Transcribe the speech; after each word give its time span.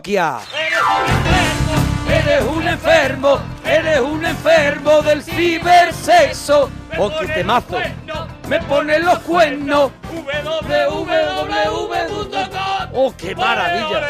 Parroquia. 0.00 0.38
Eres 2.08 2.42
un 2.42 2.66
enfermo, 2.66 3.38
eres 3.64 4.00
un 4.00 4.24
enfermo 4.24 5.02
del 5.02 5.22
cibersexo. 5.22 6.70
Oh, 6.98 7.10
qué 7.20 7.26
temazo. 7.28 7.78
Me 8.48 8.58
ponen 8.60 9.04
los 9.04 9.18
cuernos. 9.20 9.92
www.com. 10.10 11.08
Oh, 12.94 13.14
qué 13.16 13.34
maravilla. 13.34 14.02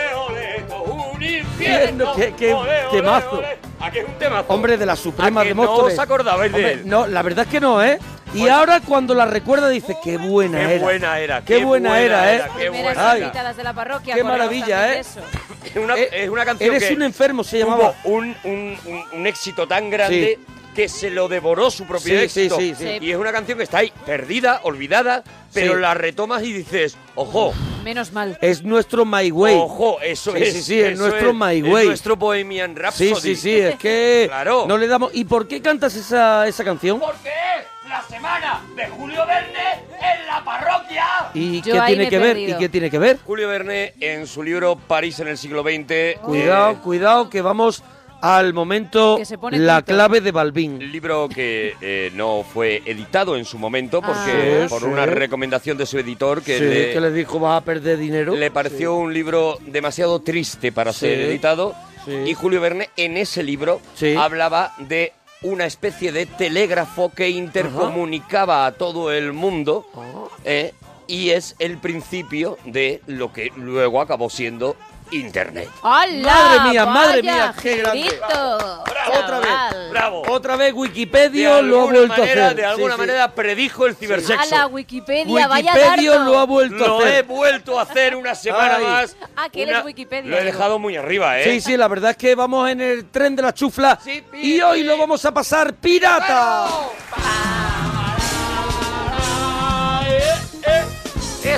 Infierno, 1.20 2.14
qué, 2.14 2.34
qué 2.38 2.56
temazo. 2.92 3.42
¿A 3.80 3.90
qué 3.90 4.00
es 4.00 4.06
un 4.06 4.14
temazo? 4.14 4.44
Hombre 4.48 4.76
de 4.76 4.86
la 4.86 4.96
Suprema 4.96 5.40
¿A 5.40 5.44
que 5.44 5.50
de 5.50 5.54
no 5.54 5.72
os 5.74 5.98
acordabais 5.98 6.52
de 6.52 6.72
él? 6.72 6.82
No, 6.88 7.06
la 7.06 7.22
verdad 7.22 7.44
es 7.46 7.50
que 7.50 7.60
no, 7.60 7.82
¿eh? 7.82 7.98
Y 8.32 8.48
ahora 8.48 8.80
cuando 8.80 9.12
la 9.14 9.26
recuerda 9.26 9.68
dice, 9.68 9.96
qué 10.04 10.16
buena 10.16 10.58
Qué 10.58 10.74
era. 10.76 10.82
buena 10.84 11.18
era, 11.18 11.40
Qué, 11.40 11.58
qué 11.58 11.64
buena, 11.64 11.88
buena 11.90 12.04
era, 12.04 12.32
¿eh? 12.32 12.36
era, 12.36 12.48
qué 12.56 12.68
buena. 12.68 13.10
Ay, 13.10 13.22
invitadas 13.22 13.56
de 13.56 13.64
la 13.64 13.72
parroquia. 13.72 14.14
qué 14.14 14.22
maravilla, 14.24 14.92
¿eh? 14.92 15.00
eso. 15.00 15.20
Es 15.64 15.76
una, 15.76 15.96
Eh, 15.96 16.08
es 16.24 16.28
una 16.30 16.44
canción 16.44 16.74
Eres 16.74 16.88
que 16.88 16.94
un 16.94 17.02
enfermo, 17.02 17.44
se 17.44 17.60
tuvo 17.60 17.70
llamaba. 17.70 17.94
un, 18.04 18.34
un- 18.44 18.78
un- 18.86 19.04
un 19.12 19.26
éxito 19.26 19.66
tan 19.68 19.90
grande 19.90 20.38
que 20.74 20.88
se 20.88 21.10
lo 21.10 21.28
devoró 21.28 21.70
su 21.70 21.84
propio 21.84 22.20
Sí, 22.20 22.28
sí, 22.28 22.40
éxito. 22.42 22.58
sí, 22.58 22.74
sí. 22.78 22.98
Y 23.00 23.10
es 23.10 23.16
una 23.16 23.32
canción 23.32 23.58
que 23.58 23.64
está 23.64 23.78
ahí, 23.78 23.92
perdida, 24.06 24.60
olvidada, 24.62 25.24
pero 25.52 25.74
Sí. 25.74 25.80
la 25.80 25.94
retomas 25.94 26.42
y 26.44 26.52
dices, 26.52 26.96
ojo, 27.14 27.52
Menos 27.84 28.12
mal. 28.12 28.36
Es 28.42 28.62
nuestro 28.62 29.06
My 29.06 29.30
Way. 29.32 29.56
ojo, 29.58 29.98
eso 30.02 30.32
Sí, 30.36 30.42
es. 30.42 30.52
sí, 30.52 30.62
sí, 30.62 30.80
es 30.80 30.98
nuestro 30.98 31.32
My 31.32 31.56
es 31.56 31.64
Way. 31.64 31.86
nuestro 31.86 32.14
Bohemian 32.14 32.76
Rhapsody. 32.76 33.14
Sí, 33.14 33.20
sí, 33.20 33.36
sí, 33.36 33.56
es 33.58 33.76
que 33.76 34.26
Claro. 34.28 34.66
no 34.68 34.76
le 34.76 34.86
damos. 34.86 35.10
¿Y 35.14 35.24
por 35.24 35.48
qué 35.48 35.62
cantas 35.62 35.96
esa, 35.96 36.46
esa 36.46 36.62
canción? 36.62 37.00
Porque 37.00 37.30
es 37.30 37.79
la 37.90 38.02
semana 38.08 38.60
de 38.76 38.86
Julio 38.86 39.26
Verne 39.26 39.82
en 40.00 40.26
la 40.26 40.44
parroquia. 40.44 41.04
¿Y 41.34 41.60
Yo 41.60 41.72
qué 41.74 41.80
ahí 41.80 41.88
tiene 41.94 42.04
he 42.06 42.08
que 42.10 42.18
ver? 42.18 42.28
perdido. 42.36 42.56
¿Y 42.56 42.58
qué 42.60 42.68
tiene 42.68 42.90
que 42.90 42.98
ver? 42.98 43.18
Julio 43.26 43.48
Verne, 43.48 43.94
en 44.00 44.26
su 44.28 44.42
libro 44.44 44.76
París 44.76 45.18
en 45.20 45.28
el 45.28 45.36
siglo 45.36 45.62
XX, 45.62 46.20
Cuidado, 46.22 46.70
eh, 46.70 46.76
cuidado, 46.82 47.28
que 47.28 47.42
vamos 47.42 47.82
al 48.22 48.52
momento 48.54 49.16
Que 49.16 49.24
se 49.24 49.38
pone 49.38 49.58
la 49.58 49.82
clave 49.82 50.20
de 50.20 50.30
Balbín. 50.30 50.78
libro 50.92 51.28
que 51.28 51.74
eh, 51.80 52.10
no 52.14 52.44
fue 52.44 52.82
editado 52.86 53.36
en 53.36 53.44
su 53.44 53.58
momento 53.58 54.00
Ah. 54.02 54.06
porque 54.06 54.66
por 54.68 54.80
Sí, 54.82 54.86
una 54.86 55.04
sí. 55.04 55.10
recomendación 55.10 55.76
de 55.78 55.86
su 55.86 55.98
editor 55.98 56.42
que 56.42 56.58
Sí, 56.58 56.64
le, 56.64 56.92
que 56.92 57.00
les 57.00 57.14
dijo 57.14 57.40
vas 57.40 57.60
a 57.60 57.64
perder 57.64 57.98
dinero. 57.98 58.36
le 58.36 58.50
pareció 58.50 58.94
un 58.94 59.12
libro 59.12 59.58
demasiado 59.66 60.20
triste 60.20 60.70
para 60.70 60.92
Sí. 60.92 61.00
ser 61.00 61.20
editado 61.22 61.74
Sí. 62.04 62.12
y 62.26 62.34
Julio 62.34 62.60
Verne 62.60 62.90
en 62.96 63.16
ese 63.16 63.42
libro 63.42 63.80
Sí. 63.94 64.14
hablaba 64.16 64.74
de 64.78 65.12
una 65.42 65.64
especie 65.66 66.12
de 66.12 66.26
telégrafo 66.26 67.10
que 67.10 67.30
intercomunicaba 67.30 68.66
a 68.66 68.72
todo 68.72 69.10
el 69.12 69.32
mundo 69.32 69.86
Ah. 69.96 70.28
eh, 70.44 70.74
y 71.06 71.30
es 71.30 71.56
el 71.58 71.78
principio 71.78 72.56
de 72.64 73.00
lo 73.06 73.32
que 73.32 73.50
luego 73.56 74.00
acabó 74.00 74.30
siendo 74.30 74.76
Internet. 75.12 75.68
¡Hala! 75.82 76.32
Madre 76.32 76.70
mía, 76.70 76.86
madre 76.86 77.22
Vaya, 77.22 77.32
mía, 77.32 77.54
qué 77.60 77.76
grande. 77.76 78.02
Gilito, 78.02 78.84
Otra 79.12 79.38
vez. 79.40 79.90
¡Bravo! 79.90 80.22
Otra 80.28 80.56
vez 80.56 80.68
De 80.68 80.72
Wikipedia 80.72 81.60
lo 81.62 81.80
ha 81.80 81.84
vuelto 81.84 82.14
a 82.14 82.16
manera, 82.18 82.44
hacer. 82.46 82.56
de 82.56 82.64
alguna 82.66 82.94
Sí, 82.94 83.00
sí. 83.00 83.06
manera 83.06 83.34
predijo 83.34 83.86
el 83.86 83.96
cibersexo. 83.96 84.40
¡Hala, 84.54 84.66
Wikipedia! 84.68 85.48
¡Vaya 85.48 85.72
Wikipedia 85.74 86.10
dardo! 86.12 86.24
lo 86.32 86.38
ha 86.38 86.44
vuelto 86.46 86.84
a 86.84 86.88
Lo 86.88 87.00
he 87.06 87.08
hacer. 87.08 87.24
vuelto 87.24 87.78
a 87.78 87.82
hacer 87.82 88.14
una 88.16 88.34
semana 88.34 88.76
Ay. 88.76 88.84
más. 88.84 89.16
Ah, 89.36 89.48
que 89.48 89.64
Una- 89.64 89.78
es 89.80 89.84
Wikipedia, 89.84 90.30
Lo 90.30 90.38
he 90.38 90.44
dejado 90.44 90.78
muy 90.78 90.96
arriba, 90.96 91.38
¿eh? 91.40 91.44
Sí, 91.44 91.60
sí, 91.60 91.76
la 91.76 91.88
verdad 91.88 92.12
es 92.12 92.16
que 92.16 92.34
vamos 92.34 92.70
en 92.70 92.80
el 92.80 93.06
tren 93.10 93.34
de 93.34 93.42
la 93.42 93.52
chufla 93.54 93.98
Sí, 94.02 94.22
pi, 94.30 94.56
y 94.56 94.60
hoy 94.60 94.80
pi. 94.82 94.84
lo 94.86 94.96
vamos 94.98 95.24
a 95.24 95.32
pasar 95.32 95.74
pirata. 95.74 96.68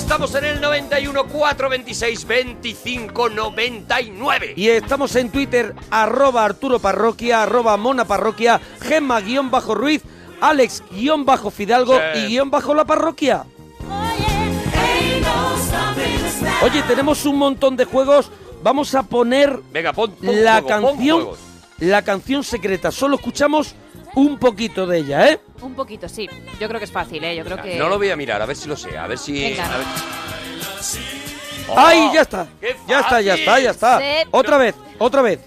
Estamos 0.02 0.34
en 0.34 0.44
el 0.44 0.60
91 0.60 1.24
426 1.24 2.26
25 2.26 3.28
99. 3.30 4.52
Y 4.56 4.68
estamos 4.68 5.14
en 5.16 5.30
Twitter, 5.30 5.74
arroba 5.90 6.44
Arturo 6.44 6.80
Parroquia, 6.80 7.42
arroba 7.44 7.76
Mona 7.76 8.04
Parroquia, 8.04 8.60
Gemma 8.82 9.20
guion 9.20 9.50
bajo 9.50 9.74
Ruiz, 9.74 10.02
Alex 10.41 10.82
guion 10.91 11.24
bajo 11.24 11.50
Fidalgo 11.50 11.94
Sí. 12.14 12.18
y 12.18 12.26
guion 12.26 12.50
bajo 12.50 12.74
la 12.74 12.84
parroquia. 12.84 13.44
Oye, 16.62 16.82
tenemos 16.82 17.24
un 17.24 17.38
montón 17.38 17.76
de 17.76 17.84
juegos. 17.84 18.30
Vamos 18.62 18.94
a 18.94 19.02
poner 19.04 19.60
Venga, 19.72 19.92
pon, 19.92 20.10
pon 20.12 20.44
la 20.44 20.60
juego, 20.62 20.68
canción. 20.68 21.28
La 21.82 22.03
canción 22.03 22.44
secreta. 22.44 22.91
Solo 22.93 23.16
escuchamos 23.16 23.75
un 24.15 24.38
poquito 24.38 24.87
de 24.87 24.98
ella, 24.98 25.31
¿eh? 25.31 25.41
Un 25.62 25.75
poquito, 25.75 26.09
sí. 26.09 26.28
Yo 26.60 26.69
creo 26.69 26.78
que 26.78 26.84
es 26.84 26.93
fácil, 26.93 27.22
¿eh? 27.25 27.34
Yo 27.34 27.44
creo 27.44 27.60
que... 27.60 27.76
No 27.76 27.88
lo 27.88 27.98
voy 27.98 28.10
a 28.10 28.16
mirar, 28.16 28.41
a 28.41 28.47
ver 28.47 28.56
si 28.56 28.69
lo 28.69 28.76
sé, 28.76 28.97
a 28.97 29.06
ver 29.06 29.19
si... 29.19 29.32
Venga. 29.32 29.66
a 29.75 29.78
ver- 29.78 29.87
Oh, 31.69 31.75
¡Ay, 31.76 32.10
ya 32.12 32.22
está! 32.22 32.48
Ya 32.88 33.00
está, 33.00 33.21
ya 33.21 33.34
está, 33.34 33.60
ya 33.60 33.71
está. 33.71 33.98
Sí. 33.98 34.28
Otra 34.33 34.59
vez, 34.59 34.74
otra 34.98 35.22
vez. 35.22 35.41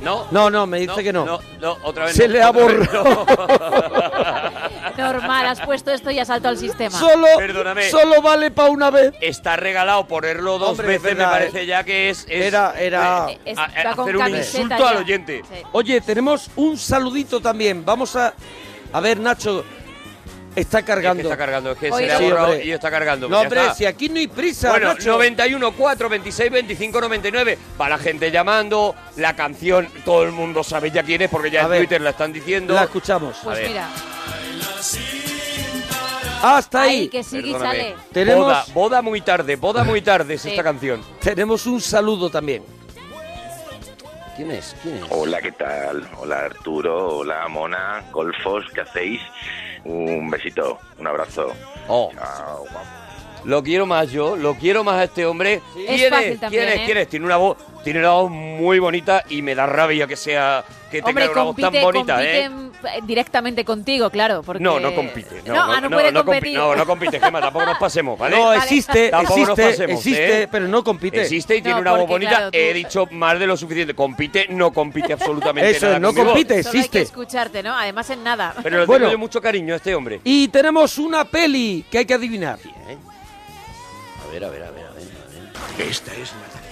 No, 0.00 0.26
No, 0.30 0.50
no, 0.50 0.66
me 0.66 0.80
dice 0.80 1.02
que 1.04 1.12
no. 1.12 1.24
No, 1.24 1.38
no, 1.60 1.76
otra 1.84 2.06
vez 2.06 2.16
Se 2.16 2.26
no, 2.26 2.32
le 2.34 2.42
ha 2.42 2.50
borrado. 2.50 3.26
Normal, 5.02 5.46
has 5.46 5.60
puesto 5.60 5.90
esto 5.92 6.10
y 6.10 6.18
has 6.18 6.28
saltado 6.28 6.50
al 6.50 6.58
sistema. 6.58 6.98
Solo, 6.98 7.26
Perdóname. 7.36 7.90
solo 7.90 8.22
vale 8.22 8.50
para 8.50 8.70
una 8.70 8.90
vez. 8.90 9.12
Está 9.20 9.56
regalado 9.56 10.06
ponerlo 10.06 10.58
dos 10.58 10.70
Hombre, 10.70 10.86
veces, 10.98 11.16
me 11.16 11.24
parece 11.24 11.66
ya 11.66 11.84
que 11.84 12.10
es... 12.10 12.20
es- 12.28 12.46
Era- 12.46 12.74
era- 12.80 13.26
eh, 13.30 13.38
Es- 13.44 13.58
a- 13.58 13.64
hacer 13.64 14.16
un 14.16 14.28
insulto 14.36 14.86
al 14.86 14.96
oyente. 14.98 15.42
Sí. 15.50 15.62
Oye, 15.72 16.00
tenemos 16.00 16.50
un 16.56 16.76
saludito 16.78 17.40
también. 17.40 17.84
Vamos 17.84 18.16
a. 18.16 18.34
A 18.92 19.00
ver, 19.00 19.18
Nacho. 19.20 19.64
Está 20.54 20.80
Es 20.80 20.84
que 20.84 20.86
cargando. 20.92 21.22
está 21.22 21.36
cargando, 21.36 21.72
es 21.72 21.78
que 21.78 21.90
se 21.90 22.06
le 22.06 22.12
ha 22.12 22.18
Sí, 22.18 22.24
borrado 22.24 22.48
hombre. 22.50 22.64
y 22.66 22.72
está 22.72 22.90
cargando. 22.90 23.26
No, 23.28 23.36
ya 23.36 23.42
hombre, 23.42 23.60
está. 23.62 23.74
si 23.74 23.86
aquí 23.86 24.08
no 24.10 24.16
hay 24.18 24.26
prisa. 24.26 24.68
Bueno, 24.70 24.88
Nacho. 24.92 25.12
91, 25.12 25.72
4, 25.72 26.08
26, 26.10 26.50
25, 26.52 27.00
99. 27.00 27.58
Para 27.78 27.96
la 27.96 28.02
gente 28.02 28.30
llamando, 28.30 28.94
la 29.16 29.34
canción, 29.34 29.88
todo 30.04 30.24
el 30.24 30.32
mundo 30.32 30.62
sabe 30.62 30.90
ya 30.90 31.02
quién 31.02 31.22
es 31.22 31.30
porque 31.30 31.50
ya 31.50 31.60
A 31.60 31.64
en 31.64 31.70
ver. 31.70 31.78
Twitter 31.80 32.00
la 32.02 32.10
están 32.10 32.32
diciendo. 32.34 32.74
La 32.74 32.82
escuchamos. 32.84 33.38
A 33.38 33.44
Pues 33.44 33.58
ver. 33.60 33.68
mira, 33.68 33.88
Hasta 36.42 36.82
ahí 36.82 36.90
ahí. 37.02 37.08
que 37.08 37.22
sigue 37.22 37.48
y 37.48 37.52
Perdóname. 37.52 37.78
sale. 37.80 37.94
Tenemos- 38.12 38.44
Boda, 38.44 38.64
boda 38.74 39.02
muy 39.02 39.20
tarde, 39.20 39.56
boda 39.56 39.84
muy 39.84 40.02
tarde 40.02 40.34
es 40.34 40.42
Sí. 40.42 40.50
esta 40.50 40.62
canción. 40.64 41.02
Tenemos 41.20 41.64
un 41.66 41.80
saludo 41.80 42.28
también. 42.30 42.62
¿Quién 44.36 44.50
es? 44.50 44.74
¿Quién 44.82 44.96
es? 44.96 45.04
Hola, 45.10 45.40
¿qué 45.40 45.52
tal? 45.52 46.08
Hola 46.18 46.40
Arturo, 46.46 47.18
hola 47.18 47.46
Mona, 47.48 48.02
Golfos, 48.10 48.64
¿qué 48.74 48.80
hacéis? 48.80 49.20
Un 49.84 50.30
besito, 50.30 50.78
un 50.98 51.06
abrazo. 51.06 51.52
Oh, 51.88 52.10
Chao, 52.14 52.58
guapo. 52.70 53.01
Lo 53.44 53.62
quiero 53.62 53.86
más 53.86 54.10
yo, 54.10 54.36
lo 54.36 54.54
quiero 54.54 54.84
más 54.84 54.96
a 54.96 55.04
este 55.04 55.26
hombre. 55.26 55.60
Es 55.76 55.96
¿Quién 55.96 56.10
fácil 56.10 56.28
es? 56.32 56.40
también, 56.40 56.64
¿Quién 56.64 56.72
es? 56.74 56.80
¿eh? 56.80 56.82
¿Quién 56.86 56.98
es? 56.98 57.08
Tiene 57.08 57.26
una 57.26 57.36
voz, 57.36 57.56
tiene 57.84 57.98
una 58.00 58.10
voz 58.12 58.30
muy 58.30 58.78
bonita 58.78 59.24
y 59.28 59.42
me 59.42 59.54
da 59.54 59.66
rabia 59.66 60.06
que 60.06 60.16
sea 60.16 60.64
que 60.90 60.98
tenga 60.98 61.08
Hombre, 61.08 61.24
una 61.30 61.42
voz 61.42 61.46
compite, 61.56 61.70
tan 61.72 61.82
bonita, 61.82 62.14
compite 62.16 62.38
¿eh? 62.40 62.44
en- 62.44 62.72
directamente 63.06 63.64
contigo, 63.64 64.10
claro. 64.10 64.42
Porque... 64.42 64.62
No, 64.62 64.78
no 64.78 64.94
compite. 64.94 65.40
No, 65.46 65.54
ah, 65.56 65.80
no, 65.80 65.88
puede 65.88 66.10
compi- 66.10 66.24
competir. 66.24 66.58
no, 66.58 66.74
no 66.76 66.84
compite, 66.86 67.18
Gemma, 67.20 67.40
tampoco 67.40 67.64
nos 67.64 67.78
pasemos, 67.78 68.18
¿vale? 68.18 68.36
No, 68.36 68.44
Vale. 68.46 68.58
existe, 68.58 69.08
Tampoco 69.08 69.38
nos 69.40 69.48
existe, 69.50 69.70
pasemos, 69.70 69.98
existe, 70.00 70.42
¿eh? 70.42 70.48
pero 70.50 70.68
no 70.68 70.84
compite. 70.84 71.22
Existe 71.22 71.56
y 71.56 71.62
tiene 71.62 71.76
No, 71.76 71.80
una 71.80 71.90
voz 71.92 72.00
porque, 72.00 72.12
bonita. 72.12 72.30
claro, 72.30 72.50
tú- 72.50 72.58
He 72.58 72.74
dicho 72.74 73.06
más 73.12 73.38
de 73.38 73.46
lo 73.46 73.56
suficiente. 73.56 73.94
Compite, 73.94 74.46
no 74.50 74.72
compite 74.72 75.12
absolutamente 75.14 75.70
Eso 75.70 75.86
nada 75.86 75.96
es, 75.96 76.02
no 76.02 76.08
conmigo. 76.08 76.26
compite. 76.32 76.62
Solo 76.62 76.72
hay 76.72 76.78
existe. 76.80 76.98
que 76.98 77.04
escucharte, 77.04 77.62
¿no? 77.62 77.74
Además 77.74 78.10
en 78.10 78.22
nada. 78.24 78.54
Pero 78.62 78.80
le 78.80 78.86
Bueno. 78.86 79.04
tengo 79.06 79.12
yo 79.12 79.18
mucho 79.18 79.40
cariño 79.40 79.72
a 79.74 79.76
este 79.78 79.94
hombre. 79.94 80.20
Y 80.24 80.48
tenemos 80.48 80.98
una 80.98 81.24
peli 81.24 81.84
que 81.90 81.98
hay 81.98 82.04
que 82.04 82.14
adivinar. 82.14 82.58
Bien. 84.32 84.44
A 84.44 84.48
ver, 84.48 84.62
a 84.64 84.70
ver, 84.70 84.70
a 84.70 84.70
ver, 84.70 84.86
a 84.86 84.90
ver. 84.92 85.02
a 85.02 85.76
ver. 85.76 85.88
Esta 85.88 86.12
es 86.14 86.32
la 86.32 86.62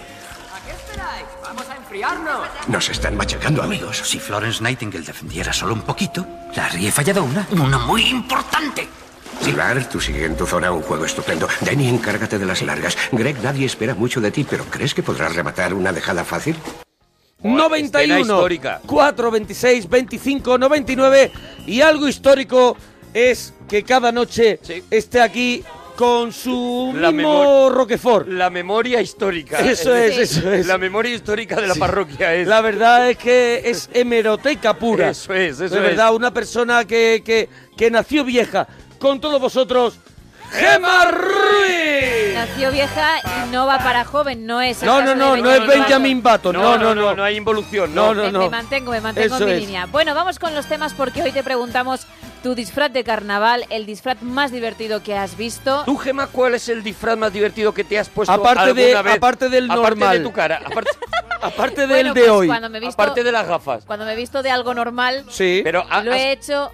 Nos 2.68 2.88
están 2.88 3.16
machacando, 3.16 3.62
amigos. 3.62 3.98
Si 3.98 4.18
Florence 4.18 4.62
Nightingale 4.62 5.04
defendiera 5.04 5.52
solo 5.52 5.74
un 5.74 5.82
poquito, 5.82 6.26
la 6.56 6.66
habría 6.66 6.90
fallado 6.90 7.22
una. 7.22 7.46
Una 7.50 7.78
muy 7.78 8.02
importante. 8.02 8.88
Pilar, 9.44 9.88
tú 9.88 10.00
sigue 10.00 10.24
en 10.24 10.36
tu 10.36 10.46
zona 10.46 10.70
un 10.72 10.82
juego 10.82 11.04
estupendo. 11.04 11.48
Denny, 11.60 11.88
encárgate 11.88 12.38
de 12.38 12.46
las 12.46 12.62
largas. 12.62 12.96
Greg, 13.12 13.42
nadie 13.42 13.66
espera 13.66 13.94
mucho 13.94 14.20
de 14.20 14.30
ti, 14.30 14.46
pero 14.48 14.64
¿crees 14.64 14.94
que 14.94 15.02
podrás 15.02 15.34
rematar 15.34 15.74
una 15.74 15.92
dejada 15.92 16.24
fácil? 16.24 16.56
Escena 17.38 17.56
91, 17.56 18.20
histórica. 18.20 18.80
4, 18.86 19.30
26, 19.30 19.88
25, 19.88 20.58
99. 20.58 21.32
Y 21.66 21.80
algo 21.80 22.06
histórico 22.06 22.76
es 23.14 23.54
que 23.68 23.82
cada 23.82 24.12
noche 24.12 24.60
Sí. 24.62 24.84
esté 24.90 25.22
aquí 25.22 25.64
con 26.00 26.32
su 26.32 26.94
La 26.96 27.12
mismo 27.12 27.68
Roquefort. 27.68 28.26
La 28.26 28.48
memoria 28.48 29.02
histórica. 29.02 29.58
Eso 29.58 29.94
es, 29.94 30.14
Sí. 30.14 30.20
eso 30.38 30.50
es. 30.50 30.66
La 30.66 30.78
memoria 30.78 31.14
histórica 31.14 31.56
de 31.56 31.66
la 31.66 31.74
parroquia 31.74 32.34
es. 32.34 32.48
La 32.48 32.62
verdad 32.62 33.10
es 33.10 33.18
que 33.18 33.60
es 33.66 33.90
hemeroteca 33.92 34.72
pura. 34.78 35.10
Eso 35.10 35.34
es, 35.34 35.60
eso 35.60 35.74
De 35.74 35.80
es. 35.82 35.86
verdad, 35.88 36.14
una 36.14 36.32
persona 36.32 36.86
que, 36.86 37.22
que, 37.22 37.50
que 37.76 37.90
nació 37.90 38.24
vieja. 38.24 38.66
Con 38.98 39.20
todos 39.20 39.38
vosotros, 39.42 39.98
Gemma 40.52 41.04
Ruiz. 41.10 42.34
Nació 42.34 42.70
vieja 42.72 43.18
y 43.46 43.50
no 43.52 43.66
va 43.66 43.76
para 43.78 44.04
joven, 44.06 44.46
no 44.46 44.62
es. 44.62 44.82
No, 44.82 45.02
no, 45.02 45.10
de 45.10 45.16
no, 45.16 45.36
no 45.36 45.50
es 45.50 45.66
Benjamin 45.66 46.22
Button. 46.22 46.54
No, 46.54 46.78
no, 46.78 46.94
no, 46.94 47.14
no 47.14 47.22
hay 47.22 47.36
involución, 47.36 47.94
no. 47.94 48.14
No, 48.14 48.32
no, 48.32 48.38
Me, 48.40 48.48
mantengo, 48.48 48.90
me 48.92 49.02
mantengo 49.02 49.36
en 49.36 49.44
mi 49.46 49.60
línea. 49.60 49.84
Bueno, 49.86 50.14
vamos 50.14 50.38
con 50.38 50.54
los 50.54 50.64
temas 50.64 50.94
porque 50.94 51.22
hoy 51.22 51.32
te 51.32 51.42
preguntamos 51.42 52.06
tu 52.42 52.54
disfraz 52.54 52.92
de 52.92 53.04
carnaval, 53.04 53.66
el 53.70 53.86
disfraz 53.86 54.22
más 54.22 54.50
divertido 54.52 55.02
que 55.02 55.16
has 55.16 55.36
visto. 55.36 55.82
¿Tú, 55.84 55.96
Gemma, 55.96 56.26
cuál 56.28 56.54
es 56.54 56.68
el 56.68 56.82
disfraz 56.82 57.16
más 57.16 57.32
divertido 57.32 57.72
que 57.74 57.84
te 57.84 57.98
has 57.98 58.08
puesto 58.08 58.32
Aparte 58.32 58.60
alguna 58.62 58.82
de- 58.82 59.02
vez? 59.02 59.16
aparte 59.16 59.48
del 59.48 59.70
Aparte 59.70 59.88
normal. 59.90 60.18
de 60.18 60.24
tu 60.24 60.32
cara, 60.32 60.60
aparte, 60.64 60.90
Aparte 61.42 61.86
Bueno, 61.86 61.94
del 61.94 62.14
de 62.14 62.20
pues 62.20 62.30
hoy. 62.30 62.46
Cuando 62.48 62.68
me 62.68 62.80
visto, 62.80 62.92
aparte 63.02 63.24
de 63.24 63.32
las 63.32 63.46
gafas. 63.48 63.84
cuando 63.86 64.04
me 64.04 64.12
he 64.12 64.16
visto 64.16 64.42
de 64.42 64.50
algo 64.50 64.74
normal, 64.74 65.24
Sí. 65.30 65.60
Pero 65.64 65.84
ah, 65.88 66.02
lo 66.02 66.12
has- 66.12 66.18
he 66.20 66.32
hecho 66.32 66.70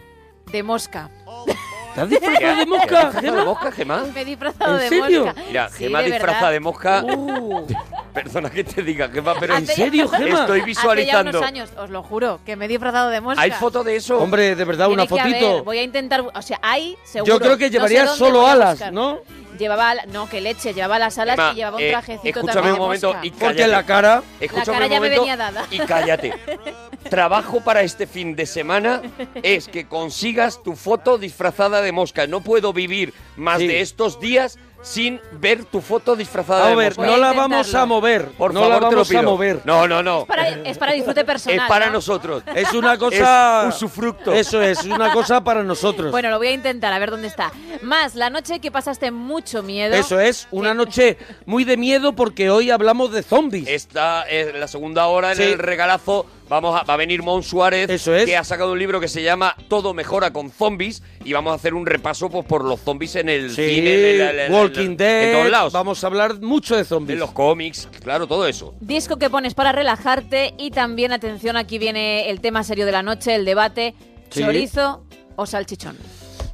de 0.50 0.62
mosca. 0.64 1.10
¿Te 1.96 2.02
has 2.02 2.08
disfrazado 2.10 2.56
de 2.56 2.66
mosca, 2.66 2.86
¿Te 2.86 2.96
has 2.96 3.02
disfrazado 3.04 3.22
de 3.22 3.28
Gemma? 3.30 3.44
mosca, 3.44 3.72
Gemma? 3.72 4.04
Me 4.14 4.20
he 4.20 4.24
disfrazado 4.24 4.74
¿En 4.74 4.80
de 4.80 4.88
serio? 4.88 5.24
mosca. 5.26 5.42
Mira, 5.48 5.68
Sí, 5.70 5.74
Gemma 5.84 5.98
de 6.02 6.04
disfrazada 6.10 6.50
de 6.50 6.60
mosca. 6.60 7.02
Uh, 7.04 7.66
Perdona 8.14 8.50
que 8.50 8.64
te 8.64 8.82
diga, 8.82 9.08
Gemma, 9.08 9.34
pero 9.40 9.56
¿En 9.56 9.66
serio, 9.66 10.08
Gemma? 10.08 10.40
estoy 10.40 10.60
Hace 10.60 10.60
ya 10.60 10.64
visualizando. 10.66 11.30
unos 11.30 11.42
años, 11.42 11.70
os 11.78 11.90
lo 11.90 12.02
juro, 12.02 12.40
que 12.44 12.54
me 12.56 12.66
he 12.66 12.68
disfrazado 12.68 13.08
de 13.10 13.20
mosca. 13.20 13.40
¿Hay 13.40 13.50
foto 13.50 13.82
de 13.82 13.96
eso? 13.96 14.18
hombre, 14.18 14.54
de 14.54 14.64
verdad, 14.64 14.88
una 14.90 15.06
Tiene 15.06 15.22
que 15.22 15.28
fotito. 15.30 15.50
haber, 15.50 15.62
Voy 15.64 15.78
a 15.78 15.82
intentar, 15.82 16.20
o 16.34 16.42
sea, 16.42 16.58
hay 16.62 16.96
seguro. 17.04 17.32
Yo 17.34 17.40
creo 17.40 17.56
que 17.58 17.64
No 17.64 17.68
sé 17.68 17.72
llevaría 17.72 18.04
dónde 18.04 18.18
solo 18.18 18.46
a 18.46 18.52
alas, 18.52 18.70
buscar. 18.72 18.92
¿no? 18.92 19.20
Llevaba, 19.56 19.94
no, 20.12 20.28
que 20.28 20.40
leche, 20.40 20.74
llevaba 20.74 20.98
las 20.98 21.18
alas 21.18 21.52
y 21.52 21.56
llevaba 21.56 21.76
un 21.76 21.82
eh, 21.82 21.90
trajecito 21.90 22.28
escúchame 22.28 22.52
también 22.54 22.72
un 22.74 22.78
momento 22.80 23.14
y 23.22 23.30
Porque 23.30 23.46
cállate. 23.46 23.66
la 23.68 23.82
cara... 23.86 24.22
Escúchame 24.40 24.66
La 24.66 24.72
cara 24.72 24.84
un 24.86 24.90
ya 24.92 25.00
me 25.00 25.06
momento 25.08 25.20
venía 25.22 25.36
dada. 25.36 25.66
y 25.70 25.78
cállate. 25.78 26.32
Trabajo 27.10 27.60
para 27.60 27.82
este 27.82 28.06
fin 28.06 28.34
de 28.34 28.46
semana 28.46 29.00
es 29.42 29.68
que 29.68 29.86
consigas 29.86 30.62
tu 30.62 30.74
foto 30.74 31.18
disfrazada 31.18 31.80
de 31.80 31.92
mosca. 31.92 32.26
No 32.26 32.40
puedo 32.40 32.72
vivir 32.72 33.14
más 33.36 33.58
Sí. 33.58 33.68
de 33.68 33.80
estos 33.80 34.18
días 34.20 34.58
sin 34.86 35.20
ver 35.32 35.64
tu 35.64 35.80
foto 35.80 36.14
disfrazada 36.14 36.66
A 36.66 36.70
de 36.70 36.76
ver, 36.76 36.96
mosca. 36.96 37.10
No 37.10 37.16
la 37.16 37.32
vamos 37.32 37.74
a 37.74 37.84
mover. 37.86 38.28
Por 38.38 38.54
no 38.54 38.60
favor, 38.60 38.74
la 38.74 38.76
te 38.76 38.84
lo 38.84 38.90
vamos 38.92 39.08
pido. 39.08 39.18
a 39.18 39.22
mover. 39.24 39.60
No, 39.64 39.88
no, 39.88 40.00
no. 40.00 40.20
Es 40.20 40.26
para, 40.26 40.48
es 40.48 40.78
para 40.78 40.92
disfrute 40.92 41.24
personal. 41.24 41.58
Es 41.58 41.68
para 41.68 41.86
¿no? 41.86 41.94
nosotros. 41.94 42.44
Es 42.54 42.72
una 42.72 42.96
cosa... 42.96 43.68
Es 43.68 43.74
usufructo. 43.74 44.32
Eso 44.32 44.62
es, 44.62 44.84
una 44.84 45.12
cosa 45.12 45.42
para 45.42 45.64
nosotros. 45.64 46.12
Bueno, 46.12 46.30
lo 46.30 46.38
voy 46.38 46.46
a 46.48 46.52
intentar, 46.52 46.92
a 46.92 47.00
ver 47.00 47.10
dónde 47.10 47.26
está. 47.26 47.50
Más, 47.82 48.14
la 48.14 48.30
noche 48.30 48.60
que 48.60 48.70
pasaste 48.70 49.10
mucho 49.10 49.64
miedo. 49.64 49.92
Eso 49.96 50.20
es, 50.20 50.46
una 50.52 50.72
noche 50.72 51.18
muy 51.46 51.64
de 51.64 51.76
miedo 51.76 52.14
porque 52.14 52.48
hoy 52.50 52.70
hablamos 52.70 53.10
de 53.12 53.24
zombies. 53.24 53.66
Esta 53.68 54.22
es 54.22 54.54
la 54.54 54.68
segunda 54.68 55.06
hora 55.06 55.32
en 55.32 55.36
Sí. 55.36 55.42
el 55.42 55.58
regalazo. 55.58 56.26
Vamos 56.48 56.80
a, 56.80 56.84
va 56.84 56.94
a 56.94 56.96
venir 56.96 57.22
Mon 57.24 57.42
Suárez, 57.42 57.90
Eso 57.90 58.14
es. 58.14 58.24
que 58.24 58.36
ha 58.36 58.44
sacado 58.44 58.72
un 58.72 58.78
libro 58.78 59.00
que 59.00 59.08
se 59.08 59.20
llama 59.22 59.56
Todo 59.68 59.94
mejora 59.94 60.32
con 60.32 60.50
zombies 60.52 61.02
y 61.24 61.32
vamos 61.32 61.50
a 61.50 61.54
hacer 61.56 61.74
un 61.74 61.84
repaso 61.86 62.30
pues, 62.30 62.44
por 62.46 62.64
los 62.64 62.80
zombies 62.80 63.16
en 63.16 63.28
el 63.28 63.50
Sí, 63.50 63.68
cine, 63.68 63.94
en, 63.94 64.20
el- 64.20 64.20
en 64.20 64.40
el- 64.40 64.52
Walking 64.52 64.80
en 64.90 64.96
Dead. 64.96 65.32
todos 65.32 65.50
lados, 65.50 65.72
Vamos 65.72 66.04
a 66.04 66.06
hablar 66.06 66.40
mucho 66.40 66.76
de 66.76 66.84
zombies. 66.84 67.18
los 67.18 67.32
cómics, 67.32 67.88
claro, 68.02 68.28
todo 68.28 68.46
eso. 68.46 68.74
Disco 68.80 69.16
que 69.18 69.28
pones 69.28 69.54
para 69.54 69.72
relajarte 69.72 70.54
y 70.56 70.70
también, 70.70 71.12
atención, 71.12 71.56
aquí 71.56 71.78
viene 71.78 72.30
el 72.30 72.40
tema 72.40 72.62
serio 72.62 72.86
de 72.86 72.92
la 72.92 73.02
noche, 73.02 73.34
el 73.34 73.44
debate, 73.44 73.94
Sí. 74.30 74.42
chorizo 74.42 75.04
o 75.34 75.46
salchichón. 75.46 75.96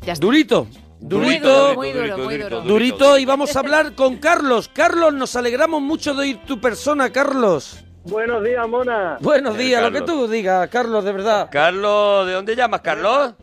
Ya 0.07 0.15
está. 0.15 0.25
Durito. 0.25 0.67
Durito. 1.01 1.49
duro, 1.69 1.75
muy 1.75 1.93
duro, 1.93 2.17
muy 2.19 2.39
duro. 2.39 2.61
Durito 2.63 3.19
y 3.19 3.25
vamos 3.25 3.55
a 3.57 3.59
hablar 3.59 3.95
con 3.95 4.17
Carlos. 4.19 4.71
Carlos, 4.73 5.13
nos 5.13 5.35
alegramos 5.37 5.83
mucho 5.83 6.15
de 6.15 6.21
oír 6.21 6.39
tu 6.47 6.61
persona, 6.61 7.11
Carlos. 7.11 7.85
Buenos 8.05 8.43
días, 8.43 8.69
Mona. 8.69 9.19
Buenos 9.21 9.55
Eh, 9.57 9.59
días, 9.59 9.83
lo 9.83 9.93
que 9.93 10.01
tú 10.03 10.27
digas, 10.29 10.69
Carlos, 10.69 11.05
de 11.05 11.13
verdad. 11.13 11.49
Carlos, 11.51 12.27
¿de 12.27 12.33
dónde 12.33 12.57
llamas, 12.57 12.81
Carlos? 12.81 13.35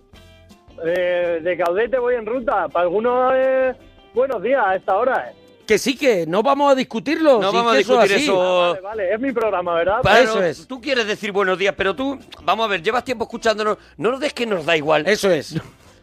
Eh, 0.86 1.40
de 1.42 1.58
Caudete 1.58 1.98
voy 1.98 2.16
en 2.16 2.26
ruta. 2.26 2.68
Para 2.68 2.84
algunos, 2.84 3.32
eh, 3.36 3.74
buenos 4.14 4.42
días 4.44 4.62
a 4.66 4.76
esta 4.76 4.98
hora. 4.98 5.30
eh. 5.32 5.36
Que 5.66 5.78
sí, 5.78 5.96
que 5.96 6.26
no 6.26 6.42
vamos 6.42 6.72
a 6.72 6.76
discutirlo. 6.76 7.40
No 7.40 7.54
vamos 7.54 7.72
a 7.74 7.76
que 7.76 7.82
eso 7.82 8.02
es 8.02 8.10
discutir 8.10 8.24
eso. 8.24 8.70
Vale, 8.72 8.82
vale, 8.82 9.14
es 9.14 9.20
mi 9.20 9.32
programa, 9.32 9.76
¿verdad? 9.76 10.02
Para- 10.02 10.20
Eso 10.22 10.42
es. 10.44 10.68
Tú 10.68 10.82
quieres 10.82 11.06
decir 11.06 11.32
buenos 11.32 11.58
días, 11.60 11.76
pero 11.78 11.96
tú, 11.96 12.18
vamos 12.44 12.66
a 12.66 12.70
ver, 12.70 12.82
llevas 12.82 13.04
tiempo 13.04 13.26
escuchándonos. 13.26 13.78
No 13.98 14.10
nos 14.12 14.20
des 14.20 14.34
que 14.34 14.46
nos 14.48 14.66
da 14.66 14.76
igual. 14.76 15.08
Eso 15.08 15.30
es. 15.30 15.56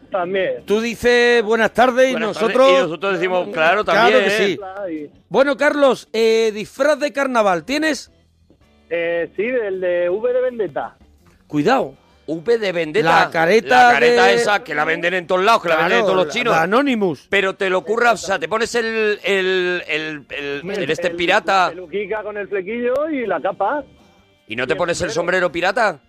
También. 0.09 0.63
Tú 0.65 0.79
dices 0.79 1.43
buenas 1.43 1.73
tardes 1.73 2.11
y 2.13 2.15
nosotros... 2.15 2.53
tardes, 2.53 2.79
y 2.79 2.81
nosotros 2.83 3.13
decimos, 3.15 3.49
claro, 3.51 3.83
también. 3.83 4.19
Claro 4.23 4.25
que 4.25 4.31
sí. 4.31 5.11
Bueno, 5.27 5.57
Carlos, 5.57 6.07
eh, 6.13 6.51
disfraz 6.53 6.97
de 6.97 7.11
carnaval, 7.11 7.65
¿tienes? 7.65 8.09
Eh, 8.89 9.29
sí, 9.35 9.43
del 9.43 9.79
de 9.81 10.09
V 10.09 10.33
de 10.33 10.41
Vendetta. 10.41 10.95
Cuidado. 11.47 11.93
V 12.25 12.57
de 12.57 12.71
Vendetta. 12.73 13.25
La 13.25 13.29
careta 13.31 13.87
La 13.87 13.93
careta 13.93 14.25
de- 14.25 14.33
esa 14.35 14.61
que 14.63 14.75
la 14.75 14.83
venden 14.83 15.13
en 15.13 15.27
todos 15.27 15.43
lados, 15.45 15.61
que 15.63 15.69
la 15.69 15.75
venden 15.77 15.93
en 15.93 16.03
Claro, 16.03 16.13
todos 16.13 16.25
los 16.25 16.33
chinos. 16.33 16.53
la 16.53 16.63
Anonymous. 16.63 17.27
Pero 17.29 17.55
te 17.55 17.69
lo 17.69 17.77
ocurra, 17.77 18.11
o 18.11 18.17
sea, 18.17 18.37
te 18.37 18.49
pones 18.49 18.75
el, 18.75 19.19
el, 19.23 19.83
el, 19.87 20.25
el- 20.29 20.69
el 20.69 20.91
este 20.91 21.07
El- 21.07 21.15
pirata 21.15 21.69
peluquica 21.69 22.23
con 22.23 22.35
el 22.37 22.47
flequillo 22.49 23.09
y 23.09 23.25
la 23.25 23.39
capa. 23.39 23.83
y 24.47 24.55
no 24.57 24.67
te 24.67 24.75
pones 24.75 24.99
el 25.01 25.11
sombrero 25.11 25.49
pirata. 25.51 25.99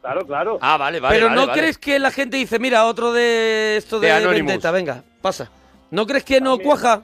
Claro, 0.00 0.24
claro. 0.24 0.58
Ah, 0.60 0.76
vale, 0.76 1.00
vale. 1.00 1.16
Pero 1.16 1.26
vale, 1.26 1.40
¿no 1.40 1.46
vale. 1.48 1.60
crees 1.60 1.76
que 1.76 1.98
la 1.98 2.12
gente 2.12 2.36
dice, 2.36 2.60
mira, 2.60 2.84
otro 2.86 3.12
de 3.12 3.76
esto 3.78 3.98
de, 3.98 4.06
De 4.06 4.12
Anonymous. 4.12 4.46
Vendetta, 4.46 4.70
venga, 4.70 5.02
pasa? 5.20 5.50
¿No 5.90 6.06
crees 6.06 6.22
que 6.22 6.40
no 6.40 6.50
También. 6.50 6.68
cuaja? 6.68 7.02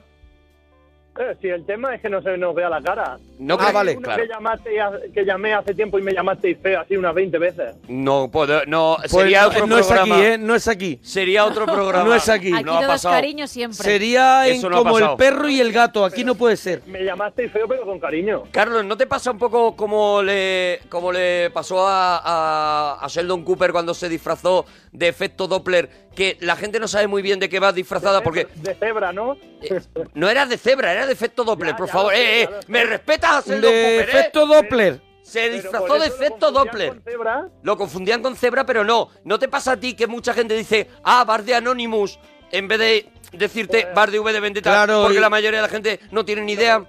Eh, 1.17 1.33
si 1.41 1.47
el 1.47 1.65
tema 1.65 1.95
es 1.95 2.01
que 2.01 2.09
no 2.09 2.21
se 2.21 2.37
nos 2.37 2.53
vea 2.53 2.69
la 2.69 2.81
cara. 2.81 3.17
No 3.39 3.55
Ah, 3.57 3.71
vale, 3.71 3.95
claro. 3.95 4.21
que, 4.21 4.27
llamaste, 4.27 4.69
que 5.13 5.23
llamé 5.25 5.53
hace 5.53 5.73
tiempo 5.73 5.97
y 5.97 6.01
me 6.01 6.13
llamasteis 6.13 6.57
feo 6.61 6.81
así 6.81 6.97
unas 6.97 7.13
20 7.15 7.37
veces. 7.37 7.75
No 7.87 8.29
puedo, 8.29 8.65
no, 8.65 8.97
Pues 8.99 9.11
sería 9.11 9.43
no, 9.43 9.47
otro 9.47 9.67
no 9.67 9.77
es 9.77 9.87
programa. 9.87 10.15
aquí, 10.17 10.25
¿eh? 10.25 10.37
No 10.37 10.55
es 10.55 10.67
aquí. 10.67 10.99
Sería 11.01 11.45
otro 11.45 11.65
programa. 11.73 12.03
No 12.09 12.15
es 12.15 12.27
aquí. 12.27 12.53
Aquí 12.53 12.63
No 12.65 12.77
ha 12.77 12.81
es 12.81 12.87
pasado. 12.87 13.15
cariño 13.15 13.47
siempre. 13.47 13.77
Sería 13.83 14.47
en 14.47 14.55
Eso 14.57 14.69
no 14.69 14.77
como 14.79 14.99
el 14.99 15.15
perro 15.17 15.47
y 15.47 15.61
el 15.61 15.71
gato. 15.71 16.03
Aquí 16.03 16.25
no 16.25 16.35
puede 16.35 16.57
ser. 16.57 16.81
Me 16.85 17.03
llamasteis 17.05 17.49
feo 17.51 17.65
pero 17.67 17.85
con 17.85 17.97
cariño. 17.99 18.43
Carlos, 18.51 18.83
¿no 18.83 18.97
te 18.97 19.07
pasa 19.07 19.31
un 19.31 19.37
poco 19.37 19.73
como 19.75 20.21
le, 20.21 20.81
como 20.89 21.13
le 21.13 21.49
pasó 21.51 21.87
a, 21.87 22.17
a- 22.17 23.05
a 23.05 23.07
Sheldon 23.07 23.43
Cooper 23.45 23.71
cuando 23.71 23.93
se 23.93 24.09
disfrazó 24.09 24.65
de 24.91 25.07
efecto 25.07 25.47
Doppler? 25.47 26.05
Que 26.15 26.37
la 26.39 26.55
gente 26.55 26.79
no 26.79 26.87
sabe 26.87 27.07
muy 27.07 27.21
bien 27.21 27.41
de 27.41 27.49
qué 27.49 27.59
va 27.59 27.73
disfrazada 27.73 28.21
porque 28.21 28.47
De 28.55 28.73
cebra, 28.75 29.11
¿no? 29.11 29.33
eh, 29.61 29.81
no 30.13 30.29
era 30.29 30.45
de 30.45 30.57
cebra, 30.57 30.93
era 30.93 31.04
de 31.05 31.13
efecto 31.13 31.43
Doppler. 31.43 31.71
Ya, 31.71 31.77
por 31.77 31.87
ya 31.87 31.93
favor, 31.93 32.13
sé, 32.13 32.41
eh, 32.41 32.43
eh, 32.43 32.49
me 32.67 32.83
respetas 32.83 33.31
a 33.31 33.41
Sheldon 33.41 33.61
De 33.71 33.81
Cooper, 33.81 34.09
¿eh? 34.15 34.19
efecto 34.19 34.45
Doppler. 34.47 35.01
Se 35.21 35.49
disfrazó 35.49 35.93
de 35.93 35.99
lo 35.99 36.03
efecto 36.05 36.51
Doppler. 36.51 36.89
con 36.89 37.01
cebra. 37.03 37.47
Lo 37.63 37.77
confundían 37.77 38.21
con 38.21 38.35
cebra, 38.35 38.65
pero 38.65 38.83
no. 38.83 39.09
¿No 39.23 39.39
te 39.39 39.47
pasa 39.47 39.71
a 39.73 39.77
ti 39.77 39.95
que 39.95 40.05
mucha 40.07 40.33
gente 40.33 40.53
dice, 40.55 40.87
ah, 41.03 41.23
bar 41.25 41.43
de 41.43 41.55
Anonymous, 41.55 42.19
en 42.51 42.67
vez 42.67 42.77
de 42.79 43.09
decirte 43.31 43.87
bar 43.95 44.11
de 44.11 44.19
V 44.19 44.31
de 44.31 44.39
Vendetta? 44.39 44.69
Claro, 44.69 45.01
porque 45.03 45.17
y- 45.17 45.21
la 45.21 45.29
mayoría 45.31 45.59
de 45.59 45.63
la 45.67 45.69
gente 45.69 45.99
no 46.11 46.23
tiene 46.25 46.43
ni 46.43 46.53
idea. 46.53 46.85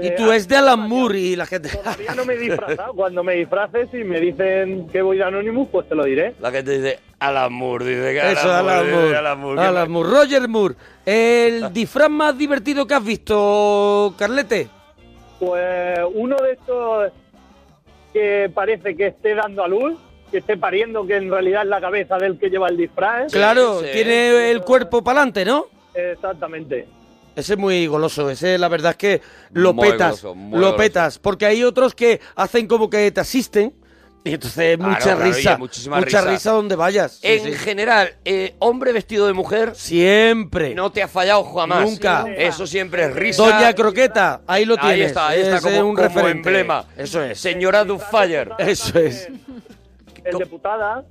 Y 0.00 0.06
Eh, 0.08 0.14
tú 0.16 0.30
es 0.32 0.46
de 0.48 0.56
Alan 0.56 0.80
Moore 0.80 1.18
y 1.18 1.36
la 1.36 1.46
gente... 1.46 1.68
Todavía 1.70 2.14
no 2.14 2.24
me 2.24 2.34
he 2.34 2.38
disfrazado. 2.48 2.92
Cuando 2.94 3.22
me 3.24 3.34
disfraces 3.34 3.88
y 3.92 4.04
me 4.04 4.20
dicen 4.20 4.88
que 4.88 5.02
voy 5.02 5.16
de 5.18 5.24
Anonymous, 5.24 5.68
pues 5.72 5.88
te 5.88 5.94
lo 5.94 6.04
diré. 6.04 6.34
La 6.40 6.50
gente 6.50 6.78
dice, 6.78 6.98
Alan 7.18 7.52
Moore, 7.52 7.84
dice 7.86 8.12
que 8.12 8.32
Eso, 8.32 8.52
Alan 8.52 8.84
dice 8.84 8.96
Moore. 8.96 9.16
Alan 9.16 9.40
Moore, 9.40 9.60
Alan 9.62 9.82
que- 9.84 9.88
Moore. 9.90 10.10
Roger 10.10 10.48
Moore. 10.48 10.74
El 11.06 11.72
disfraz 11.72 12.10
más 12.10 12.36
divertido 12.38 12.86
que 12.86 12.94
has 12.94 13.04
visto, 13.04 14.14
Carlete. 14.18 14.68
Pues 15.38 15.98
uno 16.14 16.36
de 16.36 16.52
estos 16.52 17.12
que 18.12 18.50
parece 18.54 18.96
que 18.96 19.08
esté 19.08 19.34
dando 19.34 19.62
a 19.62 19.68
luz, 19.68 19.98
que 20.30 20.38
esté 20.38 20.56
pariendo, 20.56 21.06
que 21.06 21.16
en 21.16 21.30
realidad 21.30 21.62
es 21.62 21.68
la 21.68 21.80
cabeza 21.80 22.18
del 22.18 22.38
que 22.38 22.50
lleva 22.50 22.68
el 22.68 22.76
disfraz. 22.76 23.32
Claro, 23.32 23.80
sí. 23.80 23.86
tiene 23.92 24.50
el 24.50 24.60
cuerpo 24.62 25.02
para 25.02 25.20
adelante, 25.20 25.44
¿no? 25.44 25.66
Exactamente. 25.94 26.86
Ese 27.38 27.52
es 27.52 27.58
muy 27.58 27.86
goloso, 27.86 28.28
ese 28.30 28.58
la 28.58 28.66
verdad 28.68 28.90
es 28.92 28.96
que 28.96 29.22
lo 29.52 29.72
Muy 29.72 29.90
petas, 29.92 30.22
goloso, 30.22 30.34
lo 30.50 30.50
goloso. 30.56 30.76
petas, 30.76 31.18
porque 31.20 31.46
hay 31.46 31.62
otros 31.62 31.94
que 31.94 32.20
hacen 32.34 32.66
como 32.66 32.90
que 32.90 33.10
te 33.12 33.20
asisten 33.20 33.74
y 34.24 34.34
entonces 34.34 34.76
Claro, 34.76 34.90
mucha 34.92 35.02
claro, 35.14 35.20
risa, 35.22 35.54
oye, 35.54 35.58
mucha 35.90 36.00
risa. 36.00 36.20
risa 36.22 36.50
donde 36.50 36.74
vayas. 36.74 37.12
Sí, 37.12 37.28
En 37.28 37.44
sí. 37.44 37.52
general, 37.52 38.10
eh, 38.24 38.56
hombre 38.58 38.92
vestido 38.92 39.28
de 39.28 39.34
mujer 39.34 39.76
Siempre. 39.76 40.74
no 40.74 40.90
te 40.90 41.00
ha 41.02 41.06
fallado 41.06 41.44
jamás. 41.44 41.82
Nunca. 41.88 42.26
Eso 42.36 42.66
siempre 42.66 43.04
es 43.04 43.14
risa. 43.14 43.40
Doña 43.44 43.72
Croqueta, 43.72 44.40
ahí 44.48 44.64
lo 44.64 44.76
tienes. 44.76 44.94
Ahí 44.96 45.02
está, 45.02 45.28
ahí 45.28 45.40
está 45.40 45.54
Ese 45.58 45.62
como, 45.62 45.76
es 45.76 45.82
un 45.82 45.94
como 45.94 46.08
referente. 46.08 46.48
emblema. 46.48 46.84
Eso 46.96 47.22
es. 47.22 47.38
Señora 47.38 47.84
Dufire. 47.84 48.48
Eso 48.58 48.98
es. 48.98 49.28
El 50.24 50.38
de 50.38 50.46
putada, 50.46 51.04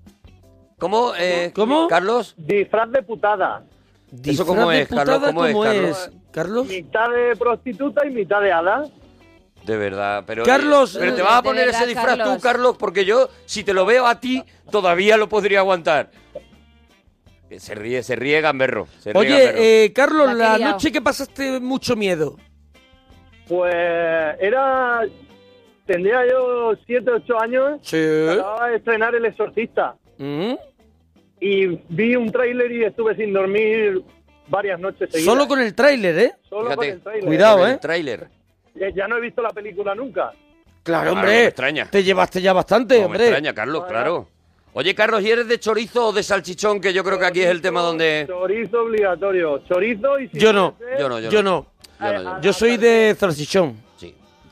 ¿Cómo? 0.77 1.13
eh, 1.17 1.51
¿Cómo? 1.55 1.87
Carlos. 1.87 2.35
disfraz 2.37 2.91
de 2.91 3.01
putada. 3.01 3.63
¿Eso 4.23 4.45
cómo 4.45 4.71
es, 4.71 4.87
Carlos? 4.87 5.19
¿Cómo 5.25 5.45
es, 5.45 5.55
Carlos? 5.55 5.89
es, 5.89 6.11
Carlos? 6.31 6.67
Mitad 6.67 7.09
de 7.09 7.35
prostituta 7.35 8.05
y 8.05 8.11
mitad 8.11 8.41
de 8.41 8.51
hada. 8.51 8.85
De 9.65 9.75
verdad, 9.75 10.23
pero... 10.25 10.43
Carlos, 10.43 10.95
Pero 10.97 11.13
te 11.13 11.19
eh, 11.19 11.23
vas 11.23 11.33
a 11.33 11.43
poner 11.43 11.65
verdad, 11.65 11.81
ese 11.81 11.89
disfraz 11.89 12.13
tú, 12.15 12.19
Carlos. 12.19 12.41
Carlos, 12.41 12.77
porque 12.77 13.03
yo, 13.03 13.29
si 13.45 13.65
te 13.65 13.73
lo 13.73 13.85
veo 13.85 14.07
a 14.07 14.19
ti, 14.19 14.43
todavía 14.71 15.17
lo 15.17 15.27
podría 15.27 15.59
aguantar. 15.59 16.09
Se 17.57 17.75
ríe, 17.75 18.01
se 18.03 18.15
ríe 18.15 18.39
Gamberro. 18.39 18.87
se 18.99 19.11
ríe 19.11 19.23
Gamberro. 19.23 19.57
Oye, 19.57 19.85
eh, 19.85 19.93
Carlos, 19.93 20.33
La 20.33 20.57
noche 20.57 20.91
que 20.91 21.01
pasaste 21.01 21.59
mucho 21.59 21.95
miedo. 21.95 22.37
Pues 23.47 23.73
era. 24.39 25.01
Tendría 25.85 26.27
yo 26.29 26.73
7, 26.85 27.09
8 27.09 27.41
años. 27.41 27.79
Sí. 27.81 27.97
Acababa 28.29 28.67
de 28.67 28.75
estrenar 28.75 29.15
El 29.15 29.25
Exorcista. 29.25 29.95
Mm. 30.17 30.53
Y 31.39 31.67
vi 31.89 32.15
un 32.15 32.31
tráiler 32.31 32.71
y 32.71 32.83
estuve 32.83 33.15
sin 33.15 33.31
dormir 33.33 34.01
varias 34.47 34.79
noches 34.79 35.09
seguidas. 35.11 35.25
Solo 35.33 35.47
con 35.47 35.59
el 35.59 35.73
tráiler, 35.75 36.17
¿eh? 36.17 36.31
Solo 36.49 36.63
Fíjate, 36.71 36.75
con 36.77 36.85
el 36.87 37.01
tráiler. 37.01 37.25
Cuidado, 37.25 37.67
¿eh? 37.67 37.71
El 37.73 37.79
tráiler. 37.79 38.27
Ya- 38.75 38.89
Ya 38.89 39.07
no 39.07 39.17
he 39.17 39.21
visto 39.21 39.41
la 39.41 39.49
película 39.49 39.93
nunca. 39.95 40.31
Claro, 40.83 41.03
Claro, 41.03 41.11
hombre. 41.13 41.27
me 41.29 41.45
extraña. 41.45 41.85
Te 41.91 42.01
llevaste 42.03 42.41
ya 42.41 42.53
bastante, 42.53 42.95
No 42.95 42.99
me 43.01 43.05
hombre. 43.07 43.23
extraña, 43.25 43.53
Carlos, 43.53 43.85
claro. 43.87 44.27
Oye, 44.73 44.93
Carlos, 44.95 45.21
¿y 45.23 45.31
eres 45.31 45.47
de 45.47 45.59
chorizo 45.59 46.07
o 46.07 46.13
de 46.13 46.21
salchichón? 46.23 46.79
Que 46.79 46.93
yo 46.93 47.03
creo 47.03 47.17
que 47.19 47.25
aquí 47.25 47.41
es 47.41 47.49
el 47.49 47.61
tema 47.61 47.81
donde... 47.81 48.25
Chorizo 48.27 48.81
obligatorio. 48.83 49.59
Chorizo 49.67 50.19
y... 50.19 50.27
si 50.29 50.37
Yo 50.39 50.53
no. 50.53 50.75
Yo 50.99 51.09
no, 51.09 51.19
yo, 51.19 51.29
Yo 51.31 51.41
no. 51.43 51.65
Yo 51.99 52.05
no, 52.13 52.13
yo 52.13 52.23
no. 52.35 52.41
Yo 52.41 52.53
soy 52.53 52.77
de 52.77 53.15
zarchichón. 53.17 53.75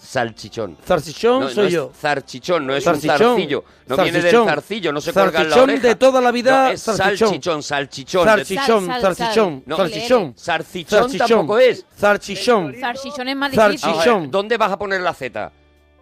Salchichón. 0.06 0.78
Zarchichón 0.86 1.40
No, 1.42 1.48
no 1.48 1.50
soy 1.54 1.68
es 1.68 1.74
yo. 1.74 1.92
zarchichón, 2.00 2.66
no 2.68 2.76
es 2.76 2.84
Zarchichón. 2.84 3.12
un 3.14 3.20
zarcillo. 3.36 3.64
No 3.88 3.96
viene 3.98 4.12
del 4.14 4.22
Zarchichón. 4.22 4.48
zarcillo, 4.48 4.92
no 4.94 5.02
se 5.02 5.14
cuelga 5.14 5.28
en 5.28 5.34
la 5.34 5.40
Zarchichón 5.56 5.70
oreja. 5.70 5.88
de 5.88 5.96
toda 5.96 6.22
la 6.22 6.32
vida, 6.32 6.64
No, 6.66 6.70
es 6.72 6.82
zarchichón. 6.84 7.28
salchichón, 7.30 7.64
salchichón. 7.64 8.26
Zarchichón, 8.26 8.86
Sal, 8.86 9.02
sal, 9.02 9.16
zarchichón, 9.16 9.64
sal. 9.68 9.78
Zarchichón. 9.78 10.34
Zarchichón 10.38 11.10
Zarchichón. 11.10 11.18
tampoco 11.18 11.60
es. 11.60 11.86
Zarchichón. 11.98 12.76
Sarchichón 12.80 13.28
es 13.30 13.36
más 13.36 13.52
difícil. 13.52 13.80
Zarchichón. 13.80 14.32
¿Dónde 14.32 14.58
vas 14.58 14.72
a 14.72 14.78
poner 14.78 15.02
la 15.02 15.14
Z? 15.14 15.52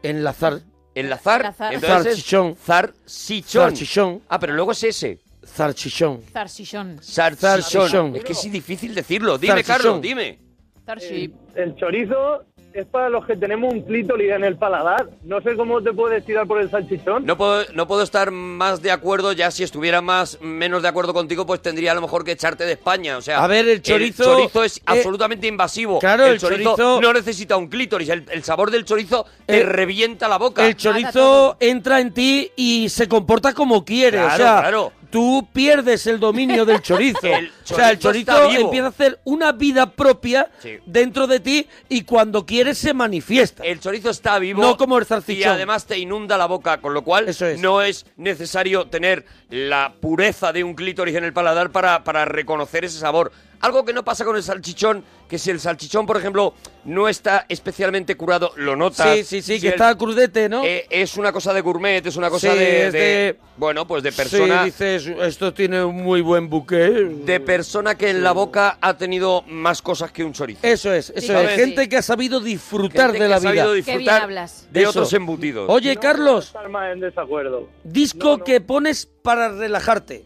En 0.04 0.24
la 0.24 0.34
zar. 0.34 0.60
¿Enlazar? 0.96 1.42
Enlazar. 1.42 1.74
Entonces 1.74 2.04
Zarchichón. 2.18 2.56
zarchichón. 2.56 3.64
Zarchichón. 3.64 4.22
Ah, 4.30 4.38
pero 4.40 4.54
luego 4.54 4.74
es 4.74 4.84
ese. 4.84 5.20
Zarchichón. 5.46 6.22
Zarchichón. 6.32 7.00
Zarchichón. 7.02 7.62
Zarchichón. 7.64 8.16
Es 8.16 8.24
que 8.24 8.32
es 8.34 8.52
difícil 8.52 8.94
decirlo. 8.94 9.38
Dime, 9.38 9.64
Zarchichón. 9.64 9.76
Carlos, 9.78 10.02
dime. 10.02 10.40
Zarchi. 10.86 11.34
El 11.56 11.76
chorizo 11.76 12.44
es 12.74 12.86
para 12.88 13.10
los 13.10 13.26
que 13.26 13.36
tenemos 13.38 13.72
un 13.74 13.82
clítoris 13.82 14.32
en 14.32 14.44
el 14.44 14.58
paladar. 14.58 15.08
No 15.24 15.40
sé 15.42 15.56
cómo 15.56 15.82
te 15.82 15.94
puedes 15.94 16.26
tirar 16.26 16.48
por 16.48 16.60
el 16.60 16.70
salchichón. 16.72 17.26
No 17.26 17.38
puedo, 17.38 17.64
no 17.74 17.88
puedo 17.88 18.02
estar 18.04 18.32
más 18.32 18.82
de 18.82 18.92
acuerdo, 18.92 19.32
ya 19.34 19.52
si 19.52 19.64
estuviera 19.64 20.02
más 20.02 20.40
menos 20.42 20.82
de 20.82 20.88
acuerdo 20.88 21.14
contigo, 21.14 21.46
pues 21.46 21.62
tendría 21.62 21.92
a 21.92 21.96
lo 21.96 22.02
mejor 22.02 22.24
que 22.26 22.32
echarte 22.32 22.66
de 22.66 22.72
España. 22.74 23.18
O 23.18 23.22
sea, 23.22 23.44
A 23.44 23.48
ver, 23.48 23.68
el 23.68 23.82
chorizo, 23.82 24.24
chorizo 24.24 24.64
es 24.64 24.78
eh, 24.78 24.82
absolutamente 24.88 25.48
invasivo. 25.48 26.00
claro, 26.00 26.26
el 26.26 26.40
chorizo, 26.40 26.76
chorizo- 26.76 27.02
no 27.02 27.14
necesita 27.14 27.58
un 27.58 27.68
clítoris. 27.68 28.10
El, 28.10 28.26
el 28.32 28.44
sabor 28.44 28.72
del 28.72 28.86
chorizo 28.86 29.26
te 29.46 29.64
revienta 29.64 30.28
la 30.28 30.38
boca. 30.38 30.66
El 30.66 30.76
chorizo 30.76 31.58
entra 31.60 32.00
en 32.00 32.14
ti 32.14 32.52
y 32.56 32.90
se 32.90 33.08
comporta 33.08 33.54
como 33.54 33.86
quiere. 33.86 34.18
o 34.20 34.24
Claro, 34.24 34.38
sea, 34.44 34.60
claro. 34.62 34.92
Tú 35.14 35.48
pierdes 35.54 36.08
el 36.08 36.20
dominio 36.20 36.66
del 36.66 36.82
chorizo. 36.82 37.28
El 37.28 37.50
o 37.50 37.76
sea, 37.76 37.92
el 37.92 38.00
chorizo 38.00 38.50
empieza 38.50 38.88
a 38.88 38.90
hacer 38.90 39.20
una 39.26 39.52
vida 39.52 39.92
propia 39.92 40.50
Sí. 40.60 40.80
dentro 40.88 41.28
de 41.28 41.40
ti 41.40 41.68
y 41.88 42.02
cuando 42.02 42.48
quiere 42.48 42.74
se 42.74 42.96
manifiesta. 42.96 43.64
El 43.64 43.80
chorizo 43.80 44.10
está 44.10 44.40
vivo. 44.40 44.60
No 44.62 44.76
como 44.76 44.98
el 44.98 45.06
Y 45.28 45.44
además 45.44 45.86
te 45.86 46.00
inunda 46.00 46.36
la 46.36 46.48
boca, 46.48 46.82
con 46.82 46.96
lo 46.96 47.04
cual 47.04 47.30
Eso 47.30 47.46
es. 47.46 47.60
no 47.60 47.84
es 47.84 48.08
necesario 48.18 48.88
tener 48.88 49.26
la 49.52 49.94
pureza 50.02 50.52
de 50.52 50.64
un 50.64 50.74
clítoris 50.74 51.16
en 51.16 51.24
el 51.26 51.32
paladar 51.32 51.70
para, 51.70 52.04
para 52.04 52.26
reconocer 52.26 52.84
ese 52.84 52.98
sabor. 52.98 53.32
Algo 53.64 53.86
que 53.86 53.94
no 53.94 54.04
pasa 54.04 54.26
con 54.26 54.36
el 54.36 54.44
salchichón, 54.44 55.06
que 55.30 55.40
si 55.40 55.50
el 55.50 55.58
salchichón, 55.58 56.06
por 56.06 56.18
ejemplo, 56.18 56.54
no 56.84 57.08
está 57.08 57.46
especialmente 57.48 58.18
curado, 58.18 58.52
lo 58.58 58.76
notas. 58.76 59.16
Sí, 59.16 59.24
sí, 59.24 59.42
sí, 59.42 59.56
Si 59.56 59.62
que 59.62 59.68
el- 59.68 59.74
está 59.76 59.98
crudete, 59.98 60.50
¿no? 60.50 60.66
eh, 60.66 60.86
es 60.90 61.16
una 61.16 61.32
cosa 61.32 61.54
de 61.54 61.62
gourmet, 61.62 62.06
es 62.06 62.18
una 62.18 62.30
cosa 62.30 62.52
Sí, 62.52 62.58
de, 62.60 62.88
es 62.88 62.94
de- 62.94 63.00
de- 63.00 63.40
Bueno, 63.56 63.88
pues 63.88 64.04
de 64.04 64.12
persona... 64.12 64.60
Sí, 64.60 64.66
dices, 64.66 65.08
esto 65.22 65.54
tiene 65.54 65.82
un 65.82 65.96
muy 65.96 66.20
buen 66.20 66.50
buque. 66.50 66.76
De 66.78 67.40
persona 67.40 67.96
que 67.96 68.10
en 68.10 68.22
la 68.22 68.34
boca 68.34 68.78
ha 68.82 68.98
tenido 68.98 69.44
más 69.44 69.82
cosas 69.82 70.12
que 70.12 70.26
un 70.26 70.34
chorizo. 70.34 70.60
Eso 70.64 70.92
es, 70.94 71.12
eso 71.12 71.20
Sí, 71.22 71.26
es. 71.28 71.32
¿sabes? 71.32 71.56
Gente 71.56 71.88
que 71.88 71.96
ha 71.96 72.02
sabido 72.02 72.42
disfrutar 72.42 73.12
Gente 73.12 73.14
de 73.14 73.20
que 73.26 73.30
la 73.30 73.36
ha 73.38 73.40
sabido 73.40 73.64
vida. 73.66 73.76
disfrutar 73.76 73.98
Qué 73.98 74.04
bien 74.04 74.24
hablas. 74.24 74.68
de 74.72 74.82
Eso. 74.82 74.90
otros 74.90 75.14
embutidos. 75.14 75.70
Oye, 75.70 75.96
No 75.96 76.02
Carlos, 76.02 76.50
puedo 76.52 76.66
estar 76.66 76.70
más 76.70 76.92
en 76.92 77.00
desacuerdo. 77.00 77.70
disco 77.86 78.28
No, 78.32 78.38
no. 78.40 78.44
que 78.44 78.60
pones 78.60 79.06
para 79.22 79.48
relajarte. 79.50 80.26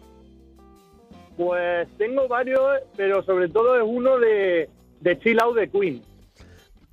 Pues 1.37 1.87
tengo 1.97 2.27
varios, 2.27 2.61
pero 2.95 3.23
sobre 3.23 3.47
todo 3.49 3.75
es 3.77 3.83
uno 3.85 4.17
de, 4.19 4.67
de 5.01 5.19
Chill 5.19 5.39
Out 5.39 5.55
de 5.55 5.69
Queen. 5.69 6.03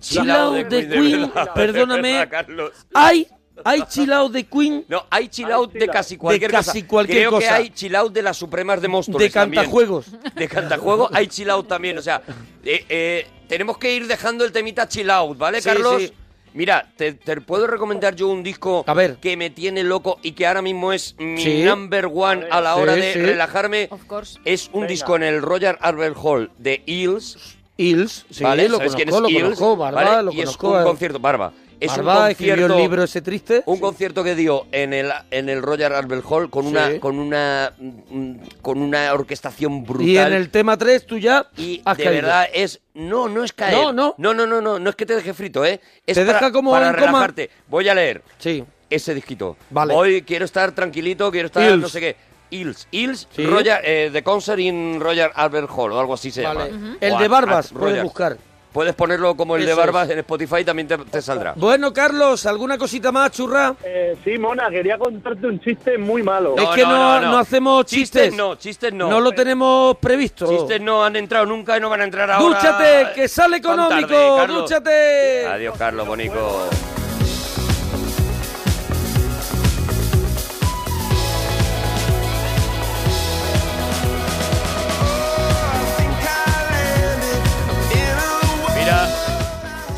Chill 0.01 0.31
Out 0.31 0.55
de 0.69 0.87
de 0.87 0.89
Queen, 0.95 1.21
verdad, 1.23 1.45
de 1.47 1.51
perdóname. 1.55 2.13
verdad, 2.13 2.29
Carlos. 2.31 2.73
Hay, 2.93 3.27
hay 3.65 3.83
chill 3.89 4.13
out 4.13 4.33
de 4.33 4.45
Queen 4.45 4.85
No, 4.89 5.07
hay 5.11 5.29
chill 5.29 5.51
out 5.51 5.73
de 5.73 5.87
casi 5.89 6.17
cualquier 6.19 6.51
De 6.51 6.57
casi 6.57 6.83
cosa. 6.83 6.89
cualquier 6.89 7.19
Creo 7.29 7.31
que 7.39 7.45
cosa. 7.47 7.55
hay 7.55 7.71
chill 7.71 7.95
out 7.97 8.13
de 8.13 8.21
las 8.23 8.37
supremas 8.37 8.83
de 8.83 8.89
Móstoles 8.89 9.29
de 9.29 9.31
también. 9.33 9.63
cantajuegos. 9.63 10.07
De 10.35 10.49
cantajuego 10.49 11.09
hay 11.13 11.27
chill 11.29 11.49
out 11.51 11.67
también. 11.67 11.97
O 11.97 12.03
sea, 12.03 12.21
eh, 12.65 12.85
eh, 12.89 13.27
tenemos 13.49 13.79
que 13.79 13.95
ir 13.95 14.07
dejando 14.07 14.45
el 14.45 14.53
temita 14.53 14.87
chill 14.89 15.09
out, 15.09 15.39
¿vale, 15.39 15.63
Sí, 15.63 15.69
Carlos? 15.71 16.03
sí. 16.03 16.13
Mira, 16.55 16.89
te, 16.97 17.13
te 17.15 17.41
puedo 17.41 17.67
recomendar 17.67 18.15
yo 18.15 18.29
un 18.29 18.45
disco 18.45 18.85
A 18.87 18.95
ver. 18.95 19.17
que 19.17 19.37
me 19.37 19.51
tiene 19.51 19.83
loco 19.83 20.19
y 20.23 20.33
que 20.33 20.47
ahora 20.47 20.63
mismo 20.63 20.93
es 20.93 21.17
mi 21.19 21.43
Sí. 21.43 21.63
number 21.65 22.07
one 22.07 22.47
a 22.49 22.61
la 22.61 22.75
Sí, 22.77 22.81
hora 22.81 22.95
de 22.95 23.13
sí. 23.13 23.19
relajarme. 23.21 23.89
Of 23.91 24.05
course. 24.05 24.39
Es 24.45 24.69
un 24.73 24.83
Venga. 24.83 24.87
disco 24.87 25.17
en 25.17 25.25
el 25.25 25.43
Royal 25.43 25.77
Albert 25.81 26.17
Hall 26.23 26.51
de 26.59 26.83
Eels, 26.87 27.57
Hills, 27.77 28.25
sí, 28.31 28.45
¿vale? 28.45 28.69
lo 28.69 28.77
¿Sabes 28.77 28.93
conozco, 28.93 28.97
quién 28.97 29.09
es 29.09 29.21
lo 29.21 29.29
Eels? 29.29 29.43
conozco, 29.59 29.77
Barba, 29.77 30.05
¿vale? 30.05 30.23
lo 30.23 30.33
y 30.33 30.37
conozco. 30.37 30.69
es 30.69 30.75
un 30.77 30.81
eh. 30.81 30.85
concierto, 30.85 31.19
Barba. 31.19 31.53
Es 31.81 31.89
Barba 31.97 32.25
un 32.27 32.31
escribió 32.31 32.67
el 32.67 32.77
libro 32.77 33.03
ese 33.03 33.21
triste. 33.23 33.63
un 33.67 33.79
concierto 33.81 34.23
que 34.25 34.35
dio 34.35 34.67
en 34.73 34.93
el 34.93 35.11
en 35.31 35.49
el 35.49 35.63
Royal 35.63 35.95
Albert 35.95 36.25
Hall 36.29 36.51
con 36.51 36.65
Sí. 36.65 36.71
una 36.71 37.01
con 37.01 37.19
una 37.19 37.73
mm, 37.79 38.35
con 38.63 38.81
una 38.81 39.13
orquestación 39.13 39.85
brutal 39.85 40.07
Y 40.09 40.17
en 40.19 40.33
el 40.33 40.51
tema 40.51 40.77
3 40.77 41.07
tú 41.07 41.19
ya 41.19 41.47
y 41.57 41.83
has 41.85 41.97
de 41.97 42.05
caído. 42.05 42.23
verdad 42.23 42.47
es 42.53 42.81
no 42.95 43.29
no 43.29 43.45
es 43.45 43.53
caer 43.53 43.75
No, 43.77 43.93
no. 43.93 44.15
no 44.19 44.35
no 44.35 44.47
no 44.47 44.61
no 44.61 44.79
no 44.79 44.91
es 44.91 44.97
que 44.97 45.07
te 45.07 45.15
deje 45.17 45.35
frito 45.35 45.65
eh 45.65 45.81
es 46.07 46.15
Te 46.15 46.25
para, 46.25 46.39
deja 46.39 46.53
como 46.53 46.71
para 46.71 46.89
en 46.89 46.95
coma. 46.95 47.07
relajarte 47.07 47.51
voy 47.69 47.89
a 47.89 47.95
leer 47.95 48.23
Sí. 48.39 48.65
ese 48.89 49.15
disquito 49.15 49.57
Vale. 49.71 49.95
hoy 49.95 50.23
quiero 50.23 50.45
estar 50.45 50.73
tranquilito 50.73 51.31
quiero 51.31 51.47
estar 51.47 51.63
Hills. 51.69 51.83
no 51.83 51.89
sé 51.89 52.01
qué 52.01 52.17
Hills 52.51 52.87
Hills 52.93 53.27
Sí. 53.35 53.45
Royal 53.47 53.81
eh, 53.83 54.11
The 54.13 54.23
Concert 54.23 54.61
in 54.61 55.01
Royal 55.01 55.31
Albert 55.35 55.69
Hall 55.75 55.91
o 55.93 55.99
algo 55.99 56.15
así 56.15 56.31
se 56.31 56.43
Vale. 56.43 56.71
llama 56.71 56.97
El 57.01 57.13
O 57.15 57.19
de 57.19 57.25
at- 57.25 57.31
Barbas, 57.31 57.73
puedes 57.73 58.03
buscar. 58.03 58.37
Puedes 58.75 58.95
ponerlo 58.95 59.37
como 59.37 59.55
el 59.55 59.65
de 59.65 59.73
Barbas 59.73 60.07
es. 60.09 60.15
en 60.15 60.19
Spotify 60.19 60.65
también 60.65 60.89
te, 60.89 60.99
te 60.99 61.23
saldrá 61.23 61.55
Bueno, 61.57 61.93
Carlos, 61.93 62.45
¿alguna 62.45 62.77
cosita 62.77 63.13
más, 63.13 63.31
churra? 63.31 63.77
Eh, 63.85 64.17
sí, 64.25 64.37
Mona, 64.37 64.69
quería 64.69 64.99
contarte 64.99 65.47
un 65.47 65.61
chiste 65.61 65.97
muy 65.97 66.25
malo. 66.25 66.57
es 66.59 66.69
que 66.71 66.83
no, 66.83 67.21
no 67.21 67.39
hacemos 67.39 67.87
chistes. 67.87 68.35
no 68.35 68.57
chistes 68.57 68.93
no 68.93 69.09
No 69.09 69.21
lo 69.21 69.31
tenemos 69.33 69.97
previsto. 69.99 70.47
Chistes 70.49 70.81
no 70.81 71.05
han 71.05 71.15
entrado 71.15 71.47
nunca 71.47 71.79
y 71.79 71.81
no 71.81 71.89
van 71.89 72.01
a 72.01 72.05
entrar 72.05 72.29
ahora. 72.31 72.45
¡Dúchate, 72.57 73.13
que 73.15 73.29
sale 73.29 73.59
económico! 73.59 74.09
tarde. 74.09 74.53
¡Dúchate! 74.53 75.47
Adiós, 75.47 75.77
Carlos 75.79 76.07
Bonico. 76.07 76.69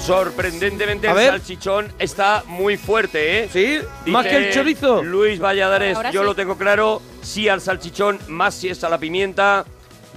Sorprendentemente 0.06 1.08
A 1.08 1.10
el 1.10 1.16
ver. 1.16 1.30
salchichón 1.32 1.92
está 1.98 2.44
muy 2.46 2.76
fuerte, 2.76 3.44
¿eh? 3.44 3.48
¿Sí? 3.52 3.78
¿Más 4.10 4.26
que 4.26 4.36
el 4.36 4.52
chorizo? 4.52 5.02
Luis 5.02 5.40
Valladares, 5.40 5.96
Ahora 5.96 6.10
yo 6.10 6.20
sí. 6.20 6.26
lo 6.26 6.34
tengo 6.34 6.56
claro. 6.56 7.02
Sí 7.22 7.48
al 7.48 7.60
salchichón, 7.60 8.18
más 8.28 8.54
si 8.54 8.68
es 8.68 8.82
a 8.84 8.88
la 8.88 8.98
pimienta. 8.98 9.64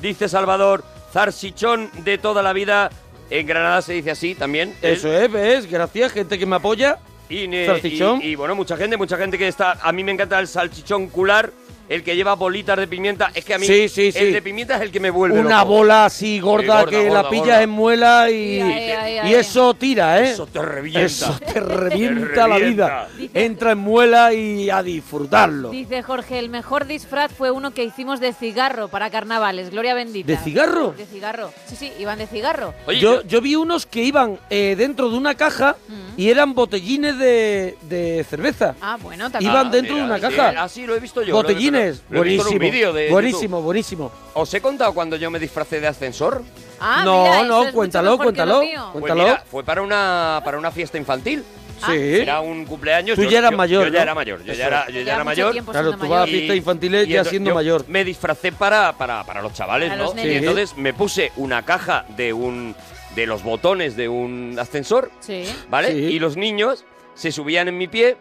Dice 0.01 0.29
Salvador, 0.29 0.83
zarchichón 1.11 1.89
de 2.03 2.17
toda 2.17 2.41
la 2.43 2.53
vida. 2.53 2.89
En 3.31 3.45
Granada 3.45 3.81
se 3.81 3.93
dice 3.93 4.11
así 4.11 4.35
también. 4.35 4.69
¿eh? 4.81 4.93
Eso 4.93 5.11
es, 5.11 5.31
¿ves? 5.31 5.69
Gracias, 5.69 6.11
gente 6.13 6.37
que 6.39 6.45
me 6.45 6.55
apoya. 6.57 6.99
Y, 7.29 7.47
ne- 7.47 7.65
Salchichón. 7.67 8.21
y- 8.23 8.29
y, 8.29 8.35
bueno, 8.35 8.55
mucha 8.55 8.75
gente, 8.77 8.97
mucha 8.97 9.17
gente 9.17 9.37
que 9.37 9.47
está. 9.47 9.73
A 9.81 9.91
mí 9.91 10.03
me 10.03 10.11
encanta 10.11 10.39
el 10.39 10.47
salchichón 10.47 11.07
cular, 11.09 11.51
el 11.89 12.03
que 12.03 12.15
lleva 12.15 12.35
bolitas 12.35 12.77
de 12.77 12.87
pimienta. 12.87 13.31
Es 13.33 13.43
que 13.43 13.55
a 13.55 13.57
mí 13.59 13.65
Sí, 13.65 13.89
sí, 13.89 14.11
sí. 14.11 14.17
el 14.19 14.31
de 14.33 14.41
pimienta 14.41 14.75
es 14.75 14.81
el 14.81 14.91
que 14.91 14.99
me 14.99 15.09
vuelve 15.09 15.39
Una 15.39 15.59
loco. 15.61 15.73
bola 15.73 16.05
así 16.05 16.39
gorda, 16.39 16.81
gorda, 16.81 16.89
que 16.89 17.07
gorda, 17.09 17.23
la 17.23 17.29
pillas 17.29 17.61
en 17.61 17.69
muela 17.71 18.29
y, 18.29 18.61
Ay, 18.61 18.91
ay, 18.91 19.17
ay, 19.17 19.31
y 19.31 19.33
eso 19.33 19.73
tira, 19.73 20.21
¿eh? 20.21 20.31
Eso 20.31 20.45
te 20.47 20.61
revienta. 20.61 21.01
Eso 21.05 21.39
te 21.53 21.59
revienta 21.59 22.47
la 22.47 22.57
vida. 22.57 23.09
Entra 23.33 23.71
en 23.71 23.79
muela 23.79 24.33
y 24.33 24.69
a 24.69 24.81
disfrutarlo. 24.83 25.71
Dice 25.71 26.01
Jorge, 26.03 26.39
el 26.39 26.49
mejor 26.49 26.85
disfraz 26.85 27.31
fue 27.31 27.51
uno 27.51 27.71
que 27.71 27.83
hicimos 27.83 28.19
de 28.19 28.33
cigarro 28.33 28.87
para 28.87 29.09
carnavales. 29.09 29.71
Gloria 29.71 29.93
bendita. 29.93 30.27
¿De 30.31 30.37
cigarro? 30.37 30.93
De 30.97 31.05
cigarro. 31.05 31.51
Sí, 31.65 31.75
sí, 31.75 31.91
iban 31.99 32.19
de 32.19 32.27
cigarro. 32.27 32.73
Oye, 32.85 32.99
Yo, 32.99 33.23
yo 33.23 33.41
vi 33.41 33.55
unos 33.55 33.85
que 33.85 34.03
iban 34.03 34.37
eh, 34.49 34.75
dentro 34.77 35.09
de 35.09 35.17
una 35.17 35.35
caja 35.35 35.75
y 36.17 36.29
eran 36.29 36.53
botellines 36.53 37.17
de, 37.17 37.77
de 37.81 38.25
cerveza. 38.29 38.75
Ah, 38.81 38.97
bueno, 39.01 39.29
también. 39.31 39.51
Iban 39.51 39.71
dentro 39.71 39.95
de 39.95 40.01
mira, 40.03 40.15
una 40.17 40.29
sí, 40.29 40.35
caja. 40.35 40.63
así 40.63 40.85
lo 40.85 40.95
he 40.95 40.99
visto 40.99 41.23
yo. 41.23 41.33
Botellines. 41.33 41.78
Lo 42.09 42.21
he 42.21 42.27
visto 42.27 42.47
en 42.47 42.53
un 42.53 42.59
buenísimo. 42.59 42.59
vídeo 42.59 42.93
de 42.93 43.09
buenísimo, 43.09 43.61
buenísimo. 43.61 44.11
¿Os 44.33 44.53
he 44.53 44.61
contado 44.61 44.93
cuando 44.93 45.15
yo 45.15 45.29
me 45.31 45.39
disfracé 45.39 45.79
de 45.79 45.87
ascensor? 45.87 46.43
Ah, 46.79 47.01
No, 47.03 47.23
mira, 47.23 47.43
no, 47.43 47.63
es 47.65 47.73
cuéntalo, 47.73 48.17
cuéntalo. 48.17 48.59
Pues 48.61 48.91
Cuéntalo. 48.93 49.23
mira, 49.23 49.43
fue 49.49 49.63
para 49.63 49.81
una, 49.81 50.41
para 50.45 50.57
una 50.57 50.71
fiesta 50.71 50.97
infantil. 50.97 51.43
Ah, 51.81 51.91
sí. 51.91 51.97
Era 51.97 52.41
un 52.41 52.65
cumpleaños. 52.65 53.15
Tú 53.15 53.23
yo- 53.23 53.29
ya 53.29 53.39
eras 53.39 53.51
yo- 53.51 53.57
mayor, 53.57 53.85
Yo 53.85 53.91
ya 53.93 53.99
¿no? 53.99 54.03
era 54.03 54.15
mayor. 54.15 54.43
Yo 54.43 54.51
Eso 54.51 54.59
ya 54.59 54.67
era, 54.67 54.89
yo 54.89 55.01
ya 55.01 55.23
mayor. 55.23 55.55
Claro, 55.65 55.93
tú 55.97 56.07
vas 56.09 56.23
a 56.23 56.27
fiestas 56.27 56.55
infantiles 56.57 57.07
ya 57.07 57.23
siendo 57.23 57.51
yo 57.51 57.55
mayor. 57.55 57.85
Me 57.87 58.03
disfracé 58.03 58.51
para, 58.51 58.93
para, 58.97 59.23
para 59.23 59.41
los 59.41 59.53
chavales, 59.53 59.87
Para 59.89 59.97
¿no? 59.99 60.05
los 60.07 60.15
nenes. 60.15 60.33
Y 60.33 60.37
entonces 60.37 60.75
me 60.77 60.93
puse 60.93 61.31
una 61.37 61.63
caja 61.63 62.05
de 62.17 62.33
un 62.33 62.75
de 63.15 63.25
los 63.25 63.43
botones 63.43 63.95
de 63.95 64.07
un 64.07 64.55
ascensor, 64.59 65.09
Sí. 65.21 65.43
¿vale? 65.69 65.91
Sí. 65.93 65.97
Y 65.99 66.19
los 66.19 66.37
niños 66.37 66.83
se 67.15 67.31
subían 67.31 67.67
en 67.69 67.77
mi 67.77 67.87
pie, 67.87 68.17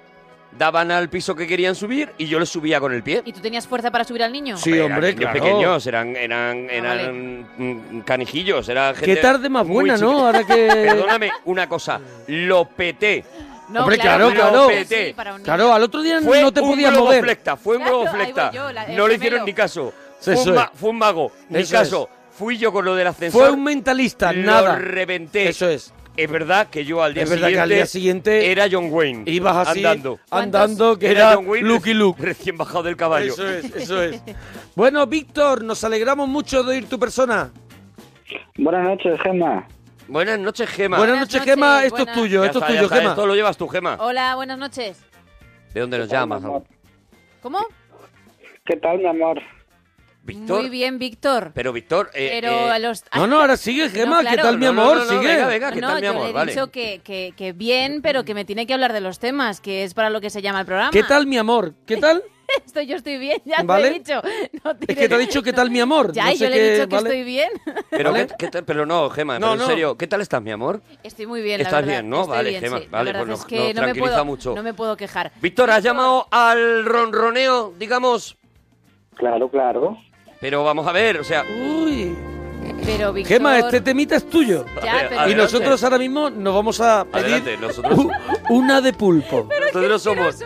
daban 0.59 0.91
al 0.91 1.09
piso 1.09 1.35
que 1.37 1.47
querían 1.47 1.75
subir 1.75 2.11
y 2.19 2.27
yo 2.27 2.39
les 2.41 2.49
subía 2.49 2.81
con 2.81 2.93
el 2.93 3.03
pie. 3.03 3.23
¿Y 3.25 3.33
tú 3.33 3.41
tenías 3.41 3.67
fuerza 3.67 3.91
para 3.91 4.05
subir 4.05 4.23
al 4.25 4.33
niño? 4.33 4.57
Sí, 4.57 4.73
eran 4.73 4.93
hombre, 4.93 5.15
niños 5.15 5.31
claro. 5.31 5.45
pequeños, 5.45 5.87
eran, 5.87 6.17
eran, 6.17 6.67
Ah, 6.69 6.73
eran 6.73 7.47
mm, 7.57 8.01
canijillos, 8.01 8.69
era 8.69 8.93
gente 8.95 9.15
Qué 9.15 9.17
tarde 9.21 9.49
más 9.49 9.67
buena. 9.67 9.97
¿no? 9.97 10.27
Ahora 10.27 10.45
que... 10.45 10.67
Perdóname 10.67 11.31
una 11.45 11.69
cosa, 11.69 12.01
lo 12.27 12.65
peté. 12.69 13.25
No, 13.69 13.81
Hombre, 13.83 13.99
claro, 13.99 14.31
claro, 14.31 14.51
claro. 14.51 14.67
un 14.69 14.87
sí, 14.87 15.15
un. 15.37 15.43
Claro, 15.43 15.73
al 15.75 15.83
otro 15.83 16.03
día 16.03 16.21
Fue 16.23 16.41
no 16.41 16.51
te 16.53 16.61
un 16.63 16.71
podías 16.71 16.93
mover. 16.95 17.23
flecta, 17.23 17.57
fue 17.57 17.77
un 17.77 17.85
globo 17.85 18.07
flecta. 18.07 18.51
yo, 18.51 18.73
la- 18.73 18.85
el 18.87 18.97
no 18.97 19.07
le 19.07 19.15
hicieron 19.17 19.45
ni 19.45 19.53
caso. 19.53 19.93
Fue 20.21 20.35
un, 20.37 20.55
ma- 20.55 20.73
fue 20.75 20.91
un 20.91 20.97
mago, 20.99 21.33
ni 21.51 21.59
Eso 21.61 21.75
caso. 21.75 22.09
Fui 22.31 22.57
yo 22.57 22.73
con 22.73 22.85
lo 22.85 22.95
del 22.95 23.07
ascensor. 23.09 23.41
Fue 23.43 23.51
un 23.51 23.63
mentalista, 23.63 24.33
lo 24.33 24.43
nada. 24.43 24.77
reventé. 24.77 25.49
Eso 25.51 25.69
es. 25.69 25.93
Es 26.19 26.29
verdad 26.29 26.67
que 26.67 26.85
yo 26.85 27.01
al 27.01 27.15
día, 27.15 27.23
Es 27.23 27.31
verdad 27.31 27.47
que 27.47 27.53
siguiente, 27.53 27.63
al 27.63 27.69
día 27.69 27.87
siguiente 27.87 28.51
era 28.51 28.67
John 28.69 28.89
Wayne. 28.91 29.23
Ibas 29.31 29.69
así, 29.69 29.85
andando. 29.85 30.19
andando, 30.33 30.99
que 30.99 31.13
era 31.13 31.37
John 31.37 31.47
Wayne 31.47 31.69
Lucky 31.69 31.95
Luke. 31.95 32.21
Recién 32.21 32.57
bajado 32.57 32.83
del 32.83 32.97
caballo. 32.97 33.33
Eso 33.33 33.49
es, 33.49 33.65
eso 33.77 34.03
es. 34.03 34.21
Bueno, 34.75 35.07
Víctor, 35.07 35.63
nos 35.63 35.85
alegramos 35.85 36.29
mucho 36.29 36.65
de 36.65 36.73
oír 36.75 36.89
tu 36.89 36.99
persona. 36.99 37.53
Buenas 38.57 38.85
noches, 38.85 39.21
Gemma. 39.21 39.69
Buenas 40.09 40.41
noches, 40.41 40.69
Gema. 40.71 40.99
Buenas 40.99 41.21
noches, 41.21 41.41
Gema. 41.41 41.85
Esto 41.85 41.99
buenas. 41.99 42.17
es 42.17 42.23
tuyo, 42.23 42.41
Ya 42.41 42.47
esto 42.47 42.59
está, 42.59 42.69
es 42.69 42.75
tuyo, 42.75 42.85
está, 42.87 42.97
Gema. 42.97 43.11
Esto 43.11 43.27
lo 43.27 43.35
llevas 43.37 43.57
tú, 43.57 43.69
Gema. 43.69 43.97
Hola, 44.01 44.35
buenas 44.35 44.59
noches. 44.59 45.01
¿De 45.73 45.81
dónde 45.81 45.99
nos 45.99 46.09
llamas? 46.09 46.43
¿Cómo? 47.43 47.59
¿Qué 48.65 48.77
tal, 48.79 48.99
mi 48.99 49.07
amor? 49.07 49.41
Víctor. 50.29 50.61
Muy 50.61 50.69
bien, 50.71 50.99
Víctor. 50.99 51.53
Pero, 51.55 51.73
Víctor. 51.73 52.11
eh, 52.13 52.29
Pero 52.41 52.51
eh, 52.51 52.71
a 52.71 52.79
los... 52.79 53.03
No, 53.15 53.27
no, 53.27 53.41
ahora 53.41 53.57
sigue, 53.57 53.89
Gema. 53.89 54.23
No, 54.23 54.29
¿Qué 54.31 54.37
tal, 54.37 54.59
mi 54.59 54.67
amor? 54.67 54.99
no, 54.99 55.05
no, 55.07 55.11
sigue. 55.11 55.27
venga, 55.27 55.47
venga, 55.47 55.73
¿qué 55.73 55.81
no, 55.81 55.89
tal, 55.89 55.97
mi 56.01 56.03
yo 56.05 56.11
amor? 56.11 56.25
le 56.25 56.31
he 56.31 56.33
Vale. 56.35 56.53
dicho 56.53 56.71
que, 56.71 57.01
que, 57.03 57.33
que 57.35 57.53
bien, 57.55 58.03
pero 58.03 58.25
que 58.27 58.35
me 58.35 58.45
tiene 58.45 58.67
que 58.67 58.75
hablar 58.75 58.93
de 58.93 59.01
los 59.01 59.19
temas, 59.19 59.61
que 59.63 59.85
es 59.85 59.95
para 59.95 60.11
lo 60.11 60.21
que 60.21 60.29
se 60.29 60.43
llama 60.43 60.61
el 60.61 60.67
programa. 60.67 60.91
¿Qué 60.91 61.03
tal, 61.03 61.27
mi 61.27 61.39
amor? 61.39 61.73
¿Qué 61.87 61.97
tal? 62.01 62.23
Estoy, 62.67 62.87
yo 62.87 62.97
estoy 62.97 63.17
bien, 63.19 63.41
ya 63.47 63.59
te 63.59 63.63
¿Vale? 63.65 63.89
he 63.89 63.93
dicho. 63.95 64.21
No 64.65 64.73
Es 64.87 64.97
que 64.97 65.09
te 65.09 65.15
ha 65.15 65.19
dicho 65.19 65.43
qué 65.43 65.53
tal, 65.55 65.71
mi 65.71 65.81
amor. 65.81 66.13
Ya, 66.13 66.25
No 66.27 66.33
y 66.33 66.37
sé 66.37 66.45
yo 66.45 66.51
le 66.51 66.57
he 66.57 66.73
dicho 66.75 66.89
que 66.89 66.95
¿vale? 66.95 67.09
estoy 67.09 67.25
bien. 67.25 67.49
Pero, 67.91 68.13
¿Vale? 68.13 68.27
¿qué- 68.27 68.35
qué 68.39 68.49
tal? 68.49 68.65
pero 68.65 68.85
no, 68.87 69.09
Gema, 69.11 69.39
No, 69.39 69.47
pero 69.47 69.53
en 69.55 69.59
no. 69.61 69.67
serio, 69.67 69.97
¿qué 69.97 70.07
tal 70.07 70.21
estás, 70.21 70.43
mi 70.43 70.51
amor? 70.51 70.83
Estoy 71.03 71.27
muy 71.27 71.41
bien, 71.41 71.59
la 71.59 71.65
Estás 71.69 71.81
verdad. 71.87 72.01
bien, 72.01 72.11
¿no? 72.11 72.21
Estoy 72.23 72.37
Vale, 72.37 72.51
bien, 72.51 72.63
Gema, 72.63 72.79
sí. 72.81 72.85
La 72.85 72.99
vale, 72.99 73.15
pues 73.15 73.29
es 73.41 73.45
que 73.47 73.57
no 73.59 73.65
me, 73.67 73.75
tranquiliza 73.75 74.11
puedo, 74.13 74.25
mucho. 74.27 74.55
no 74.55 74.63
me 74.63 74.75
puedo 74.75 74.95
quejar. 74.97 75.33
Víctor, 75.41 75.71
¿has 75.71 75.83
llamado 75.83 76.27
al 76.31 76.85
ronroneo, 76.85 77.73
digamos? 77.79 78.37
Claro, 79.17 79.51
claro. 79.51 79.99
Pero 80.41 80.65
vamos 80.65 80.87
a 80.87 80.93
ver, 80.93 81.19
o 81.19 81.25
sea... 81.25 81.45
Uy. 81.45 82.17
Pero, 82.85 83.13
Víctor... 83.13 83.37
Gema, 83.37 83.59
este 83.59 83.81
temita 83.81 84.17
es 84.17 84.29
tuyo. 84.29 84.65
Ya, 84.65 84.71
Adelante. 84.81 84.99
pero- 85.09 85.15
Y 85.15 85.19
Adelante. 85.19 85.35
nosotros 85.37 85.85
ahora 85.85 85.99
mismo 85.99 86.31
nos 86.31 86.55
vamos 86.55 86.81
a 86.81 87.05
pedir 87.05 87.27
Adelante, 87.27 87.57
nosotros- 87.59 87.99
u- 87.99 88.11
una 88.51 88.81
de 88.81 88.93
pulpo. 88.93 89.49
Nosotros 89.73 90.03
somos, 90.03 90.37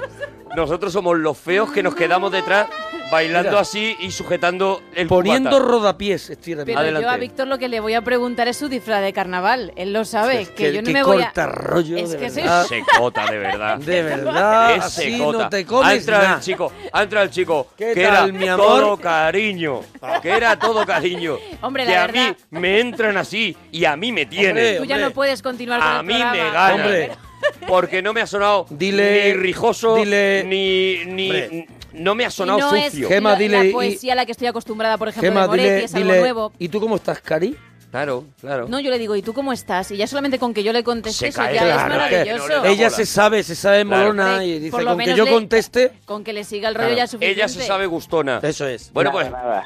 nosotros 0.56 0.92
somos 0.92 1.18
los 1.18 1.36
feos 1.38 1.70
que 1.72 1.82
nos 1.82 1.94
quedamos 1.94 2.32
detrás 2.32 2.68
bailando 3.12 3.50
Mira. 3.50 3.60
así 3.60 3.94
y 4.00 4.10
sujetando 4.10 4.82
el 4.96 5.06
Poniendo 5.06 5.50
cubata. 5.50 5.64
rodapiés, 5.66 6.30
estoy 6.30 6.54
ahora 6.54 6.64
Pero. 6.64 6.78
Adelante. 6.80 7.06
yo 7.06 7.10
a 7.10 7.16
Víctor 7.18 7.46
lo 7.46 7.58
que 7.58 7.68
le 7.68 7.78
voy 7.80 7.94
a 7.94 8.00
preguntar 8.02 8.48
es 8.48 8.56
su 8.56 8.68
disfraz 8.68 9.02
de 9.02 9.12
carnaval. 9.12 9.72
Él 9.76 9.92
lo 9.92 10.04
sabe, 10.04 10.40
Es 10.40 10.48
que, 10.48 10.72
yo 10.72 10.80
no 10.82 10.86
qué 10.86 10.92
me 10.94 11.02
voy 11.04 11.20
a... 11.22 11.26
corta 11.26 11.46
rollo, 11.46 11.96
Es 11.98 12.10
de 12.10 12.16
que 12.18 12.30
soy- 12.30 12.42
verdad. 12.42 12.66
Secota, 12.66 13.30
de 13.30 13.38
verdad. 13.38 13.78
De 13.78 14.02
verdad, 14.02 14.74
Es 14.76 14.84
así 14.84 15.12
secota. 15.12 15.38
no 15.38 15.48
te 15.50 15.56
Ha 15.58 15.66
comes 15.66 15.98
entrado 15.98 16.22
nada. 16.24 16.34
el 16.36 16.40
chico, 16.42 16.72
ha 16.92 17.02
entrado 17.02 17.24
el 17.26 17.30
chico, 17.30 17.68
¿Qué 17.76 17.92
que 17.94 18.02
tal, 18.02 18.12
era 18.30 18.38
mi 18.38 18.48
amor? 18.48 18.66
todo 18.66 18.96
cariño, 18.96 19.80
que 20.22 20.30
era 20.30 20.58
todo 20.58 20.84
cariño. 20.86 21.36
Hombre, 21.60 21.84
que 21.84 21.92
la 21.92 22.04
a 22.04 22.06
verdad- 22.06 22.36
mí 22.50 22.58
me 22.60 22.80
entran 22.80 23.16
así 23.18 23.56
y 23.70 23.84
a 23.84 23.94
mí 23.94 24.10
me 24.10 24.26
tienen. 24.26 24.50
Hombre, 24.50 24.76
Tú 24.78 24.84
ya 24.86 24.96
no 24.98 25.10
puedes 25.10 25.42
continuar 25.42 25.80
con 25.80 25.88
a 25.88 26.00
el 26.00 26.06
mí 26.06 26.14
programa. 26.14 26.32
me 26.32 26.50
ganan. 26.50 26.72
Hombre. 26.80 27.10
Porque 27.66 28.02
no 28.02 28.12
me 28.12 28.20
ha 28.20 28.26
sonado 28.26 28.66
Dile- 28.70 29.24
ni 29.24 29.32
rijoso, 29.34 29.96
dile- 29.96 30.44
ni, 30.46 31.04
ni 31.12 31.26
Hombre. 31.30 31.68
No 31.94 32.14
me 32.14 32.24
ha 32.24 32.28
Y 32.28 32.30
sonado 32.30 32.58
no 32.60 32.70
sucio. 32.70 33.06
es 33.06 33.08
Gema, 33.08 33.32
lo- 33.32 33.38
dile 33.38 33.64
la 33.66 33.72
poesía 33.72 34.12
a 34.12 34.16
la 34.16 34.26
que 34.26 34.32
estoy 34.32 34.46
acostumbrada, 34.48 34.96
por 34.98 35.08
ejemplo, 35.08 35.30
Gema, 35.30 35.42
de 35.42 35.46
Moretti, 35.48 35.68
dile, 35.68 35.84
es 35.84 35.94
algo 35.94 36.06
dile, 36.08 36.20
nuevo. 36.20 36.52
¿y 36.58 36.68
tú 36.68 36.80
cómo 36.80 36.96
estás, 36.96 37.20
Cari? 37.20 37.56
Claro, 37.90 38.24
claro. 38.40 38.68
No, 38.68 38.80
yo 38.80 38.90
le 38.90 38.98
digo, 38.98 39.14
¿y 39.16 39.20
tú 39.22 39.34
cómo 39.34 39.52
estás? 39.52 39.90
Y 39.90 39.98
ya 39.98 40.06
solamente 40.06 40.38
con 40.38 40.54
que 40.54 40.62
yo 40.62 40.72
le 40.72 40.82
conteste 40.82 41.18
Se 41.18 41.28
eso 41.28 41.42
cae, 41.42 41.54
ya 41.56 41.62
claro, 41.62 41.80
es 41.82 41.98
maravilloso. 41.98 42.48
no 42.48 42.64
Ella 42.64 42.88
se 42.88 43.04
sabe, 43.04 43.42
se 43.42 43.54
sabe 43.54 43.84
Claro. 43.84 44.14
molona 44.14 44.44
y 44.46 44.58
dice, 44.60 44.82
con 44.82 44.96
que 44.98 45.14
yo 45.14 45.24
le- 45.26 45.30
conteste, 45.30 45.92
Con 46.06 46.24
que 46.24 46.32
le 46.32 46.44
siga 46.44 46.70
el 46.70 46.74
rollo 46.74 46.86
Claro. 46.86 46.96
ya 46.96 47.04
es 47.04 47.10
suficiente. 47.10 47.38
Ella 47.40 47.48
se 47.48 47.62
sabe 47.62 47.84
gustona. 47.86 48.40
eso 48.42 48.66
es. 48.66 48.90
Bueno, 48.94 49.10
Nada, 49.12 49.20
pues, 49.22 49.32
nada. 49.32 49.64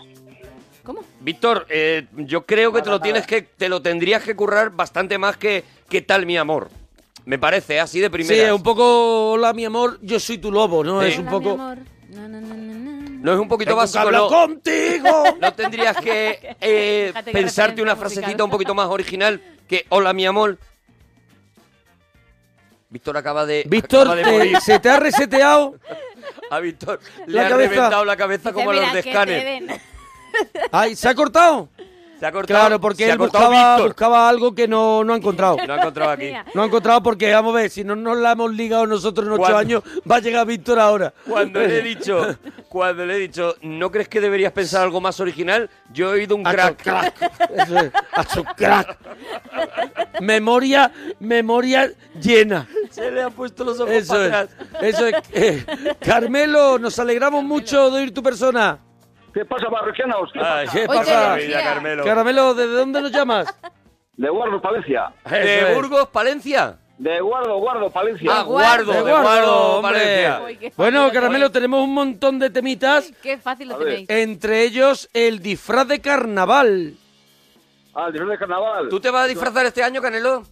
¿Cómo? 0.82 1.00
Víctor, 1.20 1.66
eh, 1.68 2.06
yo 2.16 2.44
creo 2.46 2.72
que 2.72 2.82
te 2.82 2.90
lo 2.90 3.00
tienes 3.00 3.26
que, 3.28 3.42
te 3.42 3.68
lo 3.68 3.80
tendrías 3.82 4.22
que 4.24 4.34
currar 4.34 4.70
bastante 4.70 5.18
más 5.18 5.36
que 5.36 5.62
¿qué 5.88 6.02
tal 6.02 6.26
mi 6.26 6.36
amor? 6.36 6.68
Me 7.26 7.38
parece, 7.38 7.78
así 7.80 7.98
de 8.00 8.06
Sí, 8.06 8.10
primera. 8.10 8.46
es 8.46 8.52
un 8.52 8.62
poco, 8.62 9.32
hola 9.32 9.52
mi 9.52 9.64
amor, 9.64 9.98
yo 10.02 10.18
soy 10.20 10.38
tu 10.38 10.50
lobo, 10.52 10.82
¿no? 10.84 11.00
Sí. 11.02 11.08
Es 11.08 11.18
un 11.18 11.28
Hola, 11.28 11.38
mi 11.38 11.44
poco... 11.44 11.54
amor. 11.62 11.78
Na, 12.16 12.28
na, 12.28 12.40
na, 12.40 12.54
na, 12.54 12.74
na. 12.74 13.10
No 13.20 13.32
es 13.34 13.38
un 13.38 13.48
poquito 13.48 13.70
Tengo 13.70 13.80
básico, 13.80 14.10
no, 14.10 14.28
contigo. 14.28 15.24
no 15.40 15.52
tendrías 15.54 15.96
que 15.98 16.56
eh, 16.60 17.12
pensarte 17.32 17.82
una 17.82 17.96
frasecita 17.96 18.26
musical. 18.28 18.44
un 18.44 18.50
poquito 18.50 18.74
más 18.74 18.88
original 18.88 19.40
que 19.68 19.84
hola 19.90 20.12
mi 20.12 20.26
amor. 20.26 20.58
Víctor 22.88 23.16
acaba 23.16 23.44
de 23.46 23.64
Víctor, 23.66 24.02
acaba 24.02 24.14
de 24.16 24.22
te- 24.24 24.30
morir. 24.32 24.60
¿se 24.60 24.78
te 24.78 24.88
ha 24.88 24.98
reseteado? 25.00 25.74
A 26.50 26.60
Víctor 26.60 27.00
le 27.26 27.34
La 27.34 27.46
ha 27.46 27.50
cabeza. 27.50 27.70
reventado 27.70 28.04
la 28.04 28.16
cabeza 28.16 28.52
como 28.52 28.70
a 28.70 28.74
los 28.74 28.82
de 28.82 28.88
"Mira, 28.90 29.02
que 29.02 29.10
Scanner. 29.10 29.40
te 29.40 29.44
den". 29.44 29.80
Ay, 30.70 30.94
¿se 30.96 31.08
ha 31.08 31.14
cortado? 31.14 31.68
Se 32.18 32.24
ha 32.26 32.32
cortado, 32.32 32.58
Claro, 32.60 32.80
porque 32.80 33.10
él 33.10 33.18
buscaba, 33.18 33.78
buscaba 33.82 34.28
algo 34.28 34.54
que 34.54 34.66
no, 34.66 35.04
no 35.04 35.12
ha 35.12 35.16
encontrado. 35.16 35.56
No 35.66 35.74
ha 35.74 35.76
encontrado 35.76 36.10
aquí. 36.12 36.32
No 36.54 36.62
ha 36.62 36.66
encontrado 36.66 37.02
porque, 37.02 37.30
vamos 37.32 37.54
a 37.54 37.58
ver, 37.58 37.70
si 37.70 37.84
no 37.84 37.94
nos 37.94 38.16
la 38.16 38.32
hemos 38.32 38.52
ligado 38.54 38.86
nosotros 38.86 39.26
en 39.26 39.32
ocho 39.34 39.56
años, 39.56 39.82
va 40.10 40.16
a 40.16 40.20
llegar 40.20 40.46
Víctor 40.46 40.78
ahora. 40.78 41.12
Cuando 41.28 41.60
le 41.60 41.78
he 41.78 41.82
dicho, 41.94 42.36
cuando 42.70 43.04
le 43.04 43.16
he 43.16 43.18
dicho, 43.18 43.56
¿no 43.62 43.90
crees 43.90 44.08
que 44.08 44.20
deberías 44.22 44.52
pensar 44.52 44.82
algo 44.82 45.00
más 45.00 45.20
original? 45.20 45.68
Yo 45.92 46.08
he 46.10 46.20
oído 46.20 46.36
un 46.36 46.46
Hacho 46.46 46.56
crack. 46.76 46.82
crack. 46.82 47.50
Eso 47.54 47.76
es, 47.78 47.92
hacho 48.14 48.44
crack. 48.56 48.96
Memoria, 50.20 50.90
memoria 51.20 51.90
llena. 52.20 52.66
Se 52.90 53.10
le 53.10 53.22
han 53.22 53.32
puesto 53.32 53.62
los 53.64 53.78
ojos 53.78 53.92
Eso 53.92 54.14
para 54.14 54.26
es. 54.26 54.32
atrás. 54.32 54.48
Eso 54.80 55.06
es. 55.06 55.14
Eh, 55.32 55.64
Carmelo, 56.00 56.78
nos 56.78 56.98
alegramos 56.98 57.44
mucho 57.44 57.90
de 57.90 58.00
oír 58.00 58.14
tu 58.14 58.22
persona. 58.22 58.78
¿Qué 59.36 59.44
pasa, 59.44 59.68
parroquianos? 59.68 60.32
¿Qué 60.32 60.40
pasa? 60.40 60.72
¿Qué 60.72 60.86
pasa? 60.86 61.36
Carmelo. 61.62 62.04
Carmelo, 62.04 62.54
¿desde 62.54 62.72
dónde 62.72 63.02
nos 63.02 63.12
llamas? 63.12 63.54
De 64.16 64.30
Guardo, 64.30 64.62
Palencia. 64.62 65.12
¿De. 65.30 65.74
Burgos, 65.74 66.08
Palencia? 66.08 66.78
De 66.96 67.20
Guardo, 67.20 67.58
Guardo, 67.58 67.90
Palencia. 67.90 68.30
Ah, 68.34 68.42
Guardo, 68.44 68.92
De 68.92 69.02
de 69.04 69.10
Guardo. 69.12 69.82
Palencia. 69.82 70.40
Uy, 70.42 70.72
Bueno, 70.74 71.10
Caramelo, 71.12 71.50
tenemos 71.50 71.84
un 71.84 71.92
montón 71.92 72.38
de 72.38 72.48
temitas, 72.48 73.12
Qué 73.22 73.36
fácil 73.36 73.68
lo 73.68 73.76
tenéis. 73.76 74.08
entre 74.08 74.62
ellos 74.62 75.10
el 75.12 75.40
disfraz 75.40 75.86
de 75.86 76.00
carnaval. 76.00 76.94
Ah, 77.94 78.06
el 78.06 78.12
disfraz 78.14 78.30
de 78.30 78.38
carnaval. 78.38 78.88
¿Tú 78.88 79.00
te 79.00 79.10
vas 79.10 79.24
a 79.24 79.28
disfrazar 79.28 79.66
este 79.66 79.82
año, 79.82 80.00
Canelo? 80.00 80.44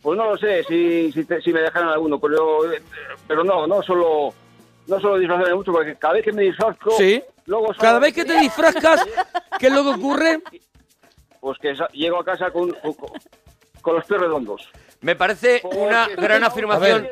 Pues 0.00 0.16
no 0.16 0.24
lo 0.30 0.38
sé, 0.38 0.64
si, 0.64 1.12
si, 1.12 1.26
te- 1.26 1.42
si 1.42 1.52
me 1.52 1.60
dejan 1.60 1.86
alguno, 1.88 2.18
pero, 2.18 2.72
eh, 2.72 2.80
pero 3.28 3.44
no, 3.44 3.66
no 3.66 3.82
solo, 3.82 4.32
no 4.86 4.98
solo 4.98 5.18
disfrazarme 5.18 5.54
mucho, 5.56 5.72
porque 5.72 5.94
cada 5.96 6.14
vez 6.14 6.24
que 6.24 6.32
me 6.32 6.44
disfrazco, 6.44 6.92
Sí. 6.92 7.22
Luego 7.50 7.74
Cada 7.78 7.98
vez 7.98 8.14
que 8.14 8.24
te 8.24 8.38
disfrazcas, 8.38 9.04
¿qué 9.58 9.66
es 9.66 9.72
lo 9.72 9.82
que 9.82 9.90
ocurre? 9.90 10.40
Pues 11.40 11.58
que 11.58 11.74
llego 11.92 12.20
a 12.20 12.24
casa 12.24 12.50
con, 12.50 12.70
con, 12.70 12.94
con 13.82 13.96
los 13.96 14.04
pies 14.06 14.20
redondos. 14.20 14.68
Me 15.00 15.16
parece 15.16 15.62
una 15.64 16.04
Porque 16.08 16.20
gran 16.22 16.44
afirmación. 16.44 17.08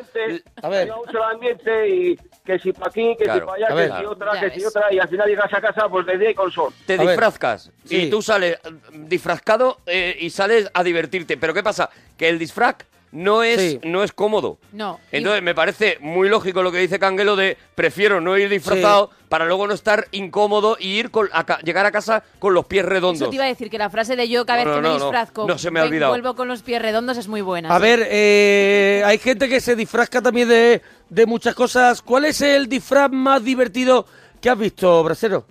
A 0.62 0.68
ver. 0.68 0.88
el 1.08 1.22
ambiente 1.22 1.88
y 1.88 2.16
que 2.44 2.58
si 2.58 2.72
para 2.72 2.88
aquí, 2.88 3.16
que 3.18 3.24
Claro. 3.24 3.40
si 3.40 3.46
para 3.46 3.56
allá, 3.56 3.68
que 3.68 3.74
ver. 3.74 3.92
si 3.98 4.04
otra, 4.04 4.34
Ya 4.34 4.40
que 4.40 4.50
si 4.50 4.56
ves. 4.58 4.66
otra, 4.68 4.92
y 4.92 4.98
al 4.98 5.08
final 5.08 5.28
llegas 5.28 5.52
a 5.54 5.60
casa 5.62 5.88
pues 5.88 6.06
de 6.06 6.18
día 6.18 6.30
y 6.30 6.34
con 6.34 6.50
sol. 6.52 6.72
Te 6.86 6.94
A 6.94 6.96
ver. 6.98 7.06
disfrazcas 7.08 7.70
Sí. 7.84 8.02
y 8.02 8.10
tú 8.10 8.20
sales 8.20 8.56
eh, 8.62 8.70
disfrazcado 8.92 9.78
eh, 9.86 10.14
y 10.20 10.28
sales 10.30 10.70
a 10.74 10.84
divertirte. 10.84 11.38
Pero 11.38 11.54
¿qué 11.54 11.62
pasa? 11.62 11.88
Que 12.18 12.28
el 12.28 12.38
disfraz 12.38 12.76
no 13.12 13.42
es, 13.42 13.60
Sí. 13.60 13.80
no 13.84 14.02
es 14.04 14.12
cómodo. 14.12 14.58
No. 14.72 15.00
Y- 15.12 15.16
Entonces 15.18 15.42
me 15.42 15.54
parece 15.54 15.96
muy 16.00 16.28
lógico 16.28 16.62
lo 16.62 16.70
que 16.72 16.78
dice 16.78 16.98
Canguelo 16.98 17.36
de 17.36 17.56
prefiero 17.74 18.20
no 18.20 18.36
ir 18.36 18.48
disfrazado 18.48 19.10
para 19.28 19.44
luego 19.46 19.66
no 19.66 19.74
estar 19.74 20.06
incómodo 20.12 20.76
y 20.78 20.88
ir 20.98 21.10
con, 21.10 21.28
a 21.32 21.44
ca- 21.44 21.58
llegar 21.60 21.86
a 21.86 21.92
casa 21.92 22.22
con 22.38 22.54
los 22.54 22.66
pies 22.66 22.84
redondos. 22.84 23.22
Eso 23.22 23.30
te 23.30 23.36
iba 23.36 23.44
a 23.44 23.48
decir 23.48 23.70
que 23.70 23.78
la 23.78 23.90
frase 23.90 24.16
de 24.16 24.28
yo 24.28 24.44
cada 24.46 24.64
No, 24.64 24.70
vez 24.70 24.76
que 24.76 24.82
no, 24.82 24.88
me 24.88 24.94
disfrazco 25.00 25.46
no 25.46 25.58
se 25.58 25.70
me 25.70 25.80
ha 25.80 25.84
olvidado. 25.84 26.12
vuelvo 26.12 26.34
con 26.34 26.48
los 26.48 26.62
pies 26.62 26.80
redondos 26.82 27.16
es 27.18 27.28
muy 27.28 27.40
buena. 27.40 27.70
A 27.74 27.76
sí. 27.78 27.82
ver, 27.82 28.06
eh, 28.10 29.02
hay 29.04 29.18
gente 29.18 29.48
que 29.48 29.60
se 29.60 29.74
disfrazca 29.76 30.20
también 30.22 30.48
de, 30.48 30.82
de 31.08 31.26
muchas 31.26 31.54
cosas. 31.54 32.02
¿Cuál 32.02 32.26
es 32.26 32.40
el 32.42 32.68
disfraz 32.68 33.10
más 33.10 33.42
divertido 33.42 34.06
que 34.40 34.50
has 34.50 34.58
visto, 34.58 35.02
Brasero? 35.02 35.44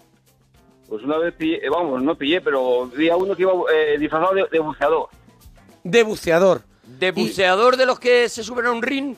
Pues 0.88 1.04
una 1.04 1.18
vez 1.18 1.34
pillé, 1.34 1.58
eh, 1.66 1.70
vamos, 1.70 2.02
no 2.02 2.16
pillé, 2.16 2.40
pero 2.40 2.88
vi 2.88 3.10
a 3.10 3.18
uno 3.18 3.36
que 3.36 3.42
iba 3.42 3.52
eh, 3.74 3.98
disfrazado 4.00 4.34
de, 4.36 4.46
de 4.52 4.60
buceador. 4.60 5.10
De 5.84 6.04
buceador. 6.04 6.62
¿De 6.88 7.12
buceador 7.12 7.78
de 7.78 7.86
los 7.86 8.00
que 8.00 8.28
se 8.30 8.44
suben 8.44 8.66
a 8.66 8.72
un 8.72 8.82
ring? 8.82 9.16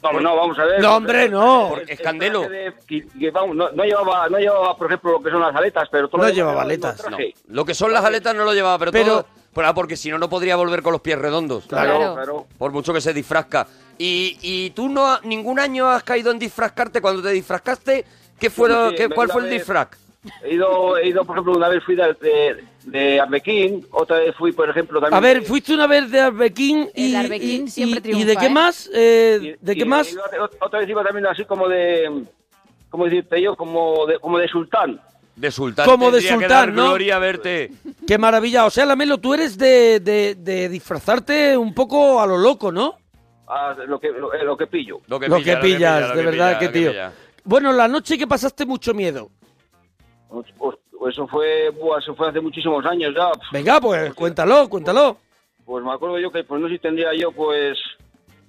Vamos, 0.00 0.22
no, 0.22 0.36
vamos 0.36 0.58
a 0.58 0.64
ver. 0.64 0.80
No, 0.80 0.96
hombre, 0.96 1.28
no. 1.30 1.68
Porque 1.70 1.94
es 1.94 2.00
candelo. 2.00 2.42
El 2.42 2.48
traje 2.48 2.62
de- 2.64 2.74
que- 2.86 3.18
que, 3.18 3.30
vamos, 3.30 3.56
no, 3.56 3.70
no 3.70 3.84
llevaba, 3.84 4.28
no 4.28 4.38
llevaba, 4.38 4.76
por 4.76 4.86
ejemplo, 4.88 5.12
lo 5.12 5.22
que 5.22 5.30
son 5.30 5.40
las 5.40 5.54
aletas, 5.56 5.88
pero 5.90 6.08
todo 6.08 6.22
No 6.22 6.28
llevaba 6.28 6.62
aletas. 6.62 6.96
traje. 6.98 7.34
Lo 7.48 7.64
que 7.64 7.74
son 7.74 7.92
las 7.92 8.04
aletas 8.04 8.34
no 8.34 8.44
lo 8.44 8.52
llevaba, 8.52 8.78
pero, 8.78 8.92
Pero- 8.92 9.06
todo... 9.22 9.26
Pero, 9.54 9.68
ah, 9.68 9.74
porque 9.74 9.96
si 9.96 10.10
no, 10.10 10.18
no 10.18 10.28
podría 10.28 10.56
volver 10.56 10.82
con 10.82 10.90
los 10.92 11.00
pies 11.00 11.16
redondos. 11.16 11.64
Claro, 11.66 11.96
Claro. 11.96 12.14
claro. 12.14 12.46
Por 12.58 12.72
mucho 12.72 12.92
que 12.92 13.00
se 13.00 13.14
disfrazca. 13.14 13.68
Y, 13.96 14.36
y 14.42 14.70
tú 14.70 14.88
no 14.88 15.06
ha- 15.06 15.20
ningún 15.22 15.60
año 15.60 15.88
has 15.88 16.02
caído 16.02 16.32
en 16.32 16.40
disfrazcarte. 16.40 17.00
Cuando 17.00 17.22
te 17.22 17.30
disfrazcaste, 17.30 18.04
¿qué 18.38 18.50
fue 18.50 18.68
lo- 18.68 18.90
Sí, 18.90 18.96
qué- 18.96 19.08
¿cuál 19.10 19.28
fue 19.30 19.44
el 19.44 19.50
disfraz? 19.50 19.88
He 20.42 20.54
ido, 20.54 20.96
he 20.98 21.06
ido, 21.08 21.24
por 21.24 21.36
ejemplo, 21.36 21.52
una 21.56 21.68
vez 21.68 21.84
fui 21.84 21.94
de, 21.94 22.14
de, 22.14 22.64
de 22.84 23.20
Arbequín, 23.20 23.86
otra 23.90 24.18
vez 24.18 24.34
fui, 24.36 24.52
por 24.52 24.68
ejemplo, 24.68 25.00
también... 25.00 25.16
A 25.18 25.20
ver, 25.20 25.42
fuiste 25.42 25.72
una 25.74 25.86
vez 25.86 26.10
de 26.10 26.20
Arbequín 26.20 26.88
y, 26.94 27.10
El 27.10 27.16
Arbequín 27.16 27.64
y- 27.66 27.70
siempre 27.70 27.98
y- 27.98 28.02
triunfa, 28.02 28.22
¿y 28.22 28.26
de 28.26 28.36
qué 28.36 28.46
¿eh? 28.46 28.50
más? 28.50 28.90
Eh, 28.92 29.56
¿De 29.60 29.72
y- 29.72 29.76
qué 29.76 29.82
y- 29.82 29.88
más? 29.88 30.12
y 30.12 30.16
otra- 30.60 30.78
vez 30.80 30.88
iba 30.88 31.02
también 31.02 31.26
así 31.26 31.44
como 31.44 31.68
de... 31.68 32.24
¿Cómo 32.90 33.06
decirte 33.06 33.42
yo? 33.42 33.56
Como 33.56 34.06
de, 34.06 34.18
como 34.20 34.38
de 34.38 34.46
sultán. 34.46 35.00
De 35.34 35.50
sultán. 35.50 35.84
Como 35.86 36.12
de 36.12 36.20
que 36.20 36.28
sultán, 36.28 36.48
dar 36.48 36.72
¿no? 36.72 36.84
gloria 36.90 37.18
verte. 37.18 37.72
Qué 38.06 38.18
maravilla. 38.18 38.66
O 38.66 38.70
sea, 38.70 38.86
Lamelo, 38.86 39.18
tú 39.18 39.34
eres 39.34 39.58
de, 39.58 39.98
de, 39.98 40.36
de 40.36 40.68
disfrazarte 40.68 41.56
un 41.56 41.74
poco 41.74 42.20
a 42.20 42.26
lo 42.26 42.36
loco, 42.38 42.70
¿no? 42.70 42.98
a 43.48 43.74
lo 43.86 43.98
que, 43.98 44.08
lo, 44.10 44.32
lo 44.44 44.56
que 44.56 44.66
pillo. 44.68 45.00
Lo 45.08 45.18
que 45.18 45.28
lo 45.28 45.36
pilla, 45.36 45.60
que 45.60 45.66
pillas, 45.66 46.00
lo 46.02 46.08
de 46.08 46.14
que 46.14 46.24
verdad 46.30 46.46
pilla, 46.50 46.58
que 46.60 46.66
que 46.72 46.78
tío. 46.78 46.90
pilla. 46.92 47.12
Bueno, 47.42 47.72
la 47.72 47.88
noche 47.88 48.16
que 48.16 48.26
pasaste 48.28 48.64
mucho 48.64 48.94
miedo. 48.94 49.28
Pues, 50.28 50.46
pues, 51.04 51.14
eso 51.16 51.26
fue 51.28 51.68
buah, 51.68 51.98
eso 51.98 52.14
fue 52.14 52.28
hace 52.30 52.40
muchísimos 52.40 52.82
años 52.86 53.12
ya. 53.14 53.30
Venga, 53.52 53.78
pues 53.78 54.14
cuéntalo, 54.14 54.66
cuéntalo. 54.70 55.18
Pues 55.66 55.84
me 55.84 55.92
acuerdo 55.92 56.18
yo 56.18 56.30
que, 56.30 56.44
pues 56.44 56.58
no 56.62 56.66
sé 56.68 56.74
si 56.74 56.78
tendría 56.80 57.12
yo, 57.12 57.30
pues, 57.30 57.78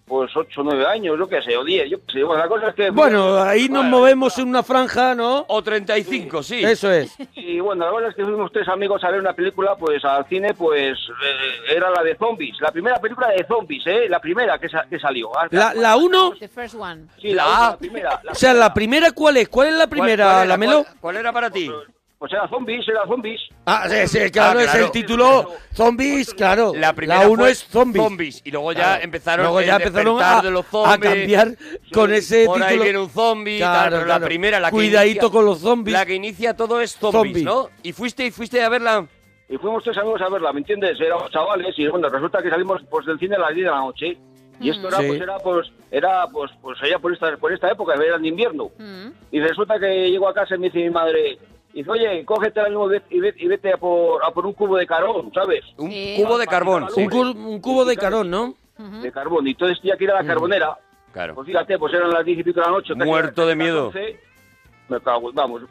pues 0.06 0.32
8 0.34 0.62
o 0.62 0.64
9 0.64 0.86
años, 0.86 1.18
yo 1.20 1.28
qué 1.28 1.42
sé, 1.42 1.58
o 1.58 1.66
10, 1.66 1.90
yo 1.90 1.98
qué 2.06 2.14
sé. 2.14 2.24
Bueno, 2.24 2.42
la 2.44 2.48
cosa 2.48 2.68
es 2.70 2.76
que... 2.76 2.90
Bueno, 2.92 3.42
ahí 3.42 3.68
nos 3.68 3.84
Bueno, 3.84 3.98
movemos 3.98 4.38
en 4.38 4.48
una 4.48 4.64
franja, 4.64 5.16
¿no? 5.16 5.44
O 5.50 5.62
35, 5.62 6.44
sí. 6.44 6.64
Eso 6.64 6.90
es. 6.92 7.14
Y 7.36 7.60
bueno, 7.60 7.84
la 7.86 7.92
verdad 7.92 8.10
es 8.12 8.16
que 8.16 8.24
fuimos 8.24 8.52
tres 8.54 8.68
amigos 8.70 9.04
a 9.04 9.12
ver 9.12 9.20
una 9.20 9.34
película, 9.34 9.76
pues 9.76 10.06
al 10.06 10.26
cine, 10.28 10.54
pues 10.54 10.98
eh, 10.98 11.74
era 11.76 11.90
la 11.90 12.04
de 12.04 12.16
zombies. 12.16 12.56
La 12.62 12.72
primera 12.72 12.98
película 13.02 13.28
de 13.30 13.46
zombies, 13.46 13.84
¿eh? 13.88 14.08
La 14.08 14.20
primera 14.22 14.58
que, 14.60 14.70
sa- 14.70 14.86
que 14.90 14.98
salió. 15.00 15.30
La, 15.52 15.74
la 15.74 15.98
uno, 15.98 16.32
The 16.40 16.48
first 16.48 16.76
one. 16.76 17.08
Sí, 17.22 17.34
la, 17.34 17.44
La- 17.44 17.50
última, 17.50 17.70
la 17.72 17.78
primera. 17.78 18.22
la 18.24 18.32
o 18.32 18.36
sea, 18.36 18.54
la 18.54 18.74
primera, 18.74 19.12
¿cuál 19.12 19.36
es? 19.38 19.50
¿Cuál 19.50 19.68
es 19.70 19.74
la 19.74 19.80
¿Cuál- 19.80 19.90
primera, 19.90 20.24
cuál 20.26 20.36
era, 20.38 20.46
Lamelo? 20.46 20.84
cuál- 20.84 20.98
¿Cuál 21.02 21.16
era 21.18 21.34
para 21.34 21.50
ti? 21.50 21.68
Pues 21.70 21.88
era 22.32 22.48
zombies, 22.50 22.88
era 22.88 23.06
zombies. 23.08 23.42
Ah, 23.66 23.88
sí, 23.90 24.08
sí, 24.08 24.30
claro, 24.32 24.60
Ah, 24.60 24.64
es 24.64 24.70
claro. 24.72 24.86
el 24.86 24.92
título 24.92 25.52
Zombies, 25.74 26.34
claro. 26.34 26.74
La 26.76 26.94
primera 26.94 27.28
uno 27.28 27.44
fue 27.44 27.52
es 27.52 27.64
Zombies. 27.66 28.42
Y 28.46 28.52
luego 28.52 28.72
ya 28.72 28.84
Claro. 28.84 29.04
empezaron 29.04 29.46
Luego 29.46 29.62
ya 29.62 29.76
empezaron 29.78 30.22
a, 30.22 30.42
de 30.42 30.52
los 30.52 30.66
a 30.66 30.70
zombies. 30.70 31.14
cambiar 31.14 31.48
con 31.94 32.14
ese 32.14 32.46
Por 32.46 32.62
ahí 32.62 32.70
título. 32.70 32.84
viene 32.84 33.00
un 33.00 33.10
zombie, 33.10 33.58
Claro, 33.58 33.76
tal, 33.92 33.92
pero 33.92 34.06
la 34.06 34.20
primera, 34.26 34.60
la 34.60 34.70
que 34.70 34.76
Cuidadito 34.76 35.26
inicia- 35.28 35.32
con 35.32 35.46
los 35.46 35.60
zombies. 35.60 35.94
La 35.94 36.06
que 36.06 36.16
inicia 36.16 36.56
todo 36.56 36.80
es 36.82 36.92
zombies, 36.98 37.14
Zombie. 37.14 37.44
¿no? 37.44 37.70
Y 37.84 37.92
fuiste 37.94 38.26
y 38.26 38.32
fuiste 38.32 38.62
a 38.64 38.70
verla. 38.70 39.08
Y 39.50 39.58
fuimos 39.58 39.84
tres 39.84 39.98
amigos 39.98 40.22
a 40.22 40.30
verla, 40.30 40.52
¿me 40.54 40.60
entiendes? 40.60 41.00
Éramos 41.00 41.30
chavales 41.32 41.74
y 41.78 41.88
bueno, 41.88 42.10
resulta 42.10 42.42
que 42.42 42.50
salimos 42.50 42.82
pues 42.90 43.06
del 43.06 43.20
cine 43.20 43.36
a 43.36 43.40
las 43.40 43.54
10 43.54 43.66
de 43.66 43.72
la 43.72 43.80
noche. 43.80 44.18
Y 44.60 44.70
esto 44.70 44.88
era, 44.88 45.00
Sí. 45.00 45.08
pues, 45.08 45.22
era, 45.22 45.38
pues, 45.40 45.68
era, 45.92 46.28
pues, 46.28 46.52
pues, 46.62 46.82
allá 46.82 46.98
por 46.98 47.12
esta, 47.12 47.36
por 47.36 47.52
esta 47.52 47.70
época, 47.70 47.94
era 48.02 48.16
en 48.16 48.26
invierno. 48.26 48.72
Mm. 48.80 49.08
Y 49.32 49.42
resulta 49.42 49.78
que 49.78 50.10
llego 50.10 50.30
a 50.30 50.34
casa 50.34 50.56
y 50.56 50.60
me 50.60 50.68
dice 50.68 50.80
mi 50.80 50.90
madre, 50.92 51.38
dice, 51.80 51.92
oye, 51.92 52.26
cógete 52.26 52.60
ahora 52.60 52.70
mismo 52.70 52.88
y 52.88 52.98
vete- 52.98 53.06
y 53.16 53.20
vete, 53.20 53.44
y 53.44 53.48
vete 53.48 53.74
a, 53.74 53.78
por, 53.78 54.24
a 54.26 54.32
por 54.32 54.46
un 54.46 54.54
cubo 54.54 54.78
de 54.78 54.88
carbón, 54.88 55.32
¿sabes? 55.34 55.64
Un 55.78 55.92
Sí. 55.92 56.16
cubo 56.22 56.38
de 56.38 56.48
carbón. 56.48 56.88
Un, 56.96 57.10
cu- 57.10 57.22
un 57.22 57.62
cubo 57.62 57.86
de 57.86 57.96
carón, 57.98 58.30
¿no? 58.30 58.56
De 59.02 59.12
carbón. 59.12 59.48
Y 59.48 59.52
entonces 59.52 59.80
tenía 59.82 59.96
que 59.98 60.04
ir 60.06 60.12
a 60.12 60.22
la 60.22 60.28
carbonera. 60.28 60.78
Claro. 61.14 61.36
Pues 61.36 61.48
fíjate, 61.48 61.78
pues 61.80 61.94
eran 61.94 62.10
las 62.10 62.26
10 62.26 62.40
y 62.40 62.44
pico 62.44 62.60
de 62.60 62.66
la 62.66 62.72
noche. 62.74 62.94
Muerto 62.96 63.46
de 63.48 63.56
miedo. 63.56 63.86
las 63.94 63.96
11. 63.96 64.20
Me 64.90 65.00
cago, 65.00 65.32
vamos. 65.34 65.62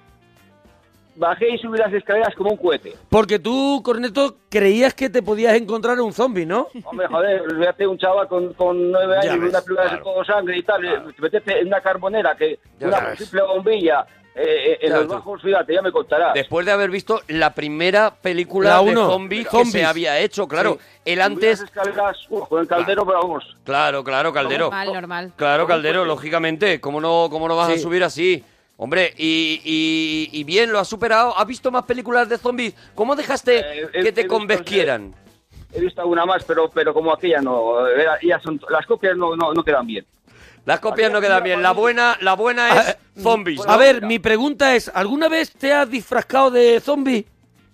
Bajé 1.17 1.51
y 1.55 1.59
subí 1.59 1.79
las 1.79 1.93
escaleras 1.93 2.35
como 2.35 2.51
un 2.51 2.57
cohete. 2.57 2.95
Porque 3.09 3.38
tú, 3.38 3.81
Corneto, 3.85 4.35
creías 4.51 4.95
que 4.95 5.09
te 5.11 5.23
podías 5.23 5.55
encontrar 5.55 6.01
un 6.01 6.12
zombie, 6.12 6.45
¿no? 6.45 6.67
Hombre, 6.85 7.07
joder, 7.07 7.43
fíjate, 7.59 7.87
un 7.87 7.99
chaval 7.99 8.27
con, 8.27 8.53
con 8.55 8.90
nueve 8.90 9.14
Ya 9.23 9.31
años, 9.33 9.43
ves, 9.45 9.51
una 9.51 9.61
película 9.62 9.83
claro. 9.88 9.97
de 9.99 10.03
todo 10.03 10.25
sangre 10.25 10.59
y 10.59 10.62
tal, 10.64 10.85
eh, 10.85 11.01
meterte 11.19 11.61
en 11.61 11.69
una 11.69 11.81
carbonera, 11.81 12.35
que 12.37 12.59
Ya 12.81 12.88
una 12.88 13.01
ves. 13.01 13.19
simple 13.21 13.43
bombilla, 13.43 14.05
eh, 14.35 14.73
eh, 14.73 14.79
en 14.83 14.92
los 14.92 15.07
bajos, 15.07 15.40
fíjate, 15.42 15.75
ya 15.75 15.83
me 15.83 15.92
contarás. 15.92 16.35
Después 16.35 16.66
de 16.66 16.73
haber 16.73 16.90
visto 16.90 17.20
la 17.29 17.55
primera 17.55 18.14
película 18.14 18.70
La 18.70 18.83
de 18.83 18.94
zombies, 18.94 19.44
que 19.44 19.51
zombies. 19.51 19.73
se 19.73 19.85
había 19.85 20.18
hecho, 20.18 20.49
claro. 20.49 20.79
Sí. 20.81 21.01
El 21.12 21.20
antes... 21.23 21.61
las 21.61 21.68
escaleras, 21.70 22.16
uf, 22.31 22.49
con 22.49 22.61
el 22.61 22.66
caldero, 22.66 23.07
pero 23.07 23.20
vamos. 23.23 23.57
Claro, 23.64 24.03
claro, 24.03 24.33
Caldero. 24.33 24.64
Normal, 24.66 24.92
normal. 24.92 25.33
Claro, 25.37 25.66
Caldero, 25.66 26.05
lógicamente. 26.05 26.81
¿Cómo 26.81 27.01
no, 27.01 27.29
cómo 27.31 27.47
no 27.49 27.57
vas 27.57 27.70
a 27.70 27.79
subir 27.79 28.03
así? 28.03 28.44
Hombre, 28.77 29.14
y, 29.16 29.61
y- 29.64 30.29
y 30.40 30.42
bien, 30.44 30.73
lo 30.73 30.81
has 30.81 30.88
superado. 30.88 31.38
¿Has 31.38 31.47
visto 31.47 31.70
más 31.70 31.85
películas 31.85 32.29
de 32.29 32.38
zombies? 32.38 32.75
¿Cómo 32.97 33.14
dejaste 33.14 33.59
Eh, 33.61 33.87
he- 33.92 34.03
que 34.03 34.09
he 34.09 34.12
te 34.12 34.23
visto, 34.23 34.35
convenzquieran? 34.37 35.14
He 35.73 35.81
visto 35.81 36.01
alguna 36.01 36.27
más, 36.27 36.42
pero, 36.44 36.68
pero 36.70 36.92
como 36.92 37.12
aquella 37.12 37.40
no. 37.40 37.87
era- 37.87 38.18
ya 38.20 38.40
son, 38.40 38.61
las 38.68 38.85
copias 38.87 39.16
no, 39.16 39.37
no, 39.37 39.53
no 39.55 39.62
quedan 39.62 39.87
bien. 39.87 40.05
Las 40.64 40.81
copias 40.81 41.12
no 41.12 41.20
quedan 41.20 41.42
bien. 41.42 41.62
La 41.62 41.72
buena, 41.72 42.16
la 42.20 42.35
buena 42.35 42.68
es 42.81 42.98
zombies. 43.22 43.61
A 43.66 43.77
ver, 43.77 44.03
mi 44.03 44.18
pregunta 44.18 44.74
es, 44.74 44.90
¿alguna 44.94 45.29
vez 45.29 45.53
te 45.53 45.72
has 45.72 45.88
disfrazado 45.90 46.50
de 46.50 46.81
zombie? 46.81 47.27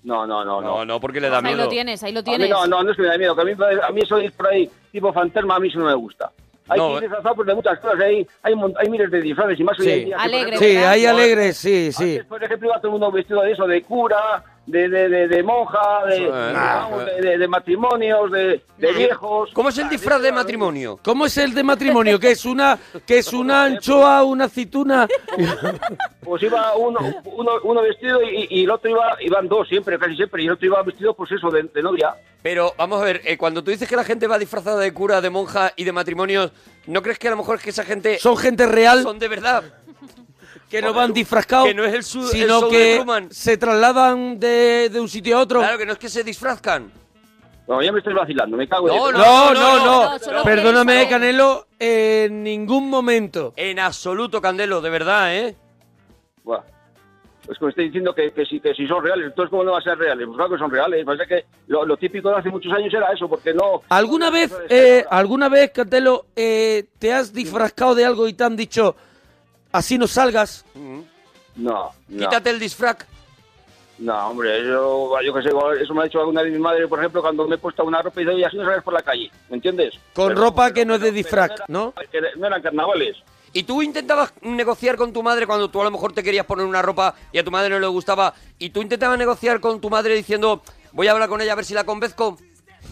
No, 0.03 0.27
no, 0.27 0.45
no, 0.45 0.61
no. 0.61 0.79
No, 0.79 0.85
no, 0.85 1.01
porque 1.01 1.21
le 1.21 1.29
da 1.29 1.39
Ahí 1.39 1.45
miedo. 1.45 1.65
lo 1.65 1.69
tienes, 1.69 2.03
ahí 2.03 2.13
lo 2.13 2.21
A 2.21 2.23
mí 2.23 2.25
tienes. 2.25 2.49
no, 2.51 2.67
no, 2.67 2.83
no 2.83 2.91
es 2.91 2.97
que 2.97 3.03
me 3.03 3.09
da 3.09 3.19
miedo, 3.19 3.35
que 3.37 3.43
a 3.43 3.45
mí, 3.45 3.53
a 3.87 3.93
mí 3.93 4.01
eso 4.03 4.17
de 4.17 4.25
ir 4.25 4.33
por 4.33 4.47
ahí 4.49 4.69
tipo 4.91 5.13
fantasma 5.13 5.57
a 5.57 5.61
mí 5.61 5.69
eso 5.69 5.79
no 5.79 5.87
me 5.87 5.95
gusta. 5.95 6.33
Hay 6.69 6.79
No, 6.79 6.89
que 6.89 6.93
eh. 6.93 6.97
ir 6.97 7.01
disfrazado 7.03 7.35
por 7.35 7.47
de 7.47 7.55
muchas 7.55 7.79
cosas, 7.81 8.01
hay, 8.01 8.27
hay, 8.43 8.55
hay 8.79 8.89
miles 8.89 9.11
de 9.11 9.21
disfraces 9.21 9.61
y 9.61 9.65
más 9.65 9.79
hoy 9.79 9.85
Sí. 9.85 9.91
en 9.93 10.05
día. 10.07 10.17
que, 10.17 10.23
por 10.23 10.23
Alegre, 10.23 10.57
ejemplo, 10.57 10.69
Sí, 10.69 10.77
hay 10.87 11.07
alegres, 11.07 11.57
sí, 11.59 11.93
sí. 11.93 12.11
Antes, 12.13 12.25
por 12.27 12.43
ejemplo, 12.45 12.69
iba 12.69 12.77
todo 12.79 12.87
el 12.89 12.93
mundo 12.93 13.13
vestido 13.13 13.43
de 13.43 13.53
eso, 13.53 13.67
de 13.67 13.83
cura, 13.83 14.43
de, 14.67 14.89
de, 14.89 15.09
de, 15.09 15.29
de 15.29 15.43
monja, 15.43 16.05
de, 16.07 16.17
Sí. 16.17 16.23
de, 16.25 16.31
vamos, 16.31 17.05
de, 17.07 17.21
de- 17.23 17.39
de 17.39 17.49
matrimonios, 17.49 18.31
de, 18.31 18.63
de 18.79 18.93
viejos. 18.93 19.51
¿Cómo 19.53 19.69
es 19.71 19.79
el 19.79 19.89
disfraz 19.89 20.23
de 20.23 20.31
matrimonio? 20.33 20.99
¿Cómo 21.03 21.27
es 21.27 21.37
el 21.39 21.53
de 21.55 21.63
matrimonio? 21.65 22.21
¿Que 22.21 22.31
es 22.33 22.45
una, 22.45 22.79
que 23.07 23.19
es 23.19 23.33
una 23.33 23.65
anchoa, 23.65 24.23
una 24.23 24.45
aceituna? 24.45 25.09
Pues 26.23 26.43
iba 26.43 26.77
uno, 26.77 27.01
uno, 27.25 27.53
uno 27.65 27.83
vestido 27.83 28.23
y, 28.23 28.47
y 28.51 28.65
el 28.65 28.71
otro 28.71 28.91
iba, 28.91 29.17
iban 29.21 29.49
dos 29.49 29.67
siempre, 29.69 29.99
casi 29.99 30.15
siempre, 30.17 30.43
y 30.43 30.47
el 30.47 30.53
otro 30.53 30.67
iba 30.67 30.83
vestido, 30.83 31.15
pues 31.15 31.33
eso, 31.33 31.51
de, 31.51 31.63
de 31.65 31.83
novia. 31.83 32.15
Pero 32.43 32.73
vamos 32.79 33.01
a 33.03 33.05
ver, 33.05 33.21
eh, 33.25 33.37
cuando 33.37 33.63
tú 33.65 33.71
dices 33.71 33.89
que 33.89 33.97
la 33.97 34.05
gente 34.05 34.27
va 34.27 34.39
disfrazada 34.39 34.81
de 34.81 34.95
cura, 34.95 35.21
de 35.21 35.31
monja 35.31 35.73
y 35.77 35.85
de 35.85 35.93
matrimonios, 35.93 36.53
¿no 36.87 37.03
crees 37.03 37.19
que 37.19 37.29
a 37.29 37.33
lo 37.33 37.37
mejor 37.39 37.57
es 37.57 37.63
que 37.63 37.71
esa 37.71 37.85
gente 37.85 38.19
Son 38.19 38.37
gente 38.37 38.67
real 38.67 39.03
son 39.03 39.19
de 39.19 39.29
verdad? 39.29 39.63
Que 40.71 40.81
no 40.81 40.95
van 40.95 41.13
disfrazados, 41.13 41.67
que 41.67 41.75
no 41.75 41.85
es 41.85 41.93
el 41.95 42.03
su- 42.05 42.21
el 42.21 42.27
sino 42.29 42.69
que 42.69 43.03
se 43.31 43.57
trasladan 43.57 44.39
de, 44.39 44.89
de 44.91 45.01
un 45.01 45.09
sitio 45.09 45.37
a 45.37 45.41
otro. 45.41 45.59
Claro, 45.61 45.77
que 45.79 45.85
no 45.87 45.93
es 45.93 45.99
que 45.99 46.09
se 46.09 46.23
disfrazcan. 46.25 46.91
No, 47.69 47.83
ya 47.83 47.93
me 47.93 47.99
estoy 47.99 48.15
vacilando, 48.15 48.57
me 48.57 48.67
cago 48.69 48.89
en 48.89 48.97
No, 48.97 49.09
eso. 49.11 49.19
No, 49.19 49.55
no, 49.55 49.85
no, 49.85 50.19
no. 50.39 50.43
Perdóname. 50.45 51.09
Canelo, 51.09 51.67
en 51.79 52.43
ningún 52.43 52.89
momento. 52.89 53.53
En 53.57 53.79
absoluto, 53.79 54.41
Candelo, 54.41 54.81
de 54.81 54.91
verdad, 54.91 55.37
¿eh? 55.37 55.57
Buah. 56.43 56.63
Es 57.49 57.59
que 57.59 57.65
me 57.65 57.71
estoy 57.71 57.85
diciendo 57.87 58.15
que, 58.15 58.33
que, 58.33 58.45
si, 58.47 58.61
que 58.61 58.75
si 58.75 58.87
son 58.87 59.03
reales, 59.03 59.27
entonces 59.27 59.51
¿cómo 59.51 59.65
no 59.65 59.73
va 59.73 59.79
a 59.79 59.83
ser 59.83 59.99
reales? 59.99 60.25
Pues 60.27 60.37
claro 60.37 60.53
que 60.53 60.59
son 60.59 60.71
reales. 60.71 61.05
Pasa 61.05 61.27
que 61.27 61.45
lo, 61.67 61.85
lo 61.85 61.97
típico 61.97 62.29
de 62.31 62.37
hace 62.37 62.49
muchos 62.49 62.73
años 62.73 62.93
era 62.95 63.11
eso, 63.13 63.29
porque 63.29 63.53
no... 63.55 63.83
¿Alguna 63.89 64.27
no- 64.27 64.33
vez, 64.33 64.51
no- 64.53 64.59
eh, 64.69 65.05
alguna 65.11 65.49
vez, 65.49 65.71
Cantelo, 65.73 66.27
eh, 66.37 66.85
te 66.99 67.13
has 67.13 67.33
disfrazado 67.33 67.95
de 67.97 68.05
algo 68.05 68.29
y 68.29 68.35
te 68.35 68.45
han 68.45 68.57
dicho, 68.57 68.95
así 69.73 69.99
no 69.99 70.07
salgas? 70.07 70.65
No, 70.75 71.03
no. 71.57 71.91
Quítate 72.09 72.51
el 72.51 72.59
disfraz. 72.59 72.99
No, 73.99 74.29
hombre, 74.29 74.67
yo, 74.67 75.21
yo 75.21 75.35
que 75.35 75.43
sé, 75.43 75.51
eso 75.83 75.93
me 75.93 76.01
ha 76.01 76.05
dicho 76.05 76.21
alguna 76.21 76.43
vez 76.43 76.51
mi 76.51 76.59
madre, 76.59 76.89
por 76.89 76.99
ejemplo, 76.99 77.21
cuando 77.21 77.47
me 77.47 77.57
he 77.57 77.59
puesto 77.59 77.85
una 77.85 78.01
ropa 78.01 78.21
y 78.21 78.25
dice, 78.25 78.35
oye, 78.35 78.47
así 78.47 78.57
no 78.57 78.65
sales 78.65 78.83
por 78.83 78.95
la 78.95 79.03
calle, 79.03 79.31
¿me 79.51 79.57
entiendes? 79.57 79.95
Con 80.15 80.29
Pero- 80.29 80.41
ropa 80.41 80.73
que 80.73 80.87
no 80.87 80.95
es 80.95 81.03
de 81.03 81.13
disfraz, 81.13 81.51
¿no? 81.69 81.93
que 82.11 82.19
no 82.37 82.47
eran 82.47 82.63
carnavales. 82.63 83.19
¿Y 83.53 83.65
tú 83.65 83.83
intentabas 83.83 84.33
negociar 84.41 84.97
con 84.97 85.13
tu 85.13 85.23
madre 85.23 85.47
cuando 85.47 85.69
tú 85.69 85.81
a 85.83 85.85
lo 85.85 85.91
mejor 85.91 86.13
te 86.15 86.23
querías 86.23 86.47
poner 86.47 86.65
una 86.65 86.81
ropa 86.81 87.15
y 87.31 87.39
a 87.39 87.45
tu 87.45 87.51
madre 87.51 87.69
no 87.69 87.79
le 87.81 87.89
gustaba? 87.89 88.33
¿Y 88.59 88.71
tú 88.71 88.81
intentabas 88.81 89.19
negociar 89.19 89.61
con 89.61 89.81
tu 89.83 89.91
madre 89.91 90.15
diciendo, 90.15 90.63
voy 90.93 91.09
a 91.09 91.13
hablar 91.13 91.29
con 91.29 91.41
ella 91.43 91.53
a 91.53 91.57
ver 91.57 91.65
si 91.67 91.75
la 91.75 91.85
convenzco? 91.85 92.39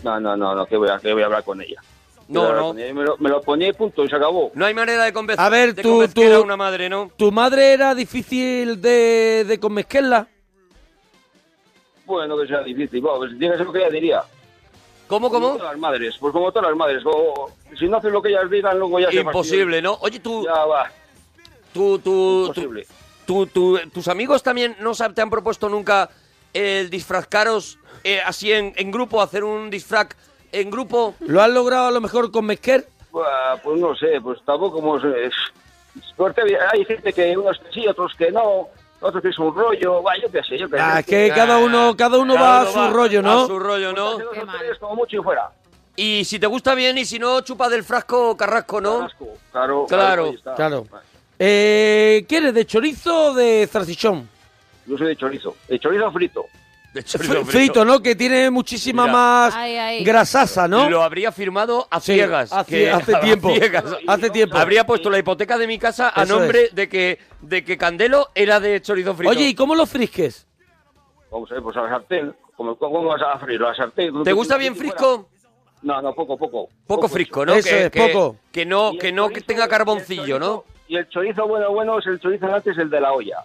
No, 0.03 0.21
no, 0.21 0.37
no, 0.37 0.55
no, 0.55 0.67
que 0.67 0.77
voy 0.77 0.91
a, 0.91 0.99
que 0.99 1.13
voy 1.15 1.23
a 1.23 1.27
hablar 1.27 1.45
con 1.45 1.63
ella. 1.63 1.81
No, 2.29 2.53
no. 2.53 2.75
Me 2.75 2.93
lo, 2.93 3.17
me 3.19 3.31
lo 3.31 3.41
ponía 3.41 3.69
y 3.69 3.73
punto, 3.73 4.05
y 4.05 4.09
se 4.09 4.17
acabó. 4.17 4.51
No 4.55 4.67
hay 4.67 4.75
manera 4.75 5.05
de 5.05 5.13
convencer 5.15 5.45
A 5.45 5.49
ver, 5.49 5.75
de 5.75 5.83
tú- 5.83 6.07
tú- 6.09 6.23
a 6.35 6.41
una 6.41 6.57
madre, 6.59 6.89
¿no? 6.89 7.11
¿Tu 7.17 7.33
madre 7.33 7.73
era 7.73 7.95
difícil 7.95 8.81
de, 8.81 9.45
de 9.49 9.59
conmezquerla? 9.59 10.29
Bueno, 12.05 12.39
que 12.39 12.47
sea 12.47 12.61
difícil, 12.63 13.01
bueno, 13.01 13.19
pues 13.19 13.31
tiene 13.39 13.51
que 13.53 13.59
ser 13.59 13.67
lo 13.67 13.73
que 13.73 13.79
ella 13.81 13.91
diría. 13.91 14.23
¿Cómo, 15.07 15.31
Como 15.31 15.47
cómo? 15.47 15.57
todas 15.59 15.73
las 15.73 15.81
madres, 15.81 16.17
pues 16.21 16.33
como 16.33 16.53
todas 16.53 16.69
las 16.69 16.77
madres. 16.77 17.03
si 17.79 17.87
no 17.89 17.97
hacen 17.97 18.13
lo 18.13 18.21
que 18.21 18.29
ellas 18.29 18.51
digan, 18.51 18.79
luego 18.79 19.01
ya 19.01 19.11
se 19.11 19.17
Imposible, 19.21 19.81
¿no? 19.81 19.95
Oye, 20.03 20.21
tú. 20.21 20.45
Ya 20.45 20.65
va, 20.67 20.91
tú, 21.73 21.99
tú, 21.99 22.47
imposible. 22.49 22.87
tú- 23.27 23.47
tú- 23.47 23.81
tus 23.93 24.09
amigos 24.09 24.43
también 24.43 24.77
no 24.81 24.93
te 24.95 25.21
han 25.23 25.31
propuesto 25.31 25.69
nunca 25.71 26.11
el 26.53 26.91
disfrazcaros 26.91 27.79
eh, 28.05 28.21
así 28.25 28.53
en, 28.53 28.73
en 28.77 28.91
grupo, 28.91 29.21
hacer 29.23 29.45
un 29.45 29.71
disfraz 29.71 30.09
en 30.53 30.71
grupo. 30.71 31.15
¿Lo 31.21 31.41
has 31.43 31.51
logrado 31.51 31.87
a 31.87 31.91
lo 31.91 32.01
mejor 32.01 32.31
con 32.31 32.47
Mezquer? 32.47 32.87
Pues 33.11 33.81
no 33.81 33.95
sé, 33.97 34.21
pues 34.23 34.39
tampoco 34.45 34.77
como... 34.81 34.97
es- 34.99 35.33
Porque 36.17 36.43
hay 36.73 36.85
gente 36.85 37.13
que 37.13 37.37
unos 37.37 37.59
que 37.59 37.73
sí, 37.73 37.87
otros 37.89 38.13
que 38.17 38.31
no, 38.31 38.69
otros 39.01 39.23
que 39.23 39.29
es 39.31 39.39
un 39.39 39.55
rollo, 39.55 40.03
va, 40.03 40.13
yo 40.23 40.31
qué 40.31 40.43
sé, 40.43 40.59
yo 40.59 40.69
qué 40.69 40.77
sé. 40.77 40.83
Ah, 40.83 41.01
es 41.01 41.07
que 41.07 41.33
cada 41.35 41.59
uno, 41.59 41.97
cada 41.97 42.19
uno 42.19 42.35
va 42.35 42.61
a 42.63 42.67
su 42.67 42.89
rollo, 42.93 43.21
A 43.21 43.23
¿no? 43.23 43.47
su 43.47 43.59
rollo, 43.59 43.93
¿no? 43.93 44.19
Dos 44.19 44.23
o 44.39 44.59
tres 44.59 44.79
como 44.79 44.95
mucho 44.97 45.17
y 45.17 45.23
fuera. 45.23 45.51
Y 45.97 46.25
si 46.25 46.39
te 46.39 46.47
gusta 46.47 46.75
bien 46.77 46.97
y 46.99 47.05
si 47.05 47.19
no, 47.19 47.41
chupa 47.41 47.69
del 47.69 47.83
frasco 47.83 48.37
carrasco, 48.37 48.81
¿no? 48.81 48.99
Carrasco, 48.99 49.27
Claro, 49.51 49.87
Claro, 49.89 50.27
está. 50.27 50.55
Claro. 50.55 50.87
Eh, 51.41 52.25
¿Quieres 52.29 52.55
de 52.55 52.67
chorizo 52.67 53.31
o 53.31 53.35
de 53.35 53.67
zarcichón? 53.71 54.29
Yo 54.87 54.97
soy 54.97 55.09
de 55.09 55.17
chorizo, 55.17 55.57
de 55.69 55.79
chorizo 55.79 56.11
frito. 56.13 56.45
De 56.95 57.03
Fr- 57.05 57.19
frito. 57.19 57.45
frito, 57.45 57.85
¿no? 57.85 58.01
Que 58.01 58.15
tiene 58.17 58.51
muchísima 58.51 59.03
Mira. 59.03 59.13
más 59.13 59.55
Ay, 59.55 59.77
ay. 59.77 60.05
grasasa, 60.05 60.67
¿no? 60.67 60.89
Lo 60.89 61.03
habría 61.03 61.31
firmado 61.33 61.87
a 61.91 62.01
Sí, 62.01 62.15
ciegas. 62.15 62.53
hace- 62.53 62.71
que- 62.77 62.91
hace 62.91 63.15
a 63.17 63.21
tiempo. 63.21 63.51
ciegas. 63.55 63.85
Hace 64.07 64.31
tiempo. 64.31 64.57
Habría 64.57 64.85
puesto 64.87 65.11
la 65.11 65.19
hipoteca 65.19 65.59
de 65.59 65.67
mi 65.67 65.79
casa 65.79 66.11
a 66.15 66.23
Eso 66.25 66.39
nombre 66.39 66.71
de 66.73 66.89
que 66.89 67.19
de 67.43 67.63
que 67.65 67.77
Candelo 67.79 68.29
era 68.35 68.59
de 68.59 68.81
chorizo 68.81 69.15
frito. 69.15 69.31
Oye, 69.31 69.49
¿y 69.49 69.55
cómo 69.55 69.75
lo 69.75 69.87
frisques? 69.87 70.47
Vamos 71.31 71.51
a 71.51 71.55
ver, 71.55 71.63
pues 71.63 71.77
a 71.77 71.83
la 71.83 71.89
sartén. 71.91 72.35
¿Cómo, 72.57 72.75
cómo 72.77 73.05
vas 73.05 73.21
a 73.23 73.39
freír? 73.39 73.63
A 73.63 73.69
la 73.69 73.75
sartén. 73.77 74.23
¿te 74.25 74.33
gusta 74.33 74.57
bien 74.57 74.75
frisco? 74.75 75.29
No, 75.83 76.03
no, 76.03 76.13
poco, 76.15 76.37
poco. 76.37 76.69
Poco 76.87 77.07
frisco, 77.09 77.47
¿no? 77.47 77.53
Eso 77.55 77.69
que, 77.69 77.85
es, 77.85 77.91
que- 77.93 78.09
poco. 78.09 78.37
Que 78.51 78.65
no, 78.67 78.91
Y 78.93 78.95
el 78.97 79.01
que 79.01 79.13
no 79.13 79.29
que 79.29 79.35
chorizo- 79.43 79.47
tenga 79.47 79.67
y 79.67 79.69
carboncillo, 79.69 80.39
¿no? 80.41 80.47
chorizo- 80.47 80.65
Y 80.89 80.97
el 80.97 81.09
chorizo 81.11 81.47
bueno, 81.47 81.71
bueno, 81.71 81.99
es 82.01 82.07
el 82.07 82.19
chorizo 82.19 82.47
antes, 82.53 82.77
el 82.79 82.91
de 82.91 83.01
la 83.01 83.13
olla. 83.13 83.37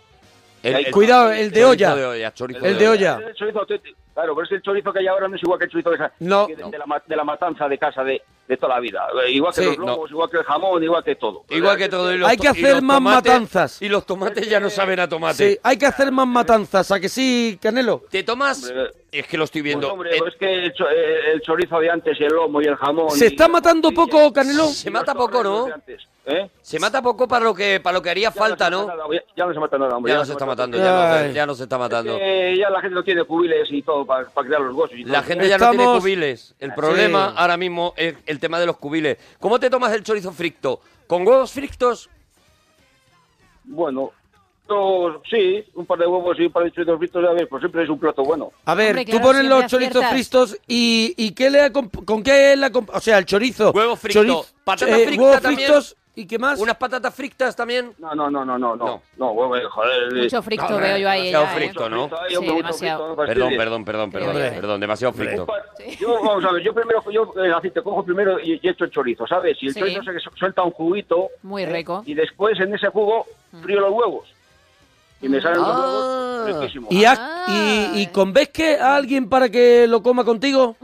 El- 0.64 0.86
el- 0.88 0.92
Cuidado, 0.92 1.32
el 1.32 1.52
de 1.52 1.66
olla. 1.66 1.94
de 1.96 2.06
olla, 2.06 2.34
chorizo 2.34 2.66
El 2.66 2.78
de 2.80 2.88
olla. 2.90 3.20
El 3.28 3.36
chorizo 3.36 3.60
auténtico. 3.60 3.98
Claro, 4.14 4.34
pero 4.36 4.46
es 4.46 4.52
el 4.54 4.62
chorizo 4.62 4.94
que 4.94 5.00
hay 5.00 5.08
ahora 5.08 5.28
no 5.28 5.36
es 5.36 5.44
igual 5.44 5.58
que 5.60 5.66
el 5.66 5.72
chorizo 5.72 5.90
de, 5.90 5.96
esa- 5.96 6.12
No. 6.20 6.48
que 6.48 6.56
de, 6.56 6.64
de 6.64 6.78
la, 6.78 7.04
de 7.06 7.16
la 7.16 7.24
matanza 7.24 7.68
de 7.68 7.78
casa 7.78 8.04
de, 8.04 8.22
de 8.48 8.58
toda 8.58 8.76
la 8.76 8.80
vida. 8.80 9.06
Igual 9.28 9.54
que 9.54 9.62
Sí, 9.62 9.68
los 9.68 9.78
lobos, 9.78 10.10
igual 10.12 10.30
que 10.30 10.38
el 10.38 10.44
jamón, 10.44 10.84
igual 10.84 11.04
que 11.04 11.16
todo. 11.16 11.44
Igual 11.50 11.78
que 11.78 11.90
todo. 11.90 12.10
Hay 12.28 12.38
que 12.38 12.48
hacer 12.48 12.82
más 12.82 12.98
tomates- 13.00 13.16
matanzas. 13.32 13.82
Y 13.82 13.90
los 13.90 14.06
tomates 14.06 14.48
ya 14.48 14.60
no 14.60 14.70
saben 14.70 15.00
a 15.00 15.10
tomate. 15.10 15.50
Sí, 15.54 15.60
hay 15.64 15.78
que 15.78 15.86
hacer 15.88 16.12
más 16.12 16.28
matanzas, 16.28 16.92
¿a 16.92 17.00
que 17.00 17.10
sí, 17.10 17.58
Canelo? 17.62 18.04
¿Te 18.10 18.24
tomas? 18.24 18.64
Hombre, 18.70 18.92
Es 19.14 19.28
que 19.28 19.38
lo 19.38 19.44
estoy 19.44 19.62
Pues, 19.62 19.66
viendo. 19.70 19.94
hombre, 19.94 20.10
Eh, 20.16 20.18
pues 20.18 20.34
es 20.34 20.40
que 20.40 20.54
el, 20.66 20.74
cho- 20.74 20.90
eh, 20.90 21.34
el 21.34 21.42
chorizo 21.42 21.80
de 21.80 21.88
antes 21.88 22.20
y 22.20 22.24
el 22.24 22.34
lomo 22.34 22.60
y 22.62 22.66
el 22.66 22.76
jamón... 22.76 23.12
¿Se 23.12 23.26
y- 23.26 23.28
está 23.28 23.48
matando 23.48 23.90
y- 23.92 23.94
poco, 23.94 24.34
Canelo? 24.34 24.66
Se 24.66 24.90
mata 24.90 25.14
poco, 25.14 25.44
¿no? 25.44 25.68
¿eh? 26.26 26.50
Se 26.64 26.80
mata 26.80 27.00
poco 27.00 27.28
para 27.28 27.46
lo 27.46 27.54
que 27.54 27.80
para 27.80 27.94
lo 27.98 28.02
que 28.02 28.10
haría 28.10 28.30
Ya 28.30 28.32
falta, 28.32 28.72
no 28.72 28.88
ya- 29.14 29.22
Ya 29.38 29.46
no 29.46 29.54
se 29.54 29.60
mata 29.60 29.78
nada, 29.78 29.96
hombre. 29.98 30.10
Ya 30.12 30.16
ya 30.16 30.20
no 30.22 30.26
se 30.26 30.32
está 30.32 30.46
mata 30.48 30.64
matando, 30.66 30.78
ya 30.80 30.84
no, 30.84 31.02
se- 31.20 31.26
Ay. 31.26 31.34
ya 31.34 31.46
no 31.46 31.54
se 31.56 31.64
está 31.64 31.78
matando. 31.78 32.18
Ya 32.18 32.70
la 32.72 32.82
gente 32.82 32.96
no 32.96 33.04
tiene 33.04 33.24
cubiles 33.24 33.68
y 33.72 33.82
todo 33.84 34.04
para, 34.04 34.28
para 34.30 34.48
crear 34.48 34.62
los 34.64 34.74
huesos. 34.76 34.98
Y 34.98 35.04
La 35.04 35.20
todo. 35.20 35.28
gente 35.28 35.48
ya 35.48 35.58
no 35.60 35.70
tiene 35.70 35.86
cubiles. 35.86 36.56
El 36.60 36.74
problema 36.74 37.30
Sí. 37.30 37.36
ahora 37.38 37.56
mismo 37.58 37.94
es 37.96 38.16
el 38.26 38.40
tema 38.40 38.60
de 38.60 38.66
los 38.66 38.78
cubiles. 38.78 39.18
¿Cómo 39.40 39.60
te 39.60 39.70
tomas 39.70 39.94
el 39.94 40.02
chorizo 40.04 40.32
frito? 40.32 40.82
¿Con 41.06 41.28
huevos 41.28 41.52
fritos? 41.52 42.10
Bueno, 43.66 44.12
sí, 45.30 45.64
un 45.76 45.86
par 45.86 46.00
de 46.00 46.08
huevos 46.08 46.40
y 46.40 46.46
un 46.46 46.52
par 46.52 46.64
de 46.64 46.72
chorizos 46.72 46.98
fritos, 46.98 47.24
a 47.26 47.34
ver, 47.34 47.48
pues 47.48 47.62
siempre 47.62 47.84
es 47.84 47.90
un 47.90 48.00
plato 48.00 48.24
bueno. 48.24 48.52
A 48.66 48.76
ver, 48.76 48.90
Hombre, 48.98 49.06
tú 49.06 49.20
pones 49.20 49.42
siempre 49.42 49.50
los 49.62 49.66
chorizos 49.72 49.96
aciertas. 49.98 50.12
fristos 50.14 50.58
y, 50.68 51.14
y 51.18 51.32
¿qué 51.32 51.50
le 51.50 51.62
acom- 51.72 52.06
¿con 52.06 52.24
qué 52.24 52.56
acom- 52.58 52.90
O 52.94 53.00
sea, 53.00 53.18
el 53.18 53.26
chorizo. 53.26 53.72
Huevo 53.72 53.96
frito, 53.96 54.24
choriz- 54.24 54.54
patata 54.64 54.98
eh, 54.98 55.06
frita 55.08 55.22
huevos 55.24 55.42
también. 55.42 55.68
fritos 55.70 55.96
y 56.16 56.28
qué 56.28 56.38
más. 56.38 56.60
¿Unas 56.60 56.78
patatas 56.78 57.14
fritas 57.14 57.56
también? 57.56 57.92
No, 57.98 58.14
no, 58.14 58.30
no, 58.30 58.46
no, 58.46 58.58
no, 58.58 58.76
No. 58.76 59.02
no, 59.18 59.32
huevo, 59.32 59.56
eh, 59.58 59.64
joder. 59.70 60.14
Mucho 60.14 60.38
eh, 60.38 60.42
frito 60.44 60.70
No, 60.70 60.78
veo 60.78 60.98
yo 60.98 61.10
ahí. 61.10 61.32
demasiado 61.32 61.46
ya, 61.46 61.52
¿eh? 61.52 61.56
frito, 61.68 61.90
¿no? 61.90 62.04
ahí, 62.04 62.30
Sí, 62.30 62.36
hombre, 62.36 62.52
mucho 62.54 62.56
demasiado. 62.68 63.00
frito, 63.00 63.10
no 63.10 63.16
Perdón, 63.16 63.36
fastidies. 63.44 63.58
perdón, 63.60 63.86
perdón, 63.86 64.12
perdón, 64.12 64.30
Hombre. 64.30 64.52
perdón, 64.52 64.80
demasiado 64.80 65.14
frito. 65.14 65.48
Yo, 66.00 66.14
vamos 66.24 66.46
a 66.46 66.52
ver, 66.52 66.64
yo 66.64 66.74
primero, 66.74 67.04
yo 67.12 67.34
eh, 67.44 67.52
así 67.56 67.70
te 67.72 67.82
cojo 67.82 68.04
primero 68.04 68.40
y, 68.40 68.60
y 68.62 68.70
echo 68.70 68.86
el 68.86 68.92
chorizo, 68.92 69.26
¿sabes? 69.28 69.58
Y 69.62 69.68
el 69.68 69.74
Sí. 69.74 69.80
chorizo 69.80 70.04
se 70.04 70.20
su- 70.20 70.30
suelta 70.36 70.64
un 70.64 70.72
juguito. 70.72 71.30
Muy 71.42 71.64
¿eh? 71.64 71.66
rico. 71.72 72.04
Y 72.06 72.14
después 72.14 72.60
en 72.60 72.74
ese 72.76 72.88
jugo 72.90 73.26
frío 73.62 73.80
los 73.82 73.92
huevos. 73.92 74.28
Y 75.24 75.30
me 75.30 75.42
salen 75.42 75.60
los 75.60 75.68
Ah. 75.68 75.80
huevos 76.46 76.60
riquísimos. 76.62 76.92
¿Y, 76.92 77.06
ha- 77.06 77.16
Ah. 77.18 77.92
y, 77.96 78.02
y 78.02 78.08
convenzque 78.08 78.78
a 78.78 78.96
alguien 78.96 79.30
para 79.30 79.50
que 79.50 79.88
lo 79.88 80.04
coma 80.04 80.24
contigo? 80.24 80.76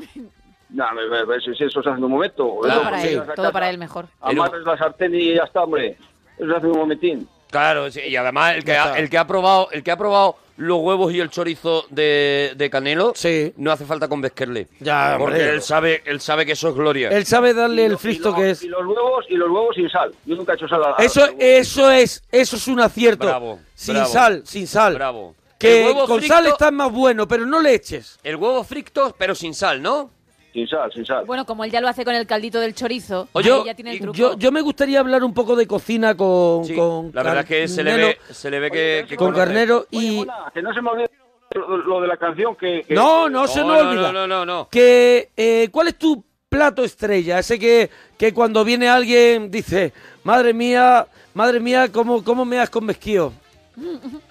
No, 0.69 0.86
me, 0.93 1.08
me, 1.08 1.25
me- 1.25 1.39
si 1.41 1.54
si 1.56 1.63
eso 1.65 1.82
se 1.84 1.89
hace 1.89 1.97
en 1.97 2.04
un 2.06 2.12
momento. 2.12 2.43
Todo 2.62 2.82
para 2.84 2.99
sí. 3.02 3.08
él, 3.10 3.23
todo 3.36 3.52
para 3.52 3.75
mejor. 3.78 4.06
Amarras 4.21 4.63
la 4.63 4.78
sartén 4.78 5.13
y 5.15 5.36
ya 5.36 5.43
está, 5.43 5.63
hombre. 5.63 5.97
Eso 6.38 6.47
se 6.49 6.56
hace 6.56 6.65
en 6.67 6.71
un 6.73 6.78
momentín. 6.80 7.28
Claro, 7.50 7.90
sí, 7.92 8.02
y 8.08 8.16
además 8.16 8.56
el 8.56 8.64
que, 8.64 8.76
ha, 8.76 8.98
el 8.98 9.10
que 9.10 9.18
ha 9.18 9.26
probado, 9.26 9.70
el 9.72 9.84
que 9.84 9.92
ha 9.92 9.98
probado 9.98 10.38
los 10.58 10.80
huevos 10.80 11.14
y 11.14 11.20
el 11.22 11.30
chorizo 11.30 11.86
de, 11.90 12.52
de 12.56 12.70
Canelo, 12.70 13.14
Sí. 13.16 13.54
no 13.58 13.72
hace 13.72 13.86
falta 13.86 14.08
convenzquerle. 14.10 14.68
Ya, 14.80 15.16
porque 15.18 15.36
hombre. 15.38 15.54
él 15.54 15.62
sabe, 15.62 16.04
él 16.06 16.20
sabe 16.20 16.46
que 16.46 16.52
eso 16.52 16.70
es 16.70 16.76
gloria. 16.76 17.10
Él 17.10 17.26
sabe 17.26 17.54
darle 17.54 17.84
Y 17.84 17.86
el 17.86 17.98
fristo 17.98 18.36
que 18.36 18.52
es. 18.52 18.62
Y 18.64 18.68
los 18.68 18.86
huevos, 18.86 19.26
y 19.30 19.36
los 19.36 19.50
huevos 19.50 19.74
sin 19.76 19.90
sal. 19.90 20.14
Yo 20.26 20.36
nunca 20.36 20.52
he 20.52 20.56
hecho 20.56 20.68
sal 20.68 20.82
a, 20.84 21.02
Eso, 21.02 21.24
a 21.24 21.30
eso 21.40 21.90
es, 21.92 22.22
eso 22.32 22.56
es 22.58 22.68
un 22.68 22.82
acierto. 22.82 23.26
Bravo, 23.26 23.60
sin 23.74 23.96
bravo. 23.96 24.10
sal, 24.12 24.42
sin 24.46 24.68
sal. 24.68 24.96
Bravo. 24.96 25.36
Que 25.58 25.80
El 25.82 25.86
huevo 25.88 26.08
con 26.08 26.22
sal 26.24 26.46
está 26.48 26.72
más 26.72 26.92
bueno, 26.92 27.28
pero 27.28 27.46
no 27.46 27.60
le 27.62 27.74
eches. 27.74 28.20
El 28.24 28.36
huevo 28.36 28.64
frito, 28.64 29.16
pero 29.18 29.36
sin 29.36 29.54
sal, 29.54 29.82
¿no? 29.82 30.12
Sin 30.54 30.68
sal, 30.68 30.92
sin 30.92 31.06
sal. 31.06 31.26
Bueno, 31.26 31.46
como 31.46 31.64
él 31.64 31.72
ya 31.72 31.80
lo 31.80 31.88
hace 31.88 32.04
con 32.04 32.16
el 32.16 32.26
caldito 32.26 32.60
del 32.60 32.74
chorizo, 32.74 33.28
Oye, 33.34 33.52
ahí 33.54 33.66
ya 33.66 33.76
tiene 33.76 33.92
el 33.92 34.00
truco. 34.00 34.18
Yo, 34.18 34.38
yo 34.38 34.52
me 34.52 34.62
gustaría 34.62 35.00
hablar 35.00 35.24
un 35.24 35.34
poco 35.34 35.56
de 35.56 35.68
cocina 35.68 36.16
con, 36.18 36.66
Sí, 36.66 36.76
con 36.76 37.12
la 37.14 37.22
verdad 37.24 37.40
es 37.42 37.46
que 37.46 37.68
se 37.68 37.84
le 37.84 37.96
ve, 37.96 38.18
se 38.32 38.50
le 38.50 38.60
ve 38.60 38.72
que, 38.72 39.06
que 39.08 39.16
con. 39.16 39.34
Carnero 39.34 39.86
Oye, 39.94 40.06
y... 40.24 40.26
Que 40.54 40.62
no 40.62 40.74
se 40.74 40.82
me 40.82 40.90
olvide 40.90 41.10
lo, 41.54 42.02
de 42.02 42.08
la 42.08 42.18
canción 42.18 42.56
que... 42.56 42.84
que- 42.88 42.94
No, 42.96 43.30
no 43.30 43.48
se 43.48 43.60
No, 43.62 43.68
no, 43.68 43.90
olvida. 43.90 44.12
no, 44.12 44.12
no, 44.12 44.28
no, 44.28 44.46
no. 44.46 44.70
Que, 44.70 45.30
eh, 45.38 45.70
¿Cuál 45.72 45.90
es 45.90 45.98
tu 45.98 46.24
plato 46.50 46.84
estrella? 46.84 47.40
Ese 47.40 47.60
que, 47.60 47.90
que 48.18 48.34
cuando 48.34 48.66
viene 48.66 48.90
alguien 48.90 49.52
dice, 49.52 49.94
madre 50.24 50.54
mía, 50.54 51.06
madre 51.36 51.60
mía, 51.60 51.92
¿cómo, 51.92 52.24
cómo 52.24 52.44
me 52.44 52.60
has 52.60 52.70
convesquido? 52.72 53.34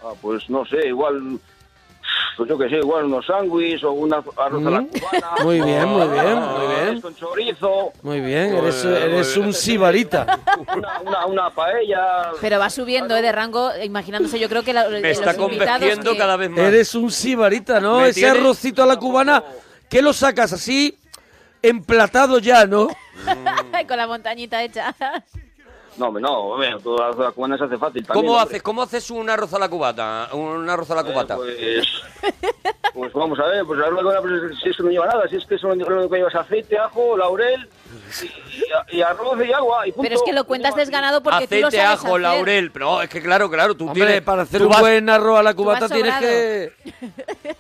Ah, 0.03 0.13
pues 0.21 0.51
no 0.51 0.65
sé, 0.67 0.89
igual... 0.89 1.39
Pues 2.37 2.49
yo 2.49 2.57
qué 2.57 2.69
sé, 2.69 2.77
igual 2.77 3.07
unos 3.07 3.27
sándwiches 3.27 3.83
o 3.85 3.93
una 3.93 4.23
arroz 4.37 4.67
a 4.67 4.71
la 4.71 4.81
Mm. 4.81 4.87
cubana. 4.89 5.31
Muy 5.43 5.61
bien, 5.61 5.89
muy 5.89 6.09
bien, 6.09 6.39
muy 6.39 6.67
bien. 6.77 7.01
Con 7.01 7.15
chorizo, 7.17 7.93
Muy 8.03 8.21
bien, 8.21 8.55
eres, 8.57 8.85
eres 8.85 9.37
un 9.37 9.53
sibarita. 9.53 10.39
una, 10.77 11.01
una, 11.01 11.27
una 11.27 11.51
paella... 11.51 12.31
Pero 12.41 12.59
va 12.59 12.71
subiendo 12.71 13.17
eh, 13.17 13.23
de 13.23 13.33
rango, 13.33 13.71
imaginándose, 13.83 14.39
yo 14.39 14.49
creo 14.49 14.63
que 14.63 14.73
la, 14.73 14.89
Me 14.89 15.01
los 15.01 15.05
está 15.21 15.35
invitados 15.35 15.99
que- 15.99 16.17
cada 16.17 16.37
vez 16.37 16.51
más. 16.51 16.61
Eres 16.61 16.95
un 16.95 17.11
sibarita, 17.11 17.81
¿no? 17.81 18.05
Ese 18.05 18.29
arrocito 18.29 18.83
a 18.83 18.87
la 18.87 18.97
cubana, 18.97 19.43
¿qué 19.89 20.01
lo 20.01 20.13
sacas 20.13 20.53
así? 20.53 20.97
Emplatado 21.61 22.39
ya, 22.39 22.67
¿no? 22.67 22.89
con 23.89 23.97
la 23.97 24.07
montañita 24.07 24.63
hecha. 24.63 24.95
No, 25.99 26.13
no, 26.13 26.39
hombre, 26.41 26.77
toda 26.83 27.11
la 27.11 27.33
cubana 27.33 27.59
se 27.59 27.65
hace 27.65 27.77
fácil 27.77 28.07
también. 28.07 28.27
¿Cómo 28.27 28.39
haces, 28.39 28.63
¿Cómo 28.63 28.83
haces 28.83 29.11
un 29.11 29.29
arroz 29.29 29.53
a 29.55 29.59
la 29.59 29.69
cubata? 29.69 30.29
Un 30.33 30.69
arroz 30.69 30.91
a 30.91 30.95
la 30.95 31.05
cubata. 31.05 31.37
Pues, 31.37 31.87
pues 32.95 33.13
vamos 33.13 33.39
a 33.39 33.47
ver, 33.47 33.65
pues 33.65 33.79
la 33.79 33.91
verdad 33.91 34.21
pues, 34.21 34.59
si 34.63 34.71
es 34.71 34.77
que 34.77 34.83
no 34.83 34.91
lleva 34.91 35.07
nada, 35.07 35.29
si 35.29 35.37
es 35.37 35.47
que 35.47 35.57
eso 35.57 35.69
lo 35.69 35.75
único 35.75 36.09
que 36.09 36.17
lleva 36.17 36.29
es 36.29 36.35
aceite, 36.35 36.79
ajo, 36.79 37.17
laurel 37.17 37.69
y, 38.93 39.01
arroz 39.03 39.39
y 39.47 39.53
agua 39.53 39.87
y 39.87 39.93
punto. 39.93 40.03
Pero 40.03 40.15
es 40.17 40.23
que 40.23 40.33
lo 40.33 40.45
cuentas 40.45 40.75
desganado 40.75 41.23
porque 41.23 41.47
tú 41.47 41.57
lo 41.57 41.69
Aceite, 41.69 41.85
sabes 41.87 41.99
ajo, 42.01 42.09
hacer. 42.09 42.21
laurel. 42.21 42.71
Pero 42.73 42.85
no, 42.87 43.03
es 43.03 43.09
que 43.09 43.23
claro, 43.23 43.51
claro, 43.51 43.75
tú 43.75 43.87
Hombre, 43.87 44.05
tienes... 44.05 44.23
para 44.23 44.43
hacer 44.43 44.61
tú 44.61 44.67
un 44.67 44.73
vas- 44.73 44.81
buen 44.81 45.09
arroz 45.11 45.39
a 45.39 45.43
la 45.43 45.55
cubata 45.55 45.89
tienes 45.89 46.15
que... 46.17 46.73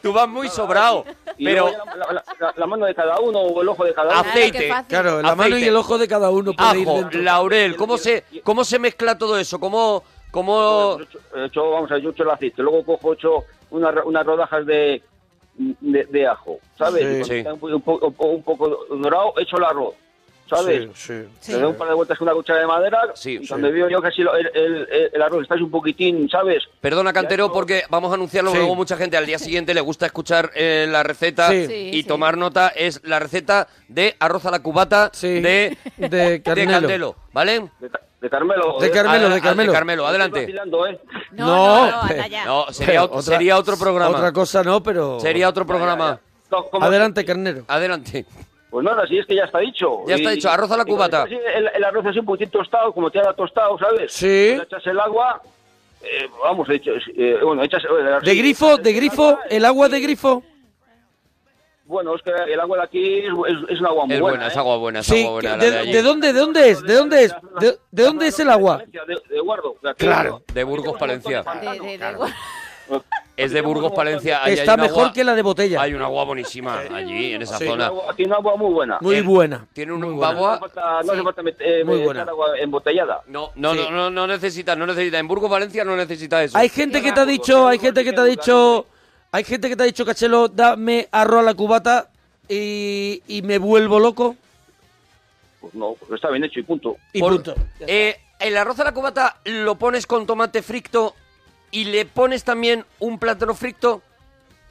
Tú 0.02 0.12
vas 0.12 0.28
muy 0.28 0.48
sobrado. 0.48 1.04
Y 1.36 1.44
Pero 1.44 1.70
la, 1.70 1.96
la- 2.12 2.24
la- 2.40 2.54
la 2.56 2.66
mano 2.66 2.86
de 2.86 2.94
cada 2.94 3.18
uno 3.20 3.38
o 3.40 3.62
el 3.62 3.68
ojo 3.68 3.84
de 3.84 3.94
cada 3.94 4.20
uno. 4.20 4.30
Aceite. 4.30 4.72
Claro, 4.88 5.22
la 5.22 5.34
mano 5.34 5.50
y 5.50 5.52
Aceite. 5.52 5.68
el 5.68 5.76
ojo 5.76 5.98
de 5.98 6.08
cada 6.08 6.30
uno 6.30 6.52
puede 6.52 6.80
ir 6.80 6.88
ajo, 6.88 6.98
dentro. 6.98 7.22
laurel, 7.22 7.76
¿cómo 7.76 7.96
se, 7.98 8.24
¿cómo 8.42 8.64
se 8.64 8.78
mezcla 8.78 9.16
todo 9.16 9.38
eso? 9.38 9.58
¿Cómo, 9.60 10.02
cómo... 10.30 10.98
Hecho, 11.36 11.70
vamos 11.70 11.90
a 11.90 11.94
ver, 11.94 12.02
yo 12.02 12.10
echo 12.10 12.22
el 12.24 12.30
aceite, 12.30 12.62
luego 12.62 12.84
cojo 12.84 13.12
hecho 13.14 13.44
unas, 13.70 13.94
unas 14.04 14.24
rodajas 14.26 14.64
de, 14.66 15.02
de, 15.56 16.04
de 16.06 16.26
ajo, 16.26 16.58
¿sabes? 16.76 17.26
Sí. 17.26 17.44
Un 17.60 17.80
poco 18.42 18.86
dorado, 18.90 19.34
echo 19.38 19.56
el 19.58 19.64
arroz, 19.64 19.94
¿sabes? 20.48 20.88
Sí, 20.94 21.12
sí. 21.22 21.28
Sí. 21.40 21.52
Le 21.52 21.58
doy 21.58 21.70
un 21.70 21.76
par 21.76 21.88
de 21.88 21.94
vueltas 21.94 22.18
con 22.18 22.26
una 22.28 22.34
cuchara 22.34 22.60
de 22.60 22.66
madera 22.66 22.98
Sí, 23.14 23.38
y 23.42 23.46
sí. 23.46 23.54
veo 23.54 23.88
yo 23.88 24.00
lo- 24.00 24.36
el, 24.36 24.50
el, 24.54 24.88
el- 24.90 25.10
el 25.12 25.22
arroz 25.22 25.42
está 25.42 25.54
un 25.56 25.70
poquitín, 25.70 26.28
¿sabes? 26.28 26.62
Perdona, 26.80 27.12
Cantero, 27.12 27.52
porque 27.52 27.82
vamos 27.90 28.10
a 28.10 28.14
anunciarlo, 28.14 28.50
Sí. 28.50 28.56
luego 28.58 28.74
mucha 28.74 28.96
gente 28.96 29.16
al 29.16 29.26
día 29.26 29.38
siguiente 29.38 29.74
le 29.74 29.80
gusta 29.80 30.06
escuchar 30.06 30.50
eh, 30.54 30.86
la 30.88 31.02
receta 31.02 31.54
y 31.54 31.66
sí. 31.92 32.04
tomar 32.04 32.36
nota. 32.36 32.68
Es 32.68 33.00
la 33.04 33.18
receta 33.18 33.68
de 33.88 34.16
arroz 34.18 34.44
a 34.46 34.50
la 34.50 34.60
cubata 34.60 35.10
Sí. 35.12 35.40
de, 35.40 35.76
De 35.96 36.08
de 36.08 36.42
Carmelo. 36.42 36.70
Candelo, 36.72 37.16
¿vale? 37.32 37.70
De, 37.80 37.90
Ca- 37.90 38.00
de 38.20 38.30
Carmelo. 38.30 38.78
De 38.80 38.86
¿eh? 38.86 38.90
Carmelo, 38.90 39.28
de 39.28 39.40
Carmelo. 39.40 39.72
de 39.72 39.76
Carmelo, 39.78 40.06
adelante. 40.06 40.42
¿eh? 40.44 40.54
No, 41.32 41.46
No, 41.46 41.46
no, 41.46 41.90
no, 41.90 42.00
anda 42.00 42.04
pero- 42.08 42.26
ya. 42.28 42.44
No, 42.44 42.66
sería, 42.72 43.00
Pero 43.02 43.14
ot- 43.14 43.22
sería 43.22 43.56
otro 43.58 43.76
programa. 43.78 44.16
Otra 44.16 44.32
cosa 44.32 44.62
no, 44.64 44.82
pero... 44.82 45.20
Sería 45.20 45.48
otro 45.48 45.64
programa. 45.66 46.18
Adelante, 46.80 47.24
carnero. 47.24 47.64
Adelante. 47.68 48.24
Pues 48.70 48.84
nada, 48.84 49.06
si 49.06 49.18
es 49.18 49.26
que 49.26 49.34
ya 49.34 49.44
está 49.44 49.60
dicho. 49.60 50.00
Ya 50.06 50.16
está 50.16 50.30
dicho, 50.30 50.50
arroz 50.50 50.70
a 50.70 50.76
la 50.76 50.84
cubata. 50.84 51.22
así, 51.22 51.34
El, 51.34 51.68
el 51.74 51.84
arroz 51.84 52.04
así 52.06 52.18
un 52.18 52.26
poquito 52.26 52.58
tostado, 52.58 52.92
como 52.92 53.10
te 53.10 53.18
ha 53.18 53.32
tostado, 53.32 53.78
¿sabes? 53.78 54.12
Sí. 54.12 54.26
Le 54.56 54.62
echas 54.62 54.86
el 54.86 55.00
agua, 55.00 55.40
eh, 56.02 56.28
vamos, 56.42 56.68
hecho, 56.68 56.90
eh, 57.16 57.38
bueno, 57.42 57.62
echas... 57.62 57.82
eh, 57.84 58.02
¿De 58.02 58.14
así, 58.14 58.38
grifo? 58.38 58.72
echas 58.72 58.82
¿De 58.84 58.92
grifo? 58.92 59.28
agua, 59.30 59.42
¿El 59.48 59.64
agua 59.64 59.88
de 59.88 60.00
grifo? 60.00 60.42
Bueno, 61.86 62.14
es 62.14 62.20
que 62.20 62.30
el 62.30 62.60
agua 62.60 62.76
de 62.76 62.82
aquí 62.82 63.18
es, 63.20 63.24
es, 63.48 63.70
es 63.70 63.80
un 63.80 63.86
agua 63.86 64.04
muy 64.04 64.14
Es 64.16 64.20
buena, 64.20 64.36
buena, 64.36 64.46
es 64.48 64.54
¿eh? 64.54 64.58
agua 64.58 64.76
buena, 64.76 64.98
es 65.00 65.06
Sí. 65.06 65.20
agua 65.22 65.32
buena. 65.32 65.56
¿De, 65.56 65.70
de 65.70 65.78
allí. 65.78 65.92
de 65.92 66.02
dónde, 66.02 66.32
de 66.34 66.38
dónde 66.40 66.70
es? 66.70 66.82
¿De 66.82 66.92
dónde 66.94 67.24
es? 67.24 67.34
¿De, 67.60 67.78
de 67.90 68.02
dónde 68.02 68.26
es 68.26 68.38
el 68.40 68.50
agua? 68.50 68.82
De, 68.86 69.18
de 69.30 69.40
Guardo. 69.40 69.76
de 69.82 69.90
aquí. 69.90 70.04
Claro. 70.04 70.42
De 70.52 70.64
Burgos, 70.64 70.98
Palencia. 70.98 71.42
De- 71.42 71.80
de- 71.80 71.96
de- 71.98 72.16
Es 73.38 73.52
de 73.52 73.60
Burgos, 73.60 73.92
Palencia. 73.92 74.42
Hay 74.42 74.54
Está 74.54 74.76
mejor 74.76 74.98
agua- 75.04 75.12
que 75.12 75.22
la 75.22 75.34
de 75.34 75.42
botella. 75.42 75.80
Hay 75.80 75.94
un 75.94 76.02
agua 76.02 76.24
buenísima 76.24 76.80
allí, 76.92 77.34
en 77.34 77.42
esa 77.42 77.56
Sí. 77.56 77.66
zona. 77.66 77.86
Agua- 77.86 78.10
Aquí 78.12 78.22
hay 78.22 78.26
un 78.26 78.34
agua 78.34 78.56
muy 78.56 78.72
buena. 78.72 78.98
Muy 79.00 79.20
buena. 79.20 79.64
Tiene 79.72 79.92
un 79.92 80.00
Muy 80.00 80.14
buena. 80.14 80.32
No 80.32 80.38
agua... 80.38 80.50
hace 80.54 80.60
falta, 80.60 81.02
no 81.04 81.12
hace 81.12 81.22
falta 81.22 81.42
met- 81.42 81.56
eh, 81.60 81.84
Muy 81.84 81.94
echar 81.94 82.04
buena. 82.04 82.22
agua 82.24 82.58
embotellada. 82.58 83.22
No, 83.28 83.52
no, 83.54 83.74
Sí. 83.74 83.78
no, 83.78 83.90
no, 83.92 84.10
no 84.10 84.26
necesita, 84.26 84.74
no 84.74 84.86
necesita. 84.86 85.20
En 85.20 85.28
Burgos, 85.28 85.48
Valencia 85.48 85.84
no 85.84 85.94
necesita 85.96 86.42
eso. 86.42 86.58
Hay 86.58 86.68
gente 86.68 87.00
que 87.00 87.12
te 87.12 87.20
ha 87.20 87.24
dicho, 87.26 87.68
hay 87.68 87.78
gente 87.78 88.02
que 88.04 88.12
te 88.12 88.20
ha 88.20 88.24
dicho, 88.24 88.86
Hay 89.30 89.44
gente 89.44 89.68
que 89.68 89.76
te 89.76 89.82
ha 89.82 89.86
dicho, 89.86 90.06
Cachelo, 90.06 90.48
dame 90.48 91.06
arroz 91.12 91.40
a 91.40 91.42
la 91.42 91.54
cubata 91.54 92.08
y, 92.48 93.22
y 93.28 93.42
me 93.42 93.58
vuelvo 93.58 94.00
loco. 94.00 94.36
Pues 95.60 95.74
no, 95.74 95.94
porque 96.00 96.14
está 96.14 96.30
bien 96.30 96.44
hecho 96.44 96.60
y 96.60 96.62
punto. 96.62 96.96
Y 97.12 97.20
Por- 97.20 97.34
punto. 97.34 97.54
eh, 97.80 98.16
el 98.40 98.56
arroz 98.56 98.80
a 98.80 98.84
la 98.84 98.92
cubata 98.92 99.36
lo 99.44 99.74
pones 99.74 100.06
con 100.06 100.26
tomate 100.26 100.62
frito 100.62 101.14
y 101.70 101.84
le 101.84 102.06
pones 102.06 102.44
también 102.44 102.84
un 102.98 103.18
plátano 103.18 103.54
frito. 103.54 104.02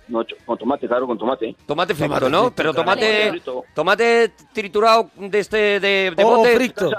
No, 0.07 0.25
con 0.45 0.57
tomate, 0.57 0.87
claro, 0.87 1.05
con 1.05 1.17
tomate. 1.17 1.53
Tomate 1.65 1.93
frito, 1.93 2.07
Tomate 2.19 2.29
¿no? 2.29 2.41
frito, 2.43 2.55
Pero 2.55 2.73
tomate, 2.73 3.41
tomate 3.73 4.31
triturado 4.53 5.09
de 5.17 5.39
este 5.39 5.57
de, 5.81 6.13
de 6.15 6.23
O 6.23 6.37
bote. 6.37 6.55
frito. 6.55 6.89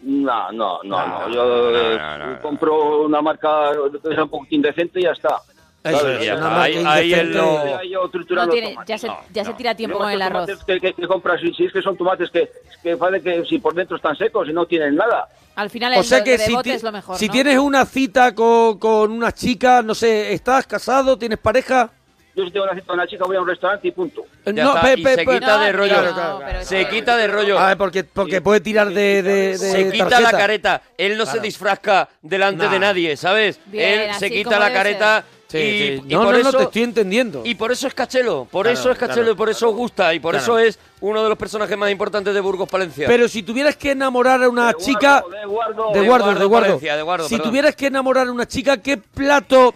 No, 0.00 0.52
no, 0.52 0.82
no, 0.82 1.06
no. 1.06 1.06
No, 1.06 1.28
Yo 1.30 1.44
no, 1.70 1.76
eh, 1.78 1.98
no, 1.98 2.18
no, 2.18 2.26
no. 2.34 2.42
compro 2.42 3.02
una 3.06 3.22
marca 3.22 3.70
un 3.72 4.28
poquitín 4.28 4.60
decente 4.62 5.00
y 5.00 5.04
ya 5.04 5.12
está. 5.12 5.40
Es, 5.90 6.24
Ya 6.26 6.34
está, 6.34 6.62
ahí- 6.62 6.84
ahí 6.86 7.12
él 7.14 7.32
No 7.34 8.08
triturando 8.10 8.52
tiene, 8.52 8.76
ya 8.86 8.98
se, 8.98 9.06
No, 9.08 9.18
ya 9.32 9.44
se 9.44 9.50
no. 9.50 9.56
tira 9.56 9.74
tiempo 9.74 9.98
con 9.98 10.10
el 10.10 10.20
arroz. 10.22 10.48
Que, 10.66 10.80
que, 10.80 10.92
que 10.92 11.06
compras, 11.06 11.40
si, 11.40 11.52
si 11.54 11.64
es 11.64 11.72
que 11.72 11.82
son 11.82 11.96
tomates 11.96 12.30
que, 12.30 12.50
que 12.82 12.96
que 13.22 13.44
si 13.48 13.58
por 13.58 13.74
dentro 13.74 13.96
están 13.96 14.16
secos 14.16 14.48
y 14.48 14.52
no 14.52 14.66
tienen 14.66 14.96
nada. 14.96 15.28
Al 15.56 15.70
final 15.70 15.94
el 15.94 16.00
O 16.00 16.02
sea 16.02 16.22
que 16.22 16.32
de 16.36 16.44
si, 16.44 16.52
bote 16.54 16.74
es 16.74 16.82
lo 16.82 16.92
mejor, 16.92 17.16
si 17.16 17.26
¿no? 17.28 17.32
tienes 17.32 17.58
una 17.58 17.86
cita 17.86 18.34
con, 18.34 18.78
con 18.78 19.10
una 19.10 19.32
chica, 19.32 19.82
no 19.82 19.94
sé, 19.94 20.32
¿estás 20.34 20.66
casado? 20.66 21.16
¿Tienes 21.16 21.38
pareja? 21.38 21.90
Yo 22.34 22.44
si 22.44 22.50
tengo 22.50 22.64
una 22.66 22.74
cita 22.74 22.86
con 22.86 22.96
una 22.98 23.06
chica 23.06 23.24
voy 23.24 23.36
a 23.36 23.40
un 23.40 23.48
restaurante 23.48 23.88
y 23.88 23.92
punto. 23.92 24.20
Eh, 24.44 24.52
Ya 24.54 24.64
está, 24.66 24.92
y 24.94 25.02
se 25.02 25.24
quita 25.24 25.56
No, 25.56 25.64
de 25.64 25.72
rollo. 25.72 26.02
no, 26.02 26.12
Claro, 26.12 26.42
pero 26.44 26.62
Se 26.64 26.88
quita 26.88 27.16
de 27.16 27.26
rollo. 27.28 27.58
Ah, 27.58 27.74
porque, 27.78 28.04
porque 28.04 28.42
puede 28.42 28.60
tirar 28.60 28.88
de, 28.90 29.22
de, 29.22 29.32
de 29.52 29.56
se 29.58 29.90
quita 29.90 30.08
tarjeta. 30.10 30.32
la 30.32 30.38
careta. 30.38 30.82
Él 30.98 31.16
no 31.16 31.24
se 31.24 31.30
Claro. 31.32 31.44
disfrazca 31.44 32.08
delante 32.20 32.64
Nah. 32.66 32.70
de 32.72 32.78
nadie, 32.78 33.16
¿sabes? 33.16 33.58
Bien, 33.64 34.10
Él 34.10 34.14
se 34.16 34.30
quita 34.30 34.58
la 34.58 34.70
careta 34.70 35.24
Sí, 35.48 35.58
y, 35.58 35.98
sí. 35.98 36.02
y 36.08 36.14
No, 36.14 36.24
por 36.24 36.32
no, 36.34 36.38
eso 36.40 36.52
no, 36.52 36.58
te 36.58 36.64
estoy 36.64 36.82
entendiendo. 36.82 37.42
y 37.44 37.54
por 37.54 37.70
eso 37.70 37.86
es 37.86 37.94
Cachelo, 37.94 38.48
por 38.50 38.64
Claro, 38.66 38.78
eso 38.80 38.90
es 38.90 38.98
Cachelo 38.98 39.20
claro, 39.22 39.32
y 39.32 39.36
por 39.36 39.48
eso 39.50 39.70
gusta 39.72 40.12
y 40.12 40.18
por 40.18 40.32
Claro. 40.32 40.42
eso 40.42 40.58
es 40.58 40.78
uno 41.00 41.22
de 41.22 41.28
los 41.28 41.38
personajes 41.38 41.78
más 41.78 41.90
importantes 41.92 42.34
de 42.34 42.40
Burgos 42.40 42.68
Palencia. 42.68 43.06
Pero 43.06 43.28
si 43.28 43.44
tuvieras 43.44 43.76
que 43.76 43.92
enamorar 43.92 44.42
a 44.42 44.48
una 44.48 44.68
De 44.68 44.74
chica... 44.74 45.20
guardo, 45.20 45.30
de 45.38 45.46
guardo. 45.46 45.92
De 45.92 46.06
guardo, 46.06 46.34
de 46.40 46.44
guardo. 46.46 46.66
Palencia, 46.66 46.96
de 46.96 47.02
guardo, 47.02 47.28
si 47.28 47.36
perdón. 47.36 47.50
tuvieras 47.50 47.76
que 47.76 47.86
enamorar 47.86 48.26
a 48.26 48.32
una 48.32 48.46
chica, 48.48 48.78
¿qué 48.78 48.96
plato 48.96 49.74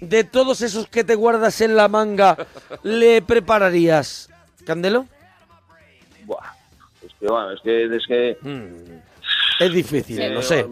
de 0.00 0.24
todos 0.24 0.60
esos 0.62 0.88
que 0.88 1.04
te 1.04 1.14
guardas 1.14 1.60
en 1.60 1.76
la 1.76 1.86
manga 1.86 2.36
le 2.82 3.22
prepararías? 3.22 4.28
¿Candelo? 4.66 5.06
Buah, 6.24 6.54
es 7.06 7.12
que, 7.20 7.26
bueno, 7.28 7.52
es 7.52 7.60
que, 7.62 7.84
es 7.84 8.06
que 8.08 8.38
Es 9.64 9.72
difícil, 9.72 10.16
Sí. 10.16 10.28
no 10.30 10.42
sé. 10.42 10.66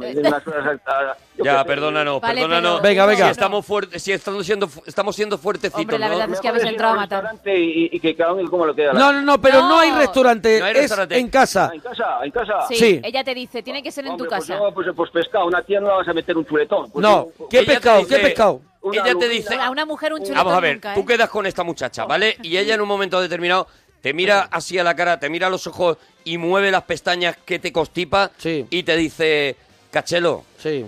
ya, 1.42 1.64
perdónanos, 1.64 2.20
Vale, 2.20 2.34
perdónanos. 2.42 2.80
pero- 2.80 2.82
Venga, 2.90 3.06
venga. 3.06 3.24
Si 3.26 3.30
estamos 3.30 3.64
fuertes, 3.66 4.02
si 4.02 4.12
estamos 4.12 4.44
siendo 4.46 4.68
estamos 4.86 5.16
siendo 5.16 5.38
fuertecitos, 5.38 5.80
Hombre, 5.80 5.98
la 5.98 6.08
¿no? 6.08 6.14
verdad 6.18 6.34
es 6.34 6.40
que 6.40 6.48
habéis 6.48 6.64
entrado 6.64 6.92
a 6.94 6.96
matar. 6.96 7.30
Y, 7.46 7.96
y 7.96 8.00
que 8.00 8.14
cada 8.14 8.32
uno 8.32 8.48
como 8.50 8.66
lo 8.66 8.74
queda. 8.74 8.92
No, 8.92 9.12
no, 9.12 9.22
no, 9.22 9.40
pero 9.40 9.60
no, 9.62 9.68
No. 9.68 9.78
hay 9.78 9.90
restaurante, 9.92 10.58
No 10.60 10.66
hay 10.66 10.72
es 10.72 10.78
restaurante. 10.78 11.18
en 11.18 11.28
casa. 11.28 11.70
Ah, 11.70 11.74
en 11.74 11.80
casa, 11.80 12.04
en 12.24 12.30
casa. 12.30 12.54
Sí, 12.68 12.74
Sí. 12.76 13.00
ella 13.02 13.24
te 13.24 13.34
dice, 13.34 13.62
tiene 13.62 13.82
que 13.82 13.90
ser 13.90 14.04
en 14.04 14.12
Hombre, 14.12 14.24
tu 14.28 14.30
pues 14.34 14.46
casa. 14.46 14.58
yo, 14.58 14.74
pues, 14.74 14.86
pues 14.94 15.10
pescado, 15.10 15.46
una 15.46 15.62
tía 15.62 15.80
no 15.80 15.88
la 15.88 15.94
vas 15.94 16.08
a 16.08 16.12
meter 16.12 16.36
un 16.36 16.44
chuletón. 16.46 16.90
Pues 16.90 17.02
No, 17.02 17.28
un- 17.38 17.48
¿qué 17.48 17.62
pescado? 17.62 17.98
dice- 18.00 18.16
¿Qué 18.16 18.22
pescado? 18.22 18.60
Ella 18.92 19.14
te 19.16 19.28
dice, 19.28 19.54
A 19.54 19.70
una 19.70 19.86
mujer 19.86 20.12
un 20.12 20.18
chuletón 20.18 20.38
Vamos 20.38 20.54
a 20.54 20.60
ver, 20.60 20.74
nunca, 20.74 20.92
¿eh? 20.92 20.94
tú 20.96 21.06
quedas 21.06 21.30
con 21.30 21.46
esta 21.46 21.62
muchacha, 21.62 22.04
¿vale? 22.04 22.36
Y 22.42 22.56
ella 22.56 22.74
en 22.74 22.80
un 22.80 22.88
momento 22.88 23.20
determinado 23.20 23.68
te 24.02 24.12
mira 24.12 24.48
así 24.50 24.78
a 24.78 24.84
la 24.84 24.94
cara, 24.94 25.18
te 25.18 25.30
mira 25.30 25.46
a 25.46 25.50
los 25.50 25.66
ojos 25.66 25.96
y 26.24 26.36
mueve 26.36 26.70
las 26.70 26.82
pestañas 26.82 27.36
que 27.44 27.58
te 27.58 27.72
constipa 27.72 28.30
Sí. 28.36 28.66
y 28.68 28.82
te 28.82 28.96
dice, 28.96 29.56
Cachelo, 29.90 30.44
Sí. 30.58 30.84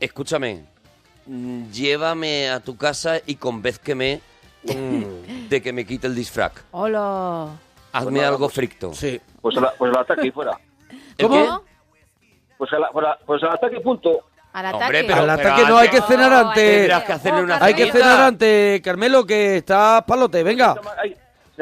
escúchame, 0.00 0.64
mm, 1.26 1.70
llévame 1.70 2.50
a 2.50 2.60
tu 2.60 2.76
casa 2.76 3.18
y 3.24 3.36
convézqueme 3.36 4.20
mm, 4.64 5.48
de 5.48 5.62
que 5.62 5.72
me 5.72 5.86
quite 5.86 6.06
el 6.06 6.14
disfraz. 6.14 6.52
Hola. 6.72 7.48
Hazme 7.92 8.24
algo 8.24 8.48
fricto. 8.48 8.92
Sí. 8.94 9.20
Pues 9.40 9.56
al, 9.56 9.70
pues 9.78 9.90
al 9.94 10.02
ataque 10.02 10.26
y 10.26 10.30
fuera. 10.30 10.52
¿El 11.18 11.26
¿Cómo? 11.28 11.64
qué? 11.64 12.26
Pues 12.58 12.70
al, 12.74 12.82
pues 12.92 13.06
pues 13.26 13.42
al 13.42 13.50
ataque 13.54 13.80
punto. 13.80 14.26
Al 14.52 14.66
Hombre, 14.74 14.84
ataque. 14.98 15.04
pero- 15.06 15.20
Al 15.22 15.30
ataque 15.30 15.62
no 15.68 15.76
hay 15.78 15.88
que 15.88 16.00
cenar 16.02 16.30
No, 16.30 16.48
antes. 16.48 16.76
Tendrás 16.78 17.04
que 17.04 17.12
hacerle 17.12 17.42
una 17.42 17.64
Hay 17.64 17.74
que 17.74 17.90
cenar 17.92 18.20
antes, 18.20 18.80
Carmelo, 18.82 19.24
que 19.24 19.56
está 19.58 20.04
palote, 20.06 20.42
venga. 20.42 20.74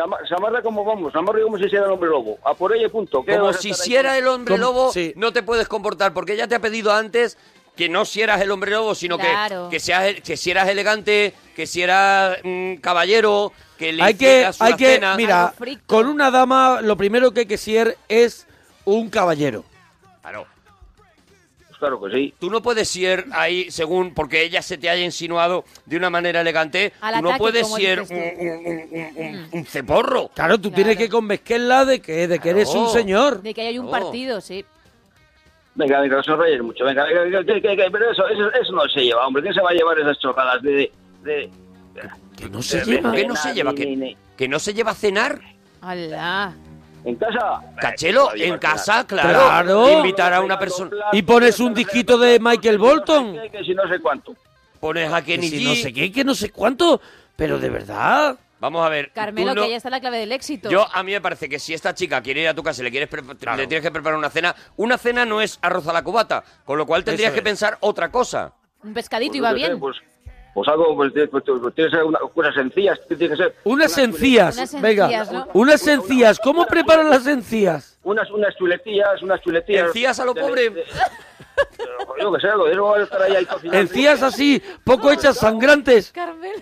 Amarra 0.00 0.62
como 0.62 0.84
vamos, 0.84 1.12
se 1.12 1.18
amarra 1.18 1.40
como 1.42 1.56
si 1.58 1.68
fuera 1.68 1.86
el 1.86 1.92
hombre 1.92 2.08
lobo. 2.10 2.38
A 2.44 2.54
por 2.54 2.74
ella 2.76 2.88
punto. 2.88 3.24
¿Qué 3.24 3.36
Como 3.36 3.52
si 3.52 3.70
estar 3.70 3.84
ahí 3.84 3.90
si 3.90 3.96
era 3.96 4.08
con- 4.10 4.18
el 4.18 4.26
hombre 4.28 4.58
lobo, 4.58 4.92
sí. 4.92 5.12
no 5.16 5.32
te 5.32 5.42
puedes 5.42 5.68
comportar, 5.68 6.12
porque 6.14 6.34
ella 6.34 6.46
te 6.48 6.54
ha 6.54 6.60
pedido 6.60 6.92
antes 6.92 7.36
que 7.76 7.88
no 7.88 8.04
si 8.04 8.22
eras 8.22 8.40
el 8.40 8.50
hombre 8.50 8.72
lobo, 8.72 8.94
sino 8.94 9.18
Claro. 9.18 9.68
que, 9.70 9.76
que, 9.76 9.80
seas, 9.80 10.04
el- 10.04 10.22
que 10.22 10.36
si 10.36 10.50
eras 10.50 10.68
elegante, 10.68 11.32
que 11.54 11.66
si 11.66 11.82
eras 11.82 12.38
mm, 12.42 12.74
caballero, 12.76 13.52
que 13.78 13.92
le 13.92 14.02
Hay 14.02 14.14
que, 14.14 14.24
hicieras 14.26 14.60
hay 14.60 14.68
una 14.72 14.76
que, 14.76 14.94
cena. 14.94 15.16
mira, 15.16 15.54
con 15.86 16.06
una 16.08 16.30
dama 16.32 16.80
lo 16.82 16.96
primero 16.96 17.30
que 17.32 17.40
hay 17.40 17.46
que 17.46 17.56
ser 17.58 17.96
es 18.08 18.46
un 18.84 19.08
caballero. 19.10 19.64
Claro. 20.22 20.46
Claro 21.78 22.00
que 22.00 22.10
sí. 22.12 22.34
Tú 22.40 22.50
no 22.50 22.60
puedes 22.60 22.88
ser 22.88 23.26
ahí 23.32 23.70
según, 23.70 24.12
porque 24.12 24.42
ella 24.42 24.62
se 24.62 24.78
te 24.78 24.90
haya 24.90 25.04
insinuado 25.04 25.64
de 25.86 25.96
una 25.96 26.10
manera 26.10 26.40
elegante, 26.40 26.92
Al 27.00 27.14
tú 27.16 27.22
no 27.22 27.28
ataque, 27.28 27.38
puedes 27.38 27.62
como 27.62 27.76
ser 27.76 28.00
dices 28.00 28.10
un, 28.10 28.36
tú. 28.36 28.42
un- 28.42 28.66
un- 28.66 29.16
un- 29.26 29.36
un- 29.36 29.48
un 29.60 29.64
ceporro. 29.66 30.28
Claro, 30.34 30.56
tú 30.56 30.70
Claro. 30.70 30.74
tienes 30.74 30.96
que 30.96 31.08
convencerla 31.08 31.84
de 31.84 32.00
que, 32.00 32.26
de 32.26 32.38
que 32.40 32.50
eres 32.50 32.68
un 32.70 32.84
Claro. 32.84 32.88
señor. 32.90 33.42
De 33.42 33.54
que 33.54 33.62
hay 33.62 33.78
un 33.78 33.86
No. 33.86 33.92
partido, 33.92 34.40
sí. 34.40 34.64
Venga, 35.76 36.00
venga, 36.00 36.16
no 36.16 36.22
se 36.24 36.62
mucho. 36.62 36.84
Venga, 36.84 37.04
venga, 37.04 37.20
venga, 37.22 37.44
que- 37.44 37.62
que- 37.62 37.76
que- 37.76 37.90
pero 37.92 38.10
eso, 38.10 38.26
eso, 38.26 38.52
eso 38.52 38.72
no 38.72 38.82
se 38.88 39.00
lleva, 39.00 39.24
hombre. 39.24 39.42
¿Quién 39.44 39.54
se 39.54 39.60
va 39.60 39.70
a 39.70 39.74
llevar 39.74 39.96
esas 40.00 40.18
chorradas 40.18 40.60
de... 40.62 40.90
de, 41.22 41.50
Que 42.36 42.48
no 42.48 42.60
se 42.60 42.80
de- 42.80 42.84
lleva. 42.86 43.12
¿Qué 43.12 43.24
no 43.26 43.36
se 43.36 43.54
lleva? 43.54 43.70
ni- 43.72 43.76
¿Que, 43.78 43.86
ni- 43.96 44.16
que 44.36 44.48
no 44.48 44.58
se 44.58 44.74
lleva 44.74 44.90
a 44.90 44.94
cenar? 44.94 45.40
Hola. 45.80 46.52
¿En 47.08 47.16
casa? 47.16 47.60
Cachelo, 47.80 48.34
Eh, 48.34 48.46
en 48.48 48.58
casa, 48.58 49.06
claro. 49.06 49.28
Claro. 49.30 49.88
Invitar 49.98 50.34
a 50.34 50.40
una 50.42 50.58
persona. 50.58 50.90
Y 51.12 51.22
pones 51.22 51.58
un 51.58 51.72
disquito 51.72 52.18
de 52.18 52.38
Michael 52.38 52.76
Bolton. 52.78 53.32
Que, 53.32 53.50
que 53.50 53.64
si 53.64 53.74
no 53.74 53.88
sé 53.88 53.98
cuánto. 54.00 54.34
Pones 54.78 55.10
a 55.12 55.22
Que 55.22 55.34
Kenny 55.36 55.48
si 55.48 55.60
G. 55.64 55.68
no 55.68 55.74
sé 55.74 55.92
qué, 55.92 56.12
que 56.12 56.24
no 56.24 56.34
sé 56.34 56.50
cuánto. 56.50 57.00
Pero 57.34 57.58
de 57.58 57.70
verdad. 57.70 58.36
Vamos 58.60 58.84
a 58.84 58.88
ver. 58.88 59.10
Carmelo, 59.12 59.54
no- 59.54 59.62
que 59.62 59.68
ahí 59.68 59.74
está 59.74 59.88
la 59.88 60.00
clave 60.00 60.18
del 60.18 60.32
éxito. 60.32 60.68
Yo, 60.68 60.86
a 60.92 61.02
mí 61.02 61.12
me 61.12 61.20
parece 61.20 61.48
que 61.48 61.58
si 61.58 61.72
esta 61.72 61.94
chica 61.94 62.20
quiere 62.20 62.42
ir 62.42 62.48
a 62.48 62.54
tu 62.54 62.62
casa 62.62 62.82
y 62.82 62.84
le, 62.84 62.90
quieres 62.90 63.08
le 63.10 63.66
tienes 63.68 63.82
que 63.82 63.90
preparar 63.92 64.18
una 64.18 64.28
cena, 64.30 64.54
una 64.76 64.98
cena 64.98 65.24
no 65.24 65.40
es 65.40 65.58
arroz 65.62 65.86
a 65.86 65.92
la 65.92 66.02
cubata, 66.02 66.42
con 66.64 66.76
lo 66.76 66.84
cual 66.84 67.04
tendrías 67.04 67.28
Eso 67.28 67.34
que 67.34 67.40
es. 67.40 67.44
pensar 67.44 67.78
otra 67.80 68.10
cosa. 68.10 68.52
Un 68.82 68.92
pescadito 68.92 69.38
Pues 69.38 69.42
qué 69.54 69.60
sé, 69.60 69.66
bien. 69.68 69.80
Pues, 69.80 69.96
pues 70.54 70.68
algo, 70.68 70.96
pues, 70.96 71.12
pues, 71.14 71.28
pues, 71.30 71.42
pues, 71.60 71.74
tiene 71.74 71.90
que 71.90 71.96
ser 71.96 72.04
una, 72.04 72.18
cosas 72.34 72.54
sencillas. 72.54 72.98
Tiene 73.06 73.28
que 73.28 73.36
ser 73.36 73.54
Unas 73.64 73.96
unas 73.96 73.98
encías. 73.98 74.56
Unas 74.56 74.80
Venga. 74.82 75.04
encías, 75.04 75.32
¿no? 75.32 75.48
Unas 75.54 75.86
encías. 75.86 76.38
¿Cómo 76.40 76.66
preparan 76.66 77.08
las 77.10 77.26
encías? 77.26 77.98
unas, 78.02 78.30
unas 78.30 78.54
chuletillas, 78.56 79.22
unas 79.22 79.40
chuletillas. 79.42 79.88
¿Encías 79.88 80.18
a 80.18 80.24
lo 80.24 80.32
de- 80.34 80.40
pobre? 80.40 80.70
de- 80.70 80.84
yo 82.20 82.32
qué 82.32 82.40
sé, 82.40 82.48
algo 82.48 82.64
de 82.66 82.72
eso 82.72 82.82
va 82.84 82.96
a 82.96 83.02
estar 83.02 83.22
ahí, 83.22 83.36
ahí 83.36 83.44
cocinando. 83.46 83.78
Encías 83.80 84.22
así, 84.22 84.62
poco 84.84 85.10
hechas, 85.10 85.36
sangrantes. 85.36 86.10
Carmelo. 86.12 86.60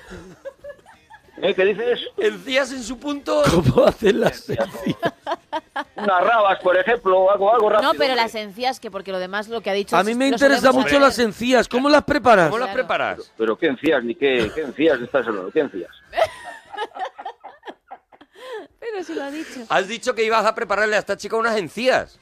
¿Eh? 1.43 1.55
¿Qué 1.55 1.65
dices? 1.67 2.01
Encías 2.17 2.73
en 2.73 2.83
su 2.83 2.99
punto. 2.99 3.43
¿Cómo 3.51 3.85
hacen 3.87 4.21
las 4.21 4.49
encías? 4.49 4.69
Unas 5.97 6.25
rabas, 6.25 6.59
por 6.61 6.77
ejemplo, 6.79 7.31
algo, 7.31 7.53
algo 7.53 7.69
rápido. 7.71 7.93
No, 7.93 7.99
pero 7.99 8.15
las 8.15 8.35
encías, 8.35 8.81
que 8.81 8.91
porque 8.91 9.13
lo 9.13 9.19
demás 9.19 9.49
lo 9.49 9.61
que 9.61 9.71
ha 9.71 9.75
dicho... 9.75 9.97
A 9.97 10.03
mí 10.03 10.15
me 10.15 10.29
interesa 10.29 10.73
mucho 10.73 10.99
las 10.99 11.19
encías. 11.19 11.69
¿Cómo 11.69 11.89
las 11.89 12.05
preparas? 12.05 12.47
¿Cómo 12.49 12.59
las 12.59 12.69
Claro. 12.69 12.79
preparas? 12.87 13.33
Pero 13.37 13.57
qué 13.59 13.67
encías, 13.67 14.03
ni 14.03 14.15
qué, 14.15 14.51
qué 14.55 14.63
encías 14.63 15.01
estás 15.01 15.27
hablando, 15.27 15.51
qué 15.51 15.61
encías. 15.61 15.91
Pero 18.81 19.03
si 19.05 19.15
lo 19.15 19.25
ha 19.25 19.31
dicho. 19.31 19.61
Has 19.69 19.89
dicho 19.89 20.15
que 20.15 20.25
ibas 20.25 20.45
a 20.47 20.55
prepararle 20.55 20.97
a 20.97 21.01
esta 21.01 21.17
chica 21.17 21.37
unas 21.37 21.57
encías. 21.57 22.19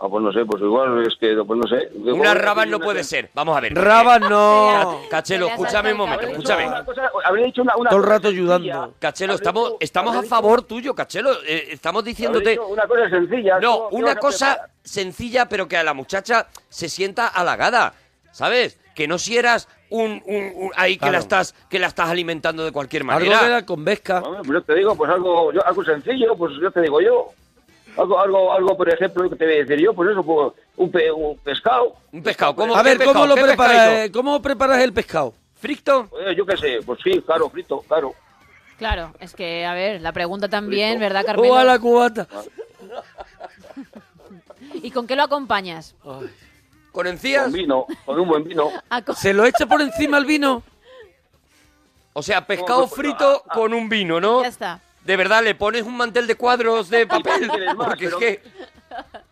Ah, 0.00 0.06
pues 0.08 0.22
no 0.22 0.32
sé, 0.32 0.44
pues 0.44 0.62
igual 0.62 1.04
es 1.04 1.16
que, 1.18 1.34
pues 1.44 1.58
no 1.58 1.66
sé. 1.66 1.90
Unas 2.12 2.36
rabas 2.36 2.68
no 2.68 2.78
puede 2.78 3.02
ser. 3.02 3.30
Vamos 3.34 3.56
a 3.56 3.60
ver. 3.60 3.74
Rabas 3.74 4.20
no. 4.20 5.00
Ca- 5.02 5.08
Cachelo, 5.16 5.48
escúchame 5.48 5.90
un 5.90 5.98
momento, 5.98 6.20
cabello. 6.20 6.38
escúchame. 6.38 6.66
Una 6.68 7.10
habría 7.24 7.46
dicho 7.46 7.62
una, 7.62 7.76
una 7.76 7.90
Todo 7.90 8.00
el 8.00 8.06
rato 8.06 8.28
ayudando. 8.28 8.94
Cachelo, 9.00 9.34
estamos, 9.34 9.72
estamos 9.80 10.14
a 10.14 10.22
favor 10.22 10.62
tuyo, 10.62 10.94
Cachelo. 10.94 11.32
Eh, 11.44 11.70
estamos 11.72 12.04
diciéndote... 12.04 12.58
Una 12.60 12.86
cosa 12.86 13.10
sencilla. 13.10 13.58
No, 13.58 13.72
¿cómo- 13.76 13.88
qué 13.90 13.96
una 13.96 14.16
cosa 14.16 14.68
sencilla, 14.84 15.48
pero 15.48 15.66
que 15.66 15.76
a 15.76 15.82
la 15.82 15.94
muchacha 15.94 16.46
se 16.68 16.88
sienta 16.88 17.26
halagada, 17.26 17.94
¿sabes? 18.30 18.78
Que 18.94 19.08
no 19.08 19.18
si 19.18 19.36
eras 19.36 19.68
un, 19.90 20.22
un- 20.26 20.52
un- 20.54 20.70
ahí 20.76 20.96
que 20.96 21.10
la 21.10 21.18
estás 21.18 21.54
que 21.68 21.78
la 21.80 21.88
estás 21.88 22.08
alimentando 22.08 22.64
de 22.64 22.70
cualquier 22.70 23.02
Algo 23.02 23.12
manera. 23.14 23.40
que 23.40 23.48
la 23.48 23.62
pues 24.44 24.48
yo 24.48 24.62
te 24.62 24.74
digo, 24.76 24.94
pues 24.94 25.10
algo, 25.10 25.52
yo, 25.52 25.66
algo 25.66 25.82
sencillo, 25.84 26.36
pues 26.36 26.52
yo 26.62 26.70
te 26.70 26.82
digo 26.82 27.00
yo. 27.00 27.30
Algo, 27.98 28.18
algo, 28.20 28.52
algo, 28.52 28.76
por 28.76 28.88
ejemplo, 28.88 29.28
que 29.28 29.36
te 29.36 29.44
voy 29.44 29.54
a 29.54 29.58
decir 29.58 29.78
yo, 29.80 29.92
pues 29.92 30.10
eso, 30.10 30.22
pues, 30.22 30.52
un, 30.76 30.90
pe- 30.90 31.10
un 31.10 31.36
pescado. 31.38 31.96
Un 32.12 32.22
pescado, 32.22 32.54
¿cómo? 32.54 32.76
A 32.76 32.82
ver, 32.82 33.02
¿cómo 33.02 33.26
lo 33.26 33.34
¿Qué 33.34 33.42
preparas? 33.42 34.10
¿Cómo 34.10 34.40
preparas 34.40 34.78
el 34.80 34.92
pescado? 34.92 35.34
¿Frito? 35.60 36.08
Eh, 36.24 36.34
yo 36.36 36.46
qué 36.46 36.56
sé, 36.56 36.78
pues 36.86 37.00
sí, 37.02 37.20
claro, 37.22 37.50
frito, 37.50 37.80
claro. 37.88 38.14
Claro, 38.78 39.12
es 39.18 39.34
que, 39.34 39.66
a 39.66 39.74
ver, 39.74 40.00
la 40.00 40.12
pregunta 40.12 40.48
también, 40.48 41.00
¿verdad, 41.00 41.22
O 41.22 41.26
Carmelo? 41.26 41.56
a 41.56 41.64
la 41.64 41.78
cubata. 41.80 42.28
¿Y 44.74 44.90
con 44.90 45.06
qué 45.06 45.16
lo 45.16 45.24
acompañas? 45.24 45.94
¿Con 46.92 47.06
encías? 47.06 47.44
Con 47.44 47.52
vino, 47.52 47.86
con 48.04 48.20
un 48.20 48.28
buen 48.28 48.44
vino. 48.44 48.70
A 48.90 49.02
co- 49.02 49.14
¿Se 49.14 49.32
lo 49.32 49.44
echa 49.44 49.66
por 49.66 49.80
encima 49.82 50.18
el 50.18 50.24
vino? 50.26 50.62
O 52.12 52.22
sea, 52.22 52.46
pescado 52.46 52.82
No, 52.82 52.86
pues, 52.88 52.94
frito 53.00 53.42
con 53.52 53.72
un 53.74 53.88
vino, 53.88 54.20
¿no? 54.20 54.42
Ya 54.42 54.48
está. 54.48 54.80
De 55.04 55.16
verdad, 55.16 55.42
le 55.42 55.54
pones 55.54 55.82
un 55.84 55.96
mantel 55.96 56.26
de 56.26 56.34
cuadros 56.34 56.90
de 56.90 57.06
papel. 57.06 57.48
más, 57.76 57.88
Porque 57.88 58.06
es 58.06 58.14
pero- 58.14 58.18
que. 58.18 58.42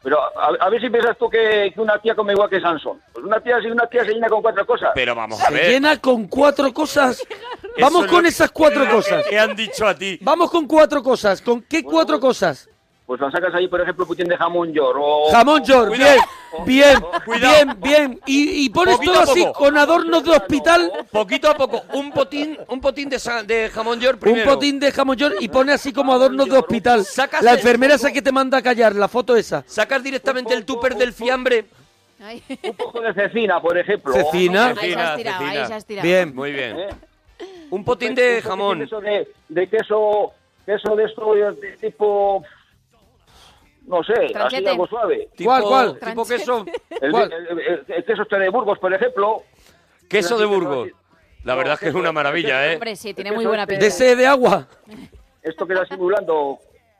Pero 0.02 0.18
a, 0.20 0.48
a 0.60 0.70
ver 0.70 0.80
si 0.80 0.88
piensas 0.90 1.16
tú 1.18 1.28
que, 1.28 1.72
que 1.74 1.80
una 1.80 1.98
tía 2.00 2.14
come 2.14 2.32
igual 2.34 2.48
que 2.48 2.60
Sansón. 2.60 3.00
Pues 3.12 3.24
una 3.24 3.40
tía, 3.40 3.60
si 3.60 3.66
una 3.66 3.86
tía 3.88 4.04
se 4.04 4.12
llena 4.12 4.28
con 4.28 4.40
cuatro 4.42 4.64
cosas. 4.66 4.90
Pero 4.94 5.14
vamos 5.14 5.40
a 5.42 5.48
Se 5.48 5.68
llena 5.70 6.00
con 6.00 6.28
cuatro 6.28 6.72
cosas. 6.72 7.22
Vamos 7.78 8.06
con 8.06 8.24
esas 8.24 8.50
cuatro 8.52 8.88
cosas. 8.90 9.26
¿Qué 9.28 9.38
han 9.38 9.54
dicho 9.54 9.86
a 9.86 9.94
ti? 9.94 10.18
Vamos 10.22 10.50
con 10.50 10.66
cuatro 10.66 11.02
cosas. 11.02 11.42
¿Con 11.42 11.60
qué 11.62 11.82
cuatro 11.82 12.18
cosas? 12.18 12.68
Pues 13.06 13.20
la 13.20 13.30
sacas 13.30 13.54
ahí, 13.54 13.68
por 13.68 13.80
ejemplo, 13.80 14.04
putín 14.04 14.26
de 14.26 14.36
jamón 14.36 14.72
york 14.72 14.98
o... 15.00 15.30
Jamón 15.30 15.62
york, 15.62 15.92
bien, 15.96 16.18
bien, 16.66 17.00
Cuidado. 17.24 17.54
bien, 17.54 17.80
bien. 17.80 18.20
Y, 18.26 18.64
y 18.64 18.68
pones 18.70 18.98
todo 19.00 19.20
así 19.20 19.46
con 19.54 19.78
adornos 19.78 20.24
de 20.24 20.30
hospital. 20.32 20.90
Poquito 21.12 21.48
a 21.48 21.56
poco, 21.56 21.82
un 21.92 22.10
potín, 22.10 22.58
un 22.66 22.80
potín 22.80 23.08
de, 23.08 23.18
de 23.46 23.70
jamón 23.70 24.00
york 24.00 24.14
Un 24.16 24.20
primero. 24.20 24.52
potín 24.54 24.80
de 24.80 24.90
jamón 24.90 25.16
york 25.16 25.36
y 25.38 25.46
pone 25.48 25.72
así 25.72 25.92
como 25.92 26.12
adornos 26.14 26.48
de 26.48 26.58
hospital. 26.58 27.04
Sacas 27.04 27.42
La 27.44 27.52
el- 27.52 27.58
enfermera 27.58 27.94
esa 27.94 28.10
que 28.12 28.22
te 28.22 28.32
manda 28.32 28.58
a 28.58 28.62
callar, 28.62 28.92
la 28.96 29.06
foto 29.06 29.36
esa. 29.36 29.62
Sacas 29.68 30.02
directamente 30.02 30.52
el 30.52 30.64
tupper 30.64 30.96
del 30.96 31.12
fiambre. 31.12 31.66
Ay. 32.20 32.42
Un 32.64 32.74
poco 32.74 33.00
de 33.02 33.14
cecina, 33.14 33.60
por 33.60 33.78
ejemplo. 33.78 34.12
Cecina. 34.14 34.70
Ahí 34.70 34.74
se 34.74 34.80
Cecina, 34.80 35.16
tirado, 35.16 35.44
ahí 35.44 35.46
cecina. 35.50 35.66
se 35.68 35.74
has 35.74 35.86
tirado. 35.86 36.08
Bien. 36.08 36.34
Muy 36.34 36.50
bien. 36.52 36.76
¿Eh? 36.80 36.88
Un 37.70 37.84
potín 37.84 38.16
de 38.16 38.38
Un 38.42 38.48
jamón. 38.50 38.82
eso 38.82 39.00
de, 39.00 39.28
de 39.48 39.68
queso, 39.68 40.32
queso 40.64 40.96
de 40.96 41.04
esto 41.04 41.34
de 41.34 41.76
tipo... 41.80 42.42
No 43.86 44.02
sé, 44.02 44.14
así 44.34 44.66
algo 44.66 44.86
suave. 44.86 45.28
¿Cuál, 45.42 45.62
cuál? 45.62 45.98
Tipo 46.00 46.24
queso. 46.26 46.64
El, 47.00 47.10
¿Cuál? 47.12 47.32
el- 47.32 47.58
el- 47.60 47.84
el 47.86 48.04
queso 48.04 48.22
este 48.22 48.38
de 48.38 48.48
Burgos, 48.48 48.78
por 48.78 48.92
ejemplo. 48.92 49.42
Queso 50.08 50.36
de 50.38 50.44
Burgos. 50.44 50.88
La 51.44 51.54
verdad 51.54 51.74
es 51.74 51.80
que 51.80 51.88
es 51.90 51.94
una 51.94 52.10
maravilla, 52.10 52.66
¿eh? 52.68 52.74
Hombre, 52.74 52.96
sí, 52.96 53.14
tiene 53.14 53.30
muy 53.32 53.46
buena 53.46 53.64
De 53.66 53.74
De 53.74 53.78
pinta. 53.78 53.86
ese 53.86 54.16
de 54.16 54.26
agua. 54.26 54.66
Esto 55.42 55.64
que 55.66 55.74
era 55.74 55.86
simulando... 55.86 56.58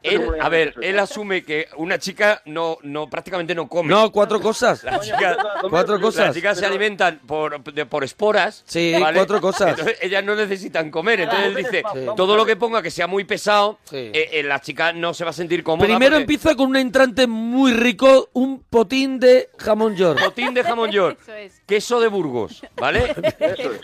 Él, 0.08 0.28
a 0.40 0.48
ver, 0.48 0.74
él 0.80 0.98
asume 0.98 1.42
que 1.42 1.68
una 1.76 1.98
chica 1.98 2.42
no, 2.46 2.78
no 2.82 3.08
prácticamente 3.08 3.54
no 3.54 3.68
come. 3.68 3.88
No, 3.88 4.10
cuatro 4.12 4.40
cosas. 4.40 4.84
La 4.84 5.00
chica, 5.00 5.36
Cuatro 5.68 5.94
las 5.94 6.02
cosas. 6.02 6.34
chicas 6.34 6.58
se 6.58 6.66
alimentan 6.66 7.20
por, 7.26 7.62
de- 7.62 7.86
por 7.86 8.04
esporas. 8.04 8.62
Sí, 8.66 8.94
cuatro 9.14 9.40
cosas. 9.40 9.70
Entonces 9.70 9.98
ellas 10.02 10.24
no 10.24 10.34
necesitan 10.34 10.90
comer. 10.90 11.20
Entonces 11.20 11.46
él 11.46 11.54
dice, 11.56 11.82
Sí. 11.92 12.00
todo 12.16 12.36
lo 12.36 12.44
que 12.46 12.56
ponga 12.56 12.82
que 12.82 12.90
sea 12.90 13.06
muy 13.06 13.24
pesado, 13.24 13.78
Sí. 13.84 13.96
eh, 14.12 14.30
eh, 14.32 14.42
la 14.42 14.60
chica 14.60 14.92
no 14.92 15.14
se 15.14 15.24
va 15.24 15.30
a 15.30 15.32
sentir 15.32 15.62
cómoda. 15.62 15.86
Primero 15.86 16.12
porque- 16.12 16.22
empieza 16.22 16.54
con 16.54 16.68
un 16.70 16.76
entrante 16.76 17.26
muy 17.26 17.72
rico, 17.72 18.28
un 18.32 18.62
potín 18.62 19.18
de 19.20 19.50
jamón 19.58 19.96
york. 19.96 20.20
Botín 20.22 20.54
de 20.54 20.62
jamón 20.62 20.90
york. 20.90 21.18
Eso 21.22 21.34
es. 21.34 21.60
Queso 21.66 22.00
de 22.00 22.08
Burgos, 22.08 22.62
¿vale? 22.76 23.14
Eso 23.40 23.72
es. 23.72 23.80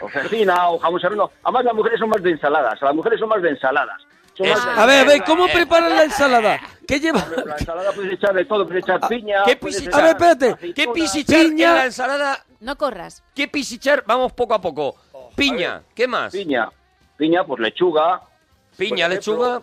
O 0.00 0.08
cecina 0.08 0.70
o 0.70 0.78
jamón 0.78 1.00
serrano. 1.00 1.30
Además, 1.42 1.64
las 1.64 1.74
mujeres 1.74 1.98
son 1.98 2.08
más 2.08 2.22
de 2.22 2.30
ensaladas. 2.30 2.80
Las 2.80 2.94
mujeres 2.94 3.18
son 3.20 3.28
más 3.28 3.42
de 3.42 3.50
ensaladas. 3.50 4.00
A 4.40 4.86
ver, 4.86 5.00
a 5.00 5.04
ver, 5.04 5.24
¿cómo 5.24 5.46
preparan 5.48 5.90
la 5.94 6.04
ensalada? 6.04 6.60
¿Qué 6.86 7.00
lleva? 7.00 7.26
La 7.44 7.56
ensalada 7.58 7.92
puedes 7.92 8.12
echar 8.12 8.34
de 8.34 8.44
todo, 8.44 8.66
puedes 8.66 8.84
echar 8.84 9.00
piña. 9.08 9.42
¿qué 9.44 9.56
puedes 9.56 9.82
pisi- 9.82 9.88
echar 9.88 10.00
A 10.00 10.04
ver, 10.04 10.12
espérate. 10.16 10.50
aceituna. 10.52 10.74
¿Qué 10.74 10.88
pisichar 11.00 11.40
Piña. 11.46 11.68
en 11.70 11.74
la 11.74 11.84
ensalada? 11.86 12.44
No 12.60 12.76
corras. 12.76 13.22
¿Qué 13.34 13.48
pisichar? 13.48 14.04
Vamos 14.06 14.32
poco 14.32 14.54
a 14.54 14.60
poco. 14.60 14.96
Piña, 15.36 15.82
¿qué 15.94 16.06
más? 16.06 16.32
Piña. 16.32 16.68
Piña, 17.16 17.44
pues 17.44 17.60
lechuga. 17.60 18.22
Piña, 18.76 19.08
lechuga. 19.08 19.60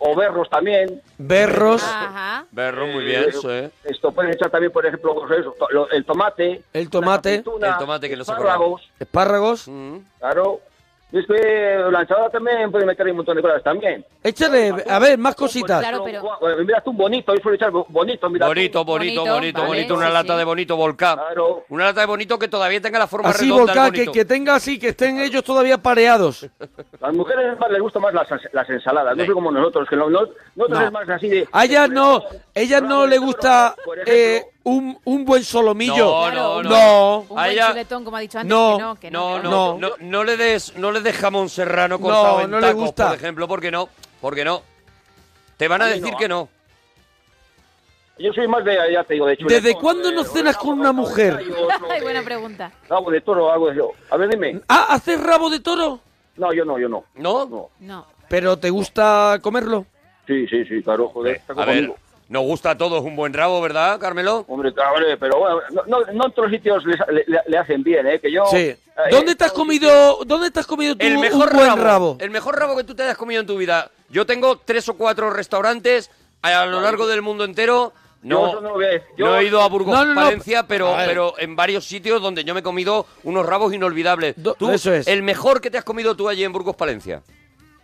O 0.00 0.16
berros 0.16 0.48
también. 0.48 1.02
Berros, 1.18 1.82
Ajá. 1.82 2.46
Berro, 2.50 2.86
muy 2.86 3.04
Eh, 3.04 3.06
bien, 3.06 3.24
eso, 3.28 3.54
¿eh? 3.54 3.70
Esto 3.84 4.10
puedes 4.10 4.34
echar 4.36 4.50
también, 4.50 4.72
por 4.72 4.86
ejemplo, 4.86 5.14
pues 5.14 5.44
el 5.92 6.04
tomate. 6.06 6.62
El 6.72 6.88
tomate. 6.88 7.34
El 7.36 7.42
tomate 7.44 8.08
que 8.08 8.16
no 8.16 8.24
se 8.24 8.32
espárragos, 8.32 8.82
espárragos. 8.98 9.68
Mm. 9.68 9.98
Claro. 10.18 10.60
Es 11.12 11.26
que 11.26 11.84
la 11.90 12.00
ensalada 12.00 12.30
también 12.30 12.70
puede 12.72 12.86
meter 12.86 13.04
ahí 13.04 13.10
un 13.10 13.18
montón 13.18 13.36
de 13.36 13.42
cosas 13.42 13.62
también. 13.62 14.02
Échale, 14.22 14.72
a 14.88 14.98
ver, 14.98 15.18
más 15.18 15.34
cositas. 15.34 15.80
Claro, 15.80 16.02
pero- 16.04 16.22
Bueno, 16.40 16.64
mira 16.64 16.80
tú 16.80 16.90
un 16.90 16.96
bonito, 16.96 17.34
yo 17.34 17.40
suelo 17.42 17.56
echar 17.56 17.70
bo- 17.70 17.84
bonito, 17.90 18.30
mira. 18.30 18.46
Bonito, 18.46 18.82
bonito, 18.82 19.20
Bonito, 19.20 19.34
bonito, 19.34 19.58
vale, 19.60 19.68
bonito. 19.74 19.94
Una 19.94 20.06
sí, 20.06 20.12
lata 20.14 20.32
sí. 20.32 20.38
de 20.38 20.44
bonito 20.44 20.76
volcán. 20.76 21.16
Claro. 21.18 21.64
Una 21.68 21.84
lata 21.84 22.00
de 22.00 22.06
bonito 22.06 22.38
que 22.38 22.48
todavía 22.48 22.80
tenga 22.80 22.98
la 22.98 23.06
forma 23.06 23.28
Así, 23.28 23.44
redonda 23.44 23.72
del 23.74 23.82
volcán, 23.82 23.92
que, 23.92 24.10
que 24.10 24.24
tenga 24.24 24.54
así, 24.54 24.78
que 24.78 24.88
estén 24.88 25.20
ellos 25.20 25.44
todavía 25.44 25.76
pareados. 25.76 26.48
Las 27.00 27.12
mujeres 27.14 27.58
más 27.58 27.70
les 27.70 27.80
gustan 27.82 28.00
más 28.02 28.14
las, 28.14 28.28
las 28.52 28.70
ensaladas, 28.70 29.14
no 29.14 29.26
sé 29.26 29.32
como 29.32 29.50
nosotros, 29.52 29.86
que 29.90 29.96
no- 29.96 30.08
no- 30.08 30.20
nosotros 30.56 30.80
No. 30.80 30.86
es 30.86 30.92
más 30.92 31.08
así 31.10 31.28
de... 31.28 31.46
A 31.52 31.64
ellas 31.66 31.90
no, 31.90 32.22
ellas 32.54 32.80
no 32.82 33.06
le 33.06 33.18
gusta 33.18 33.74
Por 33.84 33.98
ejemplo, 33.98 34.14
eh, 34.14 34.42
un, 34.64 34.98
un 35.04 35.24
buen 35.24 35.42
solomillo. 35.44 35.96
No, 35.96 36.20
Claro, 36.30 36.42
no, 36.42 36.56
un 36.58 36.62
no. 36.64 36.70
No. 36.70 37.18
Un 37.20 37.28
buen 37.28 37.50
ella- 37.50 37.68
chuletón, 37.68 38.04
como 38.04 38.16
ha 38.16 38.20
dicho 38.20 38.38
antes, 38.38 38.48
No, 38.50 38.76
que 38.76 38.82
no, 38.82 38.94
que 38.96 39.10
no. 39.10 39.36
No, 39.36 39.42
que 39.42 39.48
no, 39.48 39.78
No. 39.78 39.78
no, 39.78 39.90
no 40.00 40.24
le 40.24 40.36
des, 40.36 40.76
no 40.76 40.92
le 40.92 41.00
des 41.00 41.16
jamón 41.16 41.48
serrano 41.48 41.98
cortado 42.00 42.40
en 42.42 42.50
no 42.50 42.60
le 42.60 42.66
tacos, 42.68 42.82
gusta. 42.82 43.08
por 43.08 43.16
ejemplo, 43.16 43.48
porque 43.48 43.70
no, 43.70 43.88
porque 44.20 44.44
no. 44.44 44.62
Te 45.56 45.68
van 45.68 45.82
a 45.82 45.86
decir 45.86 46.12
no. 46.12 46.18
que 46.18 46.28
no. 46.28 46.48
Yo 48.18 48.32
soy 48.32 48.46
más 48.46 48.64
de, 48.64 48.76
ya 48.92 49.02
te 49.04 49.14
digo, 49.14 49.26
de 49.26 49.36
chuletón. 49.36 49.62
¿Desde 49.62 49.78
cuándo 49.78 50.12
no 50.12 50.22
cenas 50.22 50.56
con 50.56 50.78
una 50.78 50.92
mujer? 50.92 51.38
Ay, 51.90 52.00
buena 52.02 52.22
pregunta. 52.22 52.70
Rabo 52.88 53.10
de 53.10 53.20
toro, 53.20 53.66
de 53.66 53.72
eso. 53.72 53.90
A 54.10 54.16
ver, 54.16 54.28
dime. 54.28 54.60
Ah, 54.68 54.86
¿haces 54.90 55.20
rabo 55.20 55.50
de 55.50 55.60
toro? 55.60 55.98
No, 56.36 56.52
yo 56.52 56.64
no, 56.64 56.78
yo 56.78 56.88
no. 56.88 57.04
¿No? 57.14 57.46
No. 57.46 57.70
No. 57.80 58.06
¿Pero 58.28 58.58
te 58.58 58.70
gusta 58.70 59.38
comerlo? 59.42 59.86
Sí, 60.26 60.46
sí, 60.46 60.64
sí, 60.66 60.82
claro, 60.82 61.08
joder. 61.08 61.36
está 61.36 61.52
A 61.54 61.64
ver, 61.64 61.76
conmigo. 61.88 61.96
Nos 62.32 62.42
gusta 62.44 62.70
a 62.70 62.78
todos 62.78 63.02
un 63.04 63.14
buen 63.14 63.32
rabo, 63.34 63.60
¿verdad, 63.60 64.00
Carmelo? 64.00 64.44
Hombre, 64.48 64.72
cabrón, 64.72 65.04
pero 65.20 65.38
bueno, 65.38 65.60
no, 65.70 65.82
no, 65.86 65.98
no 66.12 66.24
en 66.26 66.32
los 66.34 66.50
sitios 66.50 66.84
les- 66.86 66.98
le, 67.08 67.24
le- 67.26 67.40
le 67.46 67.58
hacen 67.58 67.82
bien, 67.82 68.06
¿eh? 68.06 68.18
Que 68.20 68.32
yo... 68.32 68.46
Sí. 68.46 68.56
eh, 68.56 68.78
¿Dónde 69.10 69.34
te 69.34 69.44
has 69.44 69.52
comido, 69.52 70.20
dónde 70.24 70.50
te 70.50 70.58
has 70.58 70.66
comido 70.66 70.96
tú 70.96 71.04
El 71.06 71.18
mejor 71.18 71.50
un 71.50 71.56
buen 71.56 71.68
rabo, 71.68 71.82
rabo? 71.84 72.16
El 72.20 72.30
mejor 72.30 72.58
rabo 72.58 72.74
que 72.76 72.84
tú 72.84 72.94
te 72.94 73.02
hayas 73.02 73.18
comido 73.18 73.40
en 73.42 73.46
tu 73.46 73.58
vida. 73.58 73.90
Yo 74.08 74.24
tengo 74.24 74.56
tres 74.58 74.88
o 74.88 74.94
cuatro 74.94 75.28
restaurantes 75.30 76.10
a 76.40 76.64
lo 76.66 76.80
largo 76.80 77.06
del 77.06 77.20
mundo 77.20 77.44
entero. 77.44 77.92
Yo 78.22 78.28
No, 78.38 78.46
eso 78.48 78.60
no 78.62 78.68
lo 78.68 78.74
voy 78.76 78.84
a 78.86 78.88
decir. 78.88 79.08
Yo- 79.18 79.26
no 79.26 79.36
he 79.36 79.44
ido 79.44 79.60
a 79.60 79.68
Burgos, 79.68 79.92
No, 79.94 80.04
no, 80.06 80.14
no. 80.14 80.20
Palencia, 80.22 80.66
pero, 80.66 80.94
A 80.94 80.98
ver. 80.98 81.08
pero 81.08 81.34
en 81.38 81.54
varios 81.54 81.84
sitios 81.84 82.22
donde 82.22 82.44
yo 82.44 82.54
me 82.54 82.60
he 82.60 82.62
comido 82.62 83.04
unos 83.24 83.44
rabos 83.44 83.74
inolvidables. 83.74 84.34
Do- 84.36 84.54
Tú, 84.54 84.70
eso 84.70 84.94
es. 84.94 85.06
El 85.06 85.22
mejor 85.22 85.60
que 85.60 85.70
te 85.70 85.76
has 85.76 85.84
comido 85.84 86.14
tú 86.16 86.28
allí 86.30 86.44
en 86.44 86.52
Burgos, 86.52 86.76
Palencia. 86.76 87.20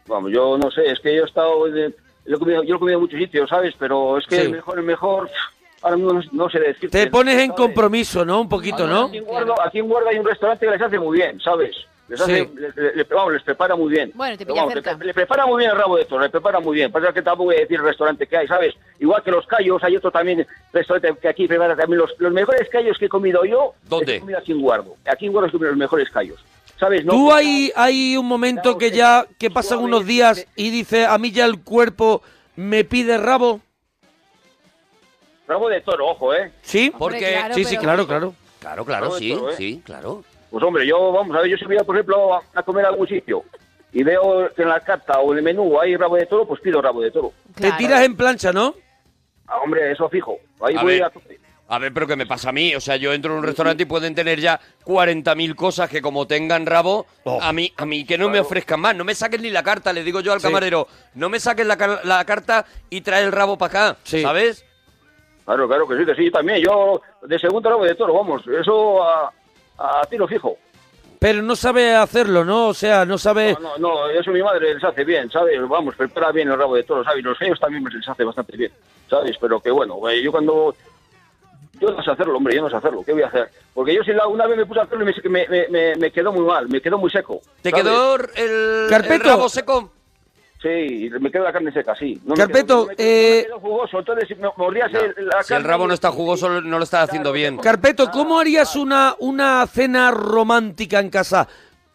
Vamos, 0.06 0.30
yo 0.32 0.56
no 0.56 0.70
sé, 0.70 0.86
es 0.90 1.00
que 1.00 1.14
yo 1.14 1.24
he 1.24 1.26
estado... 1.26 1.66
en- 1.66 1.94
lo 2.30 2.36
he 2.36 2.38
comido- 2.38 2.62
yo 2.62 2.70
lo 2.70 2.76
he 2.76 2.78
comido 2.78 2.98
en 2.98 3.02
muchos 3.02 3.18
sitios, 3.18 3.48
¿sabes? 3.48 3.74
Pero 3.78 4.18
es 4.18 4.26
que 4.26 4.36
Sí. 4.36 4.42
el 4.42 4.50
mejor, 4.52 4.78
el 4.78 4.84
mejor... 4.84 5.30
Ahora 5.80 5.96
mismo 5.96 6.12
no, 6.12 6.20
no 6.32 6.50
sé. 6.50 6.58
Te 6.90 7.06
pones 7.06 7.34
en 7.34 7.50
¿sabes? 7.50 7.56
compromiso, 7.56 8.24
¿no? 8.24 8.40
Un 8.40 8.48
poquito, 8.48 8.86
¿no? 8.88 9.04
Aquí 9.06 9.18
en, 9.18 9.24
Guardo, 9.24 9.54
aquí 9.62 9.78
en 9.78 9.88
Guardo 9.88 10.08
hay 10.08 10.18
un 10.18 10.26
restaurante 10.26 10.66
que 10.66 10.72
les 10.72 10.82
hace 10.82 10.98
muy 10.98 11.18
bien, 11.18 11.40
¿sabes? 11.40 11.76
Les 12.08 12.20
hace, 12.20 12.44
Sí. 12.46 12.50
le- 12.56 12.72
le- 12.82 12.96
le- 12.96 13.04
vamos, 13.04 13.34
les 13.34 13.42
prepara 13.44 13.76
muy 13.76 13.90
bien. 13.92 14.10
Bueno, 14.14 14.36
te 14.36 14.44
pilla 14.44 14.62
vamos, 14.62 14.72
cerca. 14.74 14.94
Le, 14.94 15.04
le 15.06 15.14
prepara 15.14 15.46
muy 15.46 15.58
bien 15.58 15.70
el 15.70 15.76
rabo 15.76 15.96
de 15.96 16.04
toro, 16.06 16.22
le 16.24 16.30
prepara 16.30 16.58
muy 16.58 16.74
bien. 16.74 16.90
Pasa 16.90 17.12
que 17.12 17.22
tampoco 17.22 17.44
voy 17.44 17.56
a 17.56 17.60
decir 17.60 17.78
el 17.78 17.84
restaurante 17.84 18.26
que 18.26 18.36
hay, 18.36 18.48
¿sabes? 18.48 18.74
Igual 18.98 19.22
que 19.22 19.30
los 19.30 19.46
callos, 19.46 19.84
hay 19.84 19.96
otro 19.96 20.10
también 20.10 20.44
restaurante 20.72 21.20
que 21.20 21.28
aquí 21.28 21.46
prepara 21.46 21.76
también 21.76 21.98
los, 22.00 22.10
los 22.18 22.32
mejores 22.32 22.68
callos 22.70 22.98
que 22.98 23.04
he 23.04 23.08
comido 23.08 23.44
yo. 23.44 23.74
¿Dónde? 23.88 24.16
He 24.16 24.20
comido 24.20 24.38
aquí 24.40 24.50
en 24.52 24.60
Guardo. 24.62 24.96
Aquí 25.06 25.26
en 25.26 25.32
Guardo 25.32 25.48
he 25.48 25.52
comido 25.52 25.70
los 25.70 25.78
mejores 25.78 26.10
callos. 26.10 26.44
¿Sabes? 26.78 27.04
No, 27.04 27.12
Tú 27.12 27.32
hay, 27.32 27.72
hay 27.74 28.16
un 28.16 28.26
momento 28.26 28.62
Claro, 28.62 28.78
que 28.78 28.90
ya, 28.92 29.26
que 29.38 29.50
pasan 29.50 29.78
Suave, 29.78 29.84
unos 29.84 30.06
días 30.06 30.46
y 30.54 30.70
dice, 30.70 31.06
a 31.06 31.18
mí 31.18 31.32
ya 31.32 31.44
el 31.44 31.62
cuerpo 31.62 32.22
me 32.56 32.84
pide 32.84 33.18
rabo. 33.18 33.60
Rabo 35.46 35.68
de 35.68 35.80
toro, 35.80 36.06
ojo, 36.08 36.34
¿eh? 36.34 36.52
¿Sí? 36.62 36.92
Porque... 36.96 37.32
claro, 37.32 37.54
sí, 37.54 37.64
sí, 37.64 37.70
pero- 37.70 37.82
claro, 37.82 38.06
claro. 38.06 38.34
Claro, 38.60 38.84
claro, 38.84 39.10
sí, 39.12 39.32
toro, 39.34 39.50
¿eh? 39.50 39.54
sí, 39.56 39.82
claro. 39.84 40.24
Pues 40.50 40.62
hombre, 40.64 40.86
yo, 40.86 41.12
vamos 41.12 41.36
a 41.36 41.40
ver, 41.40 41.50
yo 41.50 41.56
si 41.56 41.64
voy, 41.64 41.76
a, 41.76 41.84
por 41.84 41.96
ejemplo, 41.96 42.34
a, 42.34 42.42
a 42.54 42.62
comer 42.62 42.84
a 42.84 42.88
algún 42.88 43.06
sitio 43.08 43.44
y 43.92 44.02
veo 44.02 44.50
que 44.54 44.62
en 44.62 44.68
la 44.68 44.80
carta 44.80 45.18
o 45.20 45.32
en 45.32 45.38
el 45.38 45.44
menú 45.44 45.80
hay 45.80 45.96
rabo 45.96 46.16
de 46.16 46.26
toro, 46.26 46.46
pues 46.46 46.60
pido 46.60 46.80
rabo 46.82 47.00
de 47.00 47.10
toro. 47.10 47.32
Claro. 47.54 47.76
Te 47.76 47.78
tiras 47.82 48.02
en 48.04 48.16
plancha, 48.16 48.52
¿no? 48.52 48.74
Ah, 49.46 49.58
hombre, 49.64 49.90
eso 49.92 50.08
fijo. 50.08 50.36
Ahí 50.60 50.76
A 50.76 50.82
voy 50.82 50.94
ver. 50.94 51.04
a. 51.04 51.12
A 51.70 51.78
ver, 51.78 51.92
pero 51.92 52.06
¿qué 52.06 52.16
me 52.16 52.24
pasa 52.26 52.48
a 52.48 52.52
mí? 52.52 52.74
O 52.74 52.80
sea, 52.80 52.96
yo 52.96 53.12
entro 53.12 53.32
en 53.32 53.38
un 53.40 53.44
restaurante 53.44 53.82
y 53.82 53.86
pueden 53.86 54.14
tener 54.14 54.40
ya 54.40 54.58
40.000 54.86 55.54
cosas 55.54 55.90
que 55.90 56.00
como 56.00 56.26
tengan 56.26 56.64
rabo, 56.64 57.06
Oh. 57.24 57.38
a 57.42 57.52
mí 57.52 57.70
a 57.76 57.84
mí 57.84 58.06
que 58.06 58.16
no 58.16 58.30
me 58.30 58.40
ofrezcan 58.40 58.80
más. 58.80 58.96
No 58.96 59.04
me 59.04 59.14
saquen 59.14 59.42
ni 59.42 59.50
la 59.50 59.62
carta, 59.62 59.92
le 59.92 60.02
digo 60.02 60.20
yo 60.20 60.32
al 60.32 60.40
Sí. 60.40 60.46
camarero. 60.46 60.88
No 61.14 61.28
me 61.28 61.38
saquen 61.38 61.68
la, 61.68 62.00
la 62.04 62.24
carta 62.24 62.64
y 62.88 63.02
trae 63.02 63.22
el 63.24 63.32
rabo 63.32 63.58
para 63.58 63.88
acá, 63.90 63.96
Sí. 64.02 64.22
¿sabes? 64.22 64.64
Claro, 65.44 65.68
claro 65.68 65.86
que 65.86 65.98
sí, 65.98 66.06
que 66.06 66.14
sí, 66.14 66.30
también. 66.30 66.62
Yo 66.62 67.02
de 67.22 67.38
segundo 67.38 67.68
rabo 67.68 67.84
de 67.84 67.94
toro, 67.94 68.14
vamos, 68.14 68.42
eso 68.46 69.02
a, 69.02 69.30
a 69.78 70.06
tiro 70.08 70.26
fijo. 70.26 70.56
Pero 71.18 71.42
no 71.42 71.54
sabe 71.56 71.94
hacerlo, 71.96 72.44
¿no? 72.44 72.68
O 72.68 72.74
sea, 72.74 73.04
no 73.04 73.18
sabe... 73.18 73.54
No, 73.60 73.76
no, 73.76 74.06
no, 74.06 74.08
eso 74.08 74.30
mi 74.30 74.40
madre 74.42 74.72
les 74.74 74.84
hace 74.84 75.04
bien, 75.04 75.28
¿sabes? 75.30 75.58
Vamos, 75.68 75.96
prepara 75.96 76.30
bien 76.32 76.48
el 76.48 76.56
rabo 76.56 76.76
de 76.76 76.84
toro, 76.84 77.02
¿sabes? 77.04 77.24
Los 77.24 77.38
gallos 77.38 77.58
también 77.58 77.82
me 77.82 77.90
les 77.90 78.08
hace 78.08 78.22
bastante 78.24 78.56
bien, 78.56 78.70
¿sabes? 79.10 79.36
Pero 79.40 79.60
que 79.60 79.70
bueno, 79.70 79.94
güey, 79.96 80.22
yo 80.22 80.30
cuando... 80.30 80.74
Yo 81.80 81.90
no 81.90 82.02
sé 82.02 82.10
hacerlo, 82.10 82.36
hombre, 82.36 82.54
yo 82.56 82.62
no 82.62 82.70
sé 82.70 82.76
hacerlo, 82.76 83.02
¿qué 83.04 83.12
voy 83.12 83.22
a 83.22 83.28
hacer? 83.28 83.48
Porque 83.74 83.94
yo 83.94 84.02
si 84.02 84.12
la, 84.12 84.26
una 84.26 84.46
vez 84.46 84.56
me 84.56 84.66
puse 84.66 84.80
a 84.80 84.84
hacerlo 84.84 85.04
y 85.08 85.28
me, 85.28 85.46
me, 85.48 85.68
me, 85.68 85.96
me- 85.96 86.10
quedó 86.12 86.32
muy 86.32 86.44
mal, 86.44 86.68
me 86.68 86.80
quedó 86.80 86.98
muy 86.98 87.10
seco. 87.10 87.40
¿Te 87.62 87.70
¿sabes? 87.70 87.84
quedó 87.84 88.14
el, 88.16 88.24
el 88.36 88.86
Carpeto. 88.90 89.28
rabo 89.28 89.48
seco? 89.48 89.92
Sí, 90.60 91.08
me 91.20 91.30
quedó 91.30 91.44
la 91.44 91.52
carne 91.52 91.70
seca, 91.70 91.94
sí. 91.94 92.20
No 92.24 92.34
Carpeto, 92.34 92.80
no 92.80 92.86
me 92.86 92.96
quedó- 92.96 93.06
eh, 93.06 93.30
no 93.30 93.36
me 93.36 93.44
quedó 93.44 93.60
jugoso, 93.60 93.98
entonces 94.00 94.26
si 94.26 94.34
me 94.34 94.48
mordías 94.56 94.92
el- 94.92 95.14
la 95.26 95.42
Si 95.44 95.54
el 95.54 95.58
carne 95.60 95.68
rabo 95.68 95.86
no 95.86 95.94
está 95.94 96.10
jugoso, 96.10 96.60
no 96.60 96.78
lo 96.78 96.82
estás 96.84 97.04
haciendo 97.04 97.30
Claro, 97.30 97.34
bien. 97.34 97.58
Carpeto, 97.58 98.10
¿cómo 98.10 98.40
harías 98.40 98.74
una, 98.74 99.14
una 99.20 99.64
cena 99.68 100.10
romántica 100.10 100.98
en 100.98 101.10
casa? 101.10 101.46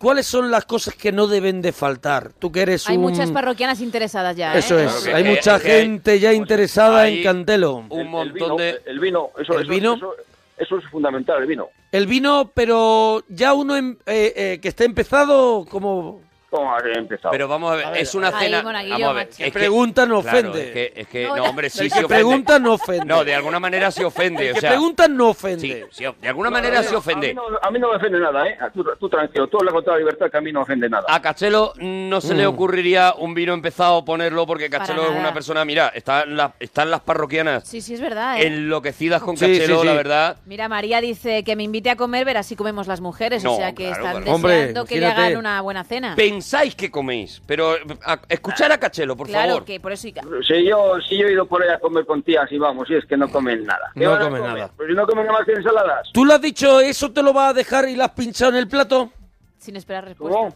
¿Cuáles 0.04 0.28
son 0.28 0.52
las 0.52 0.66
cosas 0.66 0.94
que 0.96 1.12
no 1.12 1.28
deben 1.28 1.62
de 1.62 1.72
faltar? 1.72 2.32
Tú 2.38 2.52
que 2.52 2.62
eres 2.62 2.88
Hay 2.90 2.98
un... 2.98 3.04
muchas 3.04 3.32
parroquianas 3.32 3.80
interesadas 3.82 4.36
ya, 4.36 4.54
¿eh? 4.54 4.60
Eso 4.60 4.78
es, 4.78 4.92
Claro 4.92 5.04
que- 5.06 5.14
hay 5.16 5.24
que- 5.24 5.30
mucha 5.30 5.60
que 5.60 5.72
hay- 5.72 5.82
gente 5.82 6.20
ya 6.20 6.34
interesada 6.34 7.08
en 7.08 7.24
Cantelo. 7.24 7.76
Un 7.90 8.00
El 8.02 8.10
montón 8.10 8.34
vino, 8.34 8.56
de... 8.58 8.82
el 8.86 9.00
vino, 9.00 9.30
eso, 9.42 9.54
¿El 9.54 9.62
eso- 9.64 9.72
vino? 9.72 9.94
Eso, 9.96 10.14
eso 10.58 10.78
es 10.78 10.86
fundamental, 10.92 11.42
el 11.42 11.48
vino. 11.48 11.70
El 11.92 12.06
vino, 12.08 12.52
pero 12.54 13.24
ya 13.30 13.54
uno 13.54 13.76
em- 13.78 13.98
eh, 14.06 14.34
eh, 14.36 14.60
que 14.62 14.68
esté 14.68 14.86
empezado, 14.86 15.66
como... 15.70 16.22
¿Cómo 16.54 16.76
has 16.76 16.84
empezado? 16.96 17.32
Pero 17.32 17.48
vamos 17.48 17.72
a 17.74 17.76
ver, 17.78 17.98
es 17.98 18.14
una 18.14 18.28
Ahí, 18.28 18.46
cena... 18.46 18.62
vamos 18.62 19.04
a 19.10 19.14
ver, 19.14 19.28
es 19.30 19.38
que- 19.38 19.52
pregunta 19.52 20.06
no 20.06 20.22
claro, 20.22 20.38
ofende. 20.52 20.68
es 20.68 20.72
que, 20.72 21.02
es 21.02 21.08
que- 21.08 21.24
No, 21.28 21.36
no, 21.38 21.44
hombre, 21.46 21.70
sí, 21.72 21.80
el 21.80 21.90
sí 21.90 21.98
que 21.98 22.06
ofende. 22.06 22.14
pregunta 22.24 22.60
no 22.60 22.74
ofende. 22.74 23.06
No, 23.06 23.24
de 23.26 23.34
alguna 23.34 23.60
manera 23.60 23.90
se 23.90 24.06
ofende, 24.06 24.46
el 24.46 24.52
o 24.52 24.54
que 24.54 24.62
sea... 24.62 24.70
pregunta 24.70 25.08
no 25.08 25.24
Sí, 25.26 25.32
ofende. 25.32 25.88
sí, 25.92 26.06
de 26.22 26.28
alguna 26.28 26.52
manera 26.52 26.84
se 26.84 26.90
A 26.90 26.92
mí, 26.92 26.98
ofende. 26.98 27.34
no, 27.34 27.42
a 27.60 27.72
mí 27.72 27.80
no 27.80 27.90
me 27.90 27.96
ofende 27.96 28.20
nada, 28.20 28.48
¿eh? 28.48 28.56
Tú, 28.72 28.86
tú 29.00 29.10
tranquilo, 29.10 29.48
tú 29.48 29.58
hablas 29.58 29.74
con 29.74 29.84
toda 29.84 29.98
libertad 29.98 30.30
que 30.30 30.38
a 30.38 30.42
mí 30.42 30.52
no 30.52 30.62
ofende 30.62 30.88
nada. 30.88 31.06
A 31.10 31.20
Cachelo 31.24 31.74
no 31.78 32.22
se 32.22 32.36
Mm. 32.36 32.38
le 32.38 32.46
ocurriría 32.46 33.16
un 33.18 33.34
vino 33.34 33.54
empezado 33.56 34.06
ponerlo 34.06 34.46
porque 34.46 34.70
Cachelo 34.70 35.06
es 35.06 35.18
una 35.20 35.34
persona, 35.34 35.66
mira, 35.66 35.88
están 35.96 36.38
las, 36.38 36.52
están 36.60 36.92
las 36.92 37.02
parroquianas 37.02 37.68
Sí, 37.68 37.82
sí, 37.82 37.96
es 37.96 38.02
verdad, 38.02 38.38
¿eh? 38.40 38.46
enloquecidas 38.46 39.24
con 39.24 39.38
Sí, 39.38 39.48
Cachelo, 39.48 39.76
sí, 39.78 39.82
sí. 39.82 39.88
la 39.88 39.94
verdad. 39.94 40.38
Mira, 40.46 40.70
María 40.70 41.02
dice 41.02 41.44
que 41.44 41.56
me 41.56 41.64
invite 41.64 41.90
a 41.90 41.96
comer, 41.96 42.26
verás 42.26 42.46
si 42.46 42.56
comemos 42.56 42.86
las 42.86 43.02
mujeres. 43.02 43.44
No, 43.44 43.54
o 43.54 43.58
sea 43.58 43.74
que 43.74 43.88
claro, 43.88 44.20
están 44.20 44.24
deseando 44.44 44.86
que 44.86 45.00
le 45.00 45.08
hagan 45.08 45.38
una 45.38 45.60
buena 45.62 45.84
cena. 45.84 46.14
Pensáis 46.44 46.76
que 46.76 46.92
coméis, 46.92 47.42
pero 47.48 47.74
a- 48.06 48.20
escuchar 48.28 48.70
a 48.74 48.78
Cachelo, 48.78 49.16
por 49.16 49.28
claro, 49.28 49.48
favor. 49.52 49.64
que 49.66 49.80
por 49.80 49.94
eso... 49.94 50.10
Si 50.46 50.66
yo, 50.68 51.00
si 51.08 51.18
yo 51.18 51.26
he 51.28 51.32
ido 51.32 51.46
por 51.46 51.64
ahí 51.64 51.70
a 51.70 51.80
comer 51.80 52.06
con 52.06 52.22
tías 52.22 52.52
y 52.52 52.58
vamos, 52.58 52.90
y 52.90 52.96
es 52.96 53.06
que 53.06 53.16
no 53.16 53.30
comen 53.30 53.64
nada. 53.64 53.92
¿Qué 53.94 54.02
No 54.04 54.10
van 54.12 54.22
a 54.22 54.26
comen 54.26 54.42
comer? 54.42 54.58
nada. 54.58 54.72
Pues 54.76 54.90
si 54.90 54.94
no 54.94 55.08
comen 55.08 55.26
nada 55.26 55.38
más 55.40 55.46
que 55.48 55.54
ensaladas. 55.54 56.10
¿Tú 56.12 56.26
le 56.26 56.34
has 56.34 56.42
dicho 56.42 56.82
eso 56.82 57.10
te 57.14 57.24
lo 57.24 57.32
vas 57.32 57.52
a 57.52 57.54
dejar 57.54 57.88
y 57.88 57.96
lo 57.96 58.04
has 58.04 58.12
pinchado 58.12 58.52
en 58.52 58.58
el 58.58 58.68
plato? 58.68 59.10
Sin 59.58 59.78
esperar 59.78 60.04
respuesta. 60.04 60.38
¿Cómo? 60.38 60.54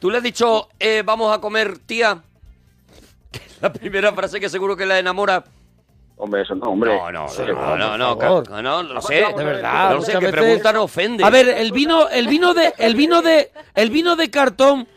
¿Tú 0.00 0.10
le 0.10 0.16
has 0.16 0.24
dicho, 0.24 0.70
eh, 0.80 1.04
vamos 1.06 1.32
a 1.32 1.40
comer, 1.40 1.78
tía? 1.78 2.20
La 3.60 3.72
primera 3.72 4.12
frase 4.12 4.40
que 4.40 4.48
seguro 4.48 4.76
que 4.76 4.86
la 4.86 4.98
enamora. 4.98 5.44
Hombre, 6.16 6.42
eso 6.42 6.56
no, 6.56 6.70
hombre. 6.70 6.96
No, 6.96 7.12
no, 7.12 7.28
Sí, 7.28 7.42
no, 7.46 7.76
no, 7.76 7.96
no, 7.96 8.18
ca- 8.18 8.60
no, 8.60 8.82
lo 8.82 9.00
sé. 9.02 9.24
De 9.36 9.44
verdad, 9.44 9.90
No 9.90 9.94
lo 9.98 10.02
sé, 10.02 10.18
que 10.18 10.30
pregunta 10.30 10.72
no 10.72 10.82
ofende. 10.82 11.22
A 11.22 11.30
ver, 11.30 11.48
el 11.48 11.70
vino, 11.70 12.08
el 12.08 12.26
vino 12.26 12.54
de, 12.54 12.74
el 12.78 12.96
vino 12.96 13.22
de, 13.22 13.52
el 13.76 13.90
vino 13.90 14.16
de 14.16 14.28
cartón 14.28 14.88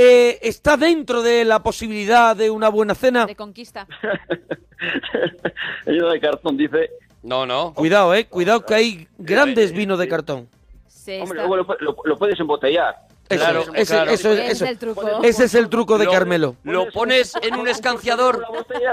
eh, 0.00 0.38
está 0.42 0.76
dentro 0.76 1.22
de 1.22 1.44
la 1.44 1.60
posibilidad 1.62 2.36
de 2.36 2.50
una 2.50 2.68
buena 2.68 2.94
cena. 2.94 3.26
De 3.26 3.34
conquista. 3.34 3.86
El 5.86 5.94
vino 5.94 6.08
de 6.10 6.20
cartón 6.20 6.56
dice... 6.56 6.90
No, 7.22 7.44
no. 7.46 7.74
Cuidado, 7.74 8.14
eh, 8.14 8.26
cuidado 8.26 8.64
que 8.64 8.74
hay 8.74 9.08
grandes 9.18 9.72
vinos 9.72 9.98
de 9.98 10.08
cartón. 10.08 10.48
Se 10.86 11.20
Hombre, 11.20 11.38
luego 11.40 11.56
lo, 11.56 11.66
lo- 11.80 11.96
lo 12.04 12.16
puedes 12.16 12.38
embotellar. 12.38 12.94
Eso, 13.28 13.44
Claro, 13.44 13.60
es, 13.60 13.68
ese, 13.74 13.94
claro. 13.94 14.10
eso 14.12 14.32
es- 14.32 14.38
Ese 14.38 14.46
es 14.46 14.52
eso- 14.52 14.64
el 14.66 14.78
truco. 14.78 15.22
ese 15.22 15.44
es 15.44 15.54
el 15.54 15.68
truco 15.68 15.98
de 15.98 16.04
Lo- 16.06 16.12
Carmelo. 16.12 16.56
Lo 16.62 16.88
pones 16.90 17.34
en 17.42 17.56
un 17.56 17.66
escanciador. 17.68 18.42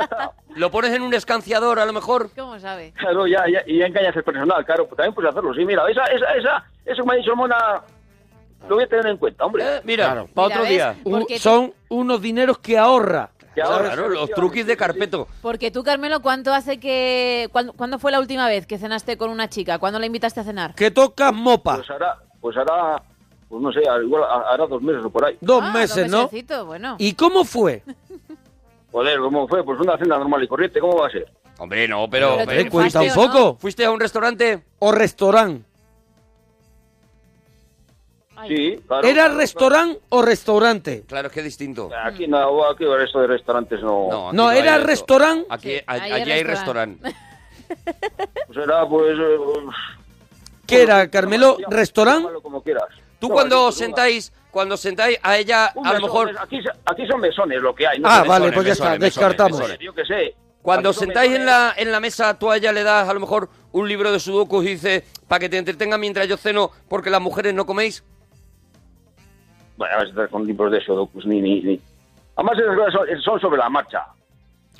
Lo 0.55 0.71
pones 0.71 0.91
en 0.91 1.03
un 1.03 1.13
escanciador, 1.13 1.79
a 1.79 1.85
lo 1.85 1.93
mejor. 1.93 2.29
¿Cómo 2.35 2.59
sabe? 2.59 2.93
Claro, 2.97 3.27
ya, 3.27 3.43
ya, 3.51 3.61
y 3.67 3.77
ya 3.79 3.85
engañas 3.85 4.15
al 4.17 4.23
personal, 4.23 4.65
claro, 4.65 4.87
pues 4.87 4.97
también 4.97 5.13
puedes 5.13 5.29
hacerlo. 5.29 5.53
Sí, 5.53 5.63
mira, 5.65 5.83
esa, 5.89 6.03
esa, 6.05 6.33
esa, 6.35 6.65
eso 6.85 7.03
que 7.03 7.07
me 7.07 7.13
ha 7.13 7.17
dicho 7.17 7.35
Mona, 7.35 7.81
lo 8.69 8.75
voy 8.75 8.83
a 8.83 8.87
tener 8.87 9.07
en 9.07 9.17
cuenta, 9.17 9.45
hombre. 9.45 9.63
Eh, 9.65 9.81
mira, 9.83 10.05
Claro. 10.05 10.29
para 10.33 10.47
Mira, 10.47 10.55
otro 10.57 10.61
¿ves? 10.63 10.69
día. 10.71 10.95
Un- 11.03 11.25
son 11.39 11.73
unos 11.89 12.21
dineros 12.21 12.57
que 12.59 12.77
ahorra. 12.77 13.29
Que 13.53 13.61
ahora- 13.61 13.85
Claro, 13.93 14.09
los 14.09 14.29
truquis 14.31 14.65
de 14.65 14.75
carpeto. 14.75 15.27
Porque 15.41 15.71
tú, 15.71 15.81
Carmelo, 15.83 16.21
¿cuánto 16.21 16.53
hace 16.53 16.77
que... 16.79 17.47
¿cuándo, 17.53 17.71
cuándo 17.73 17.99
fue 17.99 18.11
la 18.11 18.19
última 18.19 18.47
vez 18.49 18.67
que 18.67 18.77
cenaste 18.77 19.17
con 19.17 19.29
una 19.29 19.47
chica? 19.49 19.79
¿Cuándo 19.79 19.97
la 19.97 20.05
invitaste 20.05 20.41
a 20.41 20.43
cenar? 20.43 20.75
Que 20.75 20.91
tocas 20.91 21.33
mopa. 21.33 21.77
Pues 21.77 21.89
hará, 21.89 22.17
pues 22.41 22.57
hará, 22.57 23.01
pues 23.47 23.61
no 23.61 23.71
sé, 23.71 23.79
igual 24.03 24.23
hará 24.23 24.67
dos 24.67 24.81
meses 24.81 25.05
o 25.05 25.09
por 25.09 25.23
ahí. 25.25 25.37
Dos 25.39 25.63
Ah, 25.63 25.71
meses, 25.71 26.11
dos 26.11 26.29
¿no? 26.31 26.65
bueno. 26.65 26.95
¿Y 26.99 27.13
cómo 27.13 27.45
fue? 27.45 27.81
Joder, 28.91 29.19
¿cómo 29.19 29.47
fue? 29.47 29.63
Pues 29.63 29.79
una 29.79 29.97
cena 29.97 30.17
normal 30.17 30.43
y 30.43 30.47
corriente, 30.47 30.79
¿cómo 30.79 30.97
va 30.97 31.07
a 31.07 31.11
ser? 31.11 31.25
Hombre, 31.57 31.87
no, 31.87 32.09
pero... 32.09 32.37
Pero 32.45 32.63
tú 32.65 32.69
cuenta 32.71 33.01
un 33.01 33.13
poco. 33.13 33.55
¿Fuiste 33.59 33.85
a 33.85 33.91
un 33.91 33.99
restaurante? 34.01 34.63
¿O 34.79 34.91
restaurante? 34.91 35.63
Ay, 38.45 38.55
Sí, 38.57 38.83
claro. 38.87 39.07
¿Era 39.07 39.23
claro, 39.25 39.37
restaurante 39.37 39.99
o 40.09 40.21
restaurante? 40.21 41.03
Claro, 41.07 41.27
es 41.27 41.33
que 41.33 41.39
es 41.41 41.45
distinto. 41.45 41.89
Aquí 42.03 42.27
no, 42.27 42.65
aquí 42.69 42.83
el 42.83 42.97
resto 42.97 43.19
de 43.21 43.27
restaurantes 43.27 43.81
no. 43.81 44.07
No, 44.09 44.27
aquí 44.29 44.37
No, 44.37 44.47
hay 44.49 44.59
era 44.59 44.77
eso. 44.77 44.85
restaurante. 44.87 45.45
Aquí, 45.49 45.75
a- 45.85 45.91
allí 45.93 46.11
hay 46.11 46.31
hay 46.31 46.43
restaurante. 46.43 47.15
Pues 48.47 48.57
era, 48.59 48.87
pues. 48.87 49.17
eh, 49.19 49.37
¿Qué 50.67 50.83
era, 50.83 51.09
Carmelo? 51.09 51.57
¿Restaurante? 51.67 52.21
llámalo 52.23 52.41
como 52.41 52.61
quieras. 52.61 52.85
Tú 53.19 53.27
No, 53.27 53.33
cuando 53.33 53.67
aquí, 53.67 53.77
sentáis, 53.77 54.31
cuando 54.51 54.77
sentáis 54.77 55.17
a 55.23 55.37
ella, 55.37 55.71
un 55.75 55.85
a 55.87 55.93
lo 55.93 55.99
mesón, 56.01 56.25
mejor... 56.25 56.35
Aquí, 56.43 56.59
aquí 56.85 57.07
son 57.07 57.21
mesones 57.21 57.61
lo 57.61 57.73
que 57.73 57.87
hay. 57.87 57.99
¿no? 57.99 58.07
Ah, 58.07 58.21
Mesones, 58.21 58.29
vale, 58.29 58.51
pues 58.51 58.65
ya 58.67 58.71
mesones, 58.71 58.77
está, 58.77 58.89
mesones, 58.91 59.01
descartamos. 59.15 59.59
mesones. 59.59 59.79
Yo 59.79 59.93
qué 59.93 60.05
sé. 60.05 60.35
Cuando 60.61 60.89
Aquí 60.89 60.95
son 60.99 61.05
sentáis 61.07 61.31
en 61.31 61.45
mesones. 61.45 61.75
la, 61.75 61.81
en 61.81 61.91
la 61.91 61.99
mesa, 61.99 62.37
tú 62.39 62.51
a 62.51 62.57
ella 62.57 62.71
le 62.71 62.83
das 62.83 63.07
a 63.09 63.13
lo 63.13 63.19
mejor 63.19 63.49
un 63.71 63.87
libro 63.87 64.11
de 64.11 64.19
sudokus 64.19 64.63
y 64.65 64.69
dices, 64.69 65.03
para 65.27 65.39
que 65.39 65.49
te 65.49 65.57
entretenga 65.57 65.97
mientras 65.97 66.27
yo 66.27 66.37
ceno, 66.37 66.71
porque 66.87 67.09
las 67.09 67.21
mujeres 67.21 67.53
no 67.53 67.65
coméis. 67.65 68.03
Bueno, 69.77 69.95
a 69.95 70.03
ver, 70.03 70.29
con 70.29 70.45
libros 70.45 70.71
de 70.71 70.81
sudokus, 70.81 71.25
ni, 71.25 71.41
ni, 71.41 71.61
ni. 71.61 71.81
Además, 72.35 72.57
esas 72.59 72.75
cosas 72.75 72.93
son, 72.93 73.21
son 73.21 73.39
sobre 73.39 73.57
la 73.57 73.69
marcha. 73.69 74.05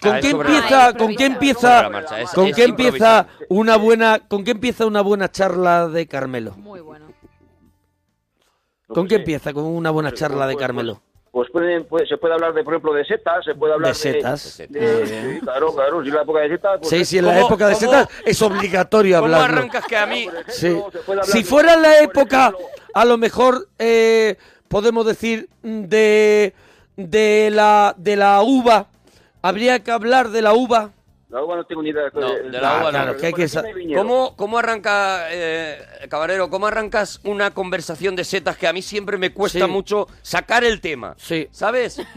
¿Con 0.02 0.12
Ah, 0.14 0.20
qué 0.22 0.30
empieza, 0.32 0.94
con 0.94 1.16
qué 1.16 1.26
empieza, 1.26 1.82
la 1.84 1.90
marcha, 1.90 2.22
es- 2.22 2.32
con 2.32 2.48
es 2.48 2.56
qué 2.56 2.64
empieza 2.66 3.28
una 3.50 3.78
buena, 3.78 4.20
con 4.28 4.44
qué 4.44 4.52
empieza 4.52 4.86
una 4.86 5.02
buena 5.02 5.30
charla 5.32 5.88
de 5.88 6.06
Carmelo? 6.08 6.52
Muy 6.58 6.82
bueno. 6.82 7.06
¿Con 8.88 9.08
qué 9.08 9.16
sé. 9.16 9.22
empieza 9.22 9.54
con 9.54 9.64
una 9.66 9.90
buena 9.90 10.10
Pues, 10.10 10.20
charla 10.20 10.48
de 10.48 10.54
pues, 10.54 10.64
Carmelo? 10.66 11.02
Pues, 11.32 11.50
pueden- 11.52 11.86
puede- 11.86 12.08
se 12.08 12.18
puede 12.18 12.34
hablar, 12.36 12.54
de, 12.54 12.64
por 12.64 12.74
ejemplo, 12.74 12.94
de 12.94 13.04
setas, 13.06 13.44
se 13.44 13.56
puede 13.56 13.74
hablar 13.74 13.90
De 13.90 13.96
setas. 13.96 14.58
de... 14.58 14.68
de- 14.68 15.08
sí, 15.08 15.40
claro, 15.42 15.74
claro, 15.74 16.02
si 16.04 16.10
en 16.10 16.16
la 16.16 16.22
época 16.22 16.40
de 16.42 16.50
setas... 16.50 16.78
Pues, 16.80 16.90
Sí, 16.90 17.06
sí, 17.06 17.18
en 17.18 17.26
la 17.26 17.34
¿Cómo- 17.34 17.48
época 17.48 17.68
de 17.68 17.74
cómo- 17.74 17.86
setas 17.92 18.10
es 18.26 18.42
obligatorio 18.42 19.16
¿Cómo 19.18 19.26
hablarlo. 19.26 19.58
arrancas 19.58 19.86
que 19.86 19.98
a 19.98 20.06
mí... 20.06 20.28
Sí. 20.50 20.78
hablar 21.08 21.26
Si 21.26 21.44
fuera 21.44 21.74
en 21.74 21.82
la 21.82 22.00
época, 22.00 22.48
ejemplo, 22.50 22.68
a 22.94 23.06
lo 23.06 23.18
mejor 23.18 23.68
eh, 23.80 24.38
podemos 24.68 25.06
decir 25.06 25.50
de 25.64 26.54
de 26.98 27.50
la 27.52 27.94
de 27.98 28.16
la 28.16 28.42
uva. 28.42 28.88
Habría 29.42 29.84
que 29.84 29.92
hablar 29.92 30.30
de 30.30 30.42
la 30.42 30.54
uva. 30.54 30.92
La 31.30 31.44
uva 31.44 31.58
no 31.58 31.64
tengo 31.66 31.82
ni 31.84 31.90
idea. 31.90 32.10
No, 32.14 32.30
de 32.34 32.50
la 32.62 32.78
Ah, 32.80 32.82
uva 32.82 32.92
no. 33.06 33.18
que 33.18 33.26
hay 33.28 33.34
que 33.34 33.48
¿Cómo, 33.96 34.36
cómo 34.38 34.58
arranca, 34.58 35.26
eh, 35.32 35.78
Cabarero, 36.10 36.50
cómo 36.50 36.68
arrancas 36.68 37.20
una 37.26 37.52
conversación 37.52 38.16
de 38.16 38.24
setas 38.24 38.58
que 38.58 38.68
a 38.68 38.74
mí 38.74 38.82
siempre 38.82 39.18
me 39.18 39.34
cuesta 39.34 39.66
Sí. 39.66 39.72
mucho 39.72 40.08
sacar 40.22 40.64
el 40.64 40.80
tema? 40.82 41.14
Sí. 41.18 41.48
¿Sabes? 41.52 42.02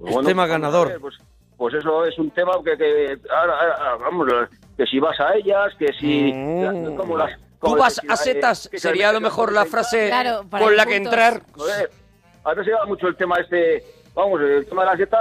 Pues 0.00 0.24
tema 0.26 0.46
ganador. 0.46 0.88
ver, 0.88 1.00
Pues, 1.00 1.16
pues 1.56 1.74
eso 1.74 2.04
es 2.04 2.16
un 2.20 2.30
tema 2.30 2.52
que, 2.64 2.76
que 2.78 3.18
ahora, 3.30 3.54
ahora, 3.76 3.96
vamos, 3.96 4.28
que 4.76 4.86
si 4.86 5.00
vas 5.00 5.18
a 5.18 5.34
ellas, 5.34 5.72
que 5.76 5.92
si... 5.94 6.32
Mm. 6.32 6.94
como 6.94 7.16
las, 7.16 7.32
Tú 7.60 7.66
como 7.66 7.76
vas 7.76 8.00
que- 8.00 8.12
a 8.12 8.16
setas, 8.16 8.68
que 8.70 8.78
sería 8.78 9.08
a 9.10 9.12
lo 9.12 9.20
mejor 9.20 9.52
la 9.52 9.64
frase 9.66 10.08
Claro, 10.08 10.44
con 10.50 10.76
la 10.76 10.86
que 10.86 10.96
entrar. 10.96 11.42
Joder, 11.56 11.90
ahora 12.44 12.62
se 12.64 12.70
lleva 12.70 12.86
mucho 12.86 13.08
el 13.08 13.16
tema 13.16 13.36
este... 13.40 13.84
Vamos, 14.14 14.40
el 14.40 14.66
tema 14.66 14.82
de 14.82 14.90
la 14.90 14.96
seta, 14.96 15.18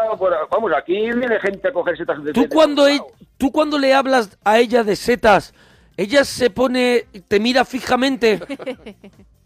vamos, 0.50 0.72
aquí 0.76 0.94
viene 1.12 1.40
gente 1.40 1.68
a 1.68 1.72
coger 1.72 1.96
setas. 1.98 2.24
de- 2.24 2.34
Tú 2.34 2.42
de- 2.44 2.50
cuando 2.50 2.88
e- 2.88 3.00
tú 3.38 3.52
cuando 3.52 3.78
le 3.78 3.94
hablas 3.94 4.38
a 4.44 4.58
ella 4.58 4.84
de 4.84 4.96
setas, 4.96 5.54
ella 5.96 6.24
se 6.26 6.50
pone, 6.50 7.06
te 7.28 7.40
mira 7.40 7.64
fijamente. 7.66 8.40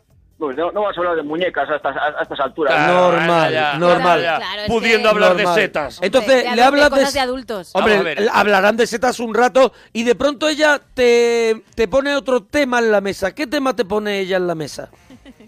Pues 0.41 0.57
no, 0.57 0.71
no 0.71 0.81
vas 0.81 0.97
a 0.97 0.99
hablar 1.01 1.15
de 1.17 1.21
muñecas 1.21 1.69
a 1.69 1.75
estas, 1.75 1.95
a 1.95 2.19
estas 2.23 2.39
alturas. 2.39 2.73
Claro, 2.73 3.11
Normal, 3.11 3.53
ya, 3.53 3.73
ya. 3.73 3.77
normal. 3.77 4.19
Claro, 4.21 4.37
claro, 4.39 4.61
es 4.63 4.67
Pudiendo 4.67 5.09
hablar 5.09 5.35
Normal. 5.35 5.55
de 5.55 5.61
setas. 5.61 5.99
Entonces, 6.01 6.35
Hombre, 6.43 6.55
le 6.55 6.61
hablas 6.63 6.89
de, 6.89 6.97
cosas 6.97 7.13
de 7.13 7.19
adultos. 7.19 7.69
Hombre, 7.75 8.27
hablarán 8.33 8.75
de 8.75 8.87
setas 8.87 9.19
un 9.19 9.35
rato 9.35 9.71
y 9.93 10.01
de 10.03 10.15
pronto 10.15 10.49
ella 10.49 10.81
te, 10.95 11.61
te 11.75 11.87
pone 11.87 12.15
otro 12.15 12.41
tema 12.41 12.79
en 12.79 12.91
la 12.91 13.01
mesa. 13.01 13.35
¿Qué 13.35 13.45
tema 13.45 13.75
te 13.75 13.85
pone 13.85 14.19
ella 14.19 14.37
en 14.37 14.47
la 14.47 14.55
mesa? 14.55 14.89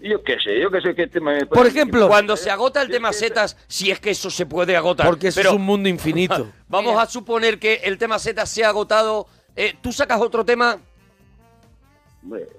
Yo 0.00 0.22
qué 0.22 0.36
sé, 0.38 0.60
yo 0.60 0.70
qué 0.70 0.80
sé 0.80 0.94
qué 0.94 1.08
tema... 1.08 1.32
me- 1.32 1.46
Por 1.46 1.66
ejemplo, 1.66 2.06
Cuando 2.06 2.36
se 2.36 2.52
agota 2.52 2.80
el 2.80 2.88
tema 2.88 3.12
setas, 3.12 3.56
si 3.66 3.90
es 3.90 3.98
que 3.98 4.10
eso 4.10 4.30
se 4.30 4.46
puede 4.46 4.76
agotar. 4.76 5.06
porque 5.08 5.26
eso 5.28 5.40
Pero 5.40 5.50
es 5.50 5.56
un 5.56 5.62
mundo 5.62 5.88
infinito. 5.88 6.46
vamos 6.68 7.02
a 7.02 7.06
suponer 7.06 7.58
que 7.58 7.80
el 7.82 7.98
tema 7.98 8.20
setas 8.20 8.48
se 8.48 8.64
ha 8.64 8.68
agotado. 8.68 9.26
Eh, 9.56 9.74
¿Tú 9.82 9.90
sacas 9.92 10.20
otro 10.20 10.44
tema? 10.44 10.78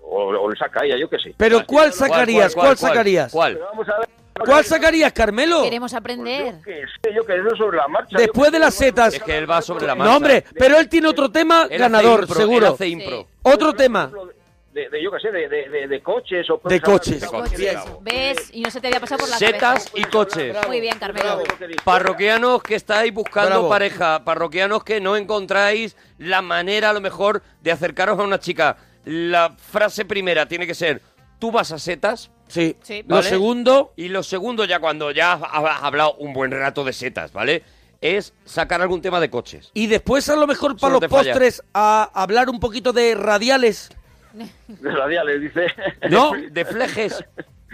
O, 0.04 0.26
o 0.28 0.50
le 0.50 0.58
saca 0.58 0.82
a 0.82 0.86
ella, 0.86 0.98
yo 0.98 1.10
qué 1.10 1.18
sé. 1.20 1.34
Pero 1.38 1.58
¿cuál 1.66 1.90
¿Cuál, 1.90 1.94
sacarías? 1.94 2.54
¿Cuál, 2.54 2.66
cuál, 2.68 2.78
sacarías? 2.78 3.32
¿Cuál? 3.32 3.58
Vamos 3.60 3.90
a 3.90 4.00
ver... 4.00 4.10
¿Cuál 4.46 4.66
sacarías, 4.66 5.14
Carmelo? 5.14 5.64
Queremos 5.64 5.92
Pues 5.92 6.00
aprender. 6.02 6.56
yo 6.56 6.62
qué 6.64 6.84
sé, 7.02 7.14
yo 7.16 7.26
que 7.26 7.36
eso 7.36 7.56
sobre 7.56 7.78
la 7.78 7.88
marcha. 7.88 8.18
Después 8.18 8.50
yo 8.50 8.52
de 8.52 8.60
las 8.60 8.74
sé, 8.74 8.86
setas. 8.88 9.14
Es 9.14 9.24
que 9.24 9.38
él 9.38 9.50
va 9.50 9.62
sobre 9.62 9.88
la 9.88 9.96
marcha. 9.96 10.12
No, 10.12 10.18
hombre, 10.18 10.44
pero 10.60 10.78
él 10.78 10.90
tiene 10.90 11.08
otro 11.08 11.32
tema 11.32 11.62
Él 11.64 11.68
hace 11.70 11.78
ganador, 11.78 12.20
impro, 12.22 12.36
él 12.36 12.42
seguro. 12.42 12.68
hace 12.68 12.88
impro. 12.90 13.22
Sí. 13.22 13.28
Otro 13.44 13.74
tema. 13.74 14.12
De, 14.74 14.90
de, 14.90 15.02
yo 15.02 15.10
qué 15.10 15.20
sé, 15.22 15.32
de, 15.32 15.48
de, 15.48 15.70
de, 15.70 15.88
de 15.88 16.02
coches 16.04 16.50
o... 16.50 16.60
De 16.68 16.82
coches. 16.82 17.22
De 17.22 17.28
Coches. 17.28 17.78
¿Ves? 18.02 18.50
Y 18.52 18.62
no 18.62 18.70
se 18.70 18.82
te 18.82 18.88
había 18.88 19.00
pasado 19.00 19.20
por 19.22 19.30
la 19.30 19.38
Setas 19.38 19.90
cabeza. 19.90 19.92
y 19.96 20.04
coches. 20.12 20.58
Muy 20.68 20.82
bien, 20.82 21.00
Carmelo. 21.00 21.42
Parroquianos 21.86 22.62
que 22.62 22.76
estáis 22.76 23.14
buscando 23.14 23.52
Bravo. 23.52 23.70
pareja, 23.70 24.26
parroquianos 24.26 24.84
que 24.84 25.00
no 25.00 25.16
encontráis 25.16 25.96
la 26.18 26.42
manera 26.42 26.90
a 26.90 26.94
lo 26.94 27.00
mejor 27.00 27.42
de 27.62 27.72
acercaros 27.72 28.20
a 28.20 28.24
una 28.24 28.38
chica. 28.40 28.76
La 29.06 29.56
frase 29.58 30.04
primera 30.06 30.48
tiene 30.48 30.68
que 30.68 30.74
ser, 30.76 31.02
tú 31.40 31.52
vas 31.52 31.72
a 31.72 31.80
setas, 31.80 32.32
Sí. 32.48 32.76
Sí. 32.84 33.04
Lo 33.08 33.24
segundo, 33.24 33.94
Y 33.96 34.10
lo 34.10 34.22
segundo, 34.22 34.66
ya 34.66 34.80
cuando 34.80 35.10
ya 35.10 35.34
has 35.34 35.84
hablado 35.84 36.14
un 36.18 36.32
buen 36.34 36.52
rato 36.52 36.84
de 36.84 36.94
setas, 36.94 37.34
¿vale? 37.34 37.64
Es 38.02 38.34
sacar 38.46 38.84
algún 38.84 39.02
tema 39.02 39.20
de 39.20 39.32
coches. 39.32 39.72
y 39.74 39.88
después 39.88 40.30
a 40.30 40.36
lo 40.36 40.46
mejor 40.46 40.78
para 40.78 40.94
los 40.94 41.00
te 41.02 41.10
falla. 41.10 41.32
postres 41.34 41.64
a 41.74 42.04
hablar 42.14 42.50
un 42.50 42.60
poquito 42.60 42.94
de 42.94 43.16
radiales. 43.16 43.90
De 44.68 44.92
radiales, 44.92 45.42
dice. 45.42 45.68
¿No? 46.10 46.34
De 46.52 46.66
flejes. 46.66 47.24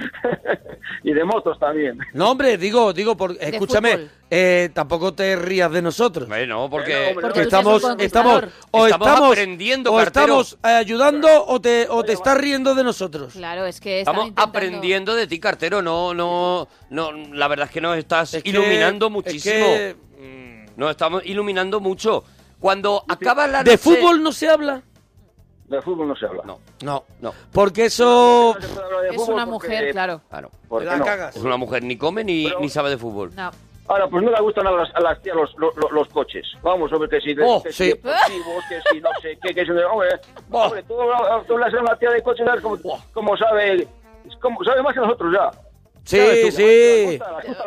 y 1.03 1.13
de 1.13 1.23
motos 1.23 1.57
también. 1.59 1.97
No, 2.13 2.31
hombre, 2.31 2.57
digo, 2.57 2.93
digo, 2.93 3.15
por, 3.17 3.35
escúchame, 3.39 4.07
eh, 4.29 4.69
tampoco 4.73 5.13
te 5.13 5.35
rías 5.35 5.71
de 5.71 5.81
nosotros. 5.81 6.27
Bueno, 6.27 6.69
porque... 6.69 7.15
Estamos, 7.35 7.83
estamos, 7.99 8.43
o 8.71 8.85
Estamos 8.87 9.07
estamos, 9.07 9.31
aprendiendo, 9.31 9.93
o 9.93 9.97
cartero. 9.97 10.41
estamos 10.41 10.57
eh, 10.63 10.67
ayudando 10.77 11.27
o 11.47 11.59
te, 11.61 11.87
o 11.89 12.03
te 12.03 12.13
estás 12.13 12.37
riendo 12.37 12.75
de 12.75 12.83
nosotros. 12.83 13.33
Claro, 13.33 13.65
es 13.65 13.79
que 13.79 13.99
Estamos 13.99 14.27
intentando- 14.27 14.49
aprendiendo 14.49 15.15
de 15.15 15.27
ti, 15.27 15.39
cartero. 15.39 15.81
No, 15.81 16.13
no, 16.13 16.67
no. 16.89 17.11
La 17.33 17.47
verdad 17.47 17.65
es 17.67 17.71
que 17.71 17.81
nos 17.81 17.97
estás 17.97 18.33
Es 18.33 18.43
que- 18.43 18.49
iluminando 18.49 19.07
es 19.07 19.11
muchísimo. 19.11 19.65
que, 19.65 19.95
Nos 20.77 20.91
estamos 20.91 21.23
iluminando 21.25 21.79
mucho. 21.79 22.23
Cuando 22.59 23.03
acaba 23.07 23.47
la 23.47 23.63
¿De 23.63 23.71
noche- 23.71 23.77
fútbol 23.83 24.21
no 24.21 24.31
se 24.31 24.47
habla? 24.47 24.83
De 25.71 25.81
fútbol 25.81 26.07
no 26.09 26.15
se 26.17 26.25
habla. 26.25 26.43
No, 26.45 26.59
No, 26.83 27.05
no. 27.21 27.33
porque 27.53 27.85
eso... 27.85 28.53
No 28.55 28.61
se 28.61 28.67
puede 28.73 28.85
hablar 28.85 29.01
de 29.03 29.09
Es 29.09 29.15
fútbol 29.15 29.33
una 29.35 29.45
porque- 29.47 29.67
mujer, 29.69 29.91
claro. 29.91 30.21
Claro. 30.29 30.49
porque 30.67 30.85
no. 30.97 31.05
cagas. 31.05 31.35
Es 31.35 31.41
una 31.43 31.55
mujer 31.57 31.83
ni 31.83 31.97
come 31.97 32.23
ni, 32.25 32.43
Pero- 32.45 32.59
ni 32.59 32.69
sabe 32.69 32.89
de 32.89 32.97
fútbol. 32.97 33.31
No. 33.35 33.49
Ahora, 33.87 34.07
pues 34.07 34.23
no 34.23 34.31
le 34.31 34.41
gustan 34.41 34.67
a 34.67 34.71
las, 34.71 34.93
a 34.95 34.99
las 35.01 35.21
tías 35.21 35.35
los, 35.35 35.53
los, 35.57 35.75
los- 35.77 35.91
los 35.91 36.07
coches. 36.09 36.45
Vamos, 36.61 36.91
hombre, 36.91 37.09
que 37.09 37.21
si, 37.21 37.35
Oh, 37.41 37.63
que 37.63 37.71
sí. 37.71 37.83
si 37.85 37.89
deportivos, 37.89 38.63
que 38.69 38.81
si 38.91 39.01
no 39.01 39.09
sé 39.21 39.37
qué, 39.41 39.53
que 39.55 39.65
si... 39.65 39.71
Hombre, 39.71 40.09
hombre 40.51 40.83
tú, 40.83 40.95
tú 41.47 41.57
le 41.57 41.65
haces 41.65 41.79
a 41.79 41.81
una 41.83 41.95
tía 41.95 42.09
de 42.11 42.21
coches, 42.21 42.45
¿sabes 42.45 42.61
cómo, 42.61 42.77
cómo 43.13 43.37
sabe? 43.37 43.87
Como, 44.41 44.63
sabe 44.65 44.83
más 44.83 44.93
que 44.93 44.99
nosotros 44.99 45.33
ya. 45.33 45.51
Sí, 46.03 46.51
sí. 46.51 47.19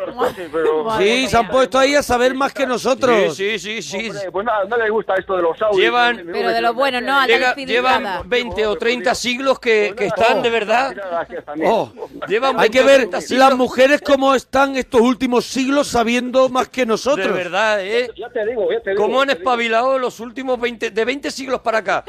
Los 0.07 0.15
coches, 0.17 0.49
pero... 0.53 0.85
Madre 0.85 1.05
Sí, 1.23 1.29
se 1.29 1.37
han 1.37 1.49
puesto 1.49 1.79
ahí 1.79 1.95
a 1.95 2.03
saber 2.03 2.35
más 2.35 2.53
que 2.53 2.67
nosotros. 2.67 3.37
Sí, 3.37 3.59
sí, 3.59 3.81
sí, 3.81 3.83
sí. 4.01 4.09
Hombre, 4.11 4.31
pues 4.33 4.45
nada, 4.45 4.65
no 4.65 4.77
le 4.77 4.91
gusta 4.91 5.15
esto 5.15 5.37
de 5.37 5.43
los 5.43 5.63
audios. 5.63 5.81
Llevan- 5.81 6.23
Pero 6.33 6.49
de 6.51 6.61
lo 6.61 6.75
me- 6.75 6.79
bueno, 6.79 7.01
no, 7.01 7.19
a 7.21 7.27
Llega- 7.27 7.55
llevan 7.55 7.55
cilindrada. 8.01 8.23
20 8.27 8.67
o 8.67 8.77
30 8.77 9.15
siglos 9.15 9.59
que, 9.61 9.95
Pues 9.97 9.99
que 9.99 10.07
están 10.23 10.43
de 10.43 10.51
verdad. 10.51 10.95
tías 11.29 11.45
también. 11.45 11.71
Oh, 11.73 11.93
Llevan 12.29 12.59
Hay 12.59 12.71
que 12.71 12.79
20 12.79 12.83
o 12.83 12.87
ver 12.87 12.97
30 13.09 13.21
siglos 13.21 13.49
las 13.49 13.57
mujeres 13.59 14.01
cómo 14.03 14.35
están 14.35 14.77
estos 14.77 15.01
últimos 15.01 15.45
siglos 15.47 15.87
sabiendo 15.89 16.49
más 16.49 16.69
que 16.69 16.83
De 16.83 16.87
nosotros. 16.87 17.33
verdad, 17.33 17.83
¿eh? 17.85 18.11
Ya 18.17 18.29
te 18.31 18.45
digo, 18.47 18.69
ya 18.71 18.81
te 18.81 18.91
digo. 18.91 19.03
¿Cómo 19.03 19.23
han 19.23 19.31
espabilado 19.31 19.99
los 19.99 20.19
últimos 20.21 20.61
20, 20.61 20.91
de 20.91 21.05
20 21.05 21.31
siglos 21.31 21.61
para 21.61 21.79
acá? 21.79 22.05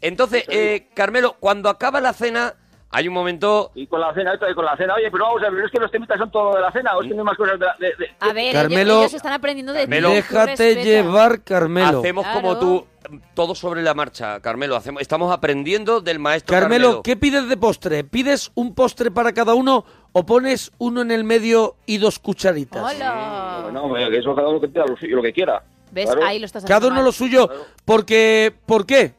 Entonces, 0.00 0.44
eh, 0.48 0.88
Carmelo, 0.94 1.36
cuando 1.40 1.68
acaba 1.68 2.00
la 2.00 2.12
cena, 2.12 2.54
hay 2.90 3.06
un 3.08 3.14
momento... 3.14 3.70
Y 3.74 3.86
con 3.86 4.00
la 4.00 4.14
cena, 4.14 4.32
esto 4.32 4.46
de 4.46 4.54
con 4.54 4.64
la 4.64 4.76
cena, 4.76 4.94
oye, 4.94 5.10
pero 5.10 5.24
vamos 5.26 5.42
a 5.42 5.50
ver, 5.50 5.64
es 5.64 5.70
que 5.70 5.78
los 5.78 5.90
temitas 5.90 6.18
son 6.18 6.30
todo 6.30 6.54
de 6.54 6.60
la 6.62 6.72
cena, 6.72 6.96
o 6.96 7.02
es 7.02 7.08
que 7.08 7.14
no 7.14 7.20
hay 7.20 7.24
más 7.26 7.36
cosas 7.36 7.58
de... 7.58 7.66
de- 7.78 7.94
de- 7.96 8.10
A 8.20 8.32
ver, 8.32 8.54
Carmelo- 8.54 8.80
ellos, 8.80 9.02
ellos 9.02 9.14
están 9.14 9.32
aprendiendo 9.34 9.72
de 9.72 9.80
ti. 9.80 9.90
Carmelo- 9.90 10.10
Déjate 10.10 10.82
llevar, 10.84 11.42
Carmelo. 11.42 11.98
Hacemos 12.00 12.24
Claro. 12.24 12.40
como 12.40 12.58
tú, 12.58 12.86
todo 13.34 13.54
sobre 13.54 13.82
la 13.82 13.92
marcha, 13.94 14.40
Carmelo. 14.40 14.74
Hacemos, 14.76 15.02
estamos 15.02 15.32
aprendiendo 15.32 16.00
del 16.00 16.18
maestro 16.18 16.52
Carmelo, 16.58 16.84
Carmelo. 16.86 17.02
¿qué 17.02 17.16
pides 17.16 17.48
de 17.48 17.56
postre? 17.56 18.04
¿Pides 18.04 18.50
un 18.54 18.74
postre 18.74 19.10
para 19.10 19.32
cada 19.32 19.54
uno 19.54 19.84
o 20.12 20.24
pones 20.24 20.72
uno 20.78 21.02
en 21.02 21.10
el 21.10 21.24
medio 21.24 21.76
y 21.84 21.98
dos 21.98 22.18
cucharitas? 22.18 22.94
Hola. 22.94 23.60
Bueno, 23.64 23.82
hombre, 23.84 24.08
que 24.10 24.16
eso 24.18 24.34
cada 24.34 24.48
uno 24.48 24.60
que 24.60 24.68
tenga 24.68 24.86
lo, 24.86 24.96
suyo, 24.96 25.16
lo 25.16 25.22
que 25.22 25.32
quiera. 25.34 25.62
¿Ves? 25.92 26.06
Claro. 26.06 26.26
Ahí 26.26 26.38
lo 26.38 26.46
estás 26.46 26.64
haciendo 26.64 26.80
Cada 26.80 26.86
uno 26.88 26.96
mal. 26.96 27.04
lo 27.04 27.12
suyo. 27.12 27.48
Porque, 27.84 28.54
¿por 28.66 28.84
qué? 28.86 29.14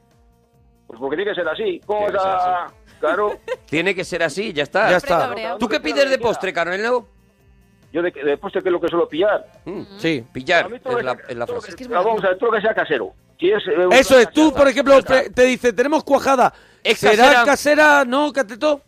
Pues 0.87 0.99
porque 0.99 1.15
tiene 1.17 1.31
que 1.31 1.35
ser 1.35 1.47
así. 1.47 1.79
¿Cómo 1.85 2.07
Tiene 2.99 3.07
vas 3.07 3.15
que 3.15 3.23
ser 3.23 3.31
a...? 3.31 3.39
Claro, 3.39 3.39
Tiene 3.69 3.95
que 3.95 4.03
ser 4.03 4.23
así, 4.23 4.53
ya 4.53 4.63
está. 4.63 4.89
Ya 4.91 4.97
está. 4.97 5.57
¿Tú 5.59 5.67
qué 5.67 5.79
pides 5.79 6.09
de 6.09 6.17
postre, 6.17 6.53
Carmelo? 6.53 7.07
yo 7.91 8.03
de, 8.03 8.11
de 8.11 8.37
postre 8.37 8.61
que 8.61 8.69
es 8.69 8.73
lo 8.73 8.79
que 8.79 8.87
suelo 8.87 9.09
pillar. 9.09 9.45
Mm, 9.65 9.81
Sí. 9.97 10.23
Pillar, 10.31 10.71
es 10.71 11.03
la, 11.03 11.17
que- 11.17 11.31
es 11.31 11.37
la 11.37 11.45
todo 11.47 11.59
frase. 11.59 11.71
que- 11.71 11.77
que 11.77 11.83
es 11.83 11.87
pero 11.87 11.99
verdad. 12.01 12.05
vamos 12.11 12.23
a 12.23 12.27
ver, 12.29 12.37
todo 12.37 12.51
lo 12.51 12.55
que 12.57 12.61
sea 12.61 12.73
casero. 12.75 13.13
Es, 13.39 13.67
eh, 13.67 13.87
Eso 13.93 14.19
es, 14.19 14.29
tú, 14.31 14.53
por 14.53 14.67
ejemplo, 14.67 15.01
te, 15.01 15.29
te 15.31 15.43
dice, 15.45 15.73
tenemos 15.73 16.03
cuajada. 16.03 16.53
¿Es 16.83 16.99
¿Será 16.99 17.15
casera? 17.17 17.45
casera? 17.45 18.05
¿No, 18.05 18.31
Cateto? 18.33 18.81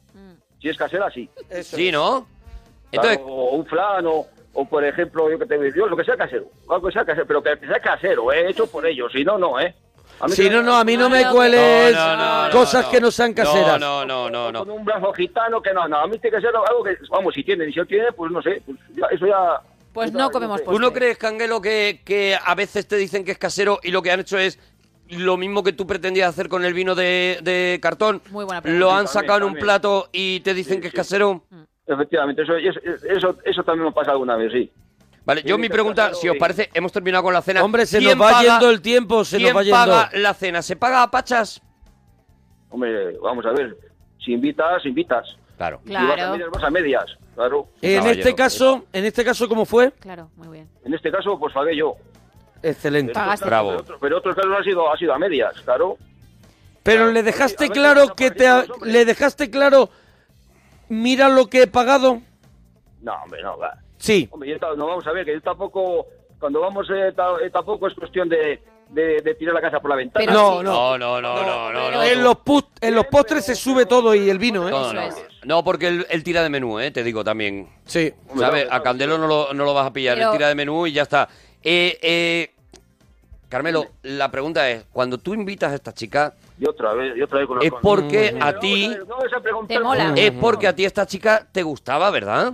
Si 0.61 0.69
es 0.69 0.77
casera, 0.77 1.09
sí. 1.09 1.27
Sí, 1.63 1.91
¿no? 1.91 2.27
Claro, 2.91 3.09
Entonces, 3.09 3.19
o 3.23 3.51
un 3.55 3.65
flan, 3.65 4.05
o, 4.05 4.27
o 4.53 4.65
por 4.65 4.83
ejemplo, 4.85 5.31
yo 5.31 5.39
que 5.39 5.45
te 5.47 5.57
digo, 5.57 5.87
lo 5.87 5.95
que 5.97 6.03
sea 6.03 6.15
casero. 6.17 6.45
Algo 6.69 6.87
que 6.87 6.93
sea 6.93 7.05
casero, 7.05 7.25
pero 7.25 7.41
que 7.41 7.57
sea 7.65 7.79
casero, 7.79 8.31
¿eh? 8.31 8.49
hecho 8.49 8.67
por 8.67 8.85
ellos. 8.85 9.11
Si 9.13 9.23
no, 9.23 9.37
no, 9.39 9.59
¿eh? 9.59 9.73
Mí 10.27 10.33
Sí, 10.33 10.49
no, 10.49 10.61
no, 10.61 10.75
a 10.75 10.83
mí 10.83 10.95
no 10.97 11.09
me 11.09 11.25
cueles 11.29 11.93
No, 11.95 12.15
no, 12.17 12.45
no, 12.47 12.51
cosas 12.51 12.85
no. 12.85 12.91
que 12.91 13.01
no 13.01 13.11
sean 13.11 13.33
caseras. 13.33 13.79
No, 13.79 14.05
no, 14.05 14.29
no, 14.29 14.51
no, 14.51 14.59
Con 14.65 14.69
un 14.71 14.85
brazo 14.85 15.11
gitano 15.13 15.61
que 15.61 15.73
no, 15.73 15.87
no. 15.87 15.97
A 15.97 16.07
mí 16.07 16.17
tiene 16.19 16.37
que 16.37 16.41
ser 16.41 16.51
algo 16.55 16.83
que, 16.83 16.97
vamos, 17.09 17.33
si 17.33 17.43
tiene, 17.43 17.67
y 17.67 17.73
si 17.73 17.79
no 17.79 17.85
tiene, 17.85 18.11
pues 18.11 18.31
no 18.31 18.41
sé. 18.41 18.61
Pues 18.65 18.77
ya- 18.95 19.07
eso 19.11 19.25
ya... 19.27 19.61
Pues 19.93 20.11
no 20.13 20.31
comemos 20.31 20.61
postre. 20.61 20.75
¿Tú 20.75 20.79
no 20.81 20.93
crees, 20.93 21.17
Canguelo, 21.17 21.61
que, 21.61 22.01
que 22.05 22.37
a 22.41 22.55
veces 22.55 22.87
te 22.87 22.95
dicen 22.95 23.25
que 23.25 23.31
es 23.31 23.37
casero 23.37 23.79
y 23.83 23.91
lo 23.91 24.01
que 24.01 24.11
han 24.11 24.21
hecho 24.21 24.37
es 24.37 24.57
lo 25.09 25.35
mismo 25.35 25.63
que 25.63 25.73
tú 25.73 25.85
pretendías 25.85 26.29
hacer 26.29 26.47
con 26.47 26.63
el 26.63 26.73
vino 26.73 26.95
de, 26.95 27.39
de 27.43 27.77
cartón? 27.81 28.21
Muy 28.29 28.45
buena 28.45 28.61
pregunta. 28.61 28.79
Lo 28.79 28.87
Sí, 28.87 28.91
han 28.91 29.05
también, 29.05 29.13
sacado 29.13 29.37
en 29.39 29.43
un 29.53 29.59
plato 29.59 30.07
y 30.13 30.39
te 30.39 30.53
dicen 30.53 30.75
Sí, 30.75 30.81
que 30.81 30.87
es 30.87 30.91
sí. 30.91 30.95
casero. 30.97 31.43
Efectivamente, 31.85 32.43
eso, 32.43 32.55
eso, 32.55 32.79
eso, 33.09 33.37
eso 33.43 33.63
también 33.63 33.85
me 33.87 33.91
pasa 33.91 34.11
alguna 34.11 34.37
vez, 34.37 34.53
sí. 34.53 34.71
Vale, 35.23 35.43
yo 35.43 35.57
mi 35.57 35.69
pregunta, 35.69 36.13
si 36.15 36.27
os 36.29 36.37
parece, 36.37 36.69
hemos 36.73 36.91
terminado 36.91 37.23
con 37.23 37.33
la 37.33 37.41
cena. 37.41 37.63
Hombre, 37.63 37.85
se 37.85 37.99
¿Quién 37.99 38.17
nos 38.17 38.27
va 38.27 38.31
paga- 38.31 38.41
yendo 38.53 38.69
el 38.71 38.81
tiempo, 38.81 39.23
se 39.23 39.37
nos 39.37 39.43
¿Quién 39.43 39.55
va 39.55 39.61
yendo. 39.63 39.77
paga 39.77 40.09
la 40.13 40.33
cena? 40.33 40.61
¿Se 40.61 40.75
paga 40.75 41.03
a 41.03 41.11
pachas? 41.11 41.61
Hombre, 42.69 43.17
vamos 43.19 43.45
a 43.45 43.51
ver. 43.51 43.77
Si 44.23 44.33
invitas, 44.33 44.85
invitas. 44.85 45.35
Claro. 45.57 45.81
Si 45.85 45.93
vas 45.93 46.03
a 46.03 46.15
Claro. 46.15 46.31
medias, 46.33 46.49
vas 46.51 46.63
a 46.63 46.69
medias. 46.71 47.05
Claro. 47.35 47.67
En 47.81 47.97
caballero. 47.99 48.19
este 48.19 48.35
caso, 48.35 48.85
en 48.91 49.05
este 49.05 49.23
caso, 49.23 49.47
¿cómo 49.47 49.65
fue? 49.65 49.91
Claro, 49.99 50.29
muy 50.35 50.47
bien. 50.49 50.69
En 50.83 50.93
este 50.93 51.11
caso, 51.11 51.37
pues 51.39 51.53
pagué 51.53 51.75
yo. 51.75 51.95
Excelente. 52.63 53.13
Pagaste. 53.13 53.45
Bravo. 53.45 53.69
Pero, 53.69 53.79
otro- 53.81 53.97
pero 53.99 54.17
otros 54.17 54.35
casos 54.35 54.51
ha 54.59 54.63
sido, 54.63 54.91
ha 54.91 54.97
sido 54.97 55.13
a 55.13 55.19
medias, 55.19 55.53
claro. 55.61 55.97
Pero 56.83 57.11
le 57.11 57.21
dejaste 57.23 57.65
ver, 57.65 57.73
claro 57.73 58.15
que 58.15 58.31
te 58.31 58.47
ha- 58.47 58.65
le 58.83 59.05
dejaste 59.05 59.51
claro 59.51 59.89
mira 60.89 61.29
lo 61.29 61.47
que 61.47 61.63
he 61.63 61.67
pagado. 61.67 62.21
No, 63.01 63.13
hombre, 63.23 63.41
no, 63.43 63.57
va. 63.57 63.77
Sí. 64.01 64.27
Hombre, 64.31 64.57
no 64.77 64.87
vamos 64.87 65.05
a 65.05 65.11
ver, 65.11 65.25
que 65.25 65.33
yo 65.33 65.41
tampoco, 65.41 66.07
cuando 66.39 66.59
vamos, 66.61 66.89
eh, 66.89 67.09
eh, 67.43 67.49
tampoco 67.51 67.87
es 67.87 67.93
cuestión 67.93 68.27
de, 68.27 68.61
de, 68.89 69.21
de 69.21 69.35
tirar 69.35 69.53
la 69.53 69.61
casa 69.61 69.79
por 69.79 69.89
la 69.91 69.95
ventana. 69.95 70.25
Pero 70.25 70.37
No, 70.37 70.57
sí. 70.59 70.63
no. 70.65 70.97
No, 70.97 71.21
no, 71.21 71.21
no, 71.21 71.43
no, 71.43 71.71
no. 71.71 71.91
no. 71.91 72.03
En 72.03 72.23
los 72.23 72.35
put- 72.37 72.67
en 72.81 72.95
los 72.95 73.05
postres 73.05 73.45
se 73.45 73.55
sube 73.55 73.85
todo 73.85 74.15
y 74.15 74.29
el 74.29 74.39
vino, 74.39 74.67
¿eh? 74.67 74.71
No, 74.71 74.91
no. 74.91 75.01
No, 75.43 75.63
porque 75.63 75.87
él, 75.87 76.05
él 76.09 76.23
tira 76.23 76.41
de 76.43 76.49
menú, 76.49 76.79
¿eh? 76.79 76.91
Te 76.91 77.03
digo 77.03 77.23
también. 77.23 77.69
Sí. 77.85 78.11
¿Sabes? 78.37 78.67
A 78.71 78.81
Candelo 78.81 79.17
no 79.17 79.27
lo, 79.27 79.53
no 79.53 79.63
lo 79.65 79.73
vas 79.73 79.87
a 79.87 79.93
pillar. 79.93 80.17
Pero- 80.17 80.31
Él 80.31 80.37
tira 80.37 80.47
de 80.49 80.55
menú 80.55 80.87
y 80.87 80.93
ya 80.93 81.03
está. 81.03 81.29
Eh, 81.63 81.97
eh, 82.01 82.53
Carmelo, 83.49 83.85
la 84.03 84.31
pregunta 84.31 84.69
es, 84.69 84.85
cuando 84.93 85.17
tú 85.17 85.33
invitas 85.33 85.73
a 85.73 85.75
esta 85.75 85.93
chica, 85.93 86.33
Y 86.57 86.65
otra 86.65 86.93
vez, 86.93 87.17
y 87.17 87.21
otra 87.21 87.39
vez 87.39 87.47
con 87.47 87.57
los 87.57 87.65
es 87.65 87.73
porque 87.81 88.33
a 88.39 88.51
no, 88.53 88.59
ti... 88.59 88.95
Es 90.15 90.31
porque 90.31 90.67
a 90.67 90.75
ti 90.75 90.85
esta 90.85 91.05
chica 91.05 91.45
te 91.51 91.61
gustaba, 91.61 92.09
¿verdad? 92.11 92.53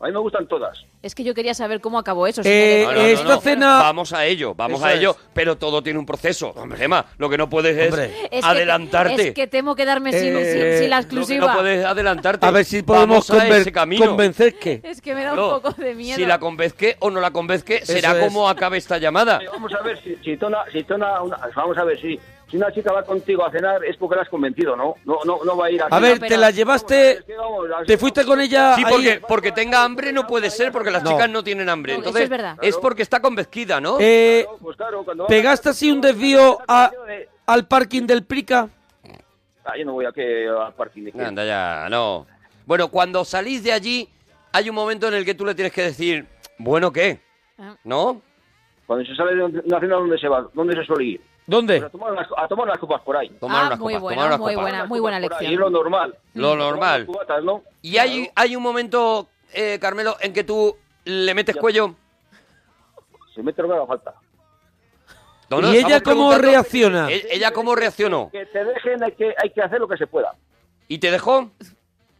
A 0.00 0.06
mí 0.06 0.12
me 0.12 0.18
gustan 0.18 0.46
todas. 0.46 0.84
Es 1.02 1.14
que 1.14 1.22
yo 1.24 1.34
quería 1.34 1.54
saber 1.54 1.80
cómo 1.80 1.98
acabó 1.98 2.26
eso. 2.26 2.42
Eh, 2.44 2.82
No, 2.84 2.92
no, 2.92 2.98
dejas- 3.00 3.04
no, 3.06 3.20
esta 3.20 3.34
no. 3.36 3.40
cena- 3.40 3.78
Vamos 3.78 4.12
a 4.12 4.26
ello, 4.26 4.54
vamos 4.54 4.80
Eso 4.80 4.86
a 4.86 4.92
ello, 4.92 5.10
es. 5.12 5.16
pero 5.32 5.56
todo 5.56 5.82
tiene 5.82 5.98
un 5.98 6.04
proceso. 6.04 6.48
Hombre, 6.56 6.76
Gemma, 6.78 7.06
lo 7.16 7.30
que 7.30 7.38
no 7.38 7.48
puedes 7.48 7.76
es. 7.76 7.94
Es 7.94 8.28
que- 8.30 8.40
adelantarte. 8.42 9.28
es 9.28 9.34
que 9.34 9.46
temo 9.46 9.74
quedarme 9.74 10.12
sin, 10.12 10.36
Eh, 10.36 10.52
sin- 10.52 10.78
sin 10.82 10.90
la 10.90 10.96
Lo 10.96 11.00
que 11.02 11.06
exclusiva. 11.06 11.46
no 11.46 11.58
puedes 11.60 11.84
adelantarte. 11.86 12.44
A 12.44 12.50
ver 12.50 12.64
si 12.64 12.82
podemos 12.82 13.30
camino. 13.72 14.04
convencer 14.06 14.58
que. 14.58 14.80
Es 14.82 15.00
que 15.00 15.14
me 15.14 15.22
da 15.24 15.30
Claro, 15.32 15.56
un 15.56 15.62
poco 15.62 15.80
de 15.80 15.94
miedo. 15.94 16.16
Si 16.16 16.26
la 16.26 16.38
convenzque 16.38 16.96
o 16.98 17.10
no 17.10 17.20
la 17.20 17.30
convenzque, 17.30 17.86
será 17.86 18.18
como 18.18 18.48
acabe 18.48 18.76
esta 18.78 18.98
llamada. 18.98 19.40
Vamos 19.52 19.72
a 19.72 19.82
ver 19.82 20.02
si, 20.02 20.16
si 20.16 20.36
tona, 20.36 20.64
si 20.72 20.82
tona 20.82 21.22
una- 21.22 21.38
vamos 21.54 21.78
a 21.78 21.84
ver 21.84 22.00
si, 22.00 22.18
si 22.50 22.56
una 22.56 22.70
chica 22.72 22.92
va 22.92 23.02
contigo 23.04 23.44
a 23.44 23.50
cenar 23.50 23.84
es 23.84 23.96
porque 23.96 24.16
la 24.16 24.22
has 24.22 24.28
convencido, 24.28 24.76
¿no? 24.76 24.94
No, 25.04 25.18
no, 25.24 25.44
no 25.44 25.56
va 25.56 25.66
a 25.66 25.70
ir 25.70 25.82
a 25.82 25.86
A 25.86 25.98
ver, 26.00 26.18
pero- 26.20 26.28
te 26.28 26.36
la 26.36 26.50
llevaste, 26.50 27.24
te 27.86 27.98
fuiste 27.98 28.24
con 28.24 28.40
ella 28.40 28.74
Sí, 28.76 28.82
ahí. 28.84 28.92
porque, 28.92 29.22
porque 29.26 29.52
tenga 29.52 29.82
hambre 29.82 30.12
no 30.12 30.26
puede 30.26 30.50
ser, 30.50 30.70
porque 30.70 30.90
las 30.90 31.02
No. 31.02 31.10
chicas 31.12 31.28
no 31.30 31.42
tienen 31.42 31.68
hambre. 31.68 31.94
No, 31.94 32.00
eso 32.00 32.08
Entonces, 32.08 32.24
es 32.24 32.30
verdad. 32.30 32.56
es 32.62 32.76
porque 32.76 33.02
está 33.02 33.20
convencida, 33.20 33.80
¿no? 33.80 33.96
Eh, 34.00 34.46
Pues 34.60 34.76
claro, 34.76 35.02
cuando 35.04 35.24
va- 35.24 35.28
pegaste 35.28 35.70
así 35.70 35.90
un 35.90 36.00
desvío 36.00 36.58
a- 36.68 36.90
al 37.46 37.66
parking 37.66 38.06
del 38.06 38.24
Prica. 38.24 38.68
Ah, 39.64 39.76
yo 39.78 39.84
no 39.86 39.94
voy 39.94 40.04
a 40.04 40.12
que 40.12 40.46
al 40.46 40.74
parking 40.74 41.04
de 41.04 41.10
aquí. 41.10 41.20
Anda 41.20 41.44
ya, 41.44 41.88
no. 41.90 42.26
Bueno, 42.66 42.88
cuando 42.88 43.24
salís 43.24 43.62
de 43.64 43.72
allí, 43.72 44.08
hay 44.52 44.68
un 44.68 44.74
momento 44.74 45.08
en 45.08 45.14
el 45.14 45.24
que 45.24 45.34
tú 45.34 45.44
le 45.46 45.54
tienes 45.54 45.72
que 45.72 45.82
decir, 45.82 46.26
bueno, 46.58 46.92
¿qué? 46.92 47.20
Ah. 47.58 47.74
¿No? 47.84 48.20
Cuando 48.86 49.04
se 49.06 49.14
sale 49.16 49.34
de 49.34 49.42
una 49.44 49.80
cena, 49.80 49.96
¿dónde 49.96 50.18
se 50.18 50.28
va? 50.28 50.46
¿Dónde 50.52 50.76
se 50.76 50.84
suele 50.84 51.04
ir? 51.04 51.20
¿Dónde? 51.46 51.80
Pues 51.80 51.88
a, 51.88 51.92
tomar 51.92 52.12
unas, 52.12 52.28
a 52.36 52.48
tomar 52.48 52.66
unas 52.66 52.78
copas 52.78 53.02
por 53.02 53.16
ahí. 53.16 53.28
Tomar 53.40 53.64
Ah, 53.64 53.66
unas 53.68 53.78
muy 53.78 53.92
copas, 53.94 54.02
buena, 54.02 54.16
tomar 54.22 54.28
unas 54.30 54.38
muy 54.40 54.54
copas. 54.54 54.62
buena. 54.70 54.84
muy 54.86 55.00
buena 55.00 55.20
lección. 55.20 55.52
es 55.52 55.58
lo 55.58 55.70
normal. 55.70 56.18
Lo 56.34 56.56
normal. 56.56 57.06
Y 57.82 57.98
hay, 57.98 58.30
hay 58.34 58.56
un 58.56 58.62
momento, 58.62 59.28
eh, 59.52 59.78
Carmelo, 59.80 60.16
en 60.20 60.32
que 60.32 60.42
tú 60.44 60.76
le 61.04 61.34
metes 61.34 61.54
Ya. 61.54 61.60
cuello. 61.60 61.94
Se 63.34 63.42
mete 63.42 63.60
lo 63.62 63.68
que 63.68 63.74
haga 63.74 63.86
falta. 63.86 64.14
No, 65.50 65.60
no, 65.60 65.72
¿Y 65.72 65.76
ella 65.76 66.00
cómo 66.02 66.32
reacciona? 66.38 67.10
E- 67.10 67.26
¿Ella 67.30 67.52
cómo 67.52 67.74
reaccionó? 67.74 68.30
Que 68.32 68.46
te 68.46 68.64
dejen, 68.64 69.02
hay 69.04 69.12
que, 69.12 69.34
hay 69.42 69.50
que 69.50 69.60
hacer 69.60 69.78
lo 69.78 69.86
que 69.86 69.96
se 69.98 70.06
pueda. 70.06 70.34
¿Y 70.88 70.98
te 70.98 71.10
dejó? 71.10 71.50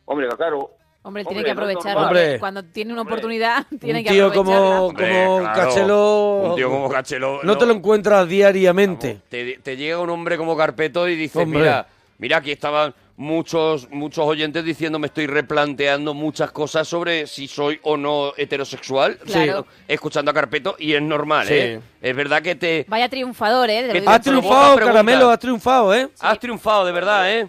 Hombre, 0.04 0.28
claro. 0.36 0.70
Hombre, 1.06 1.22
tiene 1.26 1.44
que 1.44 1.50
aprovechar. 1.50 1.96
Hombre. 1.98 2.38
Cuando 2.38 2.64
tiene 2.64 2.92
una 2.92 3.02
oportunidad, 3.02 3.66
tiene 3.80 3.98
un 4.00 4.04
que 4.04 4.10
tío 4.10 4.32
como, 4.32 4.86
Hombre, 4.86 5.24
como 5.24 5.38
claro. 5.40 5.60
Cachelo 5.68 6.36
Un 6.48 6.56
tío 6.56 6.70
como 6.70 6.88
Cachelo, 6.88 7.40
no, 7.42 7.58
te 7.58 7.66
lo 7.66 7.74
encuentras 7.74 8.26
diariamente. 8.26 9.20
Te, 9.28 9.58
te 9.62 9.76
llega 9.76 9.98
un 10.00 10.08
hombre 10.08 10.38
como 10.38 10.56
Carpeto 10.56 11.06
y 11.06 11.14
dice, 11.14 11.40
Hombre. 11.40 11.60
mira, 11.60 11.86
mira, 12.18 12.36
aquí 12.38 12.52
estaban 12.52 12.94
muchos 13.16 13.88
muchos 13.90 14.26
oyentes 14.26 14.64
diciendo 14.64 14.98
me 14.98 15.06
estoy 15.06 15.28
replanteando 15.28 16.14
muchas 16.14 16.50
cosas 16.50 16.88
sobre 16.88 17.28
si 17.28 17.46
soy 17.46 17.78
o 17.82 17.96
no 17.96 18.32
heterosexual, 18.36 19.18
Claro. 19.18 19.66
Sí, 19.68 19.84
escuchando 19.88 20.30
a 20.30 20.34
Carpeto 20.34 20.74
y 20.78 20.94
es 20.94 21.02
normal, 21.02 21.46
Sí. 21.46 21.54
¿eh? 21.54 21.80
Es 22.02 22.16
verdad 22.16 22.42
que 22.42 22.54
te 22.56 22.86
Vaya 22.88 23.08
triunfador, 23.08 23.68
¿eh? 23.70 24.02
Has 24.06 24.22
triunfado. 24.22 24.76
Caramelo, 24.78 25.30
has 25.30 25.38
triunfado, 25.38 25.94
¿eh? 25.94 26.08
has 26.18 26.38
triunfado 26.40 26.86
de 26.86 26.92
verdad, 26.92 27.30
¿eh? 27.30 27.48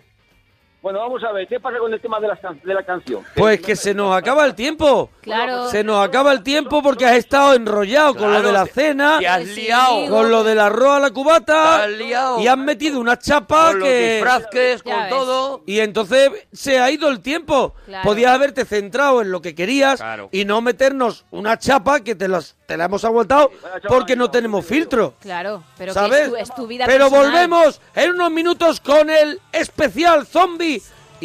Bueno, 0.86 1.00
vamos 1.00 1.24
a 1.24 1.32
ver, 1.32 1.48
¿qué 1.48 1.60
pasa 1.60 1.80
con 1.80 1.92
el 1.92 2.00
tema 2.00 2.20
de 2.20 2.28
la, 2.28 2.36
can- 2.36 2.62
de 2.64 2.72
la 2.72 2.84
canción? 2.84 3.24
Pues 3.34 3.60
que 3.60 3.76
se 3.76 3.96
nos 3.96 4.16
acaba 4.16 4.46
el 4.46 4.54
tiempo. 4.54 5.10
Claro. 5.20 5.68
Se 5.72 5.84
nos 5.84 6.06
acaba 6.06 6.32
el 6.32 6.44
tiempo 6.44 6.84
porque 6.84 7.08
has 7.08 7.16
estado 7.16 7.56
enrollado 7.56 8.14
con 8.14 8.32
lo 8.32 8.40
de 8.44 8.52
la 8.52 8.68
cena, 8.68 9.18
Te 9.18 9.28
has 9.28 9.44
liado 9.48 10.08
con 10.12 10.30
lo 10.30 10.44
del 10.44 10.60
arroz 10.60 10.98
a 10.98 11.00
la 11.00 11.10
cubata 11.10 11.78
Te 11.78 11.84
has 11.86 11.90
liado. 11.90 12.40
y 12.40 12.46
has 12.48 12.58
metido 12.60 13.00
una 13.00 13.18
chapa 13.18 13.70
con 13.72 13.80
los 13.80 13.90
que... 13.90 14.14
disfraces, 14.14 14.84
Ya 14.84 14.94
con 14.94 15.02
ves. 15.02 15.10
todo. 15.10 15.64
Y 15.66 15.80
entonces 15.80 16.30
se 16.54 16.80
ha 16.80 16.92
ido 16.92 17.10
el 17.10 17.20
tiempo. 17.22 17.74
Claro. 17.88 18.04
Podías 18.04 18.32
haberte 18.34 18.64
centrado 18.64 19.24
en 19.24 19.32
lo 19.32 19.42
que 19.42 19.56
querías 19.56 20.00
Claro. 20.00 20.30
y 20.32 20.46
no 20.46 20.62
meternos 20.62 21.26
una 21.32 21.58
chapa 21.58 22.02
que 22.02 22.14
te, 22.14 22.28
las, 22.28 22.58
te 22.68 22.78
la 22.78 22.86
hemos 22.86 23.04
aguantado 23.06 23.50
porque 23.88 24.16
no 24.16 24.30
tenemos 24.30 24.64
filtro. 24.64 25.16
Claro, 25.20 25.64
pero 25.80 25.94
que 25.94 26.00
¿Sabes? 26.00 26.22
es 26.26 26.30
tu, 26.30 26.36
es 26.36 26.54
tu 26.54 26.68
vida 26.68 26.86
Pero 26.86 27.10
personal. 27.10 27.32
volvemos 27.32 27.82
en 27.96 28.12
unos 28.12 28.30
minutos 28.30 28.80
con 28.80 29.10
el 29.10 29.42
especial 29.52 30.28
zombie. 30.28 30.75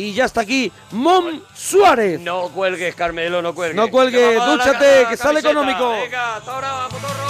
Y 0.00 0.14
ya 0.14 0.24
está 0.24 0.40
aquí 0.40 0.72
Mom 0.92 1.42
Suárez. 1.54 2.18
No 2.20 2.48
cuelgues, 2.48 2.94
Carmelo, 2.94 3.42
no 3.42 3.54
cuelgues. 3.54 3.76
No 3.76 3.90
cuelgues, 3.90 4.38
la 4.38 4.46
dúchate, 4.46 5.02
la 5.02 5.10
que 5.10 5.16
sale 5.18 5.40
económico. 5.40 5.90
Venga, 5.90 6.36
hasta 6.36 6.54
ahora, 6.54 6.88
motorro. 6.90 7.29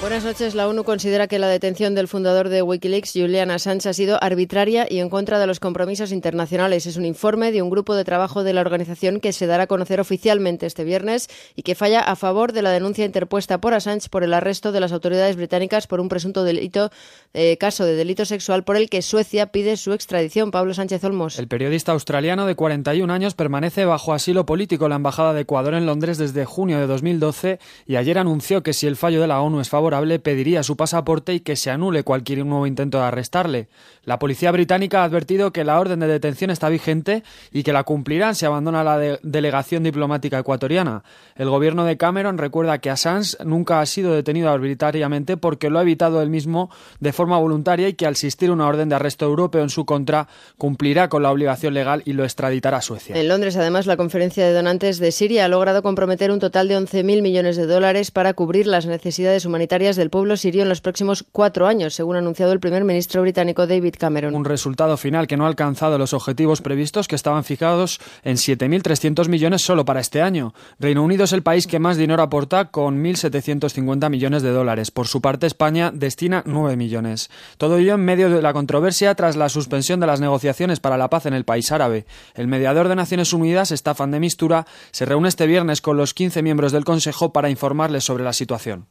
Buenas 0.00 0.24
noches. 0.24 0.54
La 0.54 0.66
ONU 0.66 0.82
considera 0.82 1.28
que 1.28 1.38
la 1.38 1.46
detención 1.46 1.94
del 1.94 2.08
fundador 2.08 2.48
de 2.48 2.62
Wikileaks, 2.62 3.12
Julian 3.12 3.50
Assange, 3.50 3.86
ha 3.86 3.92
sido 3.92 4.22
arbitraria 4.22 4.86
y 4.88 4.98
en 5.00 5.10
contra 5.10 5.38
de 5.38 5.46
los 5.46 5.60
compromisos 5.60 6.10
internacionales. 6.10 6.86
Es 6.86 6.96
un 6.96 7.04
informe 7.04 7.52
de 7.52 7.60
un 7.60 7.68
grupo 7.68 7.94
de 7.94 8.02
trabajo 8.02 8.42
de 8.42 8.54
la 8.54 8.62
organización 8.62 9.20
que 9.20 9.34
se 9.34 9.46
dará 9.46 9.64
a 9.64 9.66
conocer 9.66 10.00
oficialmente 10.00 10.64
este 10.64 10.84
viernes 10.84 11.28
y 11.54 11.62
que 11.64 11.74
falla 11.74 12.00
a 12.00 12.16
favor 12.16 12.54
de 12.54 12.62
la 12.62 12.70
denuncia 12.70 13.04
interpuesta 13.04 13.60
por 13.60 13.74
Assange 13.74 14.08
por 14.08 14.24
el 14.24 14.32
arresto 14.32 14.72
de 14.72 14.80
las 14.80 14.92
autoridades 14.92 15.36
británicas 15.36 15.86
por 15.86 16.00
un 16.00 16.08
presunto 16.08 16.44
delito, 16.44 16.90
eh, 17.34 17.58
caso 17.58 17.84
de 17.84 17.94
delito 17.94 18.24
sexual 18.24 18.64
por 18.64 18.78
el 18.78 18.88
que 18.88 19.02
Suecia 19.02 19.52
pide 19.52 19.76
su 19.76 19.92
extradición. 19.92 20.50
Pablo 20.50 20.72
Sánchez 20.72 21.04
Olmos. 21.04 21.38
El 21.38 21.46
periodista 21.46 21.92
australiano 21.92 22.46
de 22.46 22.54
41 22.54 23.12
años 23.12 23.34
permanece 23.34 23.84
bajo 23.84 24.14
asilo 24.14 24.46
político 24.46 24.86
en 24.86 24.90
la 24.90 24.96
Embajada 24.96 25.34
de 25.34 25.42
Ecuador 25.42 25.74
en 25.74 25.84
Londres 25.84 26.16
desde 26.16 26.46
junio 26.46 26.78
de 26.78 26.86
2012 26.86 27.58
y 27.86 27.96
ayer 27.96 28.16
anunció 28.16 28.62
que 28.62 28.72
si 28.72 28.86
el 28.86 28.96
fallo 28.96 29.20
de 29.20 29.26
la 29.26 29.42
ONU 29.42 29.60
es 29.60 29.68
favorable 29.68 29.90
pediría 30.18 30.62
su 30.62 30.76
pasaporte 30.76 31.34
y 31.34 31.40
que 31.40 31.56
se 31.56 31.70
anule 31.70 32.02
cualquier 32.04 32.44
nuevo 32.46 32.66
intento 32.66 32.98
de 32.98 33.04
arrestarle. 33.04 33.68
La 34.04 34.18
policía 34.18 34.50
británica 34.50 35.02
ha 35.02 35.04
advertido 35.04 35.52
que 35.52 35.64
la 35.64 35.78
orden 35.78 36.00
de 36.00 36.06
detención 36.06 36.50
está 36.50 36.68
vigente 36.68 37.22
y 37.52 37.62
que 37.62 37.72
la 37.72 37.84
cumplirán 37.84 38.34
si 38.34 38.46
abandona 38.46 38.82
la 38.84 38.98
de- 38.98 39.18
delegación 39.22 39.82
diplomática 39.82 40.38
ecuatoriana. 40.38 41.02
El 41.36 41.48
gobierno 41.50 41.84
de 41.84 41.96
Cameron 41.96 42.38
recuerda 42.38 42.78
que 42.78 42.90
Assange 42.90 43.36
nunca 43.44 43.80
ha 43.80 43.86
sido 43.86 44.12
detenido 44.14 44.50
arbitrariamente 44.50 45.36
porque 45.36 45.70
lo 45.70 45.78
ha 45.78 45.82
evitado 45.82 46.22
él 46.22 46.30
mismo 46.30 46.70
de 47.00 47.12
forma 47.12 47.38
voluntaria 47.38 47.88
y 47.88 47.94
que 47.94 48.06
al 48.06 48.12
existir 48.12 48.50
una 48.50 48.66
orden 48.66 48.88
de 48.88 48.94
arresto 48.96 49.24
europeo 49.26 49.62
en 49.62 49.70
su 49.70 49.84
contra 49.84 50.28
cumplirá 50.58 51.08
con 51.08 51.22
la 51.22 51.30
obligación 51.30 51.74
legal 51.74 52.02
y 52.04 52.12
lo 52.12 52.24
extraditará 52.24 52.78
a 52.78 52.82
Suecia. 52.82 53.16
En 53.16 53.28
Londres, 53.28 53.56
además, 53.56 53.86
la 53.86 53.96
conferencia 53.96 54.46
de 54.46 54.52
donantes 54.52 54.98
de 54.98 55.12
Siria 55.12 55.44
ha 55.44 55.48
logrado 55.48 55.82
comprometer 55.82 56.30
un 56.30 56.38
total 56.38 56.68
de 56.68 56.78
11.000 56.78 57.22
millones 57.22 57.56
de 57.56 57.66
dólares 57.66 58.10
para 58.10 58.34
cubrir 58.34 58.66
las 58.66 58.86
necesidades 58.86 59.44
humanitarias 59.46 59.79
del 59.80 60.10
pueblo 60.10 60.36
sirio 60.36 60.62
en 60.62 60.68
los 60.68 60.82
próximos 60.82 61.24
cuatro 61.32 61.66
años, 61.66 61.94
según 61.94 62.16
ha 62.16 62.18
anunciado 62.18 62.52
el 62.52 62.60
primer 62.60 62.84
ministro 62.84 63.22
británico 63.22 63.66
David 63.66 63.94
Cameron. 63.98 64.34
Un 64.34 64.44
resultado 64.44 64.98
final 64.98 65.26
que 65.26 65.38
no 65.38 65.44
ha 65.44 65.48
alcanzado 65.48 65.96
los 65.96 66.12
objetivos 66.12 66.60
previstos 66.60 67.08
que 67.08 67.16
estaban 67.16 67.44
fijados 67.44 67.98
en 68.22 68.36
7.300 68.36 69.28
millones 69.28 69.62
solo 69.62 69.86
para 69.86 70.00
este 70.00 70.20
año. 70.20 70.52
Reino 70.78 71.02
Unido 71.02 71.24
es 71.24 71.32
el 71.32 71.42
país 71.42 71.66
que 71.66 71.78
más 71.78 71.96
dinero 71.96 72.22
aporta 72.22 72.66
con 72.66 73.02
1.750 73.02 74.10
millones 74.10 74.42
de 74.42 74.50
dólares. 74.50 74.90
Por 74.90 75.08
su 75.08 75.22
parte, 75.22 75.46
España 75.46 75.90
destina 75.94 76.42
9 76.44 76.76
millones. 76.76 77.30
Todo 77.56 77.78
ello 77.78 77.94
en 77.94 78.04
medio 78.04 78.28
de 78.28 78.42
la 78.42 78.52
controversia 78.52 79.14
tras 79.14 79.36
la 79.36 79.48
suspensión 79.48 79.98
de 79.98 80.06
las 80.06 80.20
negociaciones 80.20 80.78
para 80.78 80.98
la 80.98 81.08
paz 81.08 81.24
en 81.24 81.32
el 81.32 81.46
país 81.46 81.72
árabe. 81.72 82.04
El 82.34 82.48
mediador 82.48 82.88
de 82.88 82.96
Naciones 82.96 83.32
Unidas, 83.32 83.70
Staffan 83.70 84.10
de 84.10 84.20
Mistura, 84.20 84.66
se 84.90 85.06
reúne 85.06 85.28
este 85.28 85.46
viernes 85.46 85.80
con 85.80 85.96
los 85.96 86.12
15 86.12 86.42
miembros 86.42 86.72
del 86.72 86.84
Consejo 86.84 87.32
para 87.32 87.48
informarles 87.48 88.04
sobre 88.04 88.24
la 88.24 88.34
situación. 88.34 88.86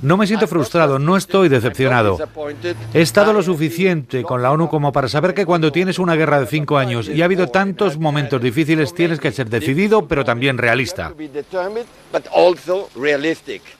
No 0.00 0.16
me 0.16 0.27
siento 0.28 0.46
frustrado, 0.46 0.98
no 0.98 1.16
estoy 1.16 1.48
decepcionado. 1.48 2.18
He 2.94 3.00
estado 3.00 3.32
lo 3.32 3.42
suficiente 3.42 4.22
con 4.22 4.42
la 4.42 4.52
ONU 4.52 4.68
como 4.68 4.92
para 4.92 5.08
saber 5.08 5.34
que 5.34 5.46
cuando 5.46 5.72
tienes 5.72 5.98
una 5.98 6.14
guerra 6.14 6.40
de 6.40 6.46
cinco 6.46 6.78
años 6.78 7.08
y 7.08 7.22
ha 7.22 7.24
habido 7.24 7.48
tantos 7.48 7.98
momentos 7.98 8.40
difíciles, 8.40 8.94
tienes 8.94 9.20
que 9.20 9.32
ser 9.32 9.48
decidido, 9.48 10.06
pero 10.06 10.24
también 10.24 10.58
realista. 10.58 11.12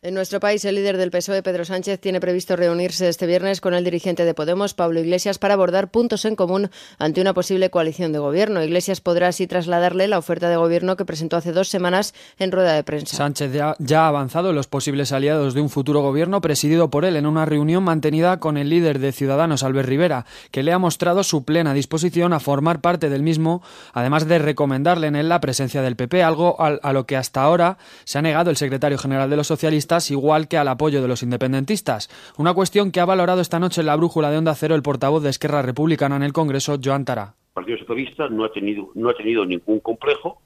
En 0.03 0.15
nuestro 0.15 0.41
país, 0.41 0.65
el 0.65 0.75
líder 0.75 0.97
del 0.97 1.11
PSOE, 1.11 1.43
Pedro 1.43 1.65
Sánchez, 1.65 2.01
tiene 2.01 2.21
previsto 2.21 2.57
reunirse 2.57 3.09
este 3.09 3.27
viernes 3.27 3.61
con 3.61 3.75
el 3.75 3.85
dirigente 3.85 4.25
de 4.25 4.35
Podemos, 4.35 4.75
Pablo 4.75 5.01
Iglesias, 5.01 5.39
para 5.39 5.55
abordar 5.55 5.91
puntos 5.91 6.25
en 6.25 6.37
común 6.37 6.71
ante 6.99 7.21
una 7.21 7.35
posible 7.35 7.71
coalición 7.71 8.13
de 8.13 8.19
gobierno. 8.19 8.63
Iglesias 8.63 9.01
podrá 9.01 9.29
así 9.29 9.47
trasladarle 9.47 10.09
la 10.09 10.19
oferta 10.19 10.49
de 10.49 10.57
gobierno 10.57 10.97
que 10.97 11.05
presentó 11.05 11.37
hace 11.37 11.53
dos 11.53 11.69
semanas 11.69 12.15
en 12.39 12.53
rueda 12.53 12.75
de 12.75 12.85
prensa. 12.85 13.17
Sánchez 13.17 13.53
ya, 13.53 13.77
ya 13.79 14.05
ha 14.05 14.09
avanzado 14.09 14.51
en 14.51 14.57
los 14.57 14.67
posibles 14.67 15.13
aliados 15.13 15.55
de 15.55 15.61
un 15.61 15.71
futuro 15.71 16.01
gobierno 16.01 16.38
presidido 16.41 16.91
por 16.91 17.05
él 17.05 17.17
en 17.17 17.27
una 17.27 17.45
reunión 17.45 17.85
mantenida 17.85 18.41
con 18.41 18.57
el 18.57 18.69
líder 18.71 18.99
de 18.99 19.13
Ciudadanos, 19.13 19.63
Albert 19.63 19.89
Rivera, 19.89 20.27
que 20.51 20.63
le 20.63 20.73
ha 20.73 20.79
mostrado 20.79 21.23
su 21.23 21.45
plena 21.45 21.75
disposición 21.75 22.33
a 22.33 22.41
formar 22.41 22.81
parte 22.81 23.09
del 23.11 23.23
mismo, 23.23 23.63
además 23.93 24.27
de 24.29 24.39
recomendarle 24.39 25.07
en 25.07 25.17
él 25.17 25.29
la 25.29 25.41
presencia 25.41 25.83
del 25.83 25.97
PP, 25.97 26.23
algo 26.23 26.61
al- 26.61 26.81
a 26.83 26.93
lo 26.93 27.05
que 27.07 27.17
hasta 27.17 27.43
ahora 27.43 27.79
se 28.05 28.19
ha 28.19 28.23
negado 28.23 28.51
el 28.51 28.57
secretario 28.57 28.99
general 28.99 29.31
de 29.31 29.37
los 29.37 29.47
socialistas, 29.47 30.11
igual 30.11 30.49
que 30.49 30.59
al 30.59 30.69
apoyo 30.69 31.03
de 31.03 31.09
los 31.09 31.23
independentistas. 31.23 32.11
Una 32.37 32.55
cuestión 32.55 32.91
que 32.93 33.01
ha 33.01 33.05
valorado 33.05 33.41
esta 33.41 33.59
noche 33.59 33.81
en 33.81 33.87
la 33.87 33.97
brújula 33.97 34.31
de 34.31 34.39
Onda 34.39 34.55
Cero 34.55 34.75
el 34.75 34.83
portavoz 34.83 35.23
de 35.23 35.31
Esquerra 35.31 35.63
Republicana 35.63 36.17
en 36.17 36.23
el 36.23 36.33
Congreso, 36.33 36.79
Joan 36.83 37.05
Tará. 37.05 37.35
El 37.49 37.65
Partido 37.65 37.79
Socialista 37.79 38.29
no 38.29 38.45
ha 38.45 38.53
tenido 38.53 39.45
ningún 39.45 39.81
complejo 39.81 40.41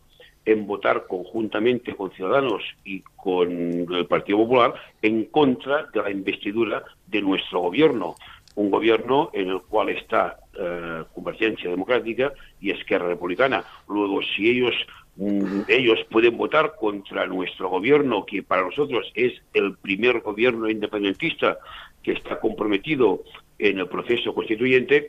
en 0.45 0.67
votar 0.67 1.07
conjuntamente 1.07 1.95
con 1.95 2.11
Ciudadanos 2.13 2.63
y 2.85 3.01
con 3.17 3.51
el 3.51 4.07
Partido 4.07 4.39
Popular 4.39 4.75
en 5.01 5.27
contra 5.27 5.87
de 5.93 6.03
la 6.03 6.11
investidura 6.11 6.83
de 7.07 7.23
nuestro 7.23 7.61
gobierno, 7.61 8.17
un 8.55 8.71
gobierno 8.71 9.31
en 9.33 9.51
el 9.51 9.63
cual 9.63 9.91
está 9.91 10.39
eh, 10.59 11.05
Convergencia 11.15 11.71
Democrática 11.71 12.33
y 12.61 12.71
Esquerra 12.71 13.09
Republicana. 13.09 13.65
Luego, 13.89 14.21
si 14.23 14.51
ellos 14.51 14.75
mm, 15.17 15.63
ellos 15.69 16.01
pueden 16.11 16.37
votar 16.37 16.75
contra 16.79 17.27
nuestro 17.27 17.69
gobierno, 17.71 18.27
que 18.27 18.43
para 18.43 18.63
nosotros 18.63 19.11
es 19.15 19.33
el 19.55 19.77
primer 19.77 20.21
gobierno 20.21 20.69
independentista 20.69 21.59
que 22.03 22.13
está 22.13 22.41
comprometido 22.41 23.23
en 23.71 23.79
el 23.79 23.89
proceso 23.89 24.35
constituyente, 24.35 25.09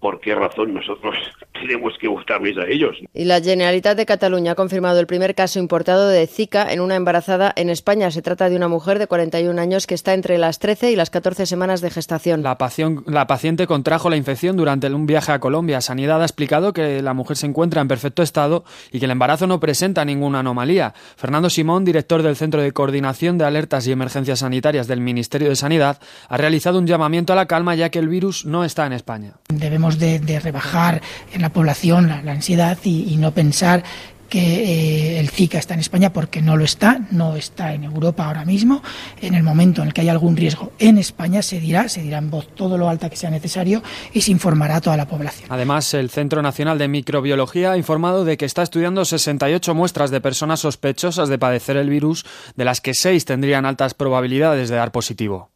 por 0.00 0.20
qué 0.20 0.34
razón 0.34 0.74
nosotros 0.74 1.14
tenemos 1.52 1.94
que 1.98 2.06
gustarles 2.08 2.56
a 2.58 2.66
ellos. 2.68 2.96
Y 3.14 3.24
la 3.24 3.40
Generalitat 3.40 3.96
de 3.96 4.04
Cataluña 4.06 4.52
ha 4.52 4.54
confirmado 4.54 4.98
el 5.00 5.06
primer 5.06 5.34
caso 5.34 5.58
importado 5.58 6.08
de 6.08 6.26
Zika 6.26 6.72
en 6.72 6.80
una 6.80 6.96
embarazada 6.96 7.52
en 7.56 7.70
España. 7.70 8.10
Se 8.10 8.20
trata 8.22 8.48
de 8.50 8.56
una 8.56 8.68
mujer 8.68 8.98
de 8.98 9.06
41 9.06 9.58
años 9.60 9.86
que 9.86 9.94
está 9.94 10.12
entre 10.14 10.36
las 10.38 10.58
13 10.58 10.90
y 10.92 10.96
las 10.96 11.10
14 11.10 11.46
semanas 11.46 11.80
de 11.80 11.90
gestación. 11.90 12.42
La, 12.42 12.58
pacion- 12.58 13.02
la 13.06 13.26
paciente 13.26 13.66
contrajo 13.66 14.10
la 14.10 14.16
infección 14.16 14.56
durante 14.56 14.88
un 14.92 15.06
viaje 15.06 15.32
a 15.32 15.38
Colombia. 15.40 15.80
Sanidad 15.80 16.20
ha 16.20 16.24
explicado 16.26 16.72
que 16.72 17.00
la 17.02 17.14
mujer 17.14 17.36
se 17.36 17.46
encuentra 17.46 17.80
en 17.80 17.88
perfecto 17.88 18.22
estado 18.22 18.64
y 18.90 18.98
que 18.98 19.04
el 19.06 19.10
embarazo 19.10 19.46
no 19.46 19.60
presenta 19.60 20.04
ninguna 20.04 20.40
anomalía. 20.40 20.92
Fernando 21.16 21.48
Simón, 21.50 21.84
director 21.84 22.22
del 22.22 22.36
Centro 22.36 22.60
de 22.62 22.72
Coordinación 22.72 23.38
de 23.38 23.44
Alertas 23.44 23.86
y 23.86 23.92
Emergencias 23.92 24.40
Sanitarias 24.40 24.86
del 24.86 25.00
Ministerio 25.00 25.48
de 25.48 25.56
Sanidad, 25.56 25.98
ha 26.28 26.36
realizado 26.36 26.78
un 26.78 26.86
llamamiento 26.86 27.32
a 27.32 27.36
la 27.36 27.46
calma 27.46 27.74
ya 27.82 27.90
que 27.90 27.98
el 27.98 28.08
virus 28.08 28.46
no 28.46 28.64
está 28.64 28.86
en 28.86 28.92
España. 28.92 29.34
Debemos 29.48 29.98
de, 29.98 30.20
de 30.20 30.38
rebajar 30.38 31.02
en 31.32 31.42
la 31.42 31.50
población 31.50 32.08
la, 32.08 32.22
la 32.22 32.30
ansiedad 32.30 32.78
y, 32.84 33.12
y 33.12 33.16
no 33.16 33.32
pensar 33.32 33.82
que 34.28 34.38
eh, 34.38 35.20
el 35.20 35.28
Zika 35.28 35.58
está 35.58 35.74
en 35.74 35.80
España 35.80 36.10
porque 36.10 36.40
no 36.40 36.56
lo 36.56 36.64
está, 36.64 37.00
no 37.10 37.36
está 37.36 37.74
en 37.74 37.84
Europa 37.84 38.24
ahora 38.24 38.46
mismo. 38.46 38.82
En 39.20 39.34
el 39.34 39.42
momento 39.42 39.82
en 39.82 39.88
el 39.88 39.92
que 39.92 40.00
haya 40.00 40.12
algún 40.12 40.38
riesgo 40.38 40.72
en 40.78 40.96
España 40.96 41.42
se 41.42 41.60
dirá, 41.60 41.86
se 41.90 42.00
dirá 42.00 42.16
en 42.16 42.30
voz 42.30 42.46
todo 42.54 42.78
lo 42.78 42.88
alta 42.88 43.10
que 43.10 43.16
sea 43.16 43.28
necesario 43.28 43.82
y 44.14 44.22
se 44.22 44.30
informará 44.30 44.76
a 44.76 44.80
toda 44.80 44.96
la 44.96 45.06
población. 45.06 45.48
Además, 45.50 45.92
el 45.92 46.08
Centro 46.08 46.40
Nacional 46.40 46.78
de 46.78 46.88
Microbiología 46.88 47.72
ha 47.72 47.76
informado 47.76 48.24
de 48.24 48.38
que 48.38 48.46
está 48.46 48.62
estudiando 48.62 49.04
68 49.04 49.74
muestras 49.74 50.10
de 50.10 50.22
personas 50.22 50.60
sospechosas 50.60 51.28
de 51.28 51.38
padecer 51.38 51.76
el 51.76 51.90
virus, 51.90 52.24
de 52.56 52.64
las 52.64 52.80
que 52.80 52.94
6 52.94 53.26
tendrían 53.26 53.66
altas 53.66 53.92
probabilidades 53.92 54.70
de 54.70 54.76
dar 54.76 54.92
positivo. 54.92 55.51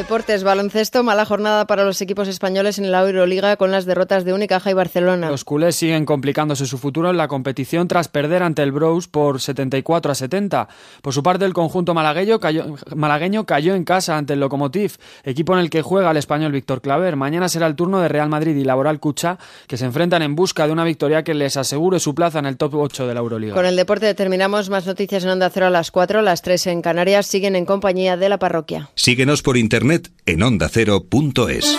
Deportes, 0.00 0.44
baloncesto, 0.44 1.02
mala 1.02 1.26
jornada 1.26 1.66
para 1.66 1.84
los 1.84 2.00
equipos 2.00 2.26
españoles 2.26 2.78
en 2.78 2.90
la 2.90 3.02
Euroliga 3.02 3.56
con 3.56 3.70
las 3.70 3.84
derrotas 3.84 4.24
de 4.24 4.32
Unicaja 4.32 4.70
y 4.70 4.72
Barcelona. 4.72 5.28
Los 5.28 5.44
culés 5.44 5.76
siguen 5.76 6.06
complicándose 6.06 6.64
su 6.64 6.78
futuro 6.78 7.10
en 7.10 7.18
la 7.18 7.28
competición 7.28 7.86
tras 7.86 8.08
perder 8.08 8.42
ante 8.42 8.62
el 8.62 8.72
Bros 8.72 9.08
por 9.08 9.42
74 9.42 10.12
a 10.12 10.14
70. 10.14 10.68
Por 11.02 11.12
su 11.12 11.22
parte, 11.22 11.44
el 11.44 11.52
conjunto 11.52 11.92
malagueño 11.92 12.40
cayó, 12.40 12.76
malagueño 12.96 13.44
cayó 13.44 13.74
en 13.74 13.84
casa 13.84 14.16
ante 14.16 14.32
el 14.32 14.40
Lokomotiv, 14.40 14.96
equipo 15.22 15.52
en 15.52 15.58
el 15.58 15.68
que 15.68 15.82
juega 15.82 16.12
el 16.12 16.16
español 16.16 16.52
Víctor 16.52 16.80
Claver. 16.80 17.16
Mañana 17.16 17.50
será 17.50 17.66
el 17.66 17.76
turno 17.76 18.00
de 18.00 18.08
Real 18.08 18.30
Madrid 18.30 18.56
y 18.56 18.64
Laboral 18.64 19.00
Cucha, 19.00 19.36
que 19.66 19.76
se 19.76 19.84
enfrentan 19.84 20.22
en 20.22 20.34
busca 20.34 20.66
de 20.66 20.72
una 20.72 20.84
victoria 20.84 21.24
que 21.24 21.34
les 21.34 21.58
asegure 21.58 22.00
su 22.00 22.14
plaza 22.14 22.38
en 22.38 22.46
el 22.46 22.56
top 22.56 22.76
8 22.76 23.06
de 23.06 23.12
la 23.12 23.20
Euroliga. 23.20 23.54
Con 23.54 23.66
el 23.66 23.76
deporte 23.76 24.14
terminamos. 24.14 24.70
Más 24.70 24.86
noticias 24.86 25.24
en 25.24 25.28
Onda 25.28 25.50
Cero 25.50 25.66
a 25.66 25.70
las 25.70 25.90
4, 25.90 26.22
las 26.22 26.40
3 26.40 26.68
en 26.68 26.80
Canarias. 26.80 27.26
Siguen 27.26 27.54
en 27.54 27.66
compañía 27.66 28.16
de 28.16 28.30
la 28.30 28.38
parroquia. 28.38 28.88
Síguenos 28.94 29.42
por 29.42 29.58
internet 29.58 29.89
en 30.26 30.42
ondacero.es. 30.42 31.78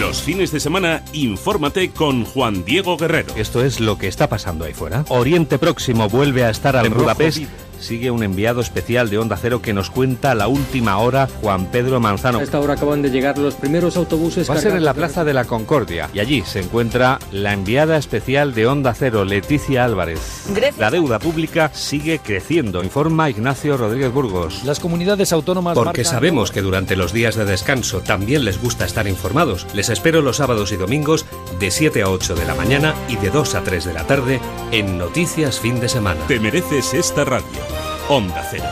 Los 0.00 0.22
fines 0.22 0.50
de 0.50 0.60
semana, 0.60 1.04
infórmate 1.12 1.90
con 1.90 2.24
Juan 2.24 2.64
Diego 2.64 2.96
Guerrero. 2.96 3.32
Esto 3.36 3.64
es 3.64 3.78
lo 3.78 3.96
que 3.96 4.08
está 4.08 4.28
pasando 4.28 4.64
ahí 4.64 4.74
fuera. 4.74 5.04
Oriente 5.08 5.58
Próximo 5.58 6.08
vuelve 6.08 6.44
a 6.44 6.50
estar 6.50 6.76
al 6.76 6.86
En 6.86 6.92
rojo 6.92 7.04
Budapest. 7.04 7.44
Sigue 7.82 8.12
un 8.12 8.22
enviado 8.22 8.60
especial 8.60 9.10
de 9.10 9.18
Onda 9.18 9.36
Cero 9.36 9.60
que 9.60 9.72
nos 9.72 9.90
cuenta 9.90 10.34
la 10.36 10.46
última 10.46 10.98
hora, 10.98 11.28
Juan 11.40 11.66
Pedro 11.66 11.98
Manzano. 11.98 12.38
A 12.38 12.42
esta 12.42 12.60
hora 12.60 12.74
acaban 12.74 13.02
de 13.02 13.10
llegar 13.10 13.36
los 13.38 13.54
primeros 13.54 13.96
autobuses 13.96 14.48
Va 14.48 14.54
a 14.54 14.58
ser 14.58 14.76
en 14.76 14.84
la 14.84 14.94
Plaza 14.94 15.24
de 15.24 15.34
la 15.34 15.44
Concordia 15.44 16.08
y 16.14 16.20
allí 16.20 16.42
se 16.46 16.60
encuentra 16.60 17.18
la 17.32 17.52
enviada 17.52 17.96
especial 17.96 18.54
de 18.54 18.68
Onda 18.68 18.94
Cero, 18.94 19.24
Leticia 19.24 19.84
Álvarez. 19.84 20.44
La 20.78 20.90
deuda 20.92 21.18
pública 21.18 21.70
sigue 21.74 22.20
creciendo, 22.20 22.84
informa 22.84 23.28
Ignacio 23.28 23.76
Rodríguez 23.76 24.12
Burgos. 24.12 24.62
Las 24.64 24.78
comunidades 24.78 25.32
autónomas 25.32 25.74
Porque 25.74 26.02
marcan- 26.02 26.10
sabemos 26.10 26.52
que 26.52 26.62
durante 26.62 26.94
los 26.94 27.12
días 27.12 27.34
de 27.34 27.44
descanso 27.44 28.00
también 28.00 28.44
les 28.44 28.62
gusta 28.62 28.84
estar 28.84 29.08
informados. 29.08 29.66
Les 29.74 29.88
espero 29.88 30.22
los 30.22 30.36
sábados 30.36 30.70
y 30.70 30.76
domingos 30.76 31.26
de 31.58 31.70
7 31.72 32.02
a 32.02 32.10
8 32.10 32.36
de 32.36 32.44
la 32.46 32.54
mañana 32.54 32.94
y 33.08 33.16
de 33.16 33.30
2 33.30 33.56
a 33.56 33.62
3 33.64 33.84
de 33.84 33.92
la 33.94 34.06
tarde 34.06 34.40
en 34.70 34.98
Noticias 34.98 35.58
Fin 35.58 35.80
de 35.80 35.88
Semana. 35.88 36.20
Te 36.28 36.38
mereces 36.38 36.94
esta 36.94 37.24
radio. 37.24 37.71
Onda 38.08 38.42
Cero, 38.50 38.64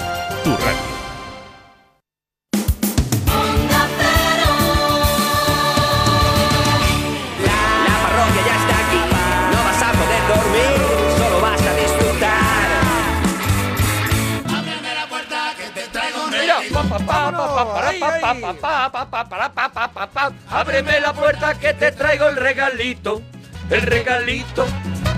tu 0.44 0.50
radio. 0.50 0.90
La 7.86 7.94
parroquia 8.02 8.42
ya 8.44 8.56
está 8.60 8.76
aquí, 8.84 9.02
no 9.52 9.58
vas 9.64 9.82
a 9.82 9.92
poder 9.92 10.22
dormir, 10.28 10.74
solo 11.16 11.40
vas 11.40 11.62
a 11.62 11.74
disfrutar. 11.74 12.68
Ábreme 14.58 14.94
la 14.94 15.06
puerta 15.08 15.54
que 15.56 15.66
te 15.80 15.88
traigo 15.88 16.18
pa, 19.94 20.06
pa. 20.08 20.32
Ábreme 20.50 21.00
la 21.00 21.12
puerta 21.12 21.54
que 21.54 21.72
te 21.72 21.92
traigo 21.92 22.28
el 22.28 22.36
regalito. 22.36 23.22
El 23.70 23.82
regalito. 23.82 24.66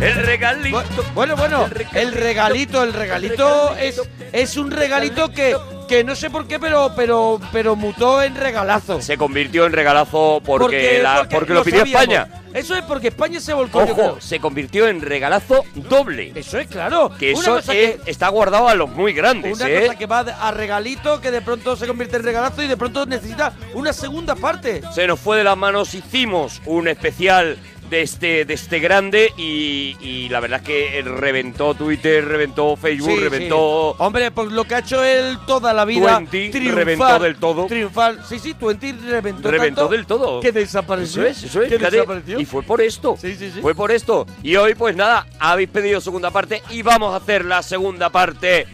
El 0.03 0.14
regalito. 0.26 0.82
Bueno, 1.14 1.36
bueno, 1.36 1.68
el 1.94 2.12
regalito, 2.12 2.82
el 2.82 2.92
regalito 2.92 3.74
es, 3.76 4.00
es 4.32 4.57
un 4.57 4.70
regalito 4.70 5.30
que, 5.30 5.57
que 5.88 6.03
no 6.03 6.16
sé 6.16 6.28
por 6.28 6.46
qué, 6.48 6.59
pero, 6.59 6.92
pero, 6.96 7.40
pero 7.53 7.76
mutó 7.76 8.20
en 8.22 8.34
regalazo. 8.34 9.00
Se 9.00 9.16
convirtió 9.16 9.64
en 9.66 9.72
regalazo 9.72 10.42
porque, 10.44 11.00
la- 11.03 11.28
porque 11.28 11.55
lo 11.55 11.62
pidió 11.62 11.80
sabíamos. 11.80 12.03
España. 12.03 12.28
Eso 12.53 12.74
es 12.76 12.82
porque 12.82 13.09
España 13.09 13.40
se 13.40 13.55
volcó. 13.55 13.78
Ojo, 13.78 14.20
se 14.20 14.38
convirtió 14.38 14.86
en 14.88 15.00
regalazo 15.00 15.64
doble. 15.74 16.32
Eso 16.34 16.59
es 16.59 16.66
claro. 16.66 17.11
Que 17.18 17.32
Una 17.32 17.40
eso 17.61 17.72
es- 17.72 17.96
está 18.05 18.28
guardado 18.28 18.68
a 18.68 18.74
los 18.74 18.90
muy 18.90 19.12
grandes, 19.14 19.57
Una 19.59 19.68
¿eh? 19.70 19.80
cosa 19.86 19.96
que 19.96 20.07
va 20.07 20.18
a 20.20 20.50
regalito, 20.50 21.20
que 21.20 21.30
de 21.30 21.40
pronto 21.40 21.76
se 21.76 21.86
convierte 21.86 22.16
en 22.16 22.24
regalazo 22.24 22.62
y 22.62 22.66
de 22.66 22.76
pronto 22.76 23.07
necesita 23.07 23.53
una 23.74 23.92
segunda 23.92 24.34
parte. 24.34 24.82
Se 24.94 25.07
nos 25.07 25.18
fue 25.20 25.38
de 25.38 25.44
las 25.44 25.57
manos, 25.57 25.94
hicimos 25.94 26.61
un 26.66 26.88
especial 26.88 27.57
de 27.93 28.01
este, 28.01 28.47
de 28.47 28.55
este 28.55 28.80
grande 28.80 29.34
y, 29.36 29.99
y 30.01 30.30
la 30.30 30.40
verdad 30.40 30.61
es 30.62 30.66
que 30.66 31.03
reventó 31.03 31.74
Twitter, 31.74 32.26
reventó 32.26 32.74
Facebook, 32.74 33.11
Sí, 33.11 33.20
reventó... 33.20 33.93
sí. 33.99 34.03
Hombre, 34.03 34.30
pues 34.30 34.51
lo 34.51 34.64
que 34.64 34.76
ha 34.76 34.78
hecho 34.78 35.05
él 35.05 35.36
toda 35.47 35.74
la 35.74 35.84
vida. 35.84 36.14
Twenty 36.16 36.49
triunfar, 36.51 36.74
reventó 36.74 37.18
del 37.18 37.36
todo. 37.36 37.66
Triunfar. 37.66 38.26
Sí, 38.26 38.38
sí, 38.38 38.55
Twenty 38.55 38.93
reventó. 38.93 39.51
Reventó 39.51 39.82
tanto 39.82 39.95
del 39.95 40.07
todo. 40.07 40.40
Que 40.40 40.53
desapareció. 40.53 41.20
Eso 41.26 41.30
es, 41.30 41.51
eso 41.51 41.62
es. 41.62 41.68
Que 41.68 41.76
fíjate. 41.76 41.97
desapareció. 41.97 42.40
Y 42.40 42.47
fue 42.47 42.62
por 42.62 42.80
esto. 42.80 43.14
Sí, 43.20 43.36
sí, 43.38 43.51
sí. 43.53 43.61
Fue 43.61 43.74
por 43.74 43.93
esto. 43.93 44.26
Y 44.43 44.57
hoy, 44.57 44.74
pues 44.74 44.97
nada, 44.97 45.26
habéis 45.38 45.68
pedido 45.68 46.01
segunda 46.01 46.30
parte 46.30 46.62
y 46.70 46.80
vamos 46.80 47.12
a 47.12 47.18
hacer 47.18 47.45
la 47.45 47.62
segunda 47.62 48.09
parte 48.09 48.66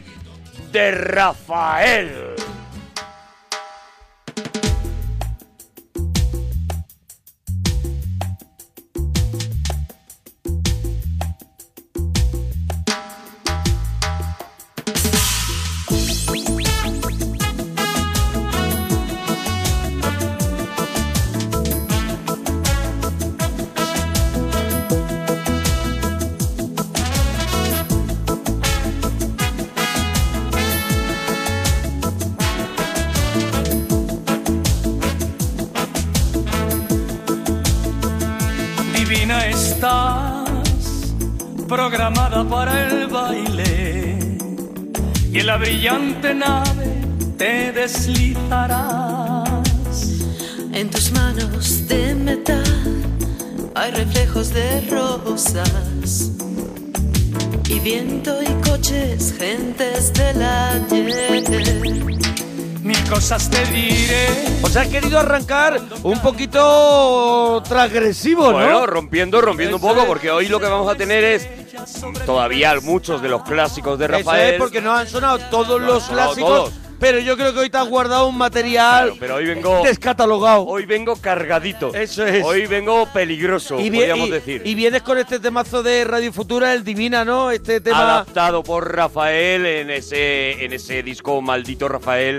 de 0.70 0.90
Rafael. 0.92 2.36
Programada 41.88 42.44
para 42.44 42.86
el 42.86 43.06
baile, 43.06 44.18
y 45.32 45.38
en 45.38 45.46
la 45.46 45.56
brillante 45.56 46.34
nave 46.34 47.00
te 47.38 47.72
deslizarás. 47.72 49.48
En 50.74 50.90
tus 50.90 51.10
manos 51.12 51.88
de 51.88 52.14
metal 52.14 53.02
hay 53.74 53.90
reflejos 53.92 54.52
de 54.52 54.82
rosas 54.90 56.32
y 57.68 57.80
viento 57.80 58.38
y 58.42 58.48
coches, 58.68 59.34
gentes 59.38 60.12
del 60.12 60.42
ayer. 60.42 61.42
Mil 62.82 63.04
cosas 63.08 63.48
te 63.48 63.64
diré. 63.66 64.26
O 64.62 64.68
sea, 64.68 64.82
has 64.82 64.88
querido 64.88 65.18
arrancar 65.18 65.80
un 66.02 66.20
poquito 66.20 67.62
transgresivo, 67.66 68.52
¿no? 68.52 68.58
Bueno, 68.58 68.86
rompiendo, 68.86 69.40
rompiendo 69.40 69.76
un 69.76 69.82
poco, 69.82 70.06
porque 70.06 70.30
hoy 70.30 70.48
lo 70.48 70.60
que 70.60 70.66
vamos 70.66 70.90
a 70.90 70.94
tener 70.94 71.24
es 71.24 71.48
todavía 72.26 72.74
muchos 72.82 73.22
de 73.22 73.28
los 73.28 73.42
clásicos 73.42 73.98
de 73.98 74.06
Eso 74.06 74.14
Rafael. 74.18 74.54
es 74.54 74.60
porque 74.60 74.80
no 74.80 74.92
han 74.94 75.08
sonado 75.08 75.38
todos 75.50 75.80
No 75.80 75.86
los 75.86 76.04
clásicos 76.08 76.48
todos. 76.70 76.72
Pero 76.98 77.18
yo 77.20 77.36
creo 77.36 77.52
que 77.52 77.60
hoy 77.60 77.70
te 77.70 77.78
has 77.78 77.88
guardado 77.88 78.26
un 78.26 78.36
material 78.36 79.04
Claro, 79.06 79.16
pero 79.20 79.34
hoy 79.36 79.46
vengo 79.46 79.82
descatalogado. 79.84 80.64
Hoy 80.66 80.84
vengo 80.86 81.16
cargadito. 81.16 81.94
Eso 81.94 82.26
es. 82.26 82.44
Hoy 82.44 82.66
vengo 82.66 83.06
peligroso, 83.12 83.78
y, 83.80 83.90
podríamos 83.90 84.28
y- 84.28 84.30
decir. 84.30 84.62
y 84.64 84.74
vienes 84.74 85.02
con 85.02 85.18
este 85.18 85.38
temazo 85.40 85.82
de 85.82 86.04
Radio 86.04 86.32
Futura, 86.32 86.72
el 86.74 86.84
Divina, 86.84 87.24
¿no? 87.24 87.50
Este 87.50 87.80
tema... 87.80 87.98
adaptado 88.00 88.62
por 88.62 88.94
Rafael 88.94 89.64
en 89.66 89.90
ese 89.90 90.64
en 90.64 90.72
ese 90.72 91.02
disco 91.02 91.40
maldito 91.40 91.88
Rafael 91.88 92.38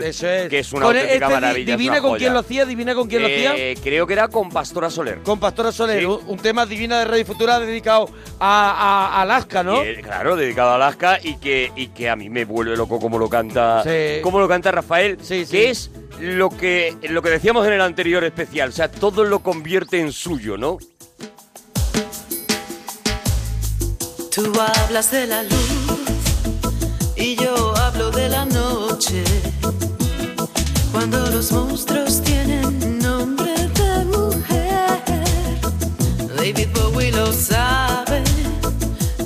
que 0.49 0.59
es 0.59 0.73
una 0.73 0.85
Con 0.85 0.95
auténtica 0.97 1.25
este 1.25 1.33
maravilla 1.41 1.73
es 1.73 1.77
Divina 1.77 2.01
con 2.01 2.17
quién 2.17 2.33
lo 2.33 2.39
hacía, 2.39 2.65
Divina 2.65 2.95
con 2.95 3.07
quién 3.07 3.21
lo 3.21 3.27
hacía. 3.27 3.55
Eh, 3.55 3.77
creo 3.81 4.05
que 4.07 4.13
era 4.13 4.27
con 4.27 4.49
Pastora 4.49 4.89
Soler 4.89 5.19
Con 5.23 5.39
Pastora 5.39 5.71
Soler, 5.71 5.99
Sí. 5.99 6.05
un, 6.05 6.19
un 6.27 6.37
tema 6.37 6.65
Divina 6.65 6.99
de 6.99 7.05
Radio 7.05 7.25
Futura 7.25 7.59
dedicado 7.59 8.09
a, 8.39 8.69
a- 8.71 9.17
a 9.17 9.21
Alaska, 9.21 9.63
¿no? 9.63 9.81
Eh, 9.81 10.01
claro 10.03 10.35
dedicado 10.35 10.71
a 10.71 10.75
Alaska 10.75 11.19
y 11.23 11.35
que 11.37 11.71
y 11.75 11.87
que 11.87 12.09
a 12.09 12.15
mí 12.15 12.29
me 12.29 12.45
vuelve 12.45 12.75
loco 12.75 12.99
como 12.99 13.17
lo 13.17 13.29
canta 13.29 13.83
Sí. 13.83 14.21
como 14.21 14.39
lo 14.39 14.47
canta 14.49 14.71
Rafael 14.71 15.17
que 15.17 15.69
es 15.69 15.89
lo 16.19 16.49
que 16.49 16.97
lo 17.09 17.21
que 17.21 17.29
decíamos 17.29 17.65
en 17.65 17.73
el 17.73 17.81
anterior 17.81 18.25
especial 18.25 18.69
o 18.69 18.71
sea 18.73 18.91
todo 18.91 19.23
lo 19.23 19.39
convierte 19.39 20.01
en 20.01 20.11
suyo 20.11 20.57
no 20.57 20.77
Tú 24.31 24.53
hablas 24.61 25.11
de 25.11 25.25
la 25.25 25.43
luz 25.43 25.99
y 27.17 27.35
yo 27.35 27.75
hablo 27.75 28.09
de 28.11 28.29
la 28.29 28.45
noche. 28.45 29.23
Cuando 30.93 31.17
los 31.31 31.51
monstruos 31.51 32.21
tienen 32.21 32.99
nombre 32.99 33.51
de 33.51 34.05
mujer, 34.05 35.59
David 36.37 36.69
Bowie 36.73 37.11
lo 37.11 37.33
sabe 37.33 38.23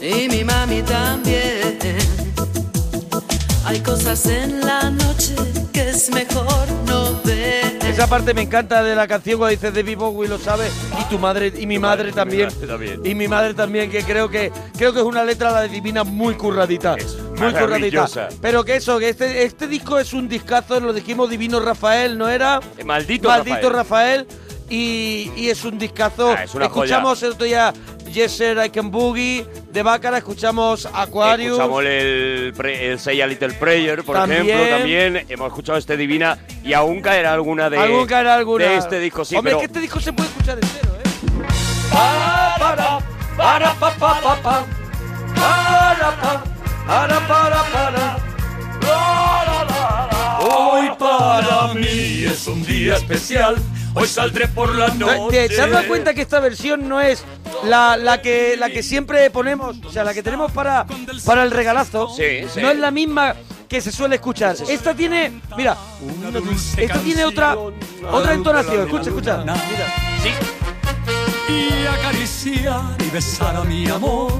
y 0.02 0.28
mi 0.30 0.44
mami 0.44 0.82
también. 0.82 1.43
Hay 3.74 3.80
cosas 3.80 4.28
en 4.28 4.62
la 4.62 4.92
noche 4.92 5.34
que 5.74 5.90
es 5.90 6.12
mejor 6.12 6.72
no 6.86 7.20
ver. 7.24 7.80
Esa 7.84 8.06
parte 8.06 8.36
me 8.36 8.44
encanta 8.44 8.84
de 8.84 8.94
la 8.94 9.08
canción 9.08 9.40
cuando 9.40 9.50
dice 9.50 9.72
David 9.72 9.98
Bowie 9.98 10.30
lo 10.30 10.38
sabe 10.38 10.70
y 11.02 11.04
tu 11.10 11.18
madre 11.18 11.52
y 11.58 11.66
mi 11.66 11.80
madre 11.80 12.12
también. 12.12 12.52
también. 12.68 13.02
Y 13.04 13.16
mi 13.16 13.28
madre 13.28 13.56
también, 13.56 13.90
que 13.90 14.04
creo 14.04 14.30
que 14.30 14.52
creo 14.78 14.94
que 14.94 15.00
es 15.00 15.06
una 15.06 15.24
letra 15.24 15.50
la 15.50 15.62
de 15.62 15.70
Divina 15.70 16.04
muy 16.04 16.36
curradita. 16.36 16.96
muy 17.36 17.52
curradita. 17.52 18.08
Pero 18.40 18.64
que 18.64 18.76
eso, 18.76 19.00
que 19.00 19.10
este, 19.10 19.44
este 19.44 19.66
disco 19.68 19.98
es 19.98 20.14
un 20.14 20.30
discazo, 20.30 20.80
lo 20.80 20.94
dijimos 20.94 21.28
Divino 21.32 21.60
Rafael, 21.60 22.16
¿no 22.16 22.30
era? 22.30 22.60
Eh, 22.78 22.84
Maldito 22.84 23.28
Maldito 23.28 23.72
Rafael. 23.72 24.28
Rafael. 24.28 24.28
y, 24.70 25.32
y 25.36 25.50
es 25.50 25.66
un 25.66 25.80
discazo. 25.80 26.32
Ah, 26.32 26.44
es 26.44 26.54
una 26.54 26.66
escuchamos 26.66 27.18
joya. 27.18 27.28
el 27.28 27.34
otro 27.34 27.46
día 27.48 27.74
Yes 28.14 28.32
Sir, 28.38 28.58
I 28.64 28.70
Can 28.70 28.92
Boogie, 28.92 29.46
de 29.72 29.84
Bácara, 29.84 30.20
escuchamos 30.20 30.88
Aquarius. 30.94 31.54
Escuchamos 31.58 31.84
el, 31.84 32.54
pre- 32.56 32.92
el 32.92 33.00
Say 33.00 33.20
a 33.22 33.28
Little 33.28 33.54
Prayer, 33.54 34.04
por 34.04 34.16
También. 34.16 34.48
ejemplo, 34.48 34.78
también 34.78 35.26
hemos 35.30 35.48
escuchado 35.48 35.78
este 35.80 35.98
Divina 35.98 36.38
y 36.64 36.74
aún 36.74 37.02
caerá 37.02 37.34
alguna 37.34 37.70
de, 37.72 37.78
Algún 37.80 38.06
caerá 38.06 38.36
alguna. 38.36 38.66
de 38.66 38.78
este 38.78 39.00
disco, 39.00 39.26
sí, 39.26 39.36
Hombre, 39.36 39.52
pero 39.54 39.62
es 39.62 39.68
que 39.68 39.74
este 39.74 39.80
disco 39.82 40.00
se 40.00 40.14
puede 40.14 40.30
escuchar 40.30 40.60
entero, 40.62 40.94
¿eh? 40.96 41.04
Para, 41.92 42.56
para, 42.60 43.00
para, 43.36 43.74
pa, 43.74 43.92
pa, 43.96 44.22
pa, 44.22 44.36
pa. 44.42 44.66
Para, 45.36 46.12
pa, 46.22 46.44
para, 46.88 47.28
para, 47.28 47.64
para. 47.72 48.18
Hoy 50.40 50.90
para 51.00 51.74
mí 51.74 52.26
es 52.26 52.48
un 52.48 52.64
día 52.66 52.96
especial. 52.98 53.56
Hoy 53.96 54.08
saldré 54.08 54.48
por 54.48 54.76
la 54.76 54.88
noche. 54.90 55.48
¿Te, 55.50 55.62
has 55.62 55.70
dado 55.70 55.88
cuenta 55.88 56.14
que 56.14 56.22
esta 56.22 56.40
versión 56.40 56.88
no 56.88 57.00
es 57.00 57.24
la, 57.66 57.98
la 57.98 58.22
que 58.22 58.56
la 58.58 58.70
que 58.70 58.82
siempre 58.84 59.30
ponemos, 59.30 59.78
o 59.86 59.92
sea, 59.92 60.04
la 60.04 60.14
que 60.14 60.24
tenemos 60.24 60.52
para, 60.52 60.86
para 61.26 61.44
el 61.44 61.52
regalazo? 61.52 62.10
Sí, 62.10 62.46
sí. 62.52 62.62
No 62.62 62.72
es 62.72 62.80
la 62.80 62.92
misma 62.92 63.36
que 63.68 63.82
se 63.82 63.92
suele 63.92 64.16
escuchar. 64.16 64.56
Esta 64.68 64.94
tiene, 64.94 65.42
mira, 65.58 65.78
esta 66.78 67.00
tiene 67.00 67.26
otra 67.26 67.56
otra 67.56 68.34
entonación. 68.34 68.82
Escucha, 68.84 69.10
escucha. 69.10 69.38
Mira. 69.38 69.56
Y 71.50 71.86
acariciar 71.86 72.82
y 73.00 73.10
besar 73.10 73.56
a 73.56 73.64
mi 73.64 73.88
amor 73.90 74.34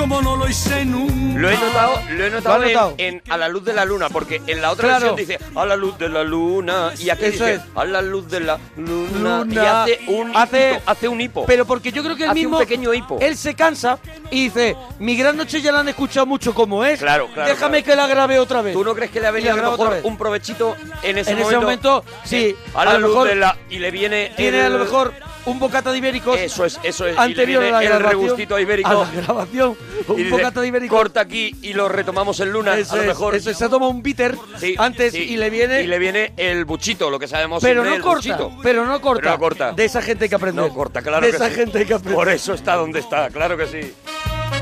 como 0.00 0.22
no 0.22 0.34
lo 0.36 0.48
hice 0.48 0.84
nunca. 0.84 1.38
Lo 1.40 1.48
he 1.50 1.56
notado, 1.56 2.00
lo 2.10 2.24
he 2.24 2.30
notado, 2.30 2.58
¿Lo 2.58 2.64
has 2.64 2.68
en- 2.70 2.74
notado? 2.74 2.94
En, 2.98 3.22
A 3.28 3.36
la 3.36 3.48
luz 3.48 3.64
de 3.64 3.72
la 3.74 3.84
luna, 3.84 4.08
porque 4.08 4.40
en 4.46 4.60
la 4.62 4.70
otra 4.70 4.88
Claro. 4.88 5.14
versión 5.14 5.38
dice 5.38 5.38
A 5.54 5.64
la 5.66 5.76
luz 5.76 5.96
de 5.98 6.08
la 6.08 6.22
luna 6.24 6.92
y 6.98 7.10
aquí 7.10 7.24
Eso 7.26 7.44
dice 7.44 7.54
es. 7.54 7.60
A 7.74 7.84
la 7.84 8.00
luz 8.02 8.28
de 8.28 8.40
la 8.40 8.58
luna, 8.76 9.44
y 9.50 9.58
hace 9.58 10.00
un 10.08 10.36
Hace- 10.36 10.72
hito, 10.74 10.82
hace 10.86 11.08
un 11.08 11.20
hipo. 11.20 11.44
Pero 11.46 11.66
porque 11.66 11.92
yo 11.92 12.02
creo 12.02 12.16
que 12.16 12.24
el 12.24 12.30
Hace 12.30 12.38
un 12.40 12.44
mismo 12.46 12.58
pequeño 12.58 12.92
hipo. 12.94 13.18
Él 13.20 13.36
se 13.36 13.54
cansa 13.54 13.98
y 14.30 14.44
dice, 14.44 14.76
mi 14.98 15.16
gran 15.16 15.36
noche 15.36 15.60
ya 15.60 15.70
la 15.72 15.80
han 15.80 15.88
escuchado 15.88 16.26
mucho 16.26 16.54
como 16.54 16.84
es. 16.84 16.98
Claro, 17.00 17.28
claro, 17.32 17.48
Déjame 17.50 17.82
claro. 17.82 17.96
que 18.02 18.08
la 18.08 18.14
grabe 18.14 18.38
otra 18.38 18.62
vez. 18.62 18.72
¿Tú 18.72 18.82
no 18.84 18.94
crees 18.94 19.10
que 19.10 19.20
le 19.20 19.26
ha 19.26 19.30
venido 19.30 19.52
a 19.52 19.56
lo 19.56 19.70
mejor 19.72 19.90
vez. 19.90 20.04
un 20.04 20.16
provechito 20.16 20.76
en 21.02 21.18
ese 21.18 21.32
En 21.32 21.38
momento? 21.38 21.48
ese 21.56 21.64
momento, 21.64 22.04
sí. 22.24 22.56
A 22.74 22.84
la 22.84 22.90
a 22.92 22.94
lo 22.94 23.00
luz 23.00 23.10
mejor 23.10 23.28
de 23.28 23.34
la... 23.36 23.56
Y 23.70 23.78
le 23.78 23.90
viene 23.90 24.32
Tiene 24.36 24.60
el- 24.60 24.66
a 24.66 24.68
lo 24.70 24.78
mejor 24.78 25.12
un 25.46 25.58
bocata 25.58 25.90
de 25.92 25.98
ibéricos. 25.98 26.38
Eso 26.38 26.64
es, 26.64 26.78
eso 26.82 27.06
es. 27.06 27.16
Anterior 27.18 27.64
a 27.64 27.70
la 27.70 27.82
el 27.82 28.00
regustito 28.00 28.58
ibérico. 28.58 28.88
A 28.88 28.94
la 28.94 29.10
grabación. 29.10 29.76
Un 30.08 30.16
dice, 30.16 30.30
bocata 30.30 30.60
de 30.60 30.68
ibéricos. 30.68 30.98
Corta 30.98 31.20
aquí 31.20 31.54
y 31.62 31.72
lo 31.72 31.88
retomamos 31.88 32.38
en 32.40 32.52
luna. 32.52 32.76
Eso 32.76 32.94
a 32.94 32.96
lo 32.96 33.02
es, 33.02 33.08
mejor. 33.08 33.34
eso 33.34 33.50
es, 33.50 33.56
se 33.58 33.68
toma 33.68 33.88
un 33.88 34.02
bitter 34.02 34.36
Sí, 34.58 34.74
antes 34.78 35.12
sí. 35.12 35.18
y 35.22 35.36
le 35.36 35.50
viene. 35.50 35.82
Y 35.82 35.86
le 35.86 35.98
viene 35.98 36.32
el 36.36 36.64
buchito, 36.64 37.10
lo 37.10 37.18
que 37.18 37.28
sabemos 37.28 37.62
pero 37.62 37.84
no 37.84 37.94
el 37.94 38.00
corta, 38.02 38.36
buchito. 38.36 38.52
pero 38.62 38.84
no 38.86 39.00
corta. 39.00 39.20
Pero 39.22 39.32
no 39.34 39.38
corta. 39.38 39.72
De 39.72 39.84
esa 39.84 40.02
gente 40.02 40.24
hay 40.24 40.28
que 40.28 40.34
aprender. 40.36 40.64
No 40.64 40.74
corta, 40.74 41.02
claro 41.02 41.24
De 41.24 41.30
que 41.30 41.36
esa 41.36 41.48
sí. 41.48 41.54
gente 41.54 41.78
hay 41.78 41.86
que 41.86 41.94
aprender. 41.94 42.14
Por 42.16 42.28
eso 42.28 42.54
está 42.54 42.76
donde 42.76 43.00
está, 43.00 43.28
claro 43.30 43.56
que 43.56 43.66
sí. 43.66 43.94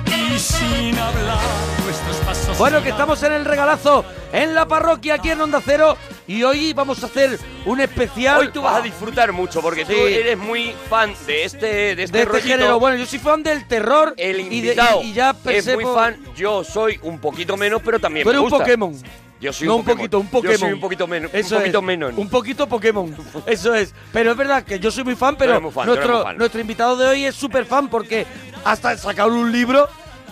Y 0.06 0.38
sin 0.38 0.96
hablar 0.98 1.38
nuestros 1.84 2.16
pasos. 2.18 2.58
Bueno, 2.58 2.82
que 2.82 2.90
estamos 2.90 3.22
en 3.22 3.32
el 3.32 3.44
regalazo 3.44 4.04
en 4.32 4.54
la 4.54 4.66
parroquia 4.66 5.14
aquí 5.14 5.30
en 5.30 5.40
Onda 5.40 5.60
Cero 5.64 5.96
y 6.28 6.42
hoy 6.44 6.72
vamos 6.74 7.02
a 7.02 7.06
hacer 7.06 7.38
un 7.64 7.80
especial. 7.80 8.38
Hoy 8.38 8.50
tú 8.52 8.62
vas 8.62 8.76
a 8.76 8.80
disfrutar 8.82 9.32
mucho 9.32 9.60
porque 9.60 9.84
tú 9.84 9.92
eres 9.92 10.38
muy 10.38 10.72
fan 10.88 11.12
de 11.26 11.44
este 11.44 11.96
de 11.96 12.02
este, 12.04 12.18
de 12.18 12.22
este 12.24 12.40
género. 12.42 12.78
Bueno, 12.78 12.96
yo 12.98 13.06
soy 13.06 13.18
fan 13.18 13.42
del 13.42 13.66
terror 13.66 14.14
El 14.16 14.38
y, 14.38 14.44
de- 14.48 14.56
invitado 14.56 15.02
y- 15.02 15.06
y 15.08 15.12
ya 15.14 15.30
es 15.30 15.36
pensé 15.36 15.74
muy 15.74 15.84
fan. 15.84 16.16
Yo 16.36 16.62
soy 16.62 17.00
un 17.02 17.18
poquito 17.18 17.56
menos, 17.56 17.82
pero 17.84 17.98
también 17.98 18.24
eres 18.24 18.34
me 18.34 18.44
un 18.44 18.48
gusta. 18.50 18.64
Pokémon. 18.64 18.94
Yo 19.40 19.52
soy 19.52 19.68
no 19.68 19.74
un, 19.76 19.80
un 19.80 19.86
poquito, 19.86 20.18
un 20.18 20.26
Pokémon. 20.26 20.52
Yo 20.52 20.58
soy 20.58 20.72
un 20.72 20.80
poquito 20.80 21.06
menos. 21.06 21.30
Un 21.32 21.40
poquito 21.48 21.78
es, 21.78 21.84
menos. 21.84 22.12
Un 22.16 22.28
poquito 22.28 22.68
Pokémon. 22.68 23.16
Eso 23.46 23.74
es. 23.74 23.94
Pero 24.12 24.32
es 24.32 24.36
verdad 24.36 24.64
que 24.64 24.78
yo 24.80 24.90
soy 24.90 25.04
muy 25.04 25.14
fan, 25.14 25.36
pero 25.36 25.60
muy 25.60 25.70
fan, 25.70 25.86
nuestro, 25.86 26.22
fan. 26.24 26.36
nuestro 26.36 26.60
invitado 26.60 26.96
de 26.96 27.06
hoy 27.06 27.24
es 27.24 27.34
súper 27.36 27.64
fan 27.64 27.88
porque 27.88 28.26
hasta 28.64 28.96
sacar 28.98 29.28
un 29.30 29.50
libro. 29.52 29.88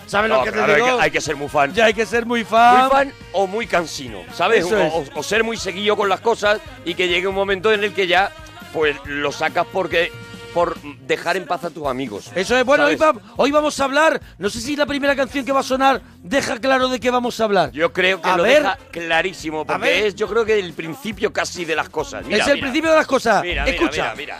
¿Sabes 0.07 0.29
No, 0.31 0.37
lo 0.39 0.43
que 0.45 0.51
claro, 0.51 0.65
te 0.67 0.71
hay, 0.79 0.81
digo? 0.83 0.97
que, 0.97 1.03
hay 1.03 1.11
que 1.11 1.21
ser 1.21 1.35
muy 1.35 1.49
fan. 1.49 1.73
Ya 1.73 1.85
hay 1.85 1.93
que 1.93 2.05
ser 2.05 2.25
muy 2.25 2.43
fan. 2.43 2.79
Muy 2.81 2.89
fan 2.89 3.13
o 3.33 3.45
muy 3.47 3.67
cansino, 3.67 4.21
¿sabes? 4.33 4.65
O, 4.71 4.77
o- 4.79 5.05
o 5.15 5.23
ser 5.23 5.43
muy 5.43 5.57
seguido 5.57 5.95
con 5.95 6.09
las 6.09 6.21
cosas 6.21 6.59
y 6.85 6.93
que 6.95 7.07
llegue 7.07 7.27
un 7.27 7.35
momento 7.35 7.71
en 7.71 7.83
el 7.83 7.93
que 7.93 8.07
ya 8.07 8.31
pues 8.73 8.95
lo 9.05 9.31
sacas 9.31 9.65
porque 9.71 10.11
por 10.53 10.79
dejar 10.81 11.37
en 11.37 11.45
paz 11.45 11.65
a 11.65 11.69
tus 11.69 11.85
amigos. 11.85 12.31
Eso 12.33 12.57
es, 12.57 12.63
bueno, 12.65 12.85
hoy, 12.85 12.95
va- 12.95 13.13
hoy 13.35 13.51
vamos 13.51 13.79
a 13.79 13.83
hablar, 13.83 14.19
no 14.39 14.49
sé 14.49 14.59
si 14.59 14.75
la 14.75 14.85
primera 14.87 15.15
canción 15.15 15.45
que 15.45 15.51
va 15.51 15.59
a 15.59 15.63
sonar 15.63 16.01
deja 16.23 16.57
claro 16.59 16.87
de 16.87 16.99
qué 16.99 17.11
vamos 17.11 17.39
a 17.39 17.43
hablar. 17.43 17.71
Yo 17.73 17.93
creo 17.93 18.19
que 18.21 18.27
A 18.29 18.37
lo 18.37 18.43
ver. 18.43 18.63
deja 18.63 18.77
clarísimo, 18.91 19.65
porque 19.65 20.07
es 20.07 20.15
yo 20.15 20.27
creo 20.27 20.45
que 20.45 20.57
el 20.57 20.73
principio 20.73 21.31
casi 21.31 21.63
de 21.65 21.75
las 21.75 21.89
cosas. 21.89 22.25
Mira, 22.25 22.39
es 22.39 22.47
el 22.47 22.55
mira. 22.55 22.65
principio 22.65 22.89
de 22.89 22.95
las 22.97 23.05
cosas. 23.07 23.43
Mira, 23.43 23.65
Escucha. 23.67 24.13
mira, 24.15 24.15
mira. 24.15 24.37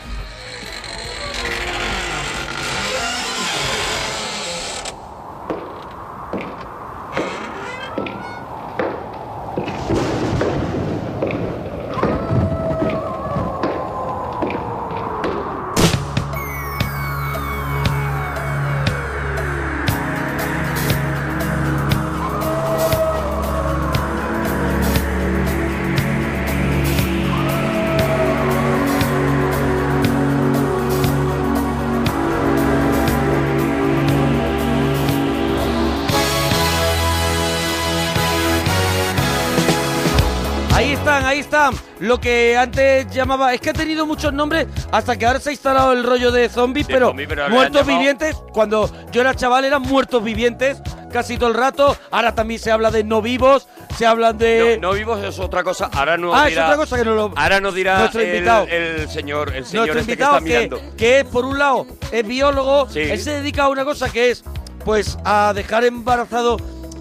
Están. 41.48 41.74
Lo 42.00 42.20
que 42.20 42.56
antes 42.56 43.10
llamaba. 43.10 43.54
Es 43.54 43.60
que 43.60 43.70
ha 43.70 43.72
tenido 43.72 44.06
muchos 44.06 44.32
nombres 44.32 44.66
hasta 44.92 45.16
que 45.16 45.26
ahora 45.26 45.40
se 45.40 45.48
ha 45.50 45.52
instalado 45.52 45.92
el 45.92 46.04
rollo 46.04 46.30
de 46.30 46.48
zombies, 46.48 46.86
De 46.86 46.94
pero, 46.94 47.08
zombie, 47.08 47.26
muertos 47.26 47.82
llamado- 47.82 47.84
vivientes. 47.98 48.36
Cuando 48.52 48.90
yo 49.10 49.20
era 49.20 49.34
chaval 49.34 49.64
eran 49.64 49.82
muertos 49.82 50.22
vivientes 50.22 50.80
casi 51.12 51.36
todo 51.38 51.48
el 51.48 51.54
rato. 51.54 51.96
Ahora 52.10 52.34
también 52.34 52.60
se 52.60 52.70
habla 52.70 52.90
de 52.90 53.02
no 53.04 53.22
vivos, 53.22 53.66
se 53.96 54.06
hablan 54.06 54.36
de. 54.38 54.78
No, 54.80 54.88
no 54.88 54.94
vivos 54.94 55.24
es 55.24 55.38
otra 55.38 55.64
cosa. 55.64 55.90
Ahora 55.92 56.16
no 56.18 56.34
ah, 56.34 56.44
es 56.44 56.50
dirá, 56.50 56.66
otra 56.66 56.76
cosa 56.76 56.96
que 56.98 57.04
no 57.04 57.14
lo. 57.14 57.32
Ahora 57.34 57.60
nos 57.60 57.74
dirá 57.74 57.98
Nuestro 58.00 58.20
el, 58.20 58.28
invitado. 58.34 58.66
el 58.68 59.08
señor, 59.08 59.54
el 59.54 59.64
señor 59.64 59.86
Nuestro 59.86 60.00
este 60.00 60.12
invitado 60.12 60.40
que 60.44 60.62
está 60.64 60.76
que, 60.76 60.96
que 60.96 61.18
es, 61.20 61.24
por 61.24 61.44
un 61.44 61.58
lado, 61.58 61.86
es 62.12 62.26
biólogo, 62.26 62.88
Sí. 62.90 63.00
él 63.00 63.20
se 63.20 63.30
dedica 63.32 63.64
a 63.64 63.68
una 63.68 63.84
cosa 63.84 64.10
que 64.10 64.30
es, 64.30 64.44
pues, 64.84 65.18
a 65.24 65.52
dejar 65.54 65.84
embarazado 65.84 66.58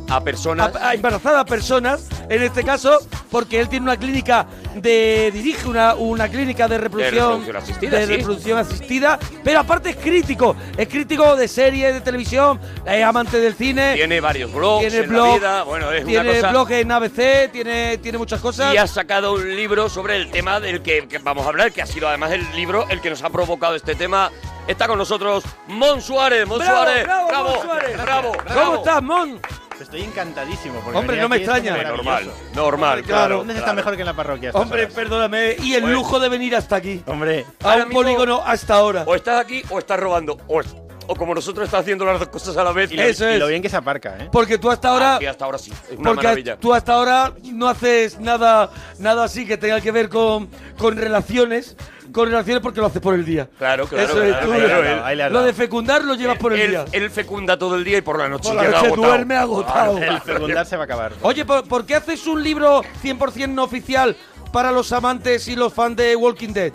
a 0.10 0.22
personas. 0.22 0.76
a, 0.76 0.90
a 0.90 0.94
embarazar 0.94 1.36
a 1.36 1.46
personas, 1.46 2.08
en 2.30 2.42
este 2.44 2.64
caso, 2.64 3.00
porque 3.32 3.60
él 3.60 3.70
tiene 3.70 3.84
una 3.86 3.98
clínica 3.98 4.46
de 4.76 5.32
dirige 5.34 5.68
una, 5.68 5.96
una 5.96 6.30
clínica 6.30 6.68
de 6.68 6.78
reproducción, 6.78 7.44
reproducción 7.46 7.56
asistida, 7.58 7.98
de 8.00 8.06
sí. 8.08 8.14
reproducción 8.16 8.58
asistida, 8.60 9.20
pero 9.44 9.60
aparte 9.60 9.90
es 9.92 9.96
crítico, 9.98 10.56
es 10.78 10.88
crítico 10.88 11.36
de 11.36 11.48
series 11.48 11.94
de 11.94 12.02
televisión, 12.02 12.60
es 12.86 13.04
amante 13.04 13.40
del 13.40 13.54
cine, 13.56 13.94
Tiene 13.96 14.20
varios 14.22 14.54
blogs 14.54 14.82
tiene 14.88 15.04
en 15.04 15.10
blog, 15.10 15.28
la 15.28 15.34
vida. 15.36 15.64
Bueno, 15.64 15.92
es 15.92 16.06
tiene 16.06 16.30
una 16.30 16.34
cosa. 16.40 16.50
blog 16.52 16.72
en 16.72 16.92
ABC, 16.92 17.52
tiene, 17.52 17.98
tiene 17.98 18.18
muchas 18.18 18.40
cosas. 18.40 18.74
Y 18.74 18.78
ha 18.78 18.88
sacado 18.88 19.34
un 19.34 19.56
libro 19.56 19.90
sobre 19.90 20.16
el 20.18 20.30
tema 20.30 20.60
del 20.60 20.82
que, 20.82 21.08
que 21.08 21.18
vamos 21.18 21.46
a 21.46 21.50
hablar, 21.50 21.72
que 21.72 21.82
ha 21.82 21.86
sido 21.88 22.08
además 22.08 22.32
el 22.32 22.46
libro 22.56 22.86
el 22.90 23.02
que 23.02 23.10
nos 23.10 23.24
ha 23.24 23.30
provocado 23.30 23.76
este 23.76 23.96
tema. 23.96 24.32
Está 24.68 24.86
con 24.88 24.98
nosotros 24.98 25.44
Mon 25.68 26.02
Suárez. 26.02 26.46
Mon 26.46 26.60
¡Bravo, 26.60 26.84
Suárez. 26.84 27.04
bravo, 27.06 27.28
bravo, 27.30 27.50
Mon 27.50 27.62
Suárez! 27.62 28.02
bravo, 28.04 28.32
¿Cómo 28.34 28.44
bravo. 28.54 28.76
estás, 28.76 29.02
Mon? 29.04 29.40
Estoy 29.82 30.02
encantadísimo. 30.04 30.80
Porque 30.82 30.98
Hombre, 30.98 31.22
no 31.22 31.30
me 31.30 31.38
extraña. 31.38 31.76
Normal, 31.84 32.32
normal, 32.56 33.04
claro. 33.04 33.38
¿Dónde 33.38 33.54
está 33.54 33.66
claro. 33.66 33.76
mejor 33.78 33.96
que 33.96 34.02
en 34.02 34.06
la 34.08 34.14
parroquia? 34.16 34.52
Hombre, 34.54 34.84
horas? 34.84 34.94
perdóname, 34.94 35.56
y 35.62 35.74
el 35.76 35.92
lujo 35.92 36.20
de 36.20 36.30
venir 36.30 36.56
hasta 36.56 36.76
aquí, 36.78 37.02
Hombre, 37.06 37.46
a 37.64 37.76
un 37.76 37.80
mismo- 37.90 37.94
polígono 37.94 38.42
hasta 38.46 38.76
ahora. 38.76 39.04
O 39.06 39.16
estás 39.16 39.40
aquí 39.40 39.62
o 39.70 39.80
estás 39.80 40.00
robando. 40.00 40.38
O, 40.48 40.62
o 41.10 41.16
como 41.16 41.34
nosotros 41.34 41.66
estás 41.66 41.82
haciendo 41.82 42.04
las 42.06 42.20
dos 42.20 42.28
cosas 42.30 42.58
a 42.58 42.64
la 42.64 42.72
vez. 42.74 42.92
y 42.92 42.96
lo, 42.98 43.04
Eso 43.04 43.30
y 43.30 43.34
es. 43.34 43.40
lo 43.40 43.48
bien 43.48 43.62
que 43.62 43.70
se 43.70 43.78
aparca, 43.78 44.18
¿eh? 44.20 44.30
Porque 44.32 44.58
tú 44.58 44.70
hasta 44.70 44.90
ahora... 44.90 45.16
Ah, 45.16 45.20
sí, 45.20 45.26
hasta 45.26 45.46
ahora 45.46 45.58
sí. 45.58 45.72
Es 45.92 45.98
una 45.98 46.10
Porque 46.10 46.24
maravilla. 46.28 46.58
tú 46.58 46.74
hasta 46.74 46.94
ahora 46.94 47.34
no 47.44 47.68
haces 47.70 48.20
nada, 48.20 48.70
nada 49.00 49.24
así 49.24 49.46
que 49.46 49.58
tenga 49.58 49.80
que 49.80 49.92
ver 49.92 50.10
con, 50.10 50.50
con 50.78 50.98
relaciones, 50.98 51.78
con 52.12 52.28
relaciones 52.30 52.62
porque 52.62 52.80
lo 52.80 52.88
haces 52.88 53.02
por 53.02 53.14
el 53.16 53.26
día. 53.26 53.48
Claro, 53.58 53.88
claro. 53.88 54.04
Eso 54.08 54.22
es, 54.24 54.32
claro, 54.38 54.48
tú- 54.48 54.54
claro, 54.54 54.64
ahí 54.64 54.68
le 54.68 54.74
has 54.74 54.80
él- 54.80 54.96
dado, 54.96 55.06
ahí 55.06 55.16
le 55.16 55.24
has 55.24 55.32
Lo 55.32 55.44
de 55.44 55.54
fecundar 55.54 56.04
lo 56.04 56.16
llevas 56.16 56.38
por 56.38 56.54
el 56.54 56.60
él, 56.62 56.70
día. 56.72 56.86
él 56.92 57.10
fecunda 57.10 57.58
todo 57.58 57.76
el 57.76 57.84
día 57.84 57.98
y 57.98 58.02
por 58.02 58.18
la 58.18 58.28
noche 58.30 58.50
Por 58.50 58.56
la 58.56 58.62
llega 58.64 58.76
noche 58.78 58.88
agotado. 58.88 59.08
duerme 59.08 59.36
agotado. 59.36 59.98
El 59.98 60.22
fecundar 60.22 60.66
se 60.66 60.76
va 60.78 60.84
a 60.84 60.86
acabar. 60.86 61.14
Oye, 61.22 61.46
¿por, 61.46 61.68
por 61.68 61.86
qué 61.86 61.96
haces 61.96 62.26
un 62.28 62.44
libro 62.44 62.82
100% 63.04 63.50
no 63.50 63.64
oficial 63.64 64.16
para 64.52 64.72
los 64.72 64.92
amantes 64.92 65.48
y 65.48 65.56
los 65.56 65.74
fans 65.74 65.96
de 65.98 66.16
Walking 66.16 66.54
Dead? 66.54 66.74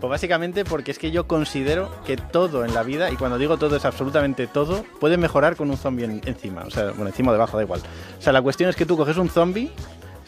Pues 0.00 0.10
básicamente 0.10 0.64
porque 0.64 0.90
es 0.90 0.98
que 0.98 1.12
yo 1.12 1.28
considero 1.28 1.88
que 2.04 2.16
todo 2.16 2.64
en 2.64 2.74
la 2.74 2.82
vida, 2.82 3.10
y 3.12 3.14
cuando 3.16 3.38
digo 3.38 3.56
todo 3.56 3.76
es 3.76 3.84
absolutamente 3.84 4.48
todo, 4.48 4.84
puede 4.98 5.16
mejorar 5.16 5.54
con 5.54 5.70
un 5.70 5.76
zombie 5.76 6.04
en- 6.06 6.20
encima. 6.24 6.62
O 6.66 6.70
sea, 6.72 6.86
bueno, 6.86 7.06
encima 7.06 7.30
o 7.30 7.32
debajo, 7.32 7.56
da 7.56 7.62
igual. 7.62 7.80
O 8.18 8.20
sea, 8.20 8.32
la 8.32 8.42
cuestión 8.42 8.68
es 8.68 8.74
que 8.74 8.84
tú 8.84 8.96
coges 8.96 9.16
un 9.16 9.28
zombie, 9.30 9.70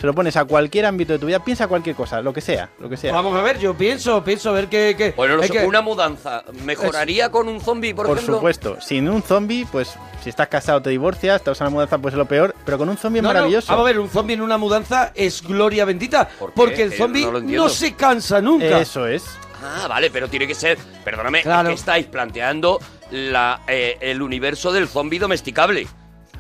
se 0.05 0.07
lo 0.07 0.13
pones 0.15 0.37
a 0.37 0.45
cualquier 0.45 0.85
ámbito 0.85 1.15
de 1.15 1.19
tu 1.19 1.25
vida, 1.25 1.43
piensa 1.43 1.67
cualquier 1.67 1.97
cosa, 1.97 2.21
lo 2.21 2.31
que 2.35 2.43
sea, 2.43 2.69
lo 2.79 2.91
que 2.91 2.99
sea. 2.99 3.11
Vamos 3.11 3.35
a 3.39 3.41
ver, 3.41 3.59
yo 3.59 3.73
pienso, 3.75 4.23
pienso 4.23 4.51
a 4.51 4.53
ver 4.53 4.69
qué... 4.69 4.95
qué- 4.99 5.13
Bueno, 5.17 5.41
es 5.43 5.51
que- 5.51 5.65
una 5.65 5.81
mudanza 5.81 6.45
mejoraría 6.63 7.31
con 7.31 7.49
un 7.49 7.59
zombie, 7.59 7.95
por, 7.95 8.05
Por 8.07 8.19
ejemplo. 8.19 8.37
supuesto, 8.37 8.77
sin 8.83 9.09
un 9.09 9.23
zombie, 9.23 9.67
pues 9.73 9.95
si 10.23 10.29
estás 10.29 10.49
casado 10.49 10.83
te 10.83 10.91
divorcias, 10.91 11.43
te 11.43 11.49
vas 11.49 11.59
a 11.63 11.65
una 11.65 11.71
mudanza, 11.71 11.97
pues 11.97 12.13
es 12.13 12.19
lo 12.19 12.27
peor, 12.27 12.55
pero 12.67 12.77
con 12.77 12.87
un 12.91 12.99
zombie 12.99 13.21
es 13.21 13.23
no, 13.23 13.31
maravilloso. 13.31 13.73
vamos 13.73 13.85
a 13.87 13.87
ver, 13.87 13.99
un 13.99 14.11
zombie 14.11 14.35
en 14.35 14.43
una 14.43 14.59
mudanza 14.59 15.11
es 15.15 15.41
gloria 15.41 15.87
bendita. 15.87 16.29
¿Por? 16.39 16.53
Porque 16.53 16.83
el 16.83 16.93
zombie 16.93 17.27
no 17.43 17.71
se 17.71 17.95
cansa 17.95 18.43
nunca. 18.43 18.81
Eso 18.81 19.07
es. 19.07 19.25
Ah, 19.63 19.87
vale, 19.89 20.11
pero 20.11 20.29
tiene 20.29 20.47
que 20.47 20.55
ser. 20.55 20.77
Perdóname, 21.03 21.39
es 21.39 21.45
Claro. 21.45 21.71
que 21.71 21.75
estáis 21.77 22.05
planteando 22.05 22.79
la, 23.11 23.63
eh, 23.67 23.97
el 24.03 24.21
universo 24.21 24.71
del 24.71 24.87
zombie 24.87 25.19
domesticable. 25.19 25.87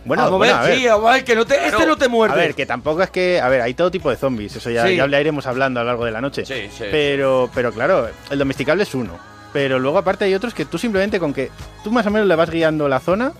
Bueno, 0.04 0.24
vamos 0.24 0.38
bueno, 0.38 0.54
a 0.56 0.62
ver, 0.62 0.78
sí, 0.78 0.86
a 0.86 0.96
ver, 0.96 1.24
que 1.24 1.34
no 1.34 1.46
te, 1.46 1.66
este 1.66 1.86
no 1.86 1.96
te 1.96 2.08
muerde. 2.08 2.34
A 2.34 2.36
ver, 2.36 2.54
que 2.54 2.66
tampoco 2.66 3.02
es 3.02 3.10
que. 3.10 3.40
A 3.40 3.48
ver, 3.48 3.60
hay 3.62 3.74
todo 3.74 3.90
tipo 3.90 4.10
de 4.10 4.16
zombies, 4.16 4.54
eso 4.56 4.70
ya, 4.70 4.86
Sí. 4.86 4.96
ya 4.96 5.20
iremos 5.20 5.46
hablando 5.46 5.80
a 5.80 5.82
lo 5.82 5.88
largo 5.88 6.04
de 6.04 6.10
la 6.10 6.20
noche. 6.20 6.44
Sí, 6.44 6.68
sí, 6.76 6.84
Pero, 6.90 7.50
pero 7.54 7.72
claro, 7.72 8.08
el 8.30 8.38
domesticable 8.38 8.82
es 8.82 8.94
uno. 8.94 9.18
Pero 9.52 9.78
luego, 9.78 9.98
aparte, 9.98 10.24
hay 10.24 10.34
otros 10.34 10.52
que 10.52 10.64
tú 10.64 10.78
simplemente 10.78 11.20
con 11.20 11.32
que 11.32 11.50
tú 11.84 11.90
más 11.92 12.04
o 12.06 12.10
menos 12.10 12.26
le 12.26 12.34
vas 12.34 12.50
guiando 12.50 12.88
la 12.88 12.98
zona. 13.00 13.32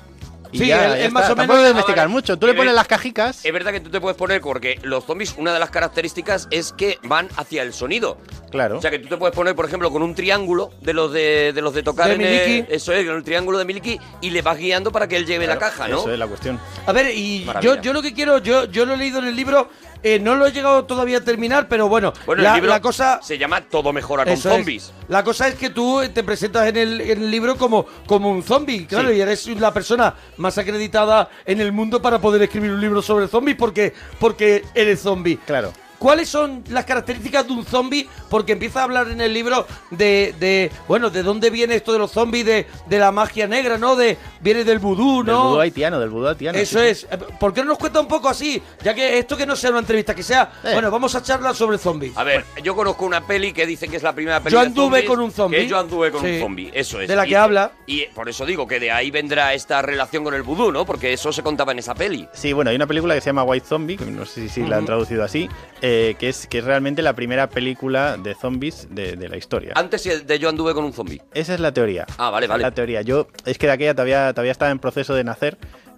Y 0.54 0.58
Sí, 0.58 0.66
ya, 0.68 0.84
él- 0.84 0.90
ya 0.90 0.96
él 0.96 1.00
está. 1.06 1.10
más 1.10 1.24
o 1.24 1.34
Tampoco 1.34 1.46
menos- 1.48 1.62
que 1.62 1.68
domesticar 1.68 1.96
vale. 2.04 2.08
mucho. 2.12 2.38
Tú 2.38 2.46
le 2.46 2.52
Eh, 2.52 2.56
pones 2.56 2.74
las 2.74 2.86
cajicas. 2.86 3.44
Es 3.44 3.52
verdad 3.52 3.72
que 3.72 3.80
tú 3.80 3.90
te 3.90 4.00
puedes 4.00 4.16
poner, 4.16 4.40
porque 4.40 4.78
los 4.82 5.04
zombies, 5.04 5.34
una 5.36 5.52
de 5.52 5.58
las 5.58 5.70
características 5.70 6.46
es 6.52 6.72
que 6.72 6.98
van 7.02 7.28
hacia 7.36 7.62
el 7.62 7.72
sonido. 7.74 8.18
Claro. 8.52 8.78
O 8.78 8.80
sea 8.80 8.90
que 8.92 9.00
tú 9.00 9.08
te 9.08 9.16
puedes 9.16 9.34
poner, 9.34 9.56
por 9.56 9.64
ejemplo, 9.66 9.90
con 9.90 10.02
un 10.02 10.14
triángulo 10.14 10.70
de 10.80 10.92
los 10.92 11.12
de, 11.12 11.52
de 11.52 11.60
los 11.60 11.74
de 11.74 11.82
tocar 11.82 12.06
De 12.08 12.14
en 12.14 12.20
el- 12.20 12.48
Miliki. 12.48 12.72
eso 12.72 12.92
es, 12.92 13.04
con 13.04 13.16
el 13.16 13.24
triángulo 13.24 13.58
de 13.58 13.64
Miliki, 13.64 13.98
y 14.20 14.30
le 14.30 14.42
vas 14.42 14.56
guiando 14.56 14.92
para 14.92 15.08
que 15.08 15.16
él 15.16 15.26
lleve 15.26 15.46
la 15.48 15.58
caja, 15.58 15.88
¿no? 15.88 15.98
Eso 15.98 16.12
es 16.12 16.18
la 16.18 16.26
cuestión. 16.28 16.60
A 16.86 16.92
ver, 16.92 17.10
y 17.14 17.44
yo, 17.60 17.80
yo 17.80 17.92
lo 17.92 18.00
que 18.00 18.14
quiero, 18.14 18.38
yo, 18.38 18.66
yo 18.66 18.86
lo 18.86 18.94
he 18.94 18.96
leído 18.96 19.18
en 19.18 19.26
el 19.26 19.34
libro, 19.34 19.68
eh, 20.04 20.20
no 20.20 20.36
lo 20.36 20.46
he 20.46 20.52
llegado 20.52 20.84
todavía 20.84 21.18
a 21.18 21.20
terminar, 21.22 21.66
pero 21.68 21.88
bueno, 21.88 22.12
Bueno, 22.26 22.42
la, 22.42 22.50
el 22.50 22.54
libro 22.56 22.70
la 22.70 22.80
cosa... 22.80 23.18
se 23.22 23.38
llama 23.38 23.62
Todo 23.62 23.92
mejora 23.92 24.22
con 24.24 24.34
es. 24.34 24.40
zombies. 24.40 24.92
La 25.08 25.24
cosa 25.24 25.48
es 25.48 25.54
que 25.56 25.70
tú 25.70 26.00
te 26.14 26.22
presentas 26.22 26.68
en 26.68 26.76
el, 26.76 27.00
en 27.00 27.22
el 27.22 27.30
libro 27.30 27.56
como, 27.56 27.84
como 28.06 28.30
un 28.30 28.42
zombie, 28.42 28.86
claro, 28.86 29.08
Sí. 29.10 29.16
y 29.16 29.20
eres 29.20 29.46
la 29.58 29.72
persona 29.72 30.14
más 30.36 30.56
acreditada 30.58 31.28
en 31.44 31.60
el 31.60 31.72
mundo 31.72 32.00
para 32.00 32.20
poder 32.20 32.42
escribir 32.42 32.70
un 32.70 32.80
libro 32.80 33.02
sobre 33.02 33.26
zombies 33.28 33.56
porque, 33.56 33.92
porque 34.20 34.62
eres 34.74 35.00
zombie. 35.00 35.38
Claro. 35.46 35.72
¿Cuáles 36.04 36.28
son 36.28 36.62
las 36.68 36.84
características 36.84 37.46
de 37.46 37.54
un 37.54 37.64
zombie? 37.64 38.06
Porque 38.28 38.52
empieza 38.52 38.80
a 38.80 38.84
hablar 38.84 39.08
en 39.08 39.22
el 39.22 39.32
libro 39.32 39.66
de, 39.90 40.34
de 40.38 40.70
bueno, 40.86 41.08
de 41.08 41.22
dónde 41.22 41.48
viene 41.48 41.76
esto 41.76 41.94
de 41.94 41.98
los 41.98 42.10
zombies, 42.10 42.44
de, 42.44 42.66
de 42.86 42.98
la 42.98 43.10
magia 43.10 43.46
negra, 43.46 43.78
¿no? 43.78 43.96
De 43.96 44.18
viene 44.42 44.64
del 44.64 44.80
vudú, 44.80 45.24
Del 45.24 45.32
¿no? 45.34 45.48
vudú 45.48 45.60
haitiano, 45.60 45.98
del 45.98 46.10
vudú 46.10 46.28
haitiano. 46.28 46.58
Eso 46.58 46.78
sí, 46.78 46.84
es. 46.88 47.04
Eh, 47.10 47.16
¿Por 47.40 47.54
qué 47.54 47.62
no 47.62 47.68
nos 47.68 47.78
cuenta 47.78 48.00
un 48.00 48.06
poco 48.06 48.28
así? 48.28 48.60
Ya 48.82 48.92
que 48.92 49.16
esto 49.16 49.34
que 49.34 49.46
no 49.46 49.56
sea 49.56 49.70
una 49.70 49.78
entrevista, 49.78 50.14
que 50.14 50.22
sea, 50.22 50.52
Eh. 50.62 50.72
bueno, 50.74 50.90
vamos 50.90 51.14
a 51.14 51.22
charlar 51.22 51.54
sobre 51.56 51.78
zombies. 51.78 52.14
A 52.18 52.22
ver, 52.22 52.44
yo 52.62 52.76
conozco 52.76 53.06
una 53.06 53.26
peli 53.26 53.54
que 53.54 53.64
dice 53.64 53.88
que 53.88 53.96
es 53.96 54.02
la 54.02 54.12
primera 54.14 54.40
peli 54.40 54.52
Yo 54.52 54.60
de 54.60 54.66
anduve 54.66 54.84
zombies, 54.98 55.06
con 55.08 55.20
un 55.20 55.30
zombie. 55.32 55.58
Que 55.60 55.66
yo 55.68 55.78
anduve 55.78 56.10
con 56.10 56.20
Sí. 56.20 56.32
un 56.34 56.40
zombie, 56.40 56.70
eso 56.74 57.00
es. 57.00 57.08
De 57.08 57.16
la 57.16 57.24
Y- 57.24 57.30
que 57.30 57.36
habla. 57.38 57.72
Y 57.86 58.02
por 58.08 58.28
eso 58.28 58.44
digo 58.44 58.68
que 58.68 58.78
de 58.78 58.90
ahí 58.90 59.10
vendrá 59.10 59.54
esta 59.54 59.80
relación 59.80 60.22
con 60.22 60.34
el 60.34 60.42
vudú, 60.42 60.70
¿no? 60.70 60.84
Porque 60.84 61.14
eso 61.14 61.32
se 61.32 61.42
contaba 61.42 61.72
en 61.72 61.78
esa 61.78 61.94
peli. 61.94 62.28
Sí, 62.34 62.52
bueno, 62.52 62.68
hay 62.68 62.76
una 62.76 62.86
película 62.86 63.14
que 63.14 63.22
se 63.22 63.26
llama 63.30 63.44
White 63.44 63.66
Zombie, 63.66 63.96
que 63.96 64.04
no 64.04 64.26
sé 64.26 64.42
si, 64.42 64.48
si 64.50 64.66
la 64.66 64.76
han 64.76 64.84
traducido 64.84 65.24
así, 65.24 65.48
eh, 65.80 65.93
que, 66.18 66.28
es, 66.28 66.46
que 66.46 66.58
es 66.58 66.64
realmente 66.64 67.02
la 67.02 67.14
primera 67.14 67.48
película 67.48 68.16
de 68.16 68.34
zombies 68.34 68.88
de, 68.90 69.16
de 69.16 69.28
la 69.28 69.36
historia. 69.36 69.72
Antes 69.76 70.26
de 70.26 70.38
yo 70.38 70.48
anduve 70.48 70.74
con 70.74 70.84
un 70.84 70.92
zombie. 70.92 71.20
Esa 71.34 71.54
es 71.54 71.60
la 71.60 71.72
teoría. 71.72 72.06
Ah, 72.18 72.30
vale, 72.30 72.46
vale. 72.46 72.62
La 72.62 72.70
teoría. 72.70 73.02
Yo, 73.02 73.28
es 73.44 73.58
que 73.58 73.66
de 73.66 73.72
aquella 73.72 73.94
todavía, 73.94 74.32
todavía 74.32 74.52
estaba 74.52 74.70
en 74.70 74.78
proceso 74.78 75.14
de 75.14 75.24
nacer, 75.24 75.56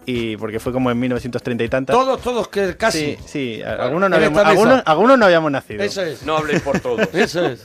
y 0.09 0.37
porque 0.37 0.61
fue 0.61 0.73
como 0.73 0.91
en 0.91 0.99
1930 1.01 1.65
y 1.65 1.69
tantas. 1.69 1.97
Todos, 1.97 2.21
todos, 2.23 2.47
que 2.49 2.77
casi. 2.77 3.17
Sí, 3.17 3.19
sí, 3.27 3.63
algunos, 3.63 4.09
no 4.09 4.17
habíamos, 4.17 4.39
algunos, 4.45 4.83
algunos 4.87 5.19
no 5.19 5.25
habíamos 5.27 5.51
nacido. 5.51 5.83
Eso 5.83 6.03
es. 6.03 6.23
No 6.25 6.37
habléis 6.37 6.63
por 6.63 6.79
todos. 6.79 7.09
Eso 7.13 7.45
es. 7.45 7.65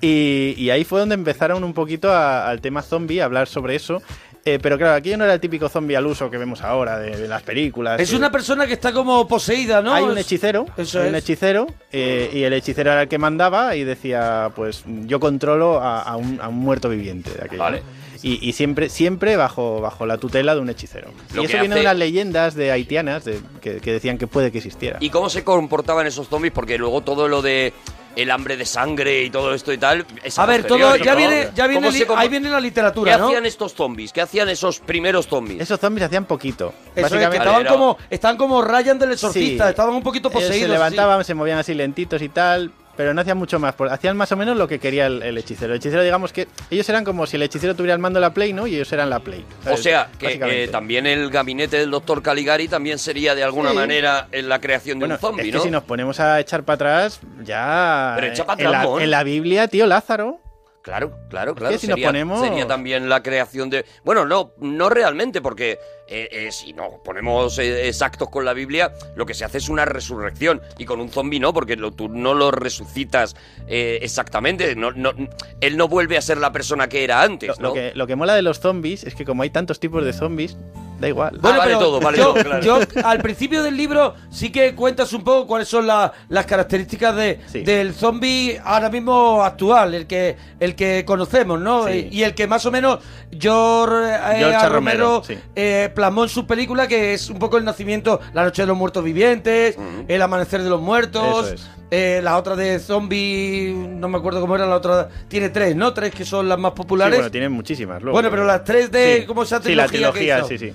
Y, 0.00 0.54
y 0.58 0.70
ahí 0.70 0.82
fue 0.84 0.98
donde 1.00 1.14
empezaron 1.14 1.62
un 1.62 1.72
poquito 1.72 2.10
a- 2.12 2.48
al 2.48 2.60
tema 2.60 2.82
zombie, 2.82 3.20
a 3.20 3.24
hablar 3.24 3.46
sobre 3.46 3.76
eso. 3.76 4.02
Eh, 4.48 4.60
pero 4.62 4.78
claro, 4.78 4.94
aquí 4.94 5.16
no 5.16 5.24
era 5.24 5.34
el 5.34 5.40
típico 5.40 5.68
zombie 5.68 5.96
al 5.96 6.06
uso 6.06 6.30
que 6.30 6.38
vemos 6.38 6.62
ahora 6.62 6.98
de, 7.00 7.16
de 7.16 7.26
las 7.26 7.42
películas. 7.42 8.00
Es 8.00 8.12
una 8.12 8.30
persona 8.30 8.64
que 8.66 8.74
está 8.74 8.92
como 8.92 9.26
poseída, 9.26 9.82
¿no? 9.82 9.92
Hay 9.92 10.04
un 10.04 10.16
hechicero, 10.16 10.66
Eso 10.76 11.02
hay 11.02 11.08
un 11.08 11.16
hechicero, 11.16 11.66
eh, 11.90 12.30
y 12.32 12.42
el 12.44 12.52
hechicero 12.52 12.92
era 12.92 13.02
el 13.02 13.08
que 13.08 13.18
mandaba 13.18 13.74
y 13.74 13.82
decía, 13.82 14.50
pues 14.54 14.84
yo 14.86 15.18
controlo 15.18 15.80
a, 15.80 16.00
a 16.00 16.16
un, 16.16 16.40
a 16.40 16.48
un 16.48 16.56
muerto 16.56 16.88
viviente 16.88 17.30
de 17.32 17.42
aquello. 17.44 17.62
Vale. 17.62 17.82
Y, 18.22 18.48
y 18.48 18.52
siempre, 18.52 18.88
siempre 18.88 19.36
bajo, 19.36 19.80
bajo 19.80 20.06
la 20.06 20.16
tutela 20.16 20.54
de 20.54 20.60
un 20.60 20.70
hechicero. 20.70 21.08
Lo 21.34 21.42
y 21.42 21.46
eso 21.46 21.58
viene 21.58 21.74
hace- 21.74 21.80
de 21.82 21.86
unas 21.86 21.96
leyendas 21.98 22.54
de 22.54 22.70
haitianas 22.72 23.24
de- 23.24 23.40
que, 23.60 23.80
que 23.80 23.92
decían 23.92 24.16
que 24.16 24.26
puede 24.26 24.50
que 24.52 24.58
existiera. 24.58 24.96
¿Y 25.00 25.10
cómo 25.10 25.28
se 25.28 25.44
comportaban 25.44 26.06
esos 26.06 26.28
zombies? 26.28 26.52
Porque 26.52 26.78
luego 26.78 27.02
todo 27.02 27.28
lo 27.28 27.42
de 27.42 27.72
el 28.16 28.30
hambre 28.30 28.56
de 28.56 28.64
sangre 28.64 29.22
y 29.22 29.30
todo 29.30 29.54
esto 29.54 29.72
y 29.72 29.78
tal. 29.78 30.04
es 30.24 30.38
A 30.38 30.46
ver, 30.46 30.64
todo, 30.64 30.96
ya 30.96 31.12
¿no? 31.12 31.16
viene, 31.18 31.50
ya 31.54 31.66
viene, 31.66 31.82
¿Cómo 31.82 31.92
li- 31.92 31.98
se 31.98 32.08
compor- 32.08 32.16
ahí 32.18 32.28
viene 32.28 32.48
la 32.50 32.58
literatura, 32.60 33.12
¿Qué 33.12 33.18
¿no? 33.18 33.26
hacían 33.26 33.46
estos 33.46 33.74
zombies? 33.74 34.12
¿Qué 34.12 34.22
hacían 34.22 34.48
esos 34.48 34.80
primeros 34.80 35.26
zombies? 35.26 35.60
Esos 35.60 35.78
zombies 35.78 36.06
hacían 36.06 36.24
poquito. 36.24 36.72
Eso 36.94 37.06
es, 37.18 37.28
que 37.28 37.36
estaban 37.36 37.66
como, 37.66 37.98
estaban 38.10 38.36
como 38.36 38.62
Ryan 38.62 38.98
del 38.98 39.12
exorcista, 39.12 39.64
Sí. 39.64 39.70
estaban 39.70 39.94
un 39.94 40.02
poquito 40.02 40.28
Ellos 40.30 40.42
poseídos. 40.42 40.58
se 40.58 40.64
así. 40.64 40.72
levantaban, 40.72 41.24
se 41.24 41.34
movían 41.34 41.58
así 41.58 41.74
lentitos 41.74 42.20
y 42.22 42.28
tal, 42.30 42.72
pero 42.96 43.12
no 43.14 43.20
hacían 43.20 43.36
mucho 43.38 43.58
más. 43.58 43.74
Hacían 43.90 44.16
más 44.16 44.30
o 44.32 44.36
menos 44.36 44.56
lo 44.56 44.66
que 44.66 44.78
quería 44.78 45.06
el, 45.06 45.22
el 45.22 45.38
hechicero. 45.38 45.72
El 45.72 45.78
hechicero, 45.78 46.02
digamos 46.02 46.32
que 46.32 46.48
ellos 46.70 46.88
eran 46.88 47.04
como 47.04 47.26
si 47.26 47.36
el 47.36 47.42
hechicero 47.42 47.74
tuviera 47.74 47.94
el 47.94 48.00
mando 48.00 48.18
de 48.18 48.22
la 48.22 48.32
Play, 48.34 48.52
¿no? 48.52 48.66
Y 48.66 48.74
ellos 48.76 48.92
eran 48.92 49.10
la 49.10 49.20
Play. 49.20 49.44
O 49.70 49.76
sea, 49.76 50.08
que 50.18 50.38
eh, 50.42 50.68
también 50.68 51.06
el 51.06 51.30
gabinete 51.30 51.78
del 51.78 51.90
doctor 51.90 52.22
Caligari 52.22 52.68
también 52.68 52.98
sería 52.98 53.34
de 53.34 53.42
alguna 53.44 53.70
Sí. 53.70 53.76
manera 53.76 54.28
en 54.32 54.48
la 54.48 54.60
creación 54.60 54.98
de 54.98 55.04
Bueno, 55.04 55.14
un 55.16 55.20
zombie, 55.20 55.42
es 55.46 55.52
que 55.52 55.58
¿no? 55.58 55.62
si 55.64 55.70
nos 55.70 55.82
ponemos 55.84 56.18
a 56.20 56.40
echar 56.40 56.62
para 56.64 56.74
atrás, 56.74 57.20
ya. 57.42 58.12
Pero 58.16 58.26
echa 58.32 58.42
eh, 58.42 58.46
pa' 58.46 58.54
en, 58.58 58.66
atrás, 58.66 58.86
la, 58.96 59.02
en 59.02 59.10
la 59.10 59.22
Biblia, 59.22 59.68
tío 59.68 59.86
Lázaro. 59.86 60.40
Claro, 60.82 61.10
claro, 61.28 61.50
Es 61.50 61.56
claro. 61.58 61.72
que 61.72 61.78
si 61.80 61.88
nos 61.88 61.98
ponemos- 61.98 62.40
sería 62.40 62.64
también 62.68 63.08
la 63.08 63.20
creación 63.20 63.68
de... 63.70 63.84
Bueno, 64.04 64.24
no, 64.24 64.52
no 64.58 64.88
realmente, 64.88 65.40
porque 65.42 65.80
eh, 66.08 66.28
eh, 66.30 66.52
si 66.52 66.72
no 66.72 67.00
ponemos 67.04 67.58
eh, 67.58 67.88
exactos 67.88 68.28
con 68.30 68.44
la 68.44 68.52
Biblia, 68.52 68.92
lo 69.16 69.26
que 69.26 69.34
se 69.34 69.44
hace 69.44 69.58
es 69.58 69.68
una 69.68 69.84
resurrección. 69.84 70.60
Y 70.78 70.84
con 70.84 71.00
un 71.00 71.08
zombi 71.10 71.40
no, 71.40 71.52
porque 71.52 71.76
lo- 71.76 71.92
tú 71.92 72.08
no 72.08 72.34
lo 72.34 72.50
resucitas 72.50 73.34
eh, 73.66 73.98
exactamente. 74.02 74.74
No, 74.76 74.92
no, 74.92 75.12
él 75.60 75.76
no 75.76 75.88
vuelve 75.88 76.16
a 76.16 76.22
ser 76.22 76.38
la 76.38 76.52
persona 76.52 76.88
que 76.88 77.04
era 77.04 77.22
antes, 77.22 77.58
Lo, 77.58 77.68
¿no? 77.68 77.72
que, 77.74 77.92
lo 77.94 78.06
que 78.06 78.16
mola 78.16 78.34
de 78.34 78.42
los 78.42 78.60
zombies 78.60 79.04
es 79.04 79.14
que 79.14 79.24
como 79.24 79.42
hay 79.42 79.50
tantos 79.50 79.80
tipos 79.80 80.04
de 80.04 80.12
zombies, 80.12 80.56
Da 80.98 81.08
igual. 81.08 81.36
Bueno, 81.42 81.58
vale 81.58 81.74
pero 81.74 81.78
todo, 81.78 82.00
vale 82.00 82.16
yo, 82.16 82.32
todo, 82.32 82.42
claro. 82.42 82.62
yo, 82.62 82.78
al 83.04 83.18
principio 83.18 83.62
del 83.62 83.76
libro 83.76 84.14
sí 84.30 84.50
que 84.50 84.74
cuentas 84.74 85.12
un 85.12 85.22
poco 85.24 85.46
cuáles 85.46 85.68
son 85.68 85.86
la- 85.86 86.10
las 86.30 86.46
características 86.46 87.14
de, 87.14 87.38
del 87.66 87.92
zombie 87.92 88.58
ahora 88.64 88.88
mismo 88.88 89.44
actual, 89.44 89.92
el 89.92 90.06
que 90.06 90.36
el 90.58 90.74
que 90.74 91.04
conocemos, 91.04 91.60
¿no? 91.60 91.86
Sí. 91.86 92.08
Y, 92.10 92.20
y 92.20 92.22
el 92.22 92.34
que 92.34 92.46
más 92.46 92.64
o 92.64 92.70
menos 92.70 93.00
George, 93.30 94.10
eh. 94.10 94.42
Romero, 94.42 94.68
Romero, 94.70 95.22
sí. 95.26 95.38
eh, 95.54 95.90
plasmó 95.96 96.22
en 96.22 96.28
su 96.28 96.46
película, 96.46 96.86
que 96.86 97.12
es 97.14 97.28
un 97.30 97.40
poco 97.40 97.56
el 97.58 97.64
nacimiento, 97.64 98.20
La 98.34 98.44
Noche 98.44 98.62
de 98.62 98.66
los 98.68 98.76
Muertos 98.76 99.02
Vivientes, 99.02 99.76
El 100.06 100.22
Amanecer 100.22 100.62
de 100.62 100.70
los 100.70 100.80
Muertos, 100.80 101.50
es. 101.52 101.68
eh, 101.90 102.20
la 102.22 102.36
otra 102.36 102.54
de 102.54 102.78
zombie, 102.78 103.72
no 103.74 104.08
me 104.08 104.18
acuerdo 104.18 104.40
cómo 104.40 104.54
era 104.54 104.66
la 104.66 104.76
otra, 104.76 105.08
tiene 105.26 105.48
tres, 105.48 105.74
¿no? 105.74 105.92
Tres 105.92 106.14
que 106.14 106.24
son 106.24 106.48
las 106.48 106.58
más 106.58 106.72
Sí, 106.72 106.76
populares. 106.76 107.16
bueno, 107.18 107.30
tienen 107.32 107.50
muchísimas. 107.50 108.00
luego, 108.02 108.12
Bueno, 108.14 108.30
pero 108.30 108.44
las 108.44 108.62
tres 108.62 108.92
de- 108.92 109.20
Sí. 109.22 109.26
como 109.26 109.42
esa 109.42 109.60
Sí, 109.60 109.74
la 109.74 109.86
trilogía 109.86 110.44
sí, 110.44 110.58
sí. 110.58 110.72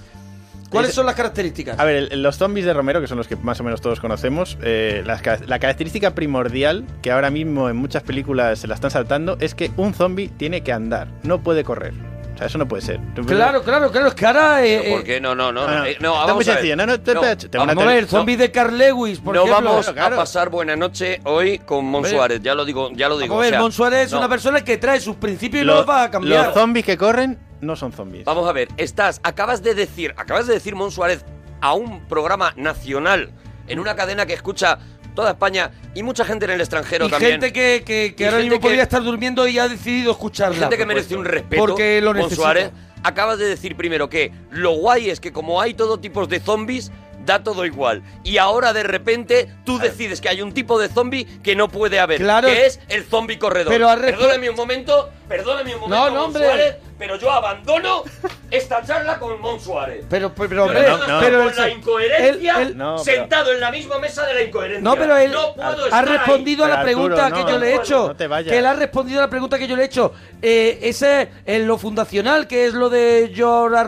¿Cuáles 0.69 0.89
Es- 0.91 0.95
son 0.95 1.05
las 1.05 1.15
características? 1.15 1.77
A 1.77 1.83
ver, 1.83 2.15
los 2.17 2.37
zombies 2.37 2.65
de 2.65 2.73
Romero, 2.73 3.01
que 3.01 3.07
son 3.07 3.17
los 3.17 3.27
que 3.27 3.35
más 3.35 3.59
o 3.59 3.63
menos 3.65 3.81
todos 3.81 3.99
conocemos, 3.99 4.57
eh, 4.63 5.03
ca- 5.21 5.39
la 5.45 5.59
característica 5.59 6.15
primordial 6.15 6.85
que 7.01 7.11
ahora 7.11 7.29
mismo 7.29 7.69
en 7.69 7.75
muchas 7.75 8.03
películas 8.03 8.59
se 8.59 8.67
la 8.67 8.75
están 8.75 8.89
saltando 8.89 9.35
es 9.41 9.53
que 9.53 9.69
un 9.75 9.93
zombie 9.93 10.29
tiene 10.29 10.61
que 10.63 10.71
andar, 10.71 11.09
no 11.23 11.41
puede 11.43 11.65
correr. 11.65 11.93
Sea, 12.41 12.47
eso 12.47 12.57
no 12.57 12.67
puede 12.67 12.81
ser. 12.81 12.99
Claro, 13.27 13.61
claro, 13.61 13.91
claro, 13.91 14.07
es 14.07 14.15
que 14.15 14.25
ahora... 14.25 14.65
eh, 14.65 14.87
¿Por 14.89 15.01
eh, 15.01 15.03
qué? 15.03 15.21
No, 15.21 15.35
no, 15.35 15.51
no. 15.51 15.61
Ah, 15.61 15.67
no, 15.71 15.77
no. 15.79 15.85
eh, 15.85 15.97
no, 15.99 16.13
vamos 16.13 16.35
muy 16.37 16.43
a 16.45 16.47
ver. 16.47 16.55
sencillo. 16.55 16.75
No, 16.75 16.85
no, 16.87 16.99
te- 16.99 17.13
No, 17.13 17.21
te- 17.21 17.35
te- 17.35 17.57
Vamos 17.57 17.77
a 17.77 17.85
ver, 17.85 17.97
el 17.97 18.07
zombie 18.07 18.35
de 18.35 18.49
Carl 18.51 18.75
Lewis, 18.75 19.19
por 19.19 19.35
no 19.35 19.43
ejemplo. 19.43 19.69
vamos 19.69 19.87
a 19.87 20.09
pasar 20.09 20.49
buena 20.49 20.75
noche 20.75 21.21
hoy 21.25 21.59
con 21.59 21.85
Mon. 21.85 22.03
Suárez, 22.03 22.41
ya 22.41 22.55
lo 22.55 22.65
digo, 22.65 22.89
ya 22.93 23.07
lo 23.09 23.19
digo. 23.19 23.35
Vamos 23.35 23.43
a 23.43 23.45
ver, 23.45 23.53
o 23.53 23.55
sea, 23.57 23.61
Mon 23.61 23.71
Suárez 23.71 24.05
es 24.07 24.11
no. 24.13 24.17
una 24.17 24.27
persona 24.29 24.61
que 24.63 24.77
trae 24.79 24.99
sus 24.99 25.17
principios 25.17 25.61
y 25.61 25.65
los 25.65 25.87
va 25.87 26.03
a 26.03 26.09
cambiar. 26.09 26.45
los 26.47 26.53
zombies 26.55 26.83
que 26.83 26.97
corren 26.97 27.37
no 27.61 27.75
son 27.75 27.91
zombies. 27.93 28.25
Vamos 28.25 28.49
a 28.49 28.53
ver, 28.53 28.69
estás, 28.77 29.21
acabas 29.23 29.61
de 29.61 29.75
decir, 29.75 30.15
acabas 30.17 30.47
de 30.47 30.55
decir 30.55 30.73
Mon 30.75 30.89
Suárez 30.91 31.23
a 31.61 31.73
un 31.75 32.07
programa 32.07 32.53
nacional 32.55 33.31
en 33.67 33.79
una 33.79 33.95
cadena 33.95 34.25
que 34.25 34.33
escucha 34.33 34.79
toda 35.15 35.31
España 35.31 35.71
y 35.93 36.03
mucha 36.03 36.23
gente 36.25 36.45
en 36.45 36.51
el 36.51 36.61
extranjero 36.61 37.07
y 37.07 37.09
también. 37.09 37.33
gente 37.33 37.53
que, 37.53 37.83
que, 37.85 38.15
que 38.15 38.23
Y 38.23 38.25
ahora 38.25 38.37
gente 38.37 38.49
mismo 38.49 38.61
que- 38.61 38.67
podría 38.67 38.83
estar 38.83 39.03
durmiendo 39.03 39.47
y 39.47 39.59
ha 39.59 39.67
decidido 39.67 40.11
escucharla. 40.11 40.57
gente 40.57 40.77
que 40.77 40.85
merece 40.85 41.15
un 41.15 41.25
respeto. 41.25 41.61
Porque 41.65 42.01
lo 42.01 42.13
necesita. 42.13 42.35
Suárez, 42.41 42.71
acabas 43.03 43.37
de 43.39 43.45
decir 43.45 43.75
primero 43.75 44.09
que 44.09 44.31
lo 44.51 44.71
guay 44.71 45.09
es 45.09 45.19
que 45.19 45.31
como 45.31 45.59
hay 45.61 45.73
todo 45.73 45.99
tipos 45.99 46.29
de 46.29 46.39
zombies, 46.39 46.91
da 47.25 47.43
todo 47.43 47.65
igual. 47.65 48.01
Y 48.23 48.37
ahora 48.37 48.73
de 48.73 48.83
repente 48.83 49.49
tú 49.65 49.77
decides 49.79 50.21
que 50.21 50.29
hay 50.29 50.41
un 50.41 50.53
tipo 50.53 50.79
de 50.79 50.87
zombie 50.89 51.25
que 51.41 51.55
no 51.55 51.67
puede 51.69 51.99
haber, 51.99 52.19
Claro. 52.19 52.47
que 52.47 52.65
es 52.65 52.79
el 52.89 53.03
zombie 53.05 53.37
corredor. 53.39 53.71
Pero 53.73 53.89
al 53.89 53.99
Perdóname 54.01 54.49
un 54.49 54.55
momento, 54.55 55.09
perdóname 55.27 55.75
un 55.75 55.81
momento, 55.81 56.03
No, 56.09 56.09
no, 56.15 56.25
hombre. 56.25 56.43
Suárez, 56.45 56.75
pero 56.97 57.15
yo 57.17 57.31
abandono 57.31 58.03
esta 58.51 58.83
charla 58.85 59.17
con 59.17 59.39
Mon 59.41 59.59
Suárez. 59.59 60.05
Pero, 60.09 60.33
pero, 60.35 60.49
Pero 60.49 60.63
hombre, 60.65 60.87
no, 60.87 60.97
no, 61.07 61.19
pero 61.19 61.39
con 61.43 61.49
el- 61.49 61.55
la 61.55 61.69
incoherencia, 61.69 62.61
él- 62.61 62.75
él- 62.79 62.99
sentado 63.03 63.51
en 63.51 63.59
la 63.59 63.71
misma 63.71 63.97
mesa 63.99 64.25
de 64.25 64.33
la 64.35 64.41
incoherencia. 64.43 64.83
No, 64.83 64.95
pero 64.95 65.17
él 65.17 65.31
No 65.31 65.53
puedo 65.55 65.67
ha 65.67 65.85
estar 65.85 66.07
ahí. 66.07 66.17
respondido 66.17 66.65
a 66.65 66.67
la 66.67 66.81
pregunta 66.83 67.25
Arturo, 67.27 67.45
que 67.45 67.51
no, 67.51 67.57
yo 67.57 67.59
le 67.63 67.71
he 67.71 67.75
hecho. 67.75 68.07
no 68.09 68.15
te 68.15 68.27
vayas. 68.27 68.51
Que 68.51 68.57
él 68.59 68.65
ha 68.65 68.73
respondido 68.73 69.19
a 69.19 69.23
la 69.23 69.29
pregunta 69.29 69.57
que 69.57 69.67
yo 69.67 69.75
le 69.75 69.83
he 69.83 69.85
hecho. 69.85 70.13
Eh, 70.41 70.79
ese, 70.83 71.29
en 71.45 71.67
lo 71.67 71.77
fundacional, 71.77 72.47
que 72.47 72.65
es 72.65 72.73
lo 72.73 72.89
de 72.89 73.31
George 73.33 73.77
A. 73.77 73.83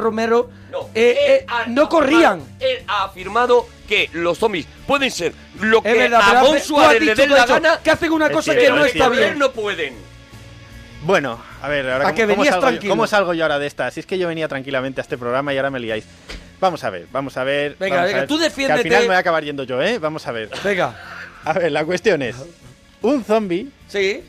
Romero, 0.73 0.89
eh, 0.95 1.45
eh, 1.49 1.63
no 1.67 1.87
corrían. 1.89 2.41
Él 2.59 2.83
ha 2.87 3.03
afirmado 3.05 3.67
que 3.87 4.09
los 4.13 4.37
zombies 4.37 4.65
pueden 4.87 5.11
ser 5.11 5.33
lo 5.59 5.77
Es 5.77 5.83
que 5.83 5.93
verdad, 5.93 6.37
a 6.37 6.41
tú 6.43 6.57
Suárez 6.59 7.01
le 7.03 7.15
den 7.15 7.29
la 7.31 7.45
gana. 7.45 7.79
que 7.83 7.91
hacen 7.91 8.11
una 8.11 8.27
Es 8.27 8.31
cosa 8.33 8.53
cierto, 8.53 8.59
que 8.61 8.65
es 8.67 8.79
no 8.79 8.85
está 8.85 9.09
bien. 9.09 9.37
no 9.39 9.51
pueden. 9.51 9.95
Bueno, 11.03 11.39
a 11.61 11.67
ver, 11.67 11.89
ahora 11.89 12.07
A 12.07 12.11
¿cómo, 12.11 12.15
que 12.15 12.21
cómo 12.23 12.35
venías 12.37 12.53
salgo 12.53 12.61
yo, 12.65 12.69
tranquilo. 12.71 12.91
cómo 12.91 13.07
salgo 13.07 13.33
yo 13.33 13.43
ahora 13.43 13.59
de 13.59 13.67
esta? 13.67 13.91
Si 13.91 13.99
es 13.99 14.05
que 14.05 14.17
yo 14.17 14.27
venía 14.27 14.47
tranquilamente 14.47 15.01
a 15.01 15.03
este 15.03 15.17
programa 15.17 15.53
y 15.53 15.57
ahora 15.57 15.69
me 15.69 15.79
liáis. 15.79 16.05
Vamos 16.61 16.83
a 16.85 16.89
ver, 16.89 17.07
vamos 17.11 17.35
a 17.35 17.43
ver. 17.43 17.75
Venga, 17.77 18.01
a 18.01 18.05
venga, 18.05 18.19
ver, 18.19 18.27
tú 18.27 18.37
que 18.37 18.45
defiéndete. 18.45 18.79
al 18.79 18.83
final 18.83 19.01
me 19.01 19.07
voy 19.07 19.15
a 19.15 19.19
acabar 19.19 19.43
yendo 19.43 19.63
yo, 19.63 19.81
¿eh? 19.81 19.99
Vamos 19.99 20.25
a 20.27 20.31
ver. 20.31 20.49
Venga. 20.63 20.95
A 21.45 21.51
ver, 21.51 21.73
la 21.73 21.83
cuestión 21.83 22.21
es: 22.21 22.37
un 23.01 23.21
zombie. 23.25 23.67
Sí. 23.89 24.23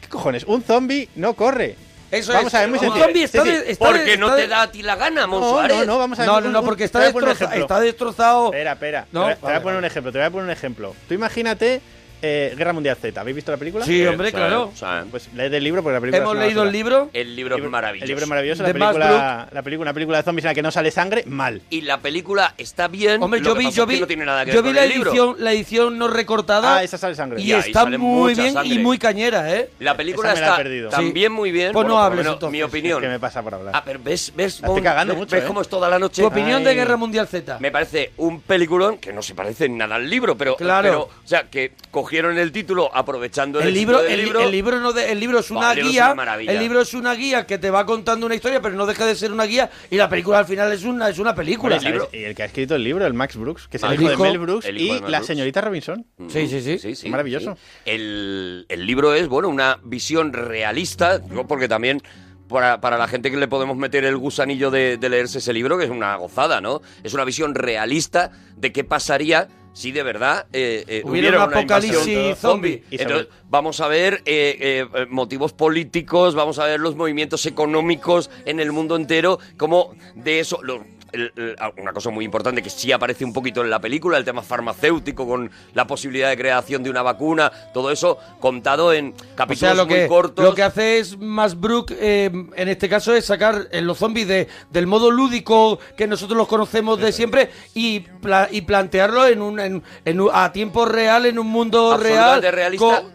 ¿Qué 0.00 0.08
cojones? 0.08 0.44
Un 0.44 0.62
zombie 0.62 1.08
no 1.16 1.34
corre. 1.34 1.74
Eso 2.12 2.32
vamos 2.32 2.48
es. 2.52 2.54
a 2.54 2.60
ver, 2.60 2.68
muy 2.68 2.78
Un 2.78 2.84
sencillo. 2.84 3.04
zombie 3.04 3.22
está 3.24 3.42
Sí, 3.42 3.48
sí. 3.50 3.56
de- 3.56 3.70
está 3.72 3.84
Porque 3.86 4.02
de- 4.04 4.16
no 4.18 4.26
está 4.28 4.36
te 4.36 4.48
da 4.48 4.62
a 4.62 4.70
ti 4.70 4.82
la 4.82 4.96
gana, 4.96 5.26
Mon 5.26 5.40
No, 5.40 5.50
Suárez. 5.50 5.78
no, 5.78 5.84
no, 5.86 5.98
vamos 5.98 6.18
a 6.18 6.22
ver. 6.22 6.30
No, 6.30 6.40
no, 6.40 6.50
no, 6.50 6.62
porque 6.62 6.84
está, 6.84 7.00
destroza- 7.00 7.54
está 7.54 7.80
destrozado. 7.80 8.46
Espera, 8.46 8.72
espera. 8.72 9.06
No, 9.12 9.26
te 9.28 9.36
voy, 9.40 9.52
a 9.54 9.62
poner 9.62 9.78
un 9.78 9.84
ejemplo, 9.84 10.12
te 10.12 10.18
voy 10.18 10.26
a 10.26 10.30
poner 10.30 10.44
un 10.44 10.50
ejemplo. 10.50 10.94
Tú 11.08 11.14
imagínate 11.14 11.80
eh, 12.22 12.54
Guerra 12.56 12.72
Mundial 12.72 12.96
Z. 12.96 13.20
¿Habéis 13.20 13.34
visto 13.36 13.50
la 13.52 13.58
película? 13.58 13.84
Sí, 13.84 14.06
hombre, 14.06 14.28
Sí, 14.28 14.34
claro. 14.36 14.72
Pues 15.10 15.28
leed 15.34 15.52
el 15.52 15.64
libro 15.64 15.82
porque 15.82 15.94
la 15.94 16.00
película 16.00 16.18
Hemos 16.22 16.32
es 16.32 16.36
una 16.36 16.46
leído 16.46 16.62
el 16.62 16.68
basura. 16.68 16.78
libro. 16.78 17.10
El 17.12 17.36
libro 17.36 17.56
es 17.56 17.62
maravilloso. 17.64 18.04
El 18.04 18.08
libro 18.08 18.22
es 18.24 18.28
maravilloso, 18.28 18.62
De 18.62 18.72
la 18.72 18.78
Max 18.78 18.92
película, 18.96 19.48
la 19.52 19.62
película, 19.62 19.82
una 19.90 19.94
película 19.94 20.16
de 20.18 20.22
zombies 20.24 20.44
en 20.44 20.48
la 20.50 20.54
que 20.54 20.62
no 20.62 20.70
sale 20.70 20.90
sangre, 20.90 21.24
mal. 21.26 21.62
Y 21.70 21.80
la 21.82 21.98
película 21.98 22.54
está 22.58 22.88
bien. 22.88 23.22
Hombre, 23.22 23.40
lo 23.40 23.46
yo 23.46 23.52
que 23.54 23.58
vi, 23.58 23.64
pasa 23.66 23.76
yo 23.76 23.82
es 23.82 23.88
que 23.88 23.94
vi, 23.96 24.00
no 24.00 24.06
tiene 24.06 24.24
nada 24.24 24.44
que 24.44 24.52
yo 24.52 24.62
ver 24.62 24.62
vi 24.62 24.68
con 24.70 24.76
la 24.76 24.84
el 24.84 24.88
libro. 24.92 25.10
edición, 25.10 25.36
la 25.38 25.52
edición 25.52 25.98
no 25.98 26.08
recortada. 26.08 26.76
Ah, 26.76 26.82
esa 26.84 26.96
sale 26.98 27.14
sangre. 27.14 27.40
Y 27.40 27.46
Ya, 27.48 27.56
ahí 27.56 27.62
está 27.66 27.82
sale 27.82 27.98
muy 27.98 28.30
mucha 28.30 28.42
bien 28.42 28.52
y 28.52 28.54
sangre. 28.54 28.78
muy 28.78 28.98
cañera, 28.98 29.54
¿eh? 29.54 29.70
La 29.80 29.96
película 29.96 30.32
Esa 30.32 30.40
me 30.58 30.64
la 30.64 30.70
he 30.70 30.78
está 30.84 30.96
también 30.96 31.32
muy 31.32 31.50
bien. 31.50 31.72
Pues 31.72 31.86
no 31.86 31.94
bueno, 31.94 31.94
por 31.94 31.98
lo 32.00 32.04
hables, 32.06 32.18
menos 32.24 32.34
entonces. 32.34 32.52
Mi 32.52 32.62
opinión. 32.62 33.00
¿Qué 33.00 33.08
me 33.08 33.18
pasa 33.20 33.42
por 33.42 33.54
hablar? 33.54 33.74
Ah, 33.76 33.82
pero 33.84 33.98
ves, 34.02 34.32
ves, 34.36 34.60
La 34.60 34.66
estoy 34.68 34.74
Mon, 34.76 34.82
cagando 34.84 35.14
ves- 35.14 35.18
mucho, 35.18 35.34
ves 35.36 35.44
¿eh? 35.44 35.46
cómo 35.48 35.60
es 35.60 35.68
toda 35.68 35.88
la 35.88 35.98
noche. 35.98 36.22
Tu 36.22 36.28
opinión 36.28 36.62
de 36.62 36.70
Ay. 36.70 36.76
Guerra 36.76 36.96
Mundial 36.96 37.26
Z. 37.26 37.58
Me 37.58 37.70
parece 37.70 38.12
un 38.18 38.40
peliculón 38.42 38.98
que 38.98 39.12
no 39.12 39.22
se 39.22 39.34
parece 39.34 39.64
en 39.66 39.76
nada 39.76 39.96
al 39.96 40.08
libro, 40.08 40.36
pero, 40.36 40.56
Claro. 40.56 40.88
pero, 40.88 41.00
o 41.02 41.26
sea, 41.28 41.44
que 41.50 41.72
cogieron 42.12 42.36
el 42.36 42.52
título 42.52 42.90
aprovechando 42.94 43.58
el, 43.58 43.68
El 43.68 43.74
libro, 43.74 44.02
del 44.02 44.12
el, 44.12 44.24
libro. 44.26 44.40
el 44.42 44.50
libro 44.52 44.80
no 44.80 44.92
de- 44.92 45.10
el 45.12 45.18
libro 45.18 45.38
es 45.38 45.48
Buah, 45.48 45.58
una 45.60 45.70
el 45.70 45.76
libro 45.76 45.88
es 45.88 45.92
guía. 45.94 46.04
una 46.06 46.14
maravilla. 46.14 46.52
el 46.52 46.58
libro 46.58 46.80
es 46.82 46.92
una 46.92 47.14
guía 47.14 47.46
que 47.46 47.56
te 47.56 47.70
va 47.70 47.86
contando 47.86 48.26
una 48.26 48.34
historia, 48.34 48.60
pero 48.60 48.74
no 48.74 48.84
deja 48.84 49.06
de 49.06 49.14
ser 49.16 49.32
una 49.32 49.44
guía. 49.44 49.70
Y 49.90 49.96
la 49.96 50.10
película 50.10 50.38
al 50.40 50.44
final 50.44 50.70
es 50.72 50.84
una, 50.84 51.08
es 51.08 51.18
una 51.18 51.34
película. 51.34 51.78
Y 52.12 52.24
el 52.24 52.34
que 52.34 52.42
ha 52.42 52.46
escrito 52.46 52.74
el 52.74 52.84
libro, 52.84 53.06
el 53.06 53.14
Max 53.14 53.36
Brooks, 53.36 53.66
que 53.66 53.78
es 53.78 53.82
el 53.82 53.88
Max 53.88 54.00
hijo 54.02 54.10
de 54.10 54.16
Brooks. 54.16 54.30
Mel 54.30 54.38
Brooks 54.38 54.66
El 54.66 54.76
hijo 54.78 54.84
y 54.92 54.94
de 54.96 55.00
Mel 55.02 55.10
la 55.10 55.18
Brooks. 55.18 55.26
señorita 55.26 55.60
Robinson. 55.62 56.06
Sí, 56.28 56.48
sí, 56.48 56.60
sí. 56.60 56.78
Sí, 56.78 56.94
sí, 56.96 57.08
Maravilloso. 57.08 57.54
sí. 57.56 57.60
El, 57.86 58.66
el 58.68 58.86
libro 58.86 59.14
es, 59.14 59.26
bueno, 59.28 59.48
una 59.48 59.78
visión 59.82 60.34
realista, 60.34 61.18
digo, 61.18 61.46
porque 61.46 61.66
también 61.66 62.02
para, 62.46 62.82
para 62.82 62.98
la 62.98 63.08
gente 63.08 63.30
que 63.30 63.38
le 63.38 63.48
podemos 63.48 63.78
meter 63.78 64.04
el 64.04 64.18
gusanillo 64.18 64.70
de, 64.70 64.98
de 64.98 65.08
leerse 65.08 65.38
ese 65.38 65.54
libro, 65.54 65.78
que 65.78 65.84
es 65.84 65.90
una 65.90 66.14
gozada, 66.16 66.60
¿no? 66.60 66.82
Es 67.02 67.14
una 67.14 67.24
visión 67.24 67.54
realista 67.54 68.30
de 68.56 68.70
qué 68.72 68.84
pasaría 68.84 69.48
si 69.72 69.90
de 69.92 70.02
verdad 70.02 70.46
eh, 70.52 70.84
eh, 70.86 71.02
Hubiera 71.04 71.28
hubiera 71.28 71.44
un 71.44 71.54
apocalipsis 71.54 72.38
zombie. 72.38 72.82
Entonces, 73.02 73.28
vamos 73.48 73.80
a 73.80 73.88
ver 73.88 74.22
eh, 74.26 74.86
eh, 74.94 75.06
motivos 75.08 75.52
políticos, 75.52 76.34
vamos 76.34 76.58
a 76.58 76.66
ver 76.66 76.80
los 76.80 76.94
movimientos 76.96 77.46
económicos 77.46 78.30
en 78.44 78.60
el 78.60 78.72
mundo 78.72 78.96
entero, 78.96 79.38
como 79.56 79.94
de 80.14 80.40
eso... 80.40 80.62
lo- 80.62 80.84
el- 81.12 81.32
el- 81.36 81.56
una 81.78 81.92
cosa 81.92 82.10
muy 82.10 82.24
importante 82.24 82.62
que 82.62 82.70
sí 82.70 82.90
aparece 82.92 83.24
un 83.24 83.32
poquito 83.32 83.62
en 83.62 83.70
la 83.70 83.80
película, 83.80 84.18
el 84.18 84.24
tema 84.24 84.42
farmacéutico 84.42 85.26
con 85.26 85.50
la 85.74 85.86
posibilidad 85.86 86.28
de 86.30 86.36
creación 86.36 86.82
de 86.82 86.90
una 86.90 87.02
vacuna, 87.02 87.50
todo 87.74 87.90
eso 87.90 88.18
contado 88.40 88.92
en 88.92 89.08
O 89.32 89.36
capítulos 89.36 89.58
sea, 89.58 89.74
lo 89.74 89.86
muy 89.86 89.94
que, 89.94 90.08
cortos. 90.08 90.44
lo 90.44 90.54
que 90.54 90.62
hace 90.62 90.98
es 90.98 91.18
más 91.18 91.58
Brook, 91.58 91.92
eh, 91.98 92.30
en 92.56 92.68
este 92.68 92.88
caso, 92.88 93.14
es 93.14 93.24
sacar 93.26 93.68
eh, 93.70 93.80
los 93.80 93.98
zombies 93.98 94.26
de, 94.28 94.48
del 94.70 94.86
modo 94.86 95.10
lúdico 95.10 95.78
que 95.96 96.06
nosotros 96.06 96.36
los 96.36 96.48
conocemos 96.48 96.98
de 96.98 97.12
siempre 97.12 97.50
y, 97.74 98.00
pla- 98.00 98.48
y 98.50 98.62
plantearlo 98.62 99.26
en 99.26 99.42
un, 99.42 99.60
en, 99.60 99.82
en 100.04 100.20
un- 100.20 100.30
a 100.32 100.52
tiempo 100.52 100.84
real, 100.84 101.26
en 101.26 101.38
un 101.38 101.46
mundo 101.46 101.96
real, 101.96 102.40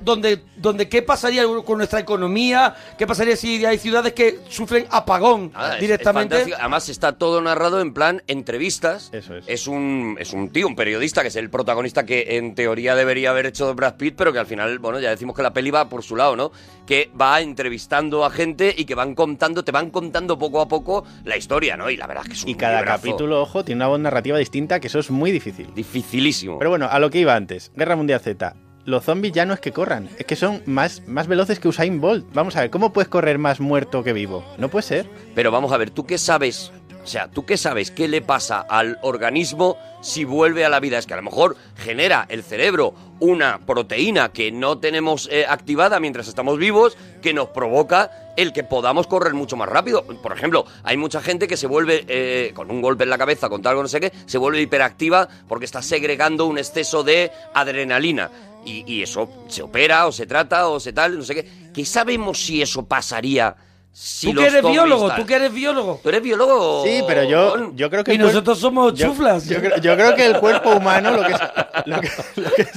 donde, 0.01 0.43
donde 0.55 0.89
qué 0.89 1.01
pasaría 1.01 1.43
con 1.65 1.77
nuestra 1.77 1.99
economía, 1.99 2.75
qué 2.97 3.05
pasaría 3.07 3.35
si 3.35 3.65
hay 3.65 3.77
ciudades 3.77 4.13
que 4.13 4.39
sufren 4.49 4.85
apagón 4.89 5.51
Nada, 5.53 5.69
es- 5.69 5.75
es 5.75 5.81
directamente. 5.81 6.53
Además 6.59 6.89
está 6.89 7.13
todo 7.17 7.41
narrado 7.41 7.79
en 7.81 7.86
plan 7.93 8.23
entrevistas. 8.27 9.09
Eso 9.13 9.35
es. 9.45 9.67
un, 9.67 10.17
es 10.19 10.33
un 10.33 10.49
tío, 10.49 10.67
un 10.67 10.75
periodista, 10.75 11.21
que 11.21 11.27
es 11.27 11.35
el 11.35 11.49
protagonista 11.49 12.05
que 12.05 12.37
en 12.37 12.55
teoría 12.55 12.95
debería 12.95 13.29
haber 13.31 13.45
hecho 13.45 13.73
Brad 13.75 13.95
Pitt, 13.95 14.15
pero 14.17 14.31
que 14.33 14.39
al 14.39 14.45
final, 14.45 14.79
bueno, 14.79 14.99
ya 14.99 15.09
decimos 15.09 15.35
que 15.35 15.43
la 15.43 15.53
peli 15.53 15.71
va 15.71 15.89
por 15.89 16.03
su 16.03 16.15
lado, 16.15 16.35
¿no? 16.35 16.51
Que 16.85 17.09
va 17.19 17.41
entrevistando 17.41 18.23
a 18.25 18.29
gente 18.29 18.73
y 18.77 18.85
que 18.85 18.95
van 18.95 19.15
contando, 19.15 19.63
te 19.63 19.71
van 19.71 19.89
contando 19.89 20.37
poco 20.39 20.61
a 20.61 20.67
poco 20.67 21.05
la 21.25 21.37
historia, 21.37 21.77
¿no? 21.77 21.89
Y 21.89 21.97
la 21.97 22.07
verdad 22.07 22.23
es 22.23 22.29
que 22.29 22.35
es 22.35 22.43
un 22.43 22.49
Y 22.49 22.55
cada 22.55 22.79
librazo. 22.79 23.03
capítulo, 23.03 23.41
ojo, 23.41 23.63
tiene 23.63 23.77
una 23.79 23.87
voz 23.87 23.99
narrativa 23.99 24.37
distinta, 24.37 24.79
que 24.79 24.87
eso 24.87 24.99
es 24.99 25.11
muy 25.11 25.31
difícil. 25.31 25.67
Dificilísimo. 25.75 26.57
Pero 26.59 26.69
bueno, 26.69 26.87
a 26.89 26.99
lo 26.99 27.09
que 27.09 27.19
iba 27.19 27.35
antes. 27.35 27.71
Guerra 27.75 27.95
Mundial 27.95 28.19
Z. 28.19 28.55
Los 28.85 29.03
zombies 29.03 29.33
ya 29.33 29.45
no 29.45 29.53
es 29.53 29.59
que 29.59 29.73
corran, 29.73 30.07
es 30.17 30.25
que 30.25 30.37
son 30.37 30.61
más, 30.65 31.03
más 31.07 31.27
veloces 31.27 31.59
que 31.59 31.67
Usain 31.67 31.99
Bolt. 31.99 32.25
Vamos 32.33 32.55
a 32.55 32.61
ver, 32.61 32.69
¿cómo 32.69 32.93
puedes 32.93 33.09
correr 33.09 33.37
más 33.37 33.59
muerto 33.59 34.01
que 34.01 34.13
vivo? 34.13 34.45
No 34.57 34.69
puede 34.69 34.83
ser. 34.83 35.09
Pero 35.35 35.51
vamos 35.51 35.73
a 35.73 35.77
ver, 35.77 35.89
¿tú 35.89 36.05
qué 36.05 36.17
sabes? 36.17 36.71
O 37.07 37.09
sea, 37.09 37.29
¿tú 37.29 37.45
qué 37.45 37.55
sabes 37.55 37.89
qué 37.89 38.09
le 38.09 38.21
pasa 38.21 38.59
al 38.59 38.99
organismo 39.01 39.77
si 40.01 40.25
vuelve 40.25 40.65
a 40.65 40.69
la 40.69 40.81
vida? 40.81 40.97
Es 40.97 41.05
que 41.05 41.13
a 41.13 41.15
lo 41.15 41.23
mejor 41.23 41.55
genera 41.77 42.25
el 42.27 42.43
cerebro 42.43 42.93
una 43.21 43.59
proteína 43.65 44.33
que 44.33 44.51
no 44.51 44.79
tenemos 44.79 45.29
eh, 45.31 45.45
activada 45.47 46.01
mientras 46.01 46.27
estamos 46.27 46.57
vivos 46.57 46.97
que 47.21 47.33
nos 47.33 47.47
provoca 47.47 48.33
el 48.35 48.51
que 48.51 48.65
podamos 48.65 49.07
correr 49.07 49.33
mucho 49.35 49.55
más 49.55 49.69
rápido. 49.69 50.03
Por 50.03 50.33
ejemplo, 50.33 50.65
hay 50.83 50.97
mucha 50.97 51.21
gente 51.21 51.47
que 51.47 51.55
se 51.55 51.65
vuelve 51.65 52.03
eh, 52.09 52.51
con 52.53 52.69
un 52.69 52.81
golpe 52.81 53.05
en 53.05 53.09
la 53.09 53.17
cabeza, 53.17 53.47
con 53.47 53.65
algo 53.65 53.83
no 53.83 53.87
sé 53.87 54.01
qué, 54.01 54.11
se 54.25 54.37
vuelve 54.37 54.59
hiperactiva 54.59 55.29
porque 55.47 55.63
está 55.63 55.81
segregando 55.81 56.45
un 56.45 56.57
exceso 56.57 57.03
de 57.03 57.31
adrenalina. 57.53 58.29
Y, 58.65 58.83
y 58.85 59.01
eso 59.01 59.29
se 59.47 59.61
opera 59.61 60.07
o 60.07 60.11
se 60.11 60.25
trata 60.25 60.67
o 60.67 60.77
se 60.77 60.91
tal, 60.91 61.17
no 61.17 61.23
sé 61.23 61.35
qué. 61.35 61.49
¿Qué 61.73 61.85
sabemos 61.85 62.37
si 62.37 62.61
eso 62.61 62.83
pasaría 62.83 63.55
si 63.99 64.31
tú 64.31 64.39
que 64.39 64.45
eres 64.47 64.63
biólogo, 64.63 65.11
tú 65.15 65.25
que 65.25 65.33
eres 65.35 65.51
biólogo. 65.51 65.99
¿Tú 66.03 66.09
eres 66.09 66.21
biólogo? 66.21 66.83
Sí, 66.85 67.01
pero 67.07 67.23
yo, 67.23 67.71
yo 67.73 67.89
creo 67.89 68.03
que... 68.03 68.13
Y 68.13 68.17
nosotros 68.19 68.59
somos 68.59 68.93
yo- 68.93 69.07
chuflas. 69.07 69.47
Yo, 69.49 69.57
creo, 69.59 69.77
yo 69.77 69.95
creo 69.95 70.13
que 70.15 70.23
el 70.25 70.37
cuerpo 70.39 70.69
humano, 70.75 71.11
lo 71.11 71.23
que 71.25 71.33
es, 71.33 71.39
lo 71.87 71.99
que, 72.01 72.09
lo 72.35 72.51
que 72.51 72.61
es, 72.61 72.69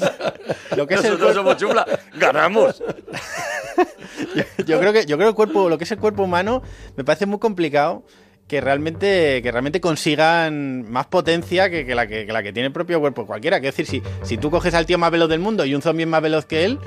lo 0.77 0.87
que 0.87 0.95
es 0.95 1.03
Nosotros 1.03 1.21
cuerpo- 1.21 1.35
somos 1.35 1.57
chuflas, 1.59 1.85
ganamos. 2.15 2.83
yo 4.67 4.79
creo 4.81 4.93
que 4.93 5.05
yo 5.07 5.17
creo 5.17 5.27
que 5.27 5.29
el 5.29 5.35
cuerpo 5.35 5.69
lo 5.69 5.77
que 5.79 5.85
es 5.85 5.91
el 5.93 5.99
cuerpo 5.99 6.23
humano 6.23 6.63
me 6.97 7.05
parece 7.05 7.27
muy 7.27 7.39
complicado 7.39 8.03
que 8.49 8.61
realmente 8.61 9.41
que 9.43 9.51
realmente 9.53 9.81
consigan 9.81 10.91
más 10.91 11.07
potencia 11.07 11.71
que, 11.71 11.87
que 11.87 11.95
la 11.95 12.07
que, 12.07 12.27
que 12.27 12.33
la 12.33 12.43
que 12.43 12.53
tiene 12.53 12.67
el 12.69 12.73
propio 12.73 13.01
cuerpo 13.01 13.27
cualquiera 13.27 13.57
es 13.59 13.63
decir 13.63 13.87
si 13.87 14.03
si 14.23 14.37
tú 14.39 14.51
coges 14.51 14.75
al 14.75 14.87
tío 14.87 14.99
más 14.99 15.11
veloz 15.11 15.29
del 15.29 15.41
mundo 15.41 15.65
y 15.65 15.75
un 15.75 15.83
zombie 15.83 16.03
es 16.05 16.09
más 16.09 16.21
veloz 16.23 16.45
que 16.47 16.65
él 16.65 16.79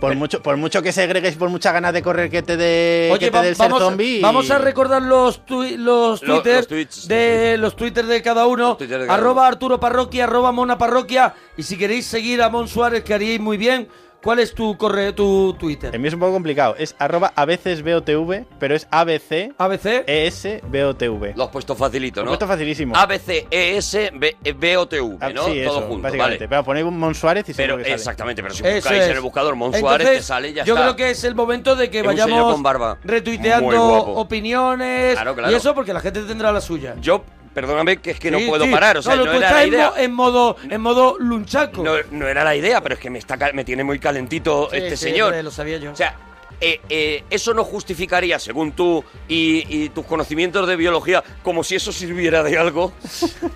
por 0.00 0.14
mucho 0.14 0.40
por 0.42 0.56
mucho 0.56 0.80
que 0.82 0.92
segregues 0.92 1.34
por 1.36 1.48
muchas 1.50 1.72
ganas 1.72 1.92
de 1.92 2.02
correr 2.02 2.30
que 2.30 2.42
te 2.42 2.56
dé 2.56 3.10
Oye, 3.12 3.26
que 3.26 3.30
te 3.30 3.42
dé 3.42 3.48
el 3.48 3.56
ser 3.56 3.66
vamos, 3.68 3.82
zombie 3.82 4.20
vamos 4.20 4.50
a 4.50 4.58
recordar 4.58 5.02
los, 5.02 5.44
tui- 5.44 5.76
los 5.76 6.22
Lo- 6.22 6.34
Twitter 6.36 6.56
los 6.56 6.66
tweets, 6.68 7.08
de 7.08 7.56
los 7.58 7.74
Twitter 7.76 8.06
de 8.06 8.22
cada 8.22 8.46
uno. 8.46 8.76
De 8.78 8.88
cada 8.88 9.12
arroba 9.12 9.46
Arturo 9.46 9.80
Parroquia, 9.80 10.24
arroba 10.24 10.52
Mona 10.52 10.78
Parroquia. 10.78 11.34
Y 11.56 11.62
si 11.62 11.76
queréis 11.76 12.06
seguir 12.06 12.42
a 12.42 12.48
Mon 12.48 12.68
Suárez, 12.68 13.02
que 13.04 13.14
haríais 13.14 13.40
muy 13.40 13.56
bien, 13.56 13.88
¿cuál 14.22 14.38
es 14.40 14.54
tu 14.54 14.76
correo, 14.76 15.14
tu 15.14 15.54
Twitter? 15.54 15.94
el 15.94 16.00
mío 16.00 16.08
es 16.08 16.14
un 16.14 16.20
poco 16.20 16.32
complicado 16.32 16.74
es 16.78 16.94
arroba 16.98 17.32
a 17.36 17.44
veces 17.44 17.82
BOTV 17.82 18.44
pero 18.58 18.74
es 18.74 18.86
ABC 18.90 19.52
ABC 19.58 20.04
ES 20.06 20.46
BOTV 20.64 21.36
Lo 21.36 21.44
has 21.44 21.50
puesto 21.50 21.74
facilito, 21.74 22.20
Lo 22.20 22.22
he 22.22 22.24
¿no? 22.26 22.30
puesto 22.32 22.46
facilísimo 22.46 22.96
A, 22.96 23.06
B, 23.06 23.18
C, 23.18 23.46
E, 23.50 23.76
S, 23.76 24.10
B, 24.14 24.36
B, 24.56 24.76
O, 24.76 24.86
T, 24.88 25.00
V, 25.00 25.16
Ah, 25.20 25.30
¿no? 25.30 25.44
sí, 25.44 25.62
Todo 25.64 25.78
eso, 25.78 25.86
junto, 25.88 26.02
básicamente. 26.02 26.18
vale. 26.46 26.48
Pero 26.48 26.64
ponéis 26.64 26.86
un 26.86 26.98
Mon 26.98 27.14
Suárez 27.14 27.48
y 27.48 27.54
Pero 27.54 27.76
que 27.76 27.84
sale. 27.84 27.94
exactamente, 27.94 28.42
pero 28.42 28.54
si 28.54 28.62
Eso 28.66 28.74
buscáis 28.76 29.02
es. 29.02 29.08
en 29.10 29.16
el 29.16 29.20
buscador 29.22 29.54
Mon 29.56 29.72
Suárez, 29.72 30.00
Entonces, 30.06 30.18
te 30.18 30.26
sale 30.26 30.48
y 30.50 30.52
ya 30.54 30.64
yo 30.64 30.74
está. 30.74 30.84
creo 30.84 30.96
que 30.96 31.10
es 31.10 31.24
el 31.24 31.34
momento 31.34 31.76
de 31.76 31.90
que 31.90 32.00
Es 32.00 32.06
vayamos 32.06 32.52
con 32.52 32.62
barba. 32.62 32.98
Muy 33.02 33.10
retuiteando 33.12 34.02
opiniones 34.42 35.14
Claro, 35.14 35.34
claro. 35.34 35.52
y 35.52 35.54
eso 35.54 35.74
porque 35.74 35.92
la 35.92 36.00
gente 36.00 36.22
tendrá 36.22 36.52
la 36.52 36.60
suya. 36.60 36.94
Yo, 37.00 37.24
perdóname, 37.52 37.98
que 37.98 38.12
es 38.12 38.20
que 38.20 38.30
no 38.30 38.38
puedo 38.46 38.70
parar, 38.70 38.98
o 38.98 39.02
sea, 39.02 39.16
no, 39.16 39.30
era 39.30 39.52
la 39.52 39.62
en 39.62 39.68
idea. 39.68 39.92
en 39.96 40.12
modo 40.12 40.56
en 40.68 40.80
modo 40.80 41.16
lunchaco. 41.18 41.82
No, 41.82 41.94
no 42.10 42.28
era 42.28 42.44
la 42.44 42.56
idea, 42.56 42.80
pero 42.80 42.94
es 42.94 43.00
que 43.00 43.10
me, 43.10 43.18
está, 43.18 43.36
me 43.52 43.64
tiene 43.64 43.84
muy 43.84 43.98
calentito 43.98 44.70
este 44.72 44.96
señor. 44.96 45.34
lo 45.42 45.50
sabía 45.50 45.78
yo. 45.78 45.92
O 45.92 45.96
sea, 45.96 46.16
eh, 46.60 46.80
eh, 46.88 47.24
eso 47.30 47.54
no 47.54 47.62
justificaría, 47.62 48.38
según 48.38 48.72
tú 48.72 49.04
y, 49.28 49.64
y 49.68 49.88
tus 49.90 50.04
conocimientos 50.04 50.66
de 50.66 50.76
biología, 50.76 51.22
como 51.42 51.62
si 51.62 51.76
eso 51.76 51.92
sirviera 51.92 52.42
de 52.42 52.58
algo. 52.58 52.92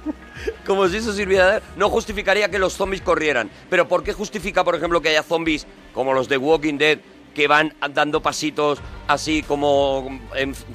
como 0.66 0.88
si 0.88 0.98
eso 0.98 1.12
sirviera 1.12 1.46
de 1.46 1.52
algo. 1.56 1.66
No 1.76 1.90
justificaría 1.90 2.48
que 2.48 2.58
los 2.58 2.74
zombies 2.74 3.02
corrieran. 3.02 3.50
Pero 3.68 3.88
¿por 3.88 4.04
qué 4.04 4.12
justifica, 4.12 4.62
por 4.62 4.76
ejemplo, 4.76 5.00
que 5.00 5.08
haya 5.08 5.22
zombies 5.22 5.66
como 5.92 6.12
los 6.12 6.28
de 6.28 6.36
Walking 6.36 6.78
Dead 6.78 6.98
que 7.34 7.48
van 7.48 7.74
dando 7.92 8.20
pasitos 8.20 8.78
así 9.08 9.42
como, 9.42 10.20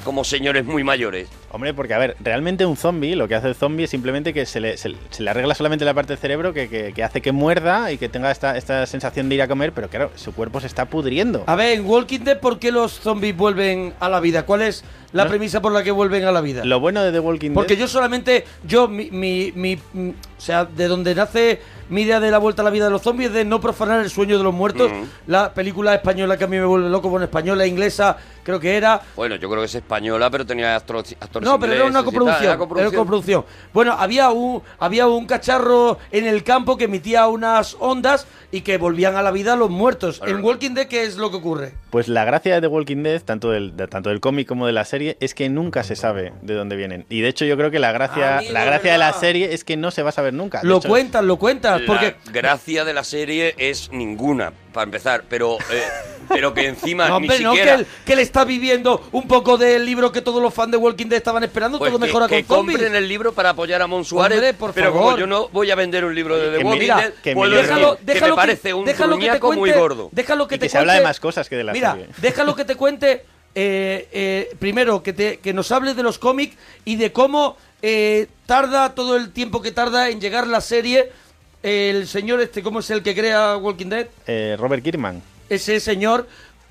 como 0.03 0.23
señores 0.23 0.65
muy 0.65 0.83
mayores? 0.83 1.29
Hombre, 1.51 1.73
porque 1.73 1.93
a 1.93 1.97
ver, 1.97 2.15
realmente 2.19 2.65
un 2.65 2.75
zombie, 2.75 3.15
lo 3.15 3.27
que 3.27 3.35
hace 3.35 3.47
el 3.47 3.55
zombie 3.55 3.85
es 3.85 3.89
simplemente 3.89 4.33
que 4.33 4.45
se 4.45 4.59
le, 4.59 4.75
se, 4.77 4.93
se 5.09 5.23
le 5.23 5.29
arregla 5.29 5.55
solamente 5.55 5.85
la 5.85 5.93
parte 5.93 6.09
del 6.13 6.17
cerebro 6.17 6.53
que, 6.53 6.67
que- 6.67 6.91
que 6.93 7.03
hace 7.03 7.21
que 7.21 7.31
muerda 7.31 7.91
y 7.91 7.97
que 7.97 8.09
tenga 8.09 8.29
esta, 8.31 8.57
esta 8.57 8.85
sensación 8.85 9.29
de 9.29 9.35
ir 9.35 9.41
a 9.41 9.47
comer, 9.47 9.71
pero 9.71 9.87
claro, 9.89 10.11
su 10.15 10.33
cuerpo 10.33 10.59
se 10.59 10.67
está 10.67 10.85
pudriendo. 10.85 11.43
A 11.47 11.55
ver, 11.55 11.77
en 11.79 11.85
Walking 11.85 12.19
Dead, 12.19 12.39
¿por 12.39 12.59
qué 12.59 12.71
los 12.71 12.99
zombies 12.99 13.35
vuelven 13.35 13.93
a 13.99 14.09
la 14.09 14.19
vida? 14.19 14.45
¿Cuál 14.45 14.61
es 14.63 14.83
la 15.13 15.23
No. 15.23 15.29
premisa 15.29 15.61
por 15.61 15.71
la 15.71 15.83
que 15.83 15.91
vuelven 15.91 16.25
a 16.25 16.31
la 16.33 16.41
vida? 16.41 16.65
Lo 16.65 16.79
bueno 16.81 17.01
de 17.01 17.11
The 17.13 17.19
Walking 17.19 17.51
Porque 17.51 17.75
Dead... 17.75 17.81
yo 17.81 17.87
solamente, 17.87 18.43
yo, 18.67 18.87
mi, 18.89 19.09
mi, 19.11 19.53
mi- 19.55 19.77
mm, 19.93 20.09
o 20.09 20.41
sea, 20.41 20.65
de 20.65 20.87
donde 20.87 21.15
nace 21.15 21.61
mi 21.89 22.01
idea 22.01 22.19
de 22.19 22.29
la 22.29 22.37
vuelta 22.39 22.61
a 22.61 22.65
la 22.65 22.71
vida 22.71 22.83
de 22.85 22.91
los 22.91 23.01
zombies 23.01 23.29
es 23.29 23.33
de 23.35 23.45
no 23.45 23.61
profanar 23.61 24.01
el 24.01 24.09
sueño 24.09 24.37
de 24.37 24.43
los 24.43 24.53
muertos. 24.53 24.91
Mm. 24.91 25.03
La 25.31 25.53
película 25.53 25.95
española 25.95 26.35
que 26.37 26.43
a 26.43 26.47
mí 26.47 26.57
me 26.57 26.65
vuelve 26.65 26.89
loco, 26.89 27.07
bueno, 27.07 27.23
española, 27.23 27.65
inglesa, 27.65 28.17
creo 28.47 28.59
que 28.61 28.77
era. 28.77 29.01
Bueno, 29.15 29.35
yo 29.35 29.49
creo 29.49 29.61
que 29.61 29.65
es 29.65 29.75
española, 29.75 30.29
pero 30.31 30.45
tenía 30.45 30.75
actores, 30.75 31.15
actores 31.19 31.47
No, 31.47 31.59
pero 31.59 31.73
era 31.73 31.83
una 31.85 32.01
coproducción, 32.03 32.43
era 32.45 32.57
coproducción. 32.57 33.03
coproducción. 33.03 33.45
Bueno, 33.73 33.91
había 33.99 34.29
un, 34.29 34.63
había 34.79 35.05
un 35.07 35.25
cacharro 35.25 35.99
en 36.11 36.25
el 36.25 36.43
campo 36.43 36.77
que 36.77 36.85
emitía 36.85 37.27
unas 37.27 37.75
ondas 37.79 38.25
y 38.51 38.61
que 38.61 38.77
volvían 38.77 39.17
a 39.17 39.21
la 39.21 39.31
vida 39.31 39.55
los 39.57 39.69
muertos. 39.69 40.21
En 40.25 40.41
Walking 40.43 40.71
Dead, 40.73 40.87
¿qué 40.87 41.03
es 41.03 41.17
lo 41.17 41.29
que 41.29 41.37
ocurre? 41.37 41.73
Pues 41.89 42.07
la 42.07 42.23
gracia 42.23 42.55
de 42.55 42.61
The 42.61 42.67
Walking 42.67 43.03
Dead, 43.03 43.21
tanto 43.21 43.51
del, 43.51 43.75
de- 43.75 43.87
tanto 43.87 44.09
del 44.09 44.21
cómic 44.21 44.47
como 44.47 44.65
de 44.65 44.71
la 44.73 44.85
serie, 44.85 45.17
es 45.19 45.33
que 45.33 45.49
nunca 45.49 45.83
se 45.83 45.95
sabe 45.97 46.31
de 46.41 46.53
dónde 46.53 46.75
vienen. 46.77 47.05
Y 47.09 47.19
de 47.21 47.27
hecho 47.27 47.43
yo 47.45 47.57
creo 47.57 47.69
que 47.71 47.79
la 47.79 47.91
gracia, 47.91 48.37
Amigo, 48.37 48.53
la 48.53 48.63
gracia 48.65 48.93
de 48.93 48.97
la 48.97 49.11
serie 49.13 49.53
es 49.53 49.63
que 49.65 49.75
no 49.77 49.91
se 49.91 50.03
va 50.03 50.09
a 50.09 50.13
saber 50.13 50.33
nunca. 50.33 50.61
De 50.61 50.67
Lo 50.67 50.77
hecho, 50.77 50.87
cuentas, 50.87 51.23
lo 51.23 51.37
cuentas, 51.37 51.81
La 51.81 51.87
porque... 51.87 52.15
gracia 52.31 52.85
de 52.85 52.93
la 52.93 53.03
serie 53.03 53.53
es 53.57 53.91
ninguna, 53.91 54.53
para 54.73 54.83
empezar, 54.83 55.23
pero, 55.29 55.57
eh, 55.71 55.83
pero 56.29 56.53
que 56.53 56.67
encima 56.67 57.07
No, 57.07 57.19
ni 57.19 57.25
hombre, 57.27 57.39
no, 57.39 57.51
que 57.53 57.57
siquiera... 57.59 57.79
él, 57.79 57.87
que 58.05 58.13
él 58.13 58.19
está 58.19 58.43
viviendo 58.45 59.07
un 59.11 59.27
poco 59.27 59.57
del 59.57 59.85
libro 59.85 60.11
que 60.11 60.21
todos 60.21 60.41
los 60.41 60.53
fans 60.53 60.71
de 60.71 60.77
Walking 60.77 61.07
Dead 61.07 61.17
estaban 61.17 61.43
esperando, 61.43 61.79
Pues 61.79 61.89
todo 61.91 61.99
que, 61.99 62.05
mejora 62.05 62.27
que 62.27 62.43
con 62.43 62.57
zombies. 62.57 62.77
compren 62.79 62.95
el 62.95 63.07
libro 63.07 63.31
para 63.33 63.49
apoyar 63.51 63.81
a 63.81 63.87
Mon 63.87 64.05
Suárez, 64.05 64.37
Hombre, 64.37 64.53
por 64.53 64.73
pero 64.73 64.91
favor. 64.91 65.05
como 65.05 65.17
yo 65.17 65.27
no 65.27 65.47
voy 65.49 65.71
a 65.71 65.75
vender 65.75 66.05
un 66.05 66.13
libro 66.13 66.37
de 66.37 66.51
The 66.51 66.57
Que 66.59 66.63
Walking 66.63 66.79
mira, 66.79 66.95
Dead, 66.97 67.13
que 67.23 67.33
puedo 67.33 67.49
libro- 67.51 67.61
decir 67.61 67.75
Déjalo, 67.75 67.97
que 67.97 68.03
déjalo 68.05 68.33
me 68.35 68.41
parece 68.41 68.73
un 68.73 68.85
déjalo 68.85 69.15
que 69.15 69.19
te 69.21 69.25
truñaco 69.27 69.47
muy 69.53 69.57
cuente- 69.69 69.79
gordo. 69.79 70.09
Déjalo 70.11 70.47
que 70.47 70.55
Y 70.55 70.59
te 70.59 70.65
que 70.65 70.69
se 70.69 70.77
habla 70.77 70.93
de 70.93 70.99
cuente- 70.99 71.07
más 71.09 71.19
cosas 71.19 71.49
que 71.49 71.55
de 71.55 71.63
la 71.63 71.73
Mira, 71.73 71.91
serie. 71.93 72.07
déjalo 72.17 72.55
que 72.55 72.65
te 72.65 72.75
cuente 72.75 73.25
eh, 73.55 74.07
eh, 74.11 74.55
primero 74.59 75.01
que, 75.01 75.13
te, 75.13 75.37
que 75.39 75.53
nos 75.53 75.71
hables 75.71 75.95
de 75.95 76.03
los 76.03 76.19
cómics 76.19 76.55
y 76.85 76.95
de 76.97 77.11
cómo 77.11 77.57
eh, 77.81 78.27
tarda 78.45 78.93
todo 78.93 79.15
el 79.15 79.31
tiempo 79.31 79.61
que 79.61 79.71
tarda 79.71 80.09
en 80.09 80.21
llegar 80.21 80.45
la 80.45 80.61
serie. 80.61 81.11
El 81.67 82.07
señor 82.07 82.39
este, 82.39 82.63
¿cómo 82.63 82.79
es 82.79 82.89
el 82.91 83.03
que 83.03 83.13
crea 83.13 83.57
Walking 83.57 83.87
Dead? 83.87 84.07
eh, 84.25 84.55
Robert 84.57 84.81
Kirkman. 84.81 85.21
Ese 85.49 85.81
señor 85.81 86.25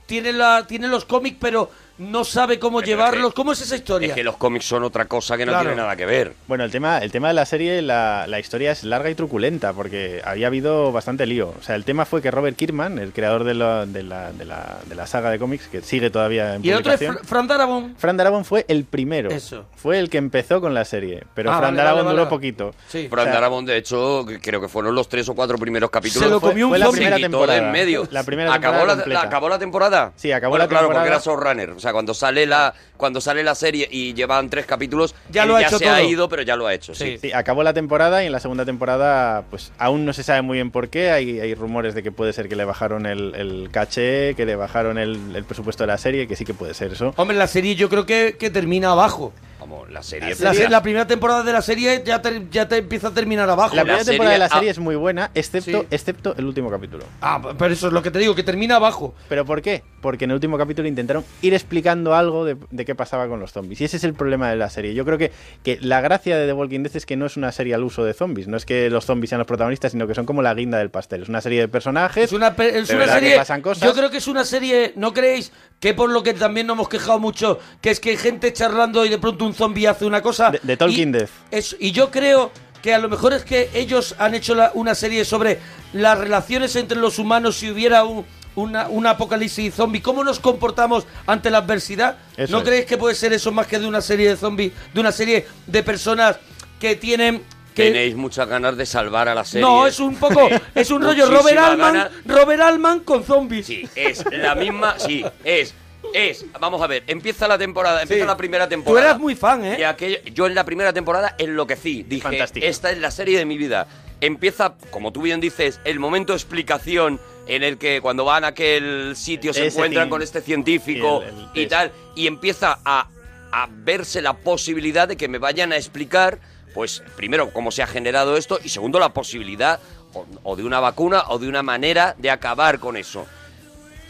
tiene, 0.06 0.32
la, 0.32 0.66
tiene 0.66 0.88
los 0.88 1.04
cómics, 1.04 1.36
pero 1.38 1.70
no 1.98 2.24
sabe 2.24 2.58
cómo 2.58 2.78
Pero 2.78 2.84
es 2.84 2.88
llevarlos. 2.90 3.30
que- 3.32 3.36
¿Cómo 3.36 3.52
es 3.52 3.60
esa 3.62 3.76
historia? 3.76 4.08
Es 4.08 4.14
que 4.14 4.22
los 4.24 4.36
cómics 4.36 4.66
son 4.66 4.84
otra 4.84 5.06
cosa 5.06 5.36
que 5.36 5.46
no 5.46 5.52
Claro. 5.52 5.68
tiene 5.70 5.82
nada 5.82 5.96
que 5.96 6.06
ver. 6.06 6.34
Bueno, 6.46 6.64
el 6.64 6.70
tema, 6.70 6.98
el 6.98 7.10
tema 7.12 7.28
de 7.28 7.34
la 7.34 7.46
serie, 7.46 7.80
la, 7.82 8.26
la 8.26 8.38
historia 8.38 8.72
es 8.72 8.84
larga 8.84 9.08
y 9.10 9.14
truculenta, 9.14 9.72
porque 9.72 10.20
había 10.24 10.46
habido 10.48 10.92
bastante 10.92 11.26
lío. 11.26 11.54
O 11.58 11.62
sea, 11.62 11.74
el 11.74 11.84
tema 11.84 12.04
fue 12.04 12.20
que 12.22 12.30
Robert 12.30 12.56
Kirkman, 12.56 12.98
el 12.98 13.12
creador 13.12 13.44
de 13.44 13.54
la, 13.54 13.86
de 13.86 14.02
la, 14.02 14.32
de 14.32 14.44
la, 14.44 14.78
de 14.86 14.94
la 14.94 15.06
saga 15.06 15.30
de 15.30 15.38
cómics, 15.38 15.68
que 15.68 15.82
sigue 15.82 16.10
todavía 16.10 16.54
en 16.56 16.64
y 16.64 16.70
el 16.70 16.76
otro 16.76 16.92
es 16.92 17.00
Fr- 17.00 17.20
Fran 17.24 17.46
Darabont. 17.46 17.96
Fran 17.98 18.16
Darabont 18.16 18.44
fue 18.46 18.64
el 18.68 18.84
primero. 18.84 19.30
Eso. 19.30 19.66
Fue 19.76 19.98
el 19.98 20.10
que 20.10 20.18
empezó 20.18 20.60
con 20.60 20.74
la 20.74 20.84
serie. 20.84 21.24
Pero 21.34 21.50
Ah, 21.50 21.58
Fran 21.58 21.70
vale, 21.70 21.76
Darabont 21.78 22.04
vale, 22.06 22.14
duró 22.16 22.24
vale. 22.24 22.36
poquito. 22.36 22.74
Sí. 22.88 23.08
Fran 23.08 23.20
O 23.20 23.24
sea, 23.24 23.34
Darabont, 23.34 23.66
de 23.68 23.76
hecho, 23.76 24.26
creo 24.42 24.60
que 24.60 24.68
fueron 24.68 24.94
los 24.94 25.08
tres 25.08 25.28
o 25.28 25.34
cuatro 25.34 25.56
primeros 25.58 25.90
capítulos. 25.90 26.24
Se 26.24 26.30
lo 26.30 26.40
fue- 26.40 26.50
comió 26.50 26.66
un 26.66 26.70
fue 26.72 26.78
la 26.78 26.90
primera 26.90 27.16
temporada. 27.16 27.58
en 27.58 27.72
medio. 27.72 28.06
La 28.10 28.22
primera 28.24 28.52
¿Acabó 28.52 28.78
temporada 28.78 29.04
la, 29.06 29.20
¿Acabó 29.22 29.48
la 29.48 29.58
temporada? 29.58 30.12
Sí, 30.16 30.32
acabó 30.32 30.50
Bueno, 30.50 30.64
la 30.64 30.68
claro, 30.68 30.86
temporada. 30.88 31.04
porque 31.04 31.14
era 31.16 31.24
showrunner. 31.24 31.70
O 31.70 31.80
sea, 31.80 31.85
cuando 31.92 32.14
sale 32.14 32.46
la 32.46 32.74
cuando 32.96 33.20
sale 33.20 33.42
la 33.42 33.54
serie 33.54 33.86
y 33.90 34.14
llevan 34.14 34.48
tres 34.48 34.64
capítulos, 34.64 35.14
Ya 35.30 35.42
él 35.42 35.48
lo 35.48 35.56
ha 35.56 35.60
ya 35.60 35.66
hecho 35.66 35.78
se 35.78 35.88
ha 35.88 36.02
ido, 36.02 36.28
pero 36.30 36.42
ya 36.42 36.56
lo 36.56 36.66
ha 36.66 36.72
hecho, 36.72 36.94
sí. 36.94 37.18
Sí, 37.20 37.30
acabó 37.32 37.62
la 37.62 37.74
temporada 37.74 38.22
y 38.22 38.26
en 38.26 38.32
la 38.32 38.40
segunda 38.40 38.64
temporada, 38.64 39.44
pues 39.50 39.70
aún 39.78 40.06
no 40.06 40.12
se 40.14 40.22
sabe 40.22 40.40
muy 40.42 40.56
bien 40.56 40.70
por 40.70 40.88
qué. 40.88 41.10
Hay, 41.10 41.38
hay 41.40 41.54
rumores 41.54 41.94
de 41.94 42.02
que 42.02 42.10
puede 42.10 42.32
ser 42.32 42.48
que 42.48 42.56
le 42.56 42.64
bajaron 42.64 43.04
el, 43.06 43.34
el 43.34 43.68
caché, 43.70 44.34
que 44.34 44.46
le 44.46 44.56
bajaron 44.56 44.96
el, 44.96 45.36
el 45.36 45.44
presupuesto 45.44 45.82
de 45.82 45.88
la 45.88 45.98
serie, 45.98 46.26
que 46.26 46.36
sí 46.36 46.44
que 46.44 46.54
puede 46.54 46.72
ser 46.72 46.92
eso. 46.92 47.12
Hombre, 47.16 47.36
la 47.36 47.46
serie 47.46 47.74
yo 47.74 47.88
creo 47.90 48.06
que, 48.06 48.36
que 48.38 48.48
termina 48.50 48.92
abajo. 48.92 49.32
Vamos, 49.68 49.90
la 49.90 50.02
serie... 50.02 50.34
La, 50.68 50.82
primera 50.82 51.06
temporada 51.06 51.42
de 51.42 51.52
la 51.52 51.62
serie 51.62 52.02
ya 52.04 52.22
te, 52.22 52.46
ya 52.50 52.68
te 52.68 52.76
empieza 52.76 53.08
a 53.08 53.10
terminar 53.14 53.48
abajo. 53.50 53.74
La 53.74 53.82
primera 53.82 54.04
serie- 54.04 54.18
temporada 54.18 54.32
de 54.34 54.38
la 54.38 54.48
serie 54.48 54.68
ah. 54.68 54.72
es 54.72 54.78
muy 54.78 54.96
buena, 54.96 55.30
excepto, 55.34 55.80
Sí. 55.80 55.86
excepto 55.90 56.34
el 56.36 56.44
último 56.44 56.70
capítulo. 56.70 57.04
Ah, 57.20 57.40
pero 57.58 57.72
eso 57.72 57.88
es 57.88 57.92
lo 57.92 58.02
que 58.02 58.10
te 58.10 58.18
digo, 58.18 58.34
que 58.34 58.42
termina 58.42 58.76
abajo. 58.76 59.14
¿Pero 59.28 59.44
por 59.44 59.62
qué? 59.62 59.82
Porque 60.00 60.24
en 60.24 60.30
el 60.30 60.36
último 60.36 60.56
capítulo 60.58 60.86
intentaron 60.86 61.24
ir 61.42 61.54
explicando 61.54 62.14
algo 62.14 62.44
de, 62.44 62.56
de 62.70 62.84
qué 62.84 62.94
pasaba 62.94 63.26
con 63.28 63.40
los 63.40 63.52
zombies. 63.52 63.80
Y 63.80 63.84
ese 63.84 63.96
es 63.96 64.04
el 64.04 64.14
problema 64.14 64.48
de 64.50 64.56
la 64.56 64.70
serie. 64.70 64.94
Yo 64.94 65.04
creo 65.04 65.18
que, 65.18 65.32
que 65.62 65.78
la 65.80 66.00
gracia 66.00 66.36
de 66.38 66.46
The 66.46 66.52
Walking 66.52 66.82
Dead 66.84 66.96
es 66.96 67.06
que 67.06 67.16
no 67.16 67.26
es 67.26 67.36
una 67.36 67.50
serie 67.52 67.74
al 67.74 67.82
uso 67.82 68.04
de 68.04 68.14
zombies. 68.14 68.46
No 68.48 68.56
es 68.56 68.64
que 68.64 68.88
los 68.90 69.04
zombies 69.04 69.30
sean 69.30 69.38
los 69.40 69.46
protagonistas, 69.48 69.92
sino 69.92 70.06
que 70.06 70.14
son 70.14 70.26
como 70.26 70.42
la 70.42 70.54
guinda 70.54 70.78
del 70.78 70.90
pastel. 70.90 71.22
Es 71.22 71.28
una 71.28 71.40
serie 71.40 71.60
de 71.60 71.68
personajes. 71.68 72.24
Es 72.24 72.32
una, 72.32 72.48
es 72.48 72.88
de 72.88 72.94
una 72.96 73.04
que 73.06 73.10
serie. 73.12 73.36
pasan 73.36 73.62
cosas. 73.62 73.82
Yo 73.88 73.94
creo 73.94 74.10
que 74.10 74.18
es 74.18 74.28
una 74.28 74.44
serie. 74.44 74.92
¿No 74.96 75.12
creéis 75.12 75.52
que 75.80 75.94
por 75.94 76.10
lo 76.10 76.22
que 76.22 76.34
también 76.34 76.66
nos 76.66 76.74
hemos 76.74 76.88
quejado 76.88 77.18
mucho, 77.18 77.58
que 77.80 77.90
es 77.90 78.00
que 78.00 78.10
hay 78.10 78.16
gente 78.16 78.52
charlando 78.52 79.04
y 79.04 79.08
de 79.08 79.18
pronto 79.18 79.44
un 79.44 79.54
zombie 79.54 79.86
hace 79.86 80.06
una 80.06 80.22
cosa? 80.22 80.50
De- 80.50 80.60
de 80.62 80.76
Dead. 80.76 81.28
es- 81.50 81.76
y 81.78 81.92
yo 81.92 82.10
creo 82.10 82.50
que 82.82 82.94
a 82.94 82.98
lo 82.98 83.08
mejor 83.08 83.32
es 83.32 83.44
que 83.44 83.70
ellos 83.74 84.14
han 84.18 84.34
hecho 84.34 84.54
la- 84.54 84.70
una 84.74 84.94
serie 84.94 85.24
sobre 85.24 85.58
las 85.92 86.16
relaciones 86.18 86.76
entre 86.76 86.98
los 86.98 87.18
humanos 87.18 87.56
si 87.56 87.70
hubiera 87.70 88.04
un. 88.04 88.24
Una, 88.56 88.88
un 88.88 89.06
apocalipsis 89.06 89.74
zombie, 89.74 90.00
¿cómo 90.00 90.24
nos 90.24 90.40
comportamos 90.40 91.06
ante 91.26 91.50
la 91.50 91.58
adversidad? 91.58 92.16
Eso 92.38 92.52
¿No 92.52 92.58
es. 92.60 92.64
creéis 92.64 92.86
que 92.86 92.96
puede 92.96 93.14
ser 93.14 93.34
eso 93.34 93.52
más 93.52 93.66
que 93.66 93.78
de 93.78 93.86
una 93.86 94.00
serie 94.00 94.30
de 94.30 94.36
zombies, 94.38 94.72
de 94.94 94.98
una 95.00 95.12
serie 95.12 95.46
de 95.66 95.82
personas 95.82 96.38
que 96.80 96.96
tienen 96.96 97.42
que 97.76 97.84
Tenéis 97.84 98.16
muchas 98.16 98.48
ganas 98.48 98.76
de 98.76 98.86
salvar 98.86 99.28
a 99.28 99.34
la 99.34 99.44
serie. 99.44 99.60
no, 99.60 99.86
es 99.86 100.00
un 100.00 100.16
poco, 100.16 100.48
es 100.74 100.90
un 100.90 101.02
rollo 101.02 101.26
Robert 101.30 101.58
Altman, 101.58 101.92
gana. 101.94 102.10
Robert 102.24 102.60
Altman 102.62 103.00
con 103.00 103.22
zombies. 103.22 103.66
Sí, 103.66 103.86
es 103.94 104.24
la 104.32 104.54
misma, 104.54 104.98
sí, 104.98 105.24
es, 105.44 105.74
es, 106.14 106.46
vamos 106.58 106.80
a 106.80 106.86
ver, 106.86 107.04
empieza 107.06 107.46
la 107.46 107.58
temporada, 107.58 108.00
empieza 108.02 108.24
Sí. 108.24 108.26
la 108.26 108.36
primera 108.36 108.64
Tú 108.64 108.70
temporada. 108.70 109.06
eras 109.08 109.20
muy 109.20 109.34
fan, 109.36 109.62
Y 109.64 109.68
¿eh? 109.68 109.86
aquello- 109.86 110.20
yo 110.32 110.46
en 110.46 110.54
la 110.54 110.64
primera 110.64 110.92
temporada 110.94 111.34
enloquecí. 111.38 112.02
Dije, 112.04 112.22
Fantástico. 112.22 112.64
esta 112.66 112.90
es 112.90 112.98
la 112.98 113.10
serie 113.10 113.36
de 113.38 113.44
mi 113.44 113.58
vida. 113.58 113.86
Empieza, 114.22 114.74
como 114.90 115.12
tú 115.12 115.20
bien 115.22 115.40
dices, 115.40 115.78
el 115.84 115.98
momento 116.00 116.32
de 116.32 116.38
explicación 116.38 117.20
en 117.46 117.62
el 117.62 117.76
que 117.76 118.00
cuando 118.00 118.24
van 118.24 118.44
a 118.44 118.48
aquel 118.48 119.12
sitio 119.16 119.52
se 119.52 119.66
Ese 119.66 119.76
encuentran 119.76 120.08
con 120.08 120.22
este 120.22 120.40
científico 120.40 121.22
Sí, 121.22 121.28
el- 121.28 121.34
el 121.42 121.44
y 121.50 121.52
test. 121.66 121.70
tal, 121.70 121.92
y 122.14 122.26
empieza 122.26 122.78
a, 122.86 123.08
a 123.52 123.68
verse 123.70 124.22
la 124.22 124.32
posibilidad 124.32 125.06
de 125.06 125.16
que 125.18 125.28
me 125.28 125.36
vayan 125.38 125.72
a 125.72 125.76
explicar, 125.76 126.38
pues 126.76 127.02
primero 127.16 127.50
cómo 127.54 127.70
se 127.72 127.82
ha 127.82 127.86
generado 127.86 128.36
esto 128.36 128.60
y 128.62 128.68
segundo 128.68 128.98
la 129.00 129.08
posibilidad 129.08 129.80
o, 130.12 130.26
o 130.42 130.56
de 130.56 130.62
una 130.62 130.78
vacuna 130.78 131.24
o 131.28 131.38
de 131.38 131.48
una 131.48 131.62
manera 131.62 132.14
de 132.18 132.30
acabar 132.30 132.78
con 132.78 132.98
eso. 132.98 133.24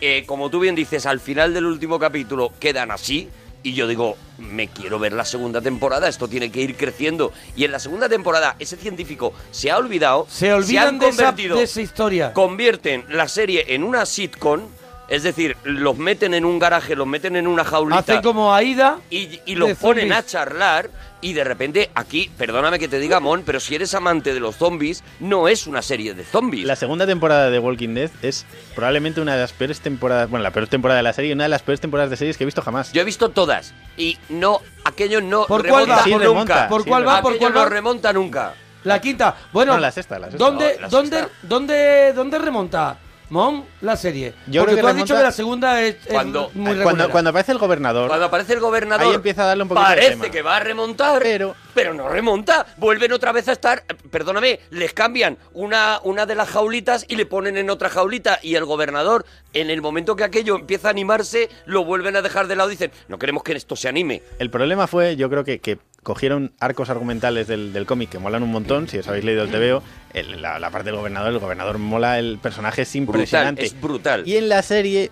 Eh, 0.00 0.24
como 0.26 0.50
tú 0.50 0.58
bien 0.60 0.74
dices, 0.74 1.06
al 1.06 1.20
final 1.20 1.54
del 1.54 1.64
último 1.64 1.98
capítulo 2.00 2.52
quedan 2.60 2.90
así. 2.90 3.28
Y 3.62 3.72
yo 3.74 3.86
digo, 3.86 4.16
me 4.38 4.66
quiero 4.68 4.98
ver 4.98 5.12
la 5.12 5.24
segunda 5.24 5.60
temporada, 5.60 6.08
esto 6.08 6.28
tiene 6.28 6.50
que 6.52 6.60
ir 6.60 6.76
creciendo. 6.76 7.32
Y 7.56 7.64
en 7.64 7.72
la 7.72 7.78
segunda 7.78 8.08
temporada, 8.08 8.56
ese 8.58 8.76
científico 8.76 9.32
se 9.52 9.70
ha 9.70 9.78
olvidado. 9.78 10.26
Se 10.28 10.52
olvidan 10.52 10.88
han 10.88 10.98
de 10.98 11.08
esa- 11.08 11.22
convertido- 11.24 11.56
de 11.56 11.62
esa 11.64 11.80
historia. 11.80 12.32
Convierten 12.32 13.04
la 13.08 13.26
serie 13.28 13.64
en 13.74 13.82
una 13.84 14.06
sitcom, 14.06 14.60
es 15.08 15.22
decir, 15.22 15.56
los 15.64 15.96
meten 15.98 16.34
en 16.34 16.44
un 16.44 16.58
garaje, 16.58 16.94
los 16.96 17.06
meten 17.06 17.36
en 17.36 17.46
una 17.46 17.64
jaulita. 17.64 18.00
Hacen 18.00 18.22
como 18.22 18.52
Aida. 18.54 18.98
y, 19.10 19.40
y 19.46 19.54
los 19.54 19.70
ponen 19.78 20.12
a 20.12 20.24
charlar 20.26 20.90
y 21.20 21.32
de 21.32 21.44
repente 21.44 21.90
aquí, 21.94 22.30
perdóname 22.36 22.78
que 22.78 22.88
te 22.88 22.98
diga, 22.98 23.20
Mon, 23.20 23.42
pero 23.42 23.58
si 23.60 23.74
eres 23.74 23.94
amante 23.94 24.34
de 24.34 24.40
los 24.40 24.56
zombies, 24.56 25.02
no 25.20 25.48
es 25.48 25.66
una 25.66 25.82
serie 25.82 26.14
de 26.14 26.24
zombies. 26.24 26.64
La 26.66 26.76
segunda 26.76 27.06
temporada 27.06 27.50
de 27.50 27.58
Walking 27.58 27.94
Dead 27.94 28.10
es 28.22 28.44
probablemente 28.74 29.20
una 29.20 29.34
de 29.34 29.40
las 29.40 29.52
peores 29.52 29.80
temporadas, 29.80 30.28
bueno, 30.30 30.42
la 30.42 30.50
peor 30.50 30.66
temporada 30.68 30.98
de 30.98 31.02
la 31.04 31.12
serie 31.12 31.32
una 31.32 31.44
de 31.44 31.48
las 31.50 31.62
peores 31.62 31.80
temporadas 31.80 32.10
de 32.10 32.16
series 32.16 32.36
que 32.36 32.44
he 32.44 32.46
visto 32.46 32.62
jamás. 32.62 32.92
Yo 32.92 33.00
he 33.00 33.04
visto 33.04 33.30
todas 33.30 33.72
y 33.96 34.18
no, 34.28 34.60
aquello 34.84 35.20
no 35.20 35.46
¿Por 35.46 35.66
cuál 35.66 35.86
remonta 35.86 35.96
va? 35.96 36.04
Sí, 36.04 36.10
nunca. 36.10 36.24
remonta, 36.24 36.68
¿Por 36.68 36.82
sí, 36.82 36.88
cuál 36.88 37.08
va? 37.08 37.22
¿Por 37.22 37.38
cuál 37.38 37.54
no 37.54 37.60
va? 37.60 37.68
remonta 37.68 38.12
nunca. 38.12 38.54
La 38.84 39.00
quinta. 39.00 39.34
Bueno, 39.52 39.74
No, 39.74 39.80
la 39.80 39.90
sexta, 39.90 40.18
la 40.18 40.26
sexta. 40.30 40.44
¿dónde, 40.44 40.74
No, 40.76 40.80
la 40.82 40.88
dónde, 40.88 41.24
dónde, 41.42 42.12
dónde 42.14 42.38
remonta, 42.38 42.98
Mom, 43.28 43.64
la 43.80 43.96
serie? 43.96 44.34
Yo 44.46 44.62
Porque 44.62 44.74
creo 44.74 44.76
que 44.76 44.80
tú 44.82 44.86
has 44.86 44.96
dicho 44.96 45.16
que 45.16 45.22
la 45.22 45.32
segunda 45.32 45.82
es, 45.82 45.96
es 46.06 46.12
Cuando- 46.12 46.50
muy 46.54 46.76
cuando, 46.82 47.30
aparece 47.30 47.50
el 47.50 47.58
gobernador, 47.58 48.06
Cuando 48.06 48.26
aparece 48.26 48.52
el 48.52 48.60
gobernador, 48.60 49.06
Ahí 49.08 49.14
empieza 49.14 49.42
a 49.42 49.46
darle 49.46 49.64
un 49.64 49.68
poquito 49.68 49.88
de 49.88 49.94
parece 49.96 50.10
tema. 50.10 50.30
que 50.30 50.42
va 50.42 50.56
a 50.56 50.60
remontar, 50.60 51.20
Pero- 51.22 51.56
pero, 51.74 51.92
no 51.92 52.08
remonta. 52.08 52.66
Vuelven 52.76 53.12
otra 53.12 53.32
vez 53.32 53.48
a 53.48 53.52
estar, 53.52 53.82
perdóname, 54.10 54.60
les 54.70 54.92
cambian 54.92 55.38
una, 55.54 55.98
una 56.04 56.24
de 56.24 56.36
las 56.36 56.48
jaulitas 56.50 57.04
y 57.08 57.16
le 57.16 57.26
ponen 57.26 57.56
en 57.56 57.68
otra 57.68 57.88
jaulita 57.88 58.38
y 58.42 58.54
el 58.54 58.64
gobernador, 58.64 59.26
en 59.52 59.70
el 59.70 59.82
momento 59.82 60.14
que 60.14 60.22
aquello 60.24 60.54
empieza 60.54 60.88
a 60.88 60.90
animarse, 60.92 61.50
lo 61.64 61.84
vuelven 61.84 62.14
a 62.16 62.22
dejar 62.22 62.46
de 62.46 62.54
lado 62.56 62.70
y 62.70 62.74
dicen, 62.74 62.92
no 63.08 63.18
queremos 63.18 63.42
que 63.42 63.52
esto 63.52 63.74
se 63.74 63.88
anime. 63.88 64.22
el 64.38 64.50
problema 64.50 64.86
fue, 64.86 65.16
yo 65.16 65.28
creo 65.28 65.42
que, 65.42 65.58
que 65.58 65.78
cogieron 66.06 66.52
arcos 66.60 66.88
argumentales 66.88 67.48
del, 67.48 67.72
del 67.72 67.84
cómic 67.84 68.10
que 68.10 68.20
molan 68.20 68.44
un 68.44 68.52
montón, 68.52 68.86
si 68.88 68.96
os 68.96 69.08
habéis 69.08 69.24
leído 69.24 69.42
el 69.42 69.50
TVO, 69.50 69.82
el- 70.14 70.40
la, 70.40 70.60
la 70.60 70.70
parte 70.70 70.86
del 70.90 70.94
gobernador, 70.94 71.32
el 71.32 71.40
gobernador 71.40 71.78
mola, 71.78 72.20
el 72.20 72.38
personaje 72.40 72.82
es 72.82 72.94
impresionante. 72.94 73.64
es 73.64 73.80
brutal. 73.80 74.22
Y 74.24 74.36
en 74.36 74.48
la 74.48 74.62
serie 74.62 75.10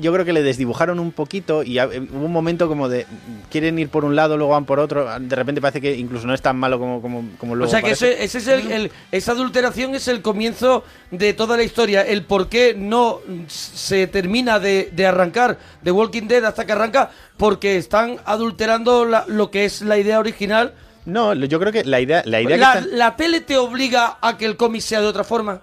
yo 0.00 0.12
creo 0.12 0.24
que 0.24 0.32
le 0.32 0.42
desdibujaron 0.42 0.98
un 0.98 1.12
poquito 1.12 1.62
y 1.62 1.78
ha- 1.78 1.86
hubo 1.86 2.24
un 2.26 2.32
momento 2.32 2.66
como 2.68 2.88
de 2.88 3.06
quieren 3.50 3.78
ir 3.78 3.88
por 3.88 4.04
un 4.04 4.16
lado, 4.16 4.36
luego 4.36 4.52
van 4.52 4.64
por 4.64 4.80
otro, 4.80 5.06
de 5.20 5.36
repente 5.36 5.60
parece 5.60 5.80
que 5.80 5.94
incluso 5.96 6.26
no 6.26 6.34
es 6.34 6.42
tan 6.42 6.56
malo 6.56 6.78
como, 6.78 7.00
como, 7.00 7.24
como 7.38 7.54
luego 7.54 7.68
O 7.68 7.70
sea 7.70 7.80
que 7.82 7.92
ese, 7.92 8.24
ese 8.24 8.38
es 8.38 8.48
el, 8.48 8.72
el- 8.72 8.92
esa 9.12 9.32
adulteración 9.32 9.94
es 9.94 10.08
el 10.08 10.20
comienzo 10.22 10.84
de 11.10 11.32
toda 11.32 11.56
la 11.56 11.62
historia. 11.62 12.02
El 12.02 12.24
por 12.24 12.48
qué 12.48 12.74
no 12.76 13.20
se 13.46 14.06
termina 14.06 14.58
de, 14.58 14.90
de 14.92 15.06
arrancar 15.06 15.58
de 15.82 15.90
Walking 15.92 16.26
Dead 16.28 16.44
hasta 16.44 16.66
que 16.66 16.72
arranca, 16.72 17.10
porque 17.36 17.76
están 17.76 18.16
adulterando 18.24 19.04
la- 19.04 19.24
lo 19.28 19.50
que 19.50 19.64
es 19.64 19.82
la 19.82 19.98
idea 19.98 20.18
original. 20.18 20.74
No, 21.06 21.34
yo 21.34 21.60
creo 21.60 21.70
que 21.72 21.84
la 21.84 22.00
idea, 22.00 22.22
la 22.24 22.40
idea 22.40 22.56
que 22.56 22.60
La, 22.60 22.72
están- 22.78 22.98
la 22.98 23.16
tele 23.16 23.40
te 23.42 23.56
obliga 23.58 24.16
a 24.20 24.36
que 24.38 24.46
el 24.46 24.56
cómic 24.56 24.80
sea 24.80 25.00
de 25.00 25.06
otra 25.06 25.22
forma. 25.24 25.60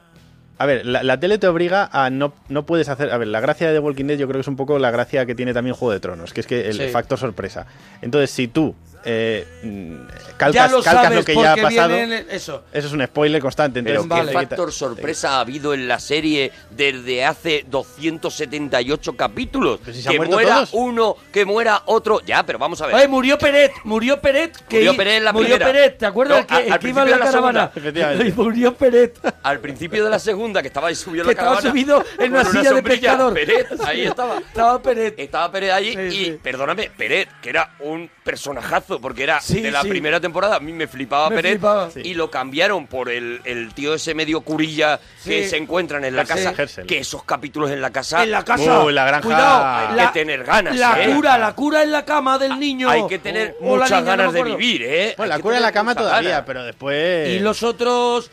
A 0.61 0.65
ver, 0.67 0.85
la, 0.85 1.01
la 1.01 1.19
tele 1.19 1.39
te 1.39 1.47
obliga 1.47 1.89
a 1.91 2.11
no, 2.11 2.33
no 2.47 2.67
puedes 2.67 2.88
hacer. 2.88 3.09
A 3.11 3.17
ver, 3.17 3.27
la 3.29 3.39
gracia 3.39 3.67
de 3.67 3.73
The 3.73 3.79
Walking 3.79 4.05
Dead 4.05 4.17
yo 4.19 4.27
creo 4.27 4.35
que 4.38 4.41
es 4.41 4.47
un 4.47 4.55
poco 4.57 4.77
la 4.77 4.91
gracia 4.91 5.25
que 5.25 5.33
tiene 5.33 5.53
también 5.55 5.75
Juego 5.75 5.91
de 5.91 5.99
Tronos, 5.99 6.33
que 6.33 6.41
es 6.41 6.45
que 6.47 6.69
el 6.69 6.75
Sí. 6.77 6.88
factor 6.89 7.17
sorpresa. 7.17 7.65
Entonces, 8.03 8.29
si 8.29 8.47
tú 8.47 8.75
eh, 9.03 9.47
mm, 9.63 10.07
ya 10.07 10.37
calcas, 10.37 10.71
lo 10.71 10.81
calcas 10.83 11.03
sabes 11.03 11.17
lo 11.19 11.25
que 11.25 11.35
ya 11.35 11.53
ha 11.53 11.55
pasado, 11.57 11.93
en 11.95 12.11
el- 12.13 12.29
eso. 12.29 12.63
eso 12.71 12.87
es 12.87 12.93
un 12.93 13.05
spoiler 13.05 13.41
constante. 13.41 13.81
Pero 13.83 14.01
Entonces, 14.03 14.27
qué 14.27 14.31
te 14.33 14.39
quita- 14.39 14.49
factor 14.49 14.71
sorpresa 14.71 15.31
ha 15.37 15.39
habido 15.41 15.73
en 15.73 15.87
la 15.87 15.99
serie 15.99 16.51
desde 16.71 17.25
hace 17.25 17.65
278 17.67 19.15
capítulos. 19.15 19.79
si 19.91 20.07
que 20.07 20.19
muera 20.19 20.55
todos. 20.55 20.69
uno, 20.73 21.15
que 21.31 21.45
muera 21.45 21.81
otro. 21.85 22.19
Ya, 22.25 22.45
pero 22.45 22.59
vamos 22.59 22.81
a 22.81 22.87
ver. 22.87 22.95
Oye, 22.95 23.07
murió 23.07 23.37
Peret, 23.37 23.71
murió 23.83 24.19
Peret. 24.19 24.55
Que 24.67 24.77
Murió 24.77 24.97
Peret 24.97 25.17
en 25.17 25.23
la 25.25 25.33
murió 25.33 25.55
primera. 25.55 25.65
Peret, 25.71 25.97
¿te 25.97 26.05
acuerdas? 26.05 26.35
No, 26.37 26.41
el 26.41 26.45
que, 26.47 26.53
a- 26.53 26.59
el 26.65 26.73
al 26.73 26.79
que 26.79 26.89
iba 26.89 27.01
en 27.01 27.05
principio 27.07 27.11
la 27.11 27.11
de 27.11 27.19
la 27.19 27.25
caravana. 27.31 27.71
segunda. 27.73 28.35
Murió 28.43 28.75
Peret. 28.75 29.33
Al 29.43 29.59
principio 29.59 30.03
de 30.03 30.09
la 30.09 30.19
segunda, 30.19 30.61
que 30.61 30.67
estaba 30.67 30.87
ahí 30.87 30.95
subido 30.95 31.23
Que 31.23 31.27
la 31.27 31.31
estaba 31.33 31.49
caravana. 31.57 31.69
subido 31.71 32.03
en 32.19 32.31
una 32.33 32.45
silla 32.45 32.73
de 32.73 32.83
pescador. 32.83 33.33
Peret, 33.33 33.67
ahí 33.85 34.01
estaba. 34.07 34.37
Estaba 34.39 34.81
Peret. 34.81 35.19
Estaba 35.19 35.51
Peret 35.51 35.71
allí 35.71 35.91
Sí, 35.93 35.99
y, 35.99 36.25
sí. 36.25 36.39
perdóname, 36.41 36.89
Peret, 36.97 37.29
que 37.41 37.49
era 37.49 37.75
un 37.79 38.09
personajazo, 38.23 38.90
porque 38.99 39.23
era 39.23 39.39
Sí, 39.39 39.61
de 39.61 39.72
la 39.72 39.81
sí. 39.84 39.88
primera 39.89 40.19
temporada, 40.19 40.55
a 40.55 40.59
mí 40.59 40.73
me 40.73 40.88
flipaba 40.88 41.30
Me 41.30 41.35
Peret, 41.38 41.51
flipaba. 41.53 41.89
y 41.95 42.13
lo 42.15 42.30
cambiaron 42.31 42.88
por 42.88 43.09
el, 43.09 43.39
el 43.45 43.73
tío 43.73 43.93
ese 43.93 44.13
medio 44.13 44.41
curilla 44.41 44.99
que 45.23 45.43
Sí. 45.43 45.49
se 45.51 45.57
encuentran 45.57 46.03
en 46.03 46.15
la 46.15 46.26
casa, 46.26 46.53
que 46.88 46.97
esos 46.97 47.23
capítulos 47.23 47.72
en 47.72 47.80
la 47.81 47.91
casa... 47.91 48.23
En 48.23 48.31
la 48.31 48.43
casa. 48.43 48.84
Uh, 48.84 48.89
en 48.89 48.95
la 48.95 49.05
granja. 49.05 49.22
Cuidado. 49.26 49.89
Hay 49.91 49.95
la- 49.95 50.11
que 50.11 50.19
tener 50.19 50.43
ganas, 50.43 50.76
La 50.76 51.01
¿eh? 51.03 51.13
cura, 51.13 51.38
la 51.38 51.53
cura 51.53 51.84
en 51.84 51.91
la 51.91 52.03
cama 52.03 52.38
del 52.38 52.59
niño. 52.59 52.89
Hay 52.89 53.07
que 53.07 53.19
tener 53.19 53.55
la 53.61 53.65
muchas 53.68 53.91
niña, 53.91 54.01
ganas 54.03 54.34
de 54.34 54.43
vivir, 54.43 54.81
¿eh? 54.84 55.13
Bueno, 55.18 55.34
Hay 55.34 55.38
la 55.39 55.43
cura 55.43 55.57
en 55.57 55.61
la 55.63 55.72
cama 55.72 55.95
todavía, 55.95 56.30
ganas. 56.31 56.43
pero 56.47 56.63
después. 56.63 57.30
Y 57.30 57.39
los 57.39 57.63
otros, 57.63 58.31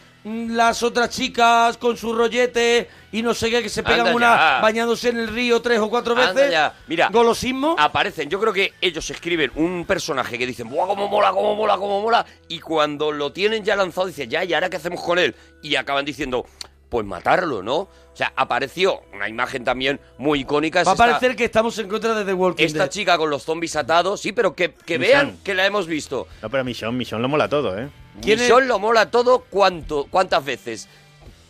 las 0.56 0.82
otras 0.82 1.10
chicas 1.10 1.76
con 1.76 1.96
su 1.96 2.12
rollete 2.12 2.88
y 3.12 3.22
no 3.22 3.32
sé 3.34 3.50
qué, 3.50 3.62
que 3.62 3.68
se 3.68 3.82
pegan 3.82 4.00
Anda 4.00 4.14
una 4.14 4.36
ya. 4.36 4.60
bañándose 4.60 5.08
en 5.08 5.18
el 5.18 5.28
río 5.28 5.60
tres 5.62 5.78
o 5.78 5.88
cuatro 5.88 6.14
Anda 6.14 6.32
veces. 6.32 6.50
ya. 6.52 6.74
Mira, 6.86 7.08
Golosismo. 7.10 7.76
aparecen. 7.78 8.28
Yo 8.28 8.38
creo 8.40 8.52
que 8.52 8.72
ellos 8.80 9.08
escriben 9.10 9.50
un 9.54 9.84
personaje 9.86 10.38
que 10.38 10.46
dicen, 10.46 10.68
¡buah, 10.68 10.86
cómo 10.86 11.08
mola, 11.08 11.30
cómo 11.32 11.54
mola, 11.54 11.76
cómo 11.76 12.00
mola! 12.02 12.26
Y 12.48 12.58
cuando 12.60 13.12
lo 13.12 13.32
tienen 13.32 13.64
ya 13.64 13.76
lanzado, 13.76 14.06
dicen, 14.06 14.28
ya, 14.28 14.44
¿y 14.44 14.52
ahora 14.54 14.68
qué 14.70 14.76
hacemos 14.76 15.02
con 15.02 15.18
él? 15.18 15.34
Y 15.62 15.76
acaban 15.76 16.04
diciendo, 16.04 16.44
pues 16.88 17.04
matarlo, 17.06 17.62
¿no? 17.62 17.76
O 17.78 17.90
sea, 18.18 18.32
apareció 18.34 19.02
una 19.14 19.28
imagen 19.28 19.62
también 19.62 20.00
muy 20.18 20.40
icónica. 20.40 20.80
es 20.80 20.86
Va 20.88 20.92
a 20.92 20.94
esta- 20.94 21.06
parecer 21.06 21.36
que 21.36 21.44
estamos 21.44 21.78
en 21.78 21.88
contra 21.88 22.14
de 22.14 22.24
The 22.24 22.32
Walking 22.34 22.64
esta 22.64 22.78
Dead. 22.84 22.88
chica 22.90 23.16
con 23.16 23.30
los 23.30 23.44
zombies 23.44 23.76
atados, 23.76 24.20
sí, 24.20 24.32
pero 24.32 24.54
que, 24.54 24.72
que 24.74 24.98
Michonne. 24.98 25.14
vean 25.24 25.38
que 25.44 25.54
la 25.54 25.66
hemos 25.66 25.86
visto. 25.86 26.26
No, 26.42 26.50
pero 26.50 26.64
Michonne, 26.64 26.96
Michonne 26.98 27.22
lo 27.22 27.28
mola 27.28 27.48
todo, 27.48 27.78
¿eh? 27.78 27.88
¿Quién 28.22 28.40
es? 28.40 28.48
Lo 28.66 28.78
mola 28.78 29.10
todo, 29.10 29.44
¿cuánto, 29.50 30.06
¿cuántas 30.10 30.44
veces? 30.44 30.88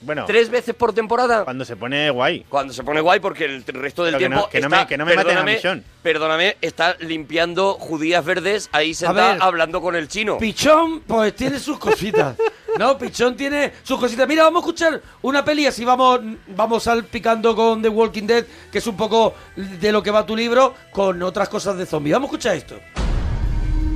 Bueno, 0.01 0.27
¿Tres 0.27 0.49
veces 0.49 0.77
por 0.77 0.93
temporada? 0.93 1.43
cuando 1.43 1.65
se 1.65 1.75
pone 1.75 2.09
guay. 2.11 2.45
Cuando 2.49 2.73
se 2.73 2.85
pone 2.85 3.01
guay 3.01 3.19
porque 3.19 3.47
el 3.47 3.65
resto 3.65 4.05
del 4.05 4.15
Pero 4.15 4.19
que 4.19 4.25
tiempo 4.29 4.41
no- 4.43 4.49
que 4.49 4.61
no 4.61 4.69
me- 4.69 4.77
está- 4.77 4.87
que 4.87 4.97
no 4.97 5.05
me 5.05 5.11
maten 5.17 5.21
a 5.21 5.25
perdóname, 5.31 5.57
Michonne. 5.57 5.83
Perdóname, 6.05 6.57
está 6.61 6.97
limpiando 7.01 7.75
judías 7.75 8.25
verdes 8.25 8.69
ahí 8.71 8.95
sentada 8.95 9.33
ver. 9.33 9.43
hablando 9.43 9.81
con 9.83 9.97
el 9.97 10.07
chino. 10.07 10.39
Pichón, 10.39 11.01
pues 11.01 11.35
tiene 11.35 11.59
sus 11.59 11.79
cositas. 11.81 12.37
No, 12.79 12.97
Pichón 12.97 13.37
tiene 13.37 13.73
sus 13.83 13.99
cositas. 13.99 14.29
Mira, 14.29 14.45
vamos 14.45 14.63
a 14.63 14.67
escuchar 14.67 15.03
una 15.23 15.45
peli 15.45 15.67
así 15.67 15.85
vamos, 15.85 16.21
vamos 16.47 16.85
salpicando 16.85 17.57
con 17.57 17.83
The 17.83 17.89
Walking 17.89 18.23
Dead, 18.29 18.45
que 18.71 18.79
es 18.79 18.87
un 18.87 18.97
poco 18.97 19.35
de 19.57 19.91
lo 19.91 20.01
que 20.01 20.13
va 20.13 20.25
tu 20.25 20.37
libro, 20.37 20.75
con 20.93 21.21
otras 21.25 21.49
cosas 21.49 21.77
de 21.77 21.87
zombies. 21.87 22.13
Vamos 22.15 22.29
a 22.29 22.31
escuchar 22.31 22.55
esto. 22.55 22.77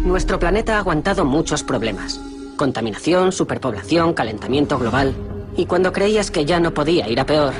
Nuestro 0.04 0.36
planeta 0.40 0.74
ha 0.74 0.78
aguantado 0.78 1.24
muchos 1.24 1.62
problemas. 1.62 2.18
Contaminación, 2.62 3.32
superpoblación, 3.32 4.14
calentamiento 4.14 4.78
global. 4.78 5.16
Y 5.56 5.66
cuando 5.66 5.93
creías 5.93 6.30
que 6.30 6.44
ya 6.44 6.60
no 6.60 6.72
podía 6.72 7.09
ir 7.09 7.18
a 7.18 7.26
peor... 7.26 7.52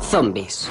Zombies. 0.00 0.68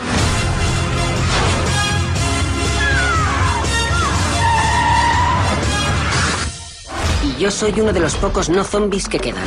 Y 7.25 7.41
yo 7.41 7.51
soy 7.51 7.77
uno 7.77 7.91
de 7.91 7.99
los 7.99 8.15
pocos 8.15 8.47
no 8.47 8.63
zombies 8.63 9.09
que 9.09 9.19
quedan. 9.19 9.43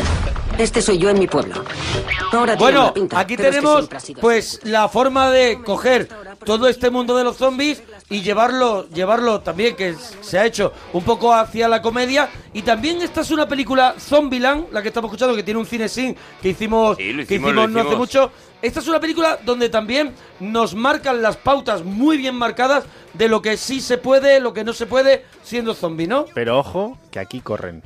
Este 0.58 0.82
soy 0.82 0.98
yo 0.98 1.08
en 1.08 1.18
mi 1.18 1.26
pueblo. 1.26 1.64
Ahora 2.30 2.56
Bueno, 2.56 2.92
pinta, 2.92 3.20
aquí 3.20 3.38
pero 3.38 3.48
es 3.48 3.54
que 3.54 3.60
tenemos 3.62 3.88
pues 4.20 4.60
la 4.64 4.90
forma 4.90 5.30
de 5.30 5.62
coger 5.64 6.10
todo 6.44 6.68
este 6.68 6.90
mundo 6.90 7.16
de 7.16 7.24
los 7.24 7.38
zombies 7.38 7.82
y 8.10 8.22
llevarlo, 8.22 8.88
llevarlo 8.88 9.40
también, 9.40 9.76
que 9.76 9.94
se 10.20 10.38
ha 10.38 10.46
hecho 10.46 10.72
un 10.92 11.04
poco 11.04 11.34
hacia 11.34 11.68
la 11.68 11.82
comedia. 11.82 12.28
Y 12.52 12.62
también 12.62 13.02
esta 13.02 13.20
es 13.20 13.30
una 13.30 13.46
película 13.46 13.94
Zombieland, 13.98 14.72
la 14.72 14.80
que 14.82 14.88
estamos 14.88 15.08
escuchando, 15.10 15.36
que 15.36 15.42
tiene 15.42 15.60
un 15.60 15.66
cine 15.66 15.88
sin 15.88 16.16
que 16.40 16.50
hicimos, 16.50 16.96
Sí, 16.96 17.14
que 17.26 17.34
hicimos, 17.34 17.68
no 17.68 17.80
hace 17.80 17.96
mucho. 17.96 18.32
Esta 18.60 18.80
es 18.80 18.88
una 18.88 18.98
película 18.98 19.38
donde 19.44 19.68
también 19.68 20.14
nos 20.40 20.74
marcan 20.74 21.22
las 21.22 21.36
pautas 21.36 21.84
muy 21.84 22.16
bien 22.16 22.34
marcadas 22.34 22.84
de 23.14 23.28
lo 23.28 23.40
que 23.42 23.56
sí 23.56 23.80
se 23.80 23.98
puede, 23.98 24.40
lo 24.40 24.52
que 24.52 24.64
no 24.64 24.72
se 24.72 24.86
puede 24.86 25.24
siendo 25.42 25.74
zombie, 25.74 26.08
¿no? 26.08 26.24
Pero 26.34 26.58
ojo, 26.58 26.98
que 27.10 27.20
aquí 27.20 27.40
corren. 27.40 27.82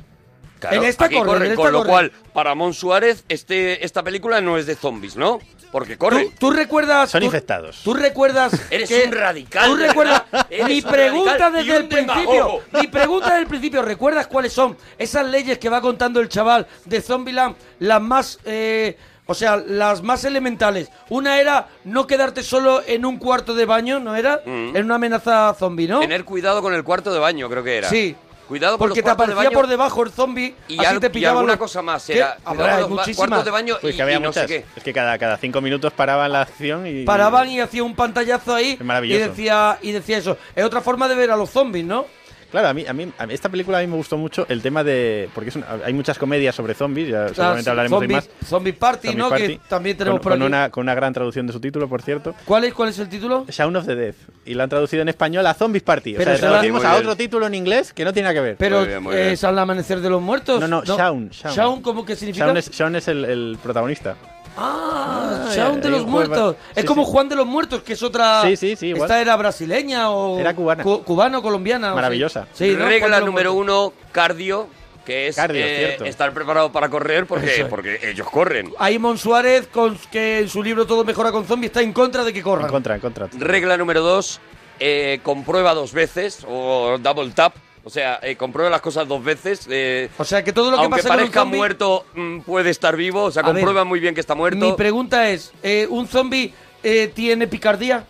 Claro, 0.59 0.77
En 0.77 0.83
esta 0.85 1.05
aquí 1.05 1.15
corren, 1.15 1.27
corren, 1.27 1.45
en 1.47 1.51
esta 1.51 1.63
con 1.63 1.73
lo 1.73 1.85
cual, 1.85 2.11
para 2.33 2.55
Mon 2.55 2.73
Suárez, 2.73 3.25
este, 3.27 3.85
esta 3.85 4.01
película 4.01 4.39
no 4.41 4.57
es 4.57 4.65
de 4.65 4.75
zombies, 4.75 5.15
¿no? 5.17 5.39
Porque 5.73 5.97
corre. 5.97 6.25
¿Tú, 6.25 6.33
tú 6.37 6.51
recuerdas? 6.51 7.09
Son 7.09 7.19
tú- 7.19 7.25
infectados. 7.25 7.81
¿Tú 7.83 7.93
recuerdas? 7.95 8.53
Eres 8.71 8.87
que- 8.87 9.03
un 9.05 9.11
radical, 9.11 9.65
¿Tú 9.71 9.75
recuerdas? 9.75 10.23
Mi 10.67 10.81
un 10.81 10.89
pregunta 10.89 11.49
desde 11.49 11.75
el 11.77 11.87
principio. 11.87 12.61
Mi 12.79 12.87
pregunta 12.87 13.29
desde 13.29 13.41
el 13.41 13.47
principio. 13.47 13.81
¿Recuerdas 13.81 14.27
cuáles 14.27 14.53
son 14.53 14.77
esas 14.97 15.25
leyes 15.27 15.57
que 15.57 15.67
va 15.69 15.81
contando 15.81 16.19
el 16.21 16.29
chaval 16.29 16.67
de 16.85 17.01
Zombieland? 17.01 17.55
Las 17.79 18.01
más. 18.01 18.39
eh, 18.45 18.97
o 19.25 19.31
O 19.31 19.35
sea, 19.35 19.55
las 19.55 20.03
más 20.03 20.25
elementales. 20.25 20.89
Una 21.09 21.39
era 21.39 21.67
no 21.85 22.05
quedarte 22.05 22.43
solo 22.43 22.83
en 22.85 23.05
un 23.05 23.17
cuarto 23.17 23.55
de 23.55 23.65
baño, 23.65 23.99
¿no 23.99 24.15
era? 24.17 24.41
Mm. 24.45 24.75
En 24.75 24.83
una 24.85 24.95
amenaza 24.95 25.55
zombie, 25.57 25.87
¿no? 25.87 26.01
Tener 26.01 26.23
cuidado 26.25 26.61
con 26.61 26.73
el 26.73 26.83
cuarto 26.83 27.11
de 27.13 27.19
baño, 27.19 27.49
creo 27.49 27.63
que 27.63 27.77
era. 27.77 27.89
Sí. 27.89 28.15
Cuidado 28.47 28.77
con 28.77 28.87
Porque 28.87 28.99
los 28.99 29.03
te 29.05 29.09
de 29.09 29.13
aparecía 29.13 29.43
baño. 29.45 29.51
por 29.51 29.67
debajo 29.67 30.03
el 30.03 30.11
zombie 30.11 30.55
Y, 30.67 30.77
así 30.79 30.85
al- 30.85 30.99
te 30.99 31.07
y 31.07 31.09
pillaban 31.09 31.37
alguna 31.37 31.53
los- 31.53 31.59
cosa 31.59 31.81
más 31.81 32.09
era. 32.09 32.37
Habrá, 32.43 32.79
los 32.81 32.89
muchísimas. 32.89 33.15
cuartos 33.29 33.45
de 33.45 33.51
baño 33.51 33.77
Pues 33.81 33.93
y, 33.93 33.97
que 33.97 34.03
había 34.03 34.17
y 34.17 34.19
no 34.19 34.27
muchas. 34.27 34.47
sé 34.47 34.47
qué. 34.47 34.65
Es 34.75 34.83
que 34.83 34.93
cada, 34.93 35.17
cada 35.17 35.37
cinco 35.37 35.61
minutos 35.61 35.93
paraban 35.93 36.31
la 36.31 36.41
acción 36.41 36.85
y... 36.85 37.03
Paraban 37.05 37.49
y 37.49 37.59
hacía 37.61 37.83
un 37.83 37.95
pantallazo 37.95 38.53
ahí 38.53 38.77
y 38.79 38.83
maravilloso. 38.83 39.29
decía, 39.29 39.77
y 39.81 39.91
decía 39.91 40.17
eso. 40.17 40.37
Es 40.55 40.63
otra 40.65 40.81
forma 40.81 41.07
de 41.07 41.15
ver 41.15 41.31
a 41.31 41.35
los 41.37 41.49
zombies, 41.49 41.85
¿no? 41.85 42.05
Claro, 42.53 42.67
a 42.69 42.73
mí, 42.75 42.85
a 42.87 42.93
mí, 42.93 43.11
a 43.17 43.25
mí 43.25 43.33
esta 43.33 43.49
película 43.49 43.79
a 43.79 43.81
mí 43.81 43.87
me 43.87 43.95
gustó 43.95 44.15
mucho 44.15 44.45
el 44.47 44.61
tema 44.61 44.83
de... 44.83 45.27
Porque 45.33 45.49
es 45.49 45.55
una- 45.55 45.65
hay 45.83 45.91
muchas 45.91 46.19
comedias 46.19 46.53
sobre 46.53 46.75
zombies, 46.75 47.09
ya 47.09 47.27
seguramente 47.29 47.63
sí, 47.63 47.69
hablaremos 47.71 47.99
zombie- 47.99 48.07
hoy 48.09 48.13
más. 48.13 48.29
Zombie 48.45 48.73
Party, 48.73 49.07
Zombie 49.07 49.17
¿no? 49.23 49.29
Party, 49.29 49.47
Que 49.47 49.59
también 49.67 49.97
tenemos 49.97 50.19
con, 50.19 50.23
por 50.23 50.31
con 50.33 50.41
aquí. 50.43 50.47
una, 50.47 50.69
con 50.69 50.81
una 50.83 50.93
gran 50.93 51.13
traducción 51.13 51.47
de 51.47 51.53
su 51.53 51.59
título, 51.59 51.89
por 51.89 52.03
cierto. 52.03 52.35
¿Cuál 52.45 52.65
es, 52.65 52.73
¿Cuál 52.75 52.89
es 52.89 52.99
el 52.99 53.09
título? 53.09 53.45
Shaun 53.49 53.75
of 53.75 53.87
the 53.87 53.95
Dead. 53.95 54.13
Y 54.45 54.53
la 54.53 54.65
han 54.65 54.69
traducido 54.69 55.01
en 55.01 55.09
español 55.09 55.47
a 55.47 55.55
Zombies 55.55 55.81
Party. 55.83 56.13
Pero 56.15 56.31
o 56.31 56.37
sea, 56.37 56.49
traducimos 56.49 56.81
Muy 56.81 56.87
a 56.87 56.91
bien. 56.93 57.01
otro 57.03 57.15
título 57.17 57.47
en 57.47 57.55
inglés 57.55 57.91
que 57.91 58.05
no 58.05 58.13
tiene 58.13 58.27
nada 58.29 58.35
que 58.35 58.41
ver. 58.41 58.55
Pero 58.57 58.83
eh, 59.11 59.31
es 59.33 59.43
al 59.43 59.57
amanecer 59.57 59.99
de 59.99 60.09
los 60.11 60.21
muertos. 60.21 60.59
No, 60.61 60.67
no, 60.67 60.83
Shaun. 60.85 61.29
Shaun, 61.31 61.55
Shaun, 61.55 61.81
¿cómo 61.81 62.05
que 62.05 62.15
significa? 62.15 62.45
Shaun 62.45 62.57
es, 62.57 62.69
Shaun 62.69 62.95
es 62.95 63.07
el, 63.07 63.25
el 63.25 63.57
protagonista. 63.63 64.15
Ah, 64.57 65.45
Ah, 65.47 65.51
Shaun 65.55 65.81
de 65.81 65.89
los 65.89 66.05
muertos. 66.05 66.55
sí, 66.59 66.71
es 66.79 66.85
como 66.85 67.03
sí. 67.05 67.11
Juan 67.11 67.29
de 67.29 67.35
los 67.35 67.45
muertos, 67.45 67.81
que 67.83 67.93
es 67.93 68.03
otra. 68.03 68.41
Sí, 68.43 68.55
sí, 68.55 68.75
sí, 68.75 68.87
igual. 68.87 69.03
Esta 69.03 69.19
era 69.21 69.35
brasileña 69.35 70.09
o. 70.11 70.39
Era 70.39 70.55
cubana. 70.55 70.83
cu- 70.83 71.03
cubano, 71.03 71.41
colombiana. 71.41 71.91
o 71.93 71.95
Maravillosa. 71.95 72.47
Sí, 72.53 72.75
Regla 72.75 73.19
número 73.19 73.53
uno, 73.53 73.93
cardio, 74.11 74.67
que 75.05 75.27
es 75.27 75.35
Cardio, 75.35 75.65
eh, 75.65 75.75
cierto. 75.77 76.05
estar 76.05 76.33
preparado 76.33 76.71
para 76.71 76.89
correr 76.89 77.25
porque, 77.25 77.61
es. 77.61 77.65
porque 77.67 77.99
ellos 78.03 78.29
corren. 78.29 78.71
Ahí 78.79 78.99
Mon 78.99 79.17
Suárez, 79.17 79.67
con, 79.67 79.97
que 80.11 80.39
en 80.39 80.49
su 80.49 80.61
libro 80.63 80.85
Todo 80.85 81.03
mejora 81.03 81.31
con 81.31 81.45
zombies, 81.45 81.69
está 81.71 81.81
en 81.81 81.91
contra 81.93 82.23
de 82.23 82.31
que 82.31 82.41
corran. 82.43 82.65
En 82.65 82.71
contra, 82.71 82.95
en 82.95 83.01
contra. 83.01 83.27
Regla 83.33 83.75
número 83.77 84.01
dos, 84.01 84.39
eh, 84.79 85.19
comprueba 85.23 85.73
dos 85.73 85.93
veces 85.93 86.45
o 86.47 86.97
double 86.99 87.31
tap. 87.31 87.55
O 87.85 87.89
sea, 87.89 88.19
eh, 88.21 88.35
comprueba 88.37 88.69
las 88.69 88.81
cosas 88.81 89.07
dos 89.07 89.23
veces. 89.23 89.67
eh, 89.69 90.09
O 90.17 90.23
sea, 90.23 90.43
que 90.43 90.53
todo 90.53 90.71
lo 90.71 90.77
que 90.77 90.83
aunque 90.83 90.97
pasa 91.03 91.09
con 91.09 91.17
un 91.17 91.31
parezca 91.31 91.43
muerto, 91.43 92.05
mm, 92.15 92.39
puede 92.41 92.69
estar 92.69 92.95
vivo. 92.95 93.23
O 93.23 93.31
sea, 93.31 93.41
A 93.43 93.47
ver, 93.47 93.55
comprueba 93.55 93.83
muy 93.83 93.99
bien 93.99 94.15
que 94.15 94.21
está 94.21 94.35
muerto. 94.35 94.57
Mi 94.65 94.71
pregunta 94.73 95.29
es: 95.29 95.51
eh, 95.63 95.85
¿un 95.89 96.07
zombie 96.07 96.53
eh, 96.81 97.11
tiene 97.13 97.47
picardía? 97.47 98.05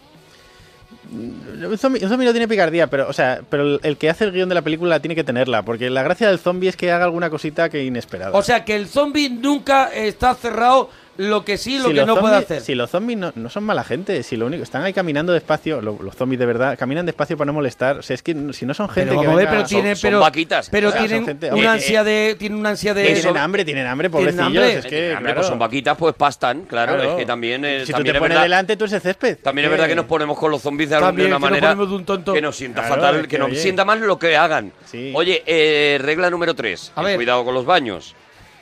Un 1.12 1.78
zombie, 1.78 2.04
un 2.04 2.10
zombie 2.10 2.26
no 2.26 2.32
tiene 2.32 2.48
picardía, 2.48 2.88
pero, 2.88 3.08
o 3.08 3.14
sea, 3.14 3.42
pero 3.50 3.64
el, 3.64 3.80
el 3.84 3.98
que 3.98 4.10
hace 4.10 4.24
el 4.26 4.32
guion 4.32 4.50
de 4.50 4.56
la 4.56 4.62
película 4.62 5.00
tiene 5.00 5.16
que 5.16 5.24
tenerla, 5.24 5.64
porque 5.64 5.90
la 5.90 6.02
gracia 6.02 6.28
del 6.28 6.40
zombie 6.40 6.70
es 6.70 6.76
que 6.78 6.92
haga 6.92 7.06
alguna 7.06 7.30
cosita 7.30 7.70
que 7.70 7.84
inesperada. 7.84 8.32
O 8.38 8.42
sea, 8.42 8.64
que 8.66 8.76
el 8.76 8.88
zombie 8.88 9.30
nunca 9.30 9.90
está 9.94 10.34
cerrado 10.36 10.90
lo 11.18 11.46
que 11.46 11.58
sí, 11.58 11.78
lo 11.78 11.90
Si 11.90 11.94
que 11.94 12.06
no 12.06 12.16
puede 12.18 12.36
hacer. 12.38 12.62
Si 12.62 12.74
los 12.74 12.90
zombies 12.90 13.20
no, 13.20 13.32
no 13.36 13.50
son 13.50 13.64
mala 13.64 13.84
gente, 13.84 14.24
si 14.24 14.36
lo 14.36 14.48
único 14.48 14.64
están 14.64 14.82
ahí 14.84 14.94
caminando 14.94 15.32
despacio, 15.32 15.80
lo- 15.82 16.00
los 16.02 16.16
zombies 16.16 16.40
de 16.40 16.46
verdad 16.48 16.78
caminan 16.78 17.06
despacio 17.06 17.38
para 17.38 17.46
no 17.48 17.54
molestar. 17.54 17.98
O 18.00 18.02
sea, 18.02 18.16
es 18.16 18.24
que 18.24 18.34
si 18.54 18.66
no 18.66 18.74
son 18.74 18.90
gente 18.90 19.10
Pero 19.12 19.22
que 19.22 19.28
ver, 19.28 19.36
venga- 19.38 19.52
pero 19.52 19.64
tiene, 19.66 19.96
son- 19.96 20.02
pero, 20.02 20.18
son 20.18 20.22
vaquitas. 20.28 20.70
pero 20.72 20.88
O 20.90 20.92
sea, 20.92 21.02
son 21.02 21.08
tienen 21.08 21.26
gente- 21.28 21.52
una 21.52 21.62
eh, 21.64 21.68
ansia 21.68 22.04
de, 22.04 22.36
tienen 22.40 22.58
una 22.58 22.70
ansia 22.70 22.94
de. 22.96 23.14
tienen 23.14 23.38
hambre, 23.38 23.64
tienen 23.66 23.86
hambre, 23.88 24.10
Tienen 24.10 24.36
pobrecillos. 24.36 24.46
hambre. 24.64 24.74
Es 24.80 24.84
que, 24.86 24.90
Tienen 24.90 25.12
hambre, 25.18 25.24
claro. 25.34 25.40
pues 25.42 25.48
son 25.50 25.60
vaquitas, 25.60 25.98
pues 25.98 26.16
pastan, 26.16 26.62
claro. 26.64 26.94
Claro. 26.96 27.12
Es 27.12 27.18
que 27.18 27.26
también, 27.26 27.64
eh, 27.64 27.86
Si 27.86 27.94
tú 27.94 28.02
te 28.04 28.10
es 28.10 28.14
pones 28.18 28.30
verdad, 28.30 28.42
delante, 28.44 28.76
tú 28.78 28.86
eres 28.86 28.94
el 28.94 29.02
césped. 29.02 29.38
También 29.44 29.66
es 29.66 29.70
Que- 29.70 29.72
verdad 29.72 29.88
que 29.90 29.96
nos 29.96 30.06
ponemos 30.06 30.38
con 30.40 30.50
los 30.50 30.62
zombies 30.62 30.90
de, 30.90 30.98
También, 31.00 31.30
de 31.30 31.36
una 31.36 31.36
que 31.36 31.42
nos 31.42 31.62
manera 31.62 31.76
de 31.76 31.96
un 31.96 32.06
tonto. 32.06 32.34
que 32.34 32.42
nos 32.42 32.56
sienta 32.56 32.82
Claro, 32.82 32.96
fatal, 32.96 33.16
es 33.18 33.22
que, 33.24 33.28
que, 33.28 33.38
nos 33.38 33.56
sienta 33.58 33.86
mal 33.86 34.00
lo 34.00 34.18
que 34.18 34.36
hagan. 34.36 34.72
Sí. 34.86 35.12
Oye, 35.16 35.44
eh, 35.46 36.00
regla 36.02 36.30
número 36.32 36.56
3, 36.56 36.92
A 36.96 37.04
ver. 37.04 37.18
cuidado 37.18 37.46
con 37.46 37.54
los 37.54 37.66
baños. 37.66 38.16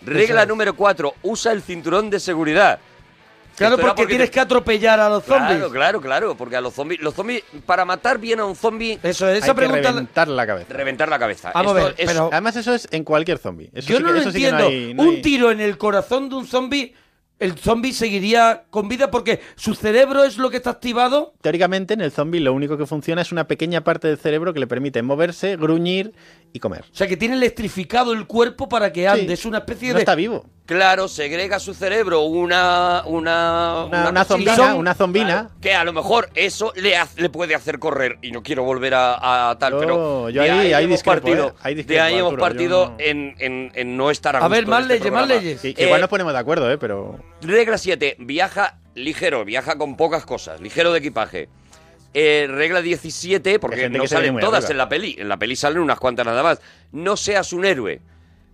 Regla 0.04 0.44
es. 0.44 0.48
número 0.48 0.76
4, 0.76 1.14
usa 1.24 1.52
el 1.52 1.62
cinturón 1.62 2.10
de 2.10 2.20
seguridad. 2.20 2.80
Claro, 3.56 3.78
porque, 3.78 4.08
tienes 4.08 4.30
te- 4.30 4.36
que 4.36 4.40
atropellar 4.40 5.00
a 5.00 5.10
los 5.10 5.24
zombies. 5.26 5.58
Claro, 5.58 5.72
claro, 5.72 6.02
claro, 6.02 6.36
porque 6.38 6.56
a 6.56 6.62
los 6.62 6.74
zombies, 6.74 7.00
los 7.02 7.14
zombies, 7.14 7.44
para 7.66 7.86
matar 7.86 8.18
bien 8.18 8.40
a 8.40 8.46
un 8.46 8.56
zombie, 8.56 8.98
Eso 9.04 9.28
es, 9.28 9.34
Hay 9.34 9.38
esa 9.40 9.48
que 9.48 9.54
pregunta. 9.56 9.90
reventar 9.90 10.28
la 10.30 10.48
cabeza. 10.48 10.74
reventar 10.74 11.10
la 11.10 11.20
cabeza. 11.20 11.52
Vamos 11.54 11.74
a 11.74 11.84
ver, 11.84 11.96
es- 11.98 12.08
pero- 12.08 12.30
Además, 12.32 12.56
eso 12.56 12.74
es 12.74 12.88
en 12.92 13.04
cualquier 13.04 13.38
zombie. 13.38 13.70
Eso 13.74 13.90
Yo 13.90 13.98
sí 13.98 14.04
no 14.04 14.08
que- 14.10 14.14
lo 14.16 14.20
eso 14.22 14.32
sí 14.32 14.40
que 14.40 14.48
entiendo. 14.48 14.68
hay- 14.68 14.94
no 14.96 15.04
un 15.04 15.10
hay- 15.18 15.22
tiro 15.22 15.52
en 15.52 15.60
el 15.60 15.78
corazón 15.78 16.30
de 16.30 16.36
un 16.36 16.48
zombie, 16.48 16.96
el 17.40 17.58
zombie 17.58 17.92
seguiría 17.94 18.64
con 18.70 18.88
vida 18.88 19.12
porque 19.12 19.42
su 19.56 19.76
cerebro 19.76 20.24
es 20.24 20.38
lo 20.38 20.50
que 20.50 20.58
está 20.58 20.70
activado. 20.72 21.34
Teóricamente, 21.42 21.94
en 21.94 22.02
el 22.02 22.12
zombie 22.12 22.40
lo 22.40 22.54
único 22.54 22.78
que 22.78 22.86
funciona 22.88 23.22
es 23.22 23.32
una 23.32 23.48
pequeña 23.48 23.84
parte 23.84 24.08
del 24.08 24.18
cerebro 24.18 24.54
que 24.54 24.60
le 24.60 24.68
permite 24.68 25.02
moverse, 25.04 25.58
gruñir 25.58 26.14
y 26.54 26.60
comer. 26.60 26.82
O 26.92 26.96
sea, 26.96 27.08
que 27.08 27.18
tiene 27.18 27.36
electrificado 27.36 28.14
el 28.14 28.28
cuerpo 28.28 28.68
para 28.68 28.92
que 28.92 29.08
ande. 29.08 29.28
Sí. 29.28 29.34
Es 29.34 29.46
una 29.46 29.60
especie 29.60 29.90
No 29.90 29.96
de. 29.96 30.00
está 30.02 30.16
vivo. 30.16 30.46
Claro, 30.66 31.08
segrega 31.10 31.60
su 31.60 31.74
cerebro 31.74 32.22
una 32.22 33.04
una 33.06 33.86
Una, 33.86 34.10
una 34.10 34.24
zombina, 34.26 34.74
una 34.76 34.94
zombina. 34.94 35.50
que 35.60 35.74
a 35.74 35.84
lo 35.84 35.92
mejor 35.92 36.30
eso 36.34 36.72
le, 36.76 36.94
le 37.18 37.30
puede 37.30 37.56
hacer 37.56 37.78
correr 37.80 38.18
y 38.22 38.32
no 38.32 38.42
quiero 38.42 38.64
volver 38.64 38.94
a, 38.94 39.50
a 39.50 39.60
tal, 39.60 39.74
Yo- 39.74 39.80
pero 39.80 40.30
yo 40.30 40.42
de 40.44 40.50
ahí- 40.52 40.74
ahí 40.74 40.84
hemos 40.86 40.98
discrepo, 41.00 41.22
partido, 41.28 41.48
¿eh? 41.50 41.54
Ahí 41.62 41.74
de 41.74 41.78
discrepo, 41.84 42.04
ahí 42.04 42.14
hemos 42.14 42.24
Arturo, 42.34 42.38
yo 42.38 42.42
partido 42.54 42.86
no- 42.90 42.96
en, 43.00 43.36
en- 43.40 43.72
en 43.76 43.98
no 43.98 44.12
estar 44.12 44.36
a, 44.38 44.40
A 44.40 44.48
ver, 44.48 44.66
más 44.66 44.84
este 44.84 44.94
leyes, 44.94 45.12
más 45.12 45.22
programa. 45.24 45.42
leyes. 45.42 45.62
Que, 45.62 45.74
que 45.74 45.82
Eh, 45.82 45.86
igual 45.88 46.00
nos 46.02 46.10
ponemos 46.10 46.32
de 46.32 46.40
acuerdo, 46.40 46.72
¿eh? 46.72 46.78
Pero... 46.78 47.20
Regla 47.42 47.78
7, 47.78 48.16
viaja 48.20 48.78
ligero, 48.96 49.44
viaja 49.44 49.78
con 49.78 49.98
pocas 49.98 50.26
cosas, 50.26 50.62
ligero 50.62 50.94
de 50.94 51.00
equipaje. 51.00 51.50
Eh, 52.14 52.48
regla 52.50 52.82
17, 52.82 53.58
porque 53.60 53.90
no 53.90 54.06
salen 54.08 54.38
todas 54.40 54.66
arriba. 54.66 54.72
en 54.72 54.78
la 54.78 54.90
peli, 54.90 55.16
en 55.18 55.30
la 55.30 55.38
peli 55.38 55.56
salen 55.56 55.80
unas 55.82 56.00
cuantas 56.00 56.26
nada 56.26 56.44
más. 56.44 56.60
No 56.92 57.16
seas 57.16 57.54
un 57.54 57.64
héroe. 57.66 58.02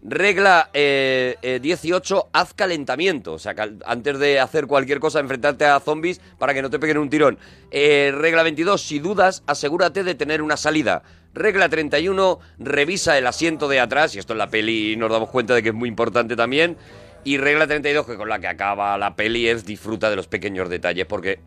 Regla 0.03 0.69
eh, 0.73 1.35
eh, 1.41 1.59
18, 1.61 2.29
haz 2.31 2.53
calentamiento. 2.53 3.33
O 3.33 3.39
sea, 3.39 3.55
cal- 3.55 3.79
antes 3.85 4.19
de 4.19 4.39
hacer 4.39 4.67
cualquier 4.67 4.99
cosa, 4.99 5.19
enfrentarte 5.19 5.65
a 5.65 5.79
zombies 5.79 6.21
para 6.37 6.53
que 6.53 6.61
no 6.61 6.69
te 6.69 6.77
peguen 6.79 6.99
un 6.99 7.09
tirón. 7.09 7.39
Eh, 7.71 8.11
regla 8.15 8.43
22, 8.43 8.79
si 8.81 8.99
dudas, 8.99 9.43
asegúrate 9.47 10.03
de 10.03 10.13
tener 10.15 10.41
una 10.43 10.55
salida. 10.55 11.01
Regla 11.33 11.67
31, 11.67 12.39
revisa 12.59 13.17
el 13.17 13.25
asiento 13.27 13.67
de 13.67 13.79
atrás. 13.79 14.15
Y 14.15 14.19
esto 14.19 14.33
en 14.33 14.39
la 14.39 14.49
peli 14.49 14.95
nos 14.97 15.11
damos 15.11 15.29
cuenta 15.29 15.55
de 15.55 15.63
que 15.63 15.69
es 15.69 15.75
muy 15.75 15.89
importante 15.89 16.35
también. 16.35 16.77
Y 17.23 17.37
regla 17.37 17.65
32, 17.67 18.05
que 18.05 18.15
con 18.15 18.29
la 18.29 18.39
que 18.39 18.47
acaba 18.47 18.97
la 18.99 19.15
peli, 19.15 19.47
es 19.49 19.65
disfruta 19.65 20.09
de 20.11 20.15
los 20.15 20.27
pequeños 20.27 20.69
detalles. 20.69 21.05
Porque 21.07 21.39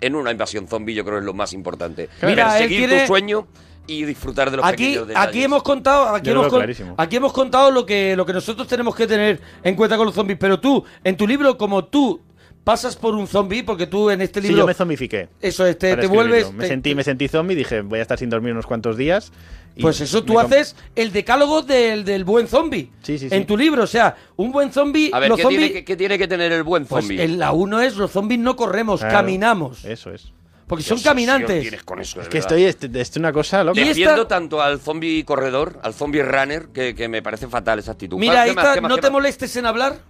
en 0.00 0.14
una 0.14 0.30
invasión 0.30 0.68
zombie 0.68 0.94
yo 0.94 1.04
creo 1.04 1.16
que 1.16 1.20
es 1.20 1.26
lo 1.26 1.34
más 1.34 1.52
importante. 1.52 2.08
Mira, 2.22 2.58
él 2.58 2.68
tiene- 2.68 3.00
tu 3.02 3.06
sueño 3.06 3.46
y 3.86 4.04
disfrutar 4.04 4.50
de 4.50 4.58
los 4.58 4.66
Aquí, 4.66 4.84
pequeños 4.84 5.08
detalles. 5.08 5.28
aquí 5.28 5.42
hemos 5.44 5.62
contado, 5.62 6.14
aquí 6.14 6.30
hemos, 6.30 6.48
con- 6.48 6.94
aquí 6.98 7.16
hemos 7.16 7.32
contado 7.32 7.70
lo 7.70 7.86
que, 7.86 8.14
lo 8.16 8.26
que 8.26 8.32
nosotros 8.34 8.68
tenemos 8.68 8.94
que 8.94 9.06
tener 9.06 9.40
en 9.62 9.74
cuenta 9.76 9.96
con 9.96 10.06
los 10.06 10.14
zombies. 10.14 10.38
Pero 10.38 10.60
tú, 10.60 10.84
en 11.04 11.16
tu 11.16 11.26
libro, 11.26 11.56
como 11.56 11.84
tú 11.86 12.20
pasas 12.64 12.96
por 12.96 13.14
un 13.14 13.26
zombie, 13.26 13.62
porque 13.62 13.86
tú 13.86 14.10
en 14.10 14.20
este 14.20 14.42
Sí, 14.42 14.48
libro. 14.48 14.64
yo 14.64 14.66
me 14.66 14.74
zombifiqué. 14.74 15.28
Eso 15.40 15.64
es, 15.64 15.78
te, 15.78 16.06
vuelves. 16.06 16.52
Me 16.52 16.64
te- 16.64 16.68
sentí, 16.68 16.94
me 16.94 17.02
sentí 17.02 17.26
zombie, 17.28 17.56
dije, 17.56 17.80
voy 17.80 17.98
a 17.98 18.02
estar 18.02 18.18
sin 18.18 18.28
dormir 18.28 18.52
unos 18.52 18.66
cuantos 18.66 18.98
días. 18.98 19.32
Pues 19.80 20.00
eso, 20.00 20.22
tú 20.24 20.38
haces 20.40 20.74
el 20.94 21.12
decálogo 21.12 21.62
del, 21.62 22.04
del 22.04 22.24
buen 22.24 22.48
zombie. 22.48 22.90
Sí, 23.02 23.18
sí, 23.18 23.28
sí. 23.28 23.34
En 23.34 23.46
tu 23.46 23.56
libro, 23.56 23.84
o 23.84 23.86
sea, 23.86 24.16
un 24.36 24.50
buen 24.52 24.72
zombie. 24.72 25.10
A 25.12 25.18
ver, 25.20 25.28
los 25.30 25.36
¿qué, 25.36 25.42
zombies, 25.42 25.60
tiene 25.60 25.72
que, 25.74 25.84
qué 25.84 25.96
tiene 25.96 26.18
que 26.18 26.28
tener 26.28 26.52
el 26.52 26.62
buen 26.62 26.84
pues 26.86 27.04
zombie? 27.04 27.22
en 27.22 27.38
la 27.38 27.52
1 27.52 27.80
es 27.82 27.96
los 27.96 28.10
zombies 28.10 28.40
no 28.40 28.56
corremos, 28.56 29.00
Claro, 29.00 29.14
caminamos. 29.14 29.84
Eso 29.84 30.12
es. 30.12 30.32
Porque 30.66 30.84
son 30.84 31.00
caminantes. 31.00 31.62
tienes 31.62 31.82
con 31.82 31.98
eso, 31.98 32.20
Es 32.20 32.28
que 32.28 32.38
verdad. 32.40 32.58
estoy, 32.58 32.64
este- 32.88 33.00
es 33.00 33.16
una 33.16 33.32
cosa 33.32 33.64
loca. 33.64 33.80
Y 33.80 33.84
Defiendo 33.84 34.16
esta- 34.22 34.28
tanto 34.28 34.60
al 34.60 34.78
zombie 34.80 35.24
corredor, 35.24 35.78
al 35.82 35.94
zombie 35.94 36.22
runner, 36.22 36.68
que, 36.74 36.94
que 36.94 37.08
me 37.08 37.22
parece 37.22 37.48
fatal 37.48 37.78
esa 37.78 37.92
actitud. 37.92 38.18
Mira, 38.18 38.44
¿Qué 38.44 38.52
más, 38.52 38.64
esta, 38.64 38.74
qué 38.74 38.80
más, 38.82 38.88
no 38.90 38.96
te 38.96 39.02
más? 39.04 39.12
molestes 39.12 39.56
en 39.56 39.64
hablar. 39.64 40.00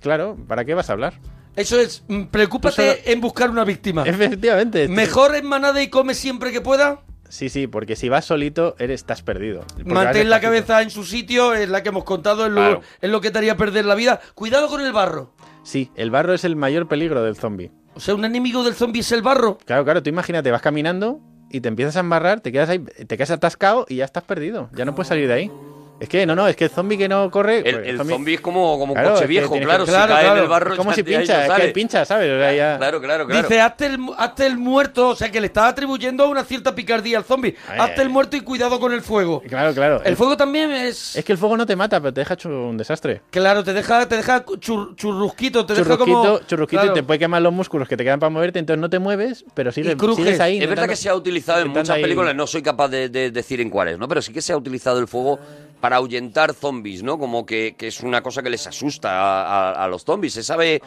Claro, 0.00 0.36
¿para 0.46 0.64
qué 0.64 0.74
vas 0.74 0.88
a 0.90 0.92
hablar? 0.92 1.14
Eso 1.56 1.80
es, 1.80 2.04
mm, 2.06 2.24
preocúpate 2.24 2.74
solo- 2.92 2.98
en 3.04 3.20
buscar 3.20 3.50
una 3.50 3.64
víctima. 3.64 4.04
Efectivamente. 4.06 4.82
este- 4.84 4.94
Mejor 4.94 5.34
en 5.34 5.46
manada 5.46 5.82
y 5.82 5.88
come 5.88 6.14
siempre 6.14 6.52
que 6.52 6.60
pueda. 6.60 7.00
Sí, 7.28 7.48
sí, 7.48 7.66
porque 7.66 7.96
si 7.96 8.08
vas 8.08 8.24
solito, 8.24 8.76
eres, 8.78 9.00
estás 9.00 9.22
perdido. 9.22 9.64
Porque 9.76 9.84
Mantén 9.92 10.30
la 10.30 10.40
cabeza 10.40 10.82
en 10.82 10.90
su 10.90 11.04
sitio, 11.04 11.54
es 11.54 11.68
la 11.68 11.82
que 11.82 11.88
hemos 11.90 12.04
contado, 12.04 12.46
es 12.46 12.52
lo, 12.52 12.60
Claro. 12.60 12.80
es 13.00 13.10
lo 13.10 13.20
que 13.20 13.30
te 13.30 13.38
haría 13.38 13.56
perder 13.56 13.84
la 13.84 13.94
vida. 13.94 14.20
Cuidado 14.34 14.68
con 14.68 14.80
el 14.80 14.92
barro. 14.92 15.32
Sí, 15.62 15.90
el 15.96 16.10
barro 16.10 16.32
es 16.34 16.44
el 16.44 16.56
mayor 16.56 16.88
peligro 16.88 17.22
del 17.22 17.36
zombie. 17.36 17.70
O 17.94 18.00
sea, 18.00 18.14
un 18.14 18.24
enemigo 18.24 18.62
del 18.62 18.74
zombie 18.74 19.00
es 19.00 19.10
el 19.12 19.22
barro. 19.22 19.58
Claro, 19.64 19.84
claro, 19.84 20.02
tú 20.02 20.10
imagínate, 20.10 20.50
vas 20.50 20.62
caminando 20.62 21.20
y 21.50 21.60
te 21.60 21.68
empiezas 21.68 21.96
a 21.96 22.00
embarrar, 22.00 22.40
te 22.40 22.52
quedas 22.52 22.68
ahí, 22.68 22.78
te 22.78 23.16
quedas 23.16 23.30
atascado 23.30 23.86
y 23.88 23.96
ya 23.96 24.04
estás 24.04 24.22
perdido. 24.24 24.68
Ya 24.74 24.84
no 24.84 24.94
puedes 24.94 25.08
salir 25.08 25.26
de 25.28 25.34
ahí. 25.34 25.50
Es 25.98 26.08
que, 26.10 26.26
no, 26.26 26.34
no, 26.34 26.46
es 26.46 26.56
que 26.56 26.64
el 26.64 26.70
zombie 26.70 26.98
que 26.98 27.08
no 27.08 27.30
corre. 27.30 27.58
El, 27.58 27.62
pues, 27.76 27.88
el 27.88 27.98
zombie- 27.98 28.10
zombie 28.10 28.34
es 28.34 28.40
como, 28.42 28.78
como 28.78 28.92
un 28.92 28.94
Claro, 28.94 29.08
coche 29.10 29.16
es 29.16 29.20
que 29.22 29.26
viejo, 29.28 29.58
claro, 29.58 29.84
que- 29.84 29.90
si 29.90 29.96
claro, 29.96 30.12
cae 30.12 30.20
en 30.24 30.26
claro. 30.30 30.42
el 30.42 30.48
barro 30.48 30.72
Es 30.72 30.78
como 30.78 30.92
si 30.92 31.02
pincha, 31.02 31.46
es 31.46 31.52
que 31.62 31.68
pincha, 31.68 32.04
¿sabes? 32.04 32.30
O 32.30 32.38
sea, 32.38 32.52
ya- 32.54 32.76
Claro, 32.76 33.00
claro, 33.00 33.26
claro. 33.26 33.42
Dice, 33.42 33.60
hazte 33.60 33.86
el, 33.86 33.98
hazte 34.18 34.46
el 34.46 34.58
muerto, 34.58 35.08
o 35.08 35.16
sea, 35.16 35.30
que 35.30 35.40
le 35.40 35.46
estás 35.46 35.64
atribuyendo 35.72 36.28
una 36.28 36.44
cierta 36.44 36.74
picardía 36.74 37.18
al 37.18 37.24
zombie. 37.24 37.54
Ay, 37.68 37.78
hazte 37.80 38.00
ay. 38.00 38.06
el 38.06 38.10
muerto 38.10 38.36
y 38.36 38.42
cuidado 38.42 38.78
con 38.78 38.92
el 38.92 39.00
fuego. 39.00 39.42
Claro, 39.48 39.72
claro. 39.72 40.02
El 40.04 40.16
fuego 40.16 40.36
también 40.36 40.70
es... 40.70 41.16
Es 41.16 41.24
que 41.24 41.32
el 41.32 41.38
fuego 41.38 41.56
no 41.56 41.64
te 41.64 41.76
mata, 41.76 41.98
pero 42.00 42.12
te 42.12 42.20
deja 42.20 42.34
hecho 42.34 42.48
un 42.50 42.76
desastre. 42.76 43.22
Claro, 43.30 43.64
te 43.64 43.72
deja, 43.72 44.06
te 44.06 44.16
deja 44.16 44.44
chur- 44.44 44.94
churrusquito, 44.96 45.64
te 45.64 45.74
deja 45.74 45.96
como... 45.96 46.40
churrusquito 46.40 46.82
Claro. 46.82 46.92
y 46.92 46.94
te 46.94 47.02
puede 47.04 47.18
quemar 47.20 47.40
los 47.40 47.52
músculos 47.54 47.88
que 47.88 47.96
te 47.96 48.04
quedan 48.04 48.20
para 48.20 48.28
moverte, 48.30 48.58
entonces 48.58 48.80
no 48.80 48.90
te 48.90 48.98
mueves, 48.98 49.44
pero 49.54 49.72
sigues, 49.72 49.96
crujes. 49.96 50.24
sigues 50.24 50.40
ahí. 50.40 50.58
Es 50.62 50.68
verdad 50.68 50.86
que 50.88 50.96
se 50.96 51.08
ha 51.08 51.14
utilizado 51.14 51.60
en 51.62 51.68
muchas 51.68 51.98
películas, 51.98 52.34
no 52.34 52.46
soy 52.46 52.60
capaz 52.62 52.88
de, 52.88 53.08
de 53.08 53.30
decir 53.30 53.60
en 53.62 53.70
cuáles, 53.70 53.98
¿no? 53.98 54.06
Pero 54.08 54.20
sí 54.20 54.32
que 54.32 54.42
se 54.42 54.52
ha 54.52 54.56
utilizado 54.58 54.98
el 54.98 55.06
fuego 55.08 55.38
para 55.86 55.98
ahuyentar 55.98 56.52
zombies, 56.52 57.04
¿no? 57.04 57.16
Como 57.16 57.46
que, 57.46 57.76
que 57.78 57.86
es 57.86 58.00
una 58.00 58.20
cosa 58.20 58.42
que 58.42 58.50
les 58.50 58.66
asusta 58.66 59.08
a, 59.12 59.84
a- 59.84 59.86
los 59.86 60.02
zombies. 60.02 60.32
Se 60.32 60.42
sabe 60.42 60.82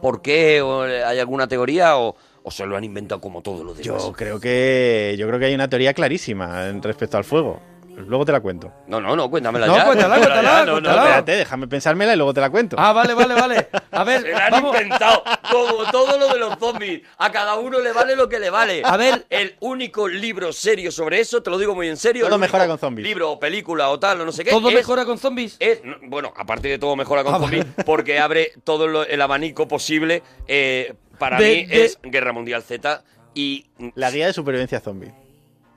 por 0.00 0.22
qué? 0.22 0.62
¿O 0.62 0.82
¿Hay 0.82 1.18
alguna 1.18 1.48
teoría 1.48 1.96
o, 1.98 2.14
se 2.48 2.64
lo 2.64 2.76
han 2.76 2.84
inventado 2.84 3.20
como 3.20 3.42
todo 3.42 3.64
lo 3.64 3.74
demás? 3.74 3.84
Yo 4.04 4.12
creo 4.12 4.38
que 4.38 5.16
yo 5.18 5.26
creo 5.26 5.40
que 5.40 5.46
hay 5.46 5.54
una 5.56 5.68
teoría 5.68 5.92
clarísima 5.92 6.70
respecto 6.80 7.16
al 7.16 7.24
fuego. 7.24 7.58
Luego 7.96 8.24
te 8.24 8.32
la 8.32 8.40
cuento. 8.40 8.72
No, 8.86 9.00
no, 9.00 9.14
no, 9.14 9.30
cuéntamela 9.30 9.66
No, 9.66 9.76
ya. 9.76 9.84
cuéntala, 9.84 10.16
cuéntala, 10.18 10.42
ya, 10.42 10.58
no, 10.60 10.64
no, 10.66 10.72
cuéntala. 10.72 10.96
no. 10.96 11.02
Espérate, 11.08 11.32
déjame 11.32 11.68
pensármela 11.68 12.14
y 12.14 12.16
luego 12.16 12.32
te 12.34 12.40
la 12.40 12.50
cuento. 12.50 12.76
Ah, 12.78 12.92
vale, 12.92 13.14
vale, 13.14 13.34
vale. 13.34 13.68
A 13.90 14.04
ver, 14.04 14.22
Se 14.22 14.30
la 14.32 14.46
han 14.46 14.50
vamos. 14.50 14.74
inventado 14.80 15.22
como 15.50 15.90
todo 15.90 16.18
lo 16.18 16.28
de 16.32 16.38
los 16.38 16.58
zombies. 16.58 17.02
A 17.18 17.30
cada 17.30 17.56
uno 17.56 17.78
le 17.80 17.92
vale 17.92 18.16
lo 18.16 18.28
que 18.28 18.38
le 18.38 18.50
vale. 18.50 18.82
A 18.84 18.96
ver. 18.96 19.26
el 19.30 19.56
único 19.60 20.08
libro 20.08 20.52
serio 20.52 20.90
sobre 20.90 21.20
eso, 21.20 21.42
te 21.42 21.50
lo 21.50 21.58
digo 21.58 21.74
muy 21.74 21.88
en 21.88 21.96
serio. 21.96 22.26
Todo 22.26 22.38
mejora 22.38 22.66
con 22.66 22.78
zombies. 22.78 23.06
Libro 23.06 23.30
o 23.32 23.38
película 23.40 23.90
o 23.90 23.98
tal, 23.98 24.20
o 24.20 24.24
no 24.24 24.32
sé 24.32 24.44
qué. 24.44 24.50
¿Todo 24.50 24.68
es- 24.70 24.74
mejora 24.74 25.04
con 25.04 25.18
zombies? 25.18 25.56
es- 25.60 25.84
no, 25.84 25.96
bueno, 26.04 26.32
aparte 26.36 26.68
de 26.68 26.78
todo 26.78 26.96
mejora 26.96 27.22
con 27.24 27.34
Ah, 27.34 27.38
zombies, 27.38 27.66
porque 27.84 28.18
abre 28.18 28.52
todo 28.64 28.86
lo- 28.88 29.04
el 29.06 29.20
abanico 29.20 29.68
posible. 29.68 30.22
eh, 30.48 30.94
para 31.18 31.38
De- 31.38 31.44
mí 31.54 31.66
de- 31.66 31.84
es 31.84 31.98
Guerra 32.02 32.32
Mundial 32.32 32.62
Z 32.62 33.04
y... 33.34 33.66
La 33.94 34.10
guía 34.10 34.26
de 34.26 34.32
supervivencia 34.32 34.80
zombie. 34.80 35.12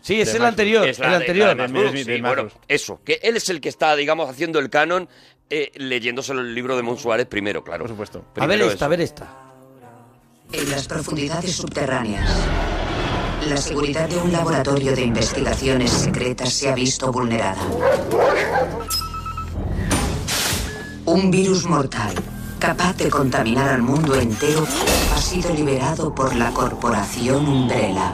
Sí, 0.05 0.21
es 0.21 0.31
el 0.35 0.41
Max 0.41 0.49
anterior, 0.49 0.87
Es 0.87 0.99
la 0.99 1.05
el 1.05 1.11
de- 1.11 1.17
anterior. 1.17 1.47
la 1.57 1.67
de 1.67 1.73
Max 1.73 1.91
sí, 2.05 2.21
bueno, 2.21 2.47
eso, 2.67 2.99
que 3.03 3.19
él 3.23 3.37
es 3.37 3.49
el 3.49 3.59
que 3.59 3.69
está, 3.69 3.95
digamos, 3.95 4.29
haciendo 4.29 4.59
el 4.59 4.69
canon, 4.69 5.09
eh, 5.49 5.71
leyéndoselo 5.75 6.41
el 6.41 6.53
libro 6.53 6.75
de 6.75 6.83
Mon 6.83 6.97
Suárez 6.97 7.25
primero, 7.25 7.63
claro. 7.63 7.85
Por 7.85 7.89
supuesto. 7.89 8.23
A 8.37 8.45
ver 8.45 8.61
esta, 8.61 8.73
eso. 8.75 8.85
a 8.85 8.87
ver 8.87 9.01
esta. 9.01 9.27
En 10.51 10.69
las 10.69 10.87
profundidades 10.87 11.55
subterráneas, 11.55 12.29
la 13.49 13.57
seguridad 13.57 14.07
de 14.07 14.17
un 14.17 14.31
laboratorio 14.31 14.95
de 14.95 15.01
investigaciones 15.01 15.89
secretas 15.89 16.53
se 16.53 16.69
ha 16.69 16.75
visto 16.75 17.11
vulnerada. 17.11 17.61
Un 21.05 21.31
virus 21.31 21.65
mortal, 21.65 22.13
capaz 22.59 22.95
de 22.97 23.09
contaminar 23.09 23.69
al 23.69 23.81
mundo 23.81 24.13
entero, 24.15 24.67
ha 25.15 25.17
sido 25.19 25.51
liberado 25.51 26.13
por 26.13 26.35
la 26.35 26.51
corporación 26.51 27.47
Umbrella. 27.47 28.13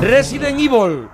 Resident 0.00 0.58
Evil. 0.58 1.08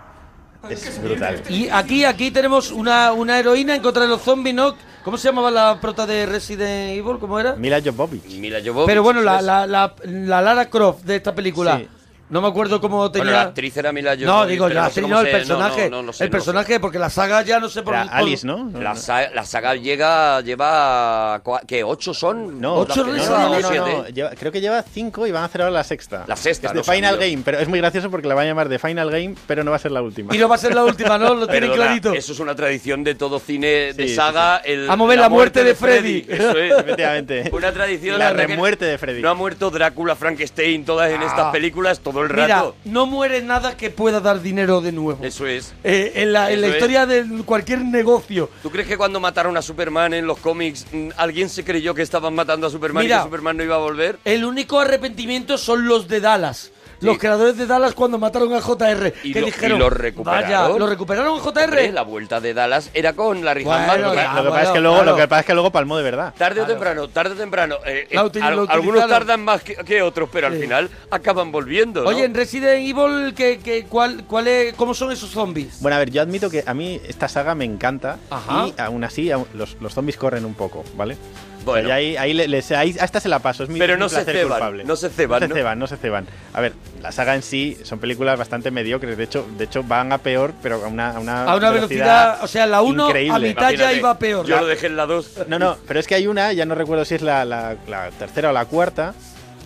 Es 0.71 1.03
brutal. 1.03 1.43
Y 1.49 1.69
aquí, 1.69 2.05
aquí 2.05 2.31
tenemos 2.31 2.71
una, 2.71 3.13
una 3.13 3.39
heroína 3.39 3.75
en 3.75 3.83
contra 3.83 4.03
de 4.03 4.09
los 4.09 4.23
zombies, 4.23 4.55
¿no? 4.55 4.75
¿Cómo 5.05 5.19
se 5.19 5.29
llamaba 5.29 5.51
la 5.51 5.81
prota 5.81 6.07
de 6.07 6.27
Resident 6.27 6.97
Evil? 6.99 7.19
¿Cómo 7.19 7.39
era? 7.39 7.55
Mila 7.57 7.81
Jovovich. 7.85 8.25
Mila 8.39 8.61
Jovovich, 8.65 8.87
Pero 8.87 9.03
bueno, 9.03 9.21
la, 9.21 9.43
la, 9.43 9.67
la, 9.67 9.95
la 10.05 10.41
Lara 10.41 10.71
Croft 10.71 11.03
de 11.03 11.17
esta 11.17 11.35
película. 11.35 11.79
Sí. 11.79 11.89
No 12.33 12.41
me 12.41 12.49
acuerdo 12.49 12.81
cómo 12.81 13.11
tenía. 13.13 13.25
Bueno, 13.27 13.39
la 13.39 13.43
actriz 13.49 13.77
era 13.77 13.93
Mila 13.93 14.17
no, 14.17 14.27
Jovovich, 14.33 14.51
digo, 14.51 14.65
pero 14.65 14.75
la 14.75 14.81
no 14.81 14.87
actriz 14.87 15.07
no, 15.09 15.21
el 15.21 15.27
se- 15.27 15.33
personaje. 15.33 15.91
no, 15.91 15.97
no, 15.99 16.03
no 16.05 16.13
sé, 16.15 16.25
el 16.25 16.31
no 16.31 16.33
sé. 16.33 16.45
personaje, 16.45 16.81
porque 16.81 16.99
la 16.99 17.11
saga 17.11 17.43
ya 17.43 17.61
no 17.61 17.69
sé 17.69 17.83
por 17.83 17.95
por- 17.95 18.07
Alice, 18.11 18.47
¿no? 18.47 18.71
La, 18.81 18.97
sa- 18.97 19.31
la 19.31 19.45
saga 19.45 19.75
llega, 19.75 20.41
lleva, 20.41 21.43
¿qué? 21.67 21.85
¿Ocho 21.85 22.15
son? 22.15 22.61
No, 22.61 22.77
Ocho 22.77 23.05
no, 23.05 23.13
no, 23.13 23.19
no, 23.19 23.61
no, 23.61 23.61
no, 23.61 23.87
no. 23.99 24.09
Lleva- 24.09 24.31
creo 24.31 24.51
que 24.51 24.61
lleva 24.61 24.83
cinco 24.83 25.27
y 25.27 25.31
van 25.33 25.43
a 25.43 25.47
hacer 25.47 25.61
ahora 25.63 25.73
la 25.73 25.85
sexta. 25.85 26.25
La 26.27 26.37
sexta, 26.37 26.69
Es 26.69 26.75
no 26.75 26.81
de 26.83 26.85
Final 26.93 27.15
sabía. 27.15 27.29
Game, 27.31 27.43
pero 27.45 27.59
es 27.59 27.69
muy 27.69 27.79
gracioso 27.79 28.11
porque 28.11 28.27
la 28.27 28.35
van 28.35 28.47
a 28.47 28.49
llamar 28.49 28.69
de 28.69 28.79
Final 28.79 29.11
Game, 29.11 29.35
pero 29.47 29.63
no 29.65 29.71
va 29.71 29.77
a 29.77 29.81
ser 29.81 29.93
la 29.93 30.03
última. 30.03 30.35
Y 30.35 30.39
no 30.39 30.49
va 30.49 30.55
a 30.55 30.59
ser 30.59 30.75
la 30.75 30.85
última, 30.85 31.19
¿no? 31.19 31.35
Lo 31.35 31.47
tienen 31.47 31.71
clarito. 31.73 32.15
Eso 32.15 32.33
es 32.33 32.41
una 32.41 32.55
tradición 32.55 33.05
de 33.05 33.15
todo 33.15 33.39
cine 33.41 33.93
de 33.93 34.09
Sí, 34.09 34.15
saga. 34.15 34.57
El, 34.59 34.87
Vamos 34.87 35.07
a 35.07 35.11
ver 35.11 35.19
la 35.19 35.29
muerte 35.29 35.65
de 35.65 35.75
Freddy. 35.75 36.25
Eso 36.29 36.57
es. 36.59 36.73
Efectivamente. 36.79 37.51
Una 37.53 37.73
tradición. 37.73 38.19
La 38.19 38.33
remuerte 38.33 38.85
de 38.87 38.97
Freddy. 38.97 39.21
No 39.21 39.29
ha 39.31 39.35
muerto 39.35 39.71
Drácula, 39.71 40.17
Frankenstein, 40.17 40.85
todas 40.85 41.11
en 41.11 41.23
Ah. 41.23 41.27
estas 41.27 41.53
películas 41.53 42.01
todo 42.01 42.22
el 42.23 42.33
Mira, 42.33 42.47
rato. 42.47 42.77
no 42.85 43.07
muere 43.07 43.43
nada 43.43 43.77
que 43.77 43.91
pueda 43.91 44.21
dar 44.21 44.43
dinero 44.43 44.81
de 44.81 44.93
nuevo. 44.93 45.25
Eso 45.25 45.47
es. 45.47 45.75
Eh, 45.85 46.13
en 46.17 46.33
la, 46.33 46.51
en 46.51 46.65
historia 46.65 47.07
de 47.07 47.25
cualquier 47.45 47.81
negocio. 47.85 48.51
¿Tú 48.63 48.71
crees 48.71 48.89
que 48.89 48.97
cuando 48.97 49.21
mataron 49.21 49.57
a 49.57 49.63
Superman 49.63 50.15
en 50.15 50.27
los 50.27 50.39
cómics, 50.39 50.87
mm, 50.93 51.09
alguien 51.17 51.49
se 51.49 51.65
creyó 51.65 51.95
que 51.95 52.03
estaban 52.03 52.35
matando 52.35 52.67
a 52.67 52.71
Superman 52.71 53.05
y 53.05 53.09
que 53.09 53.21
Superman 53.21 53.57
no 53.57 53.65
iba 53.65 53.75
a 53.77 53.79
volver? 53.79 54.19
El 54.25 54.45
único 54.45 54.81
arrepentimiento 54.81 55.59
son 55.59 55.87
los 55.87 56.09
de 56.09 56.21
Dallas. 56.21 56.73
Los 57.03 57.19
creadores 57.19 57.57
de 57.57 57.67
Dallas 57.67 57.95
cuando 57.95 58.19
mataron 58.19 58.53
a 58.55 58.61
JR. 58.61 59.13
Y 59.23 59.33
que 59.33 59.41
lo- 59.41 59.47
dijeron, 59.47 59.77
y 59.77 59.81
lo 59.81 59.91
recuperaron. 59.91 60.43
Vaya, 60.43 60.69
¿lo 60.79 60.87
recuperaron 60.87 61.39
a 61.39 61.41
JR? 61.43 61.65
Hombre, 61.65 61.93
la 61.93 62.03
vuelta 62.03 62.41
de 62.41 62.55
Dallas 62.55 62.91
era 62.95 63.13
con 63.15 63.45
Larry 63.45 63.65
Bueno, 63.65 63.83
Hama. 63.85 63.97
Lo 63.97 64.09
lo 64.09 64.13
que 64.15 64.49
pasa 64.51 64.63
es 64.63 64.71
que 64.71 64.81
luego, 64.81 64.97
claro. 64.97 65.11
lo 65.11 65.17
que 65.17 65.29
pasa 65.29 65.41
es 65.41 65.47
que 65.47 65.53
luego 65.55 65.71
palmó 65.73 65.97
de 65.97 66.03
verdad. 66.03 66.35
Tarde 66.37 66.61
o 66.61 66.65
Claro. 66.65 66.73
temprano, 66.79 67.09
tarde 67.09 67.35
o 67.35 67.37
temprano. 67.37 67.77
eh, 67.87 68.07
eh, 68.11 68.17
al- 68.19 68.67
algunos 68.69 69.07
tardan 69.09 69.45
más 69.45 69.63
que, 69.63 69.75
que 69.77 70.03
otros, 70.03 70.29
pero 70.33 70.47
al 70.47 70.55
Sí. 70.55 70.61
final 70.63 70.91
acaban 71.11 71.51
volviendo. 71.53 72.03
¿no? 72.03 72.09
Oye, 72.09 72.25
en 72.25 72.35
Resident 72.35 72.81
Evil, 72.89 73.35
¿qué, 73.35 73.59
qué, 73.63 73.85
cuál, 73.89 74.25
cuál 74.27 74.47
es, 74.49 74.75
¿cómo 74.75 74.95
son 74.95 75.13
esos 75.13 75.31
zombies? 75.31 75.81
Bueno, 75.81 75.97
a 75.97 75.99
ver, 75.99 76.11
yo 76.11 76.23
admito 76.23 76.49
que 76.51 76.63
a 76.67 76.75
mí 76.75 77.01
esta 77.07 77.29
saga 77.29 77.55
me 77.55 77.65
encanta 77.65 78.19
Ajá. 78.31 78.67
y 78.69 78.75
aún 78.81 79.05
así 79.05 79.31
los, 79.55 79.77
los 79.81 79.93
zombies 79.95 80.17
corren 80.17 80.45
un 80.45 80.55
poco, 80.55 80.85
¿vale? 80.97 81.17
Bueno. 81.65 81.87
O 81.87 81.89
sea, 81.89 81.97
ahí, 81.97 82.17
ahí, 82.17 82.33
le- 82.35 82.49
les- 82.49 82.73
ahí- 82.73 82.97
hasta 83.01 83.21
se 83.21 83.29
la 83.29 83.39
paso, 83.39 83.63
es 83.65 83.69
mi, 83.69 83.79
Pero 83.79 83.95
mi 83.95 84.01
no 84.01 84.09
se 84.09 84.25
ceban, 84.25 84.49
culpable. 84.49 84.85
no 84.85 84.97
se 84.97 85.09
ceban, 85.11 85.41
No 85.41 85.49
¿no? 85.49 85.55
se 85.55 85.61
ceban, 85.61 85.79
no 85.79 85.87
se 85.87 85.97
ceban. 85.97 86.27
A 86.53 86.61
ver, 86.61 86.73
la 87.01 87.13
saga 87.13 87.35
en 87.35 87.43
sí 87.43 87.79
son 87.83 87.99
películas 87.99 88.39
bastante 88.39 88.71
mediocres, 88.71 89.17
de 89.17 89.25
hecho, 89.25 89.47
de 89.57 89.65
hecho 89.65 89.83
van 89.83 90.13
a 90.13 90.19
peor, 90.19 90.53
pero 90.63 90.85
a 90.85 90.89
una, 90.89 91.11
a 91.17 91.21
una, 91.21 91.45
A 91.45 91.57
una 91.57 91.71
velocidad, 91.71 92.39
o 92.43 92.47
sea, 92.47 92.67
la 92.67 92.83
1 92.83 93.09
a 93.09 93.39
mitad 93.39 93.71
ya 93.73 93.93
iba 93.93 94.19
peor. 94.19 94.47
Yo 94.47 94.61
lo 94.61 94.67
dejé 94.67 94.87
en 94.87 94.97
la 94.97 95.07
2. 95.07 95.41
No, 95.49 95.59
no, 95.59 95.77
pero 95.87 96.01
es 96.01 96.07
que 96.07 96.15
hay 96.15 96.27
una, 96.27 96.53
ya 96.53 96.65
no 96.67 96.75
recuerdo 96.75 97.05
si 97.05 97.15
es 97.15 97.23
la, 97.23 97.45
la- 97.45 97.77
la 97.89 98.11
tercera 98.11 98.51
o 98.51 98.53
la 98.53 98.65
cuarta, 98.65 99.15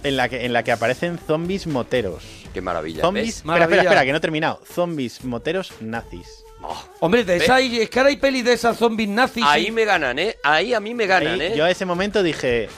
en 0.03 0.17
la 0.17 0.29
que, 0.29 0.45
en 0.45 0.53
la 0.53 0.63
que 0.63 0.73
aparecen 0.73 1.19
zombies 1.27 1.67
moteros. 1.67 2.23
Qué 2.55 2.61
maravilla. 2.61 3.01
Zombies, 3.03 3.27
¿ves? 3.27 3.37
espera, 3.37 3.55
espera, 3.55 3.67
Maravilla. 3.69 3.83
espera, 3.83 4.05
que 4.05 4.11
no 4.13 4.17
he 4.19 4.21
terminado. 4.21 4.61
Zombies 4.73 5.25
moteros 5.25 5.73
nazis. 5.81 6.45
Hombre, 7.01 7.25
de 7.25 7.37
esa 7.37 7.57
hay, 7.57 7.79
es 7.81 7.91
que 7.91 7.99
ahora 7.99 8.11
hay 8.11 8.17
peli 8.17 8.43
de 8.43 8.53
esas 8.53 8.77
zombies 8.77 9.09
nazis. 9.09 9.45
Ahí 9.47 9.71
me 9.71 9.85
ganan, 9.85 10.19
¿eh? 10.19 10.37
Ahí 10.43 10.75
a 10.75 10.81
mí 10.81 10.95
me 10.95 11.07
ganan, 11.07 11.41
Ahí, 11.41 11.49
¿eh? 11.49 11.55
Yo 11.57 11.65
a 11.65 11.71
ese 11.71 11.85
momento 11.85 12.23
dije, 12.23 12.69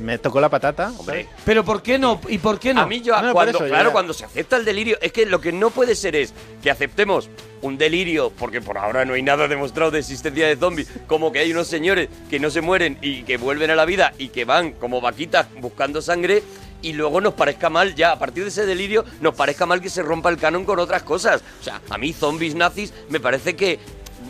me 0.00 0.18
tocó 0.18 0.40
la 0.40 0.48
patata. 0.48 0.92
Hombre, 0.98 1.28
Pero 1.44 1.64
¿por 1.64 1.82
qué 1.82 1.98
no? 1.98 2.20
¿Y 2.28 2.38
por 2.38 2.58
qué 2.58 2.72
no? 2.72 2.82
A 2.82 2.86
mí 2.86 3.00
yo, 3.00 3.20
No, 3.20 3.32
cuando, 3.32 3.58
eso, 3.58 3.66
claro, 3.66 3.90
ya. 3.90 3.92
cuando 3.92 4.12
se 4.14 4.24
acepta 4.24 4.56
el 4.56 4.64
delirio, 4.64 4.98
es 5.00 5.12
que 5.12 5.26
lo 5.26 5.40
que 5.40 5.52
no 5.52 5.70
puede 5.70 5.94
ser 5.94 6.16
es 6.16 6.32
que 6.62 6.70
aceptemos 6.70 7.28
un 7.62 7.78
delirio, 7.78 8.30
porque 8.30 8.60
por 8.60 8.78
ahora 8.78 9.04
no 9.04 9.14
hay 9.14 9.22
nada 9.22 9.48
demostrado 9.48 9.90
de 9.90 9.98
existencia 10.00 10.46
de 10.46 10.56
zombies, 10.56 10.88
como 11.06 11.32
que 11.32 11.38
hay 11.40 11.52
unos 11.52 11.66
señores 11.66 12.08
que 12.28 12.38
no 12.38 12.50
se 12.50 12.60
mueren 12.60 12.98
y 13.00 13.22
que 13.22 13.36
vuelven 13.36 13.70
a 13.70 13.74
la 13.74 13.84
vida 13.84 14.12
y 14.18 14.28
que 14.28 14.44
van 14.44 14.72
como 14.72 15.00
vaquitas 15.00 15.46
buscando 15.60 16.02
sangre 16.02 16.42
y 16.84 16.92
luego 16.92 17.20
nos 17.20 17.34
parezca 17.34 17.70
mal, 17.70 17.94
ya 17.94 18.12
a 18.12 18.18
partir 18.18 18.42
de 18.44 18.50
ese 18.50 18.66
delirio, 18.66 19.04
nos 19.20 19.34
parezca 19.34 19.66
mal 19.66 19.80
que 19.80 19.88
se 19.88 20.02
rompa 20.02 20.28
el 20.30 20.36
canon 20.36 20.64
con 20.64 20.78
otras 20.78 21.02
cosas. 21.02 21.42
O 21.60 21.64
sea, 21.64 21.80
a 21.90 21.98
mí 21.98 22.12
zombies 22.12 22.54
nazis 22.54 22.92
me 23.08 23.20
parece 23.20 23.56
que 23.56 23.78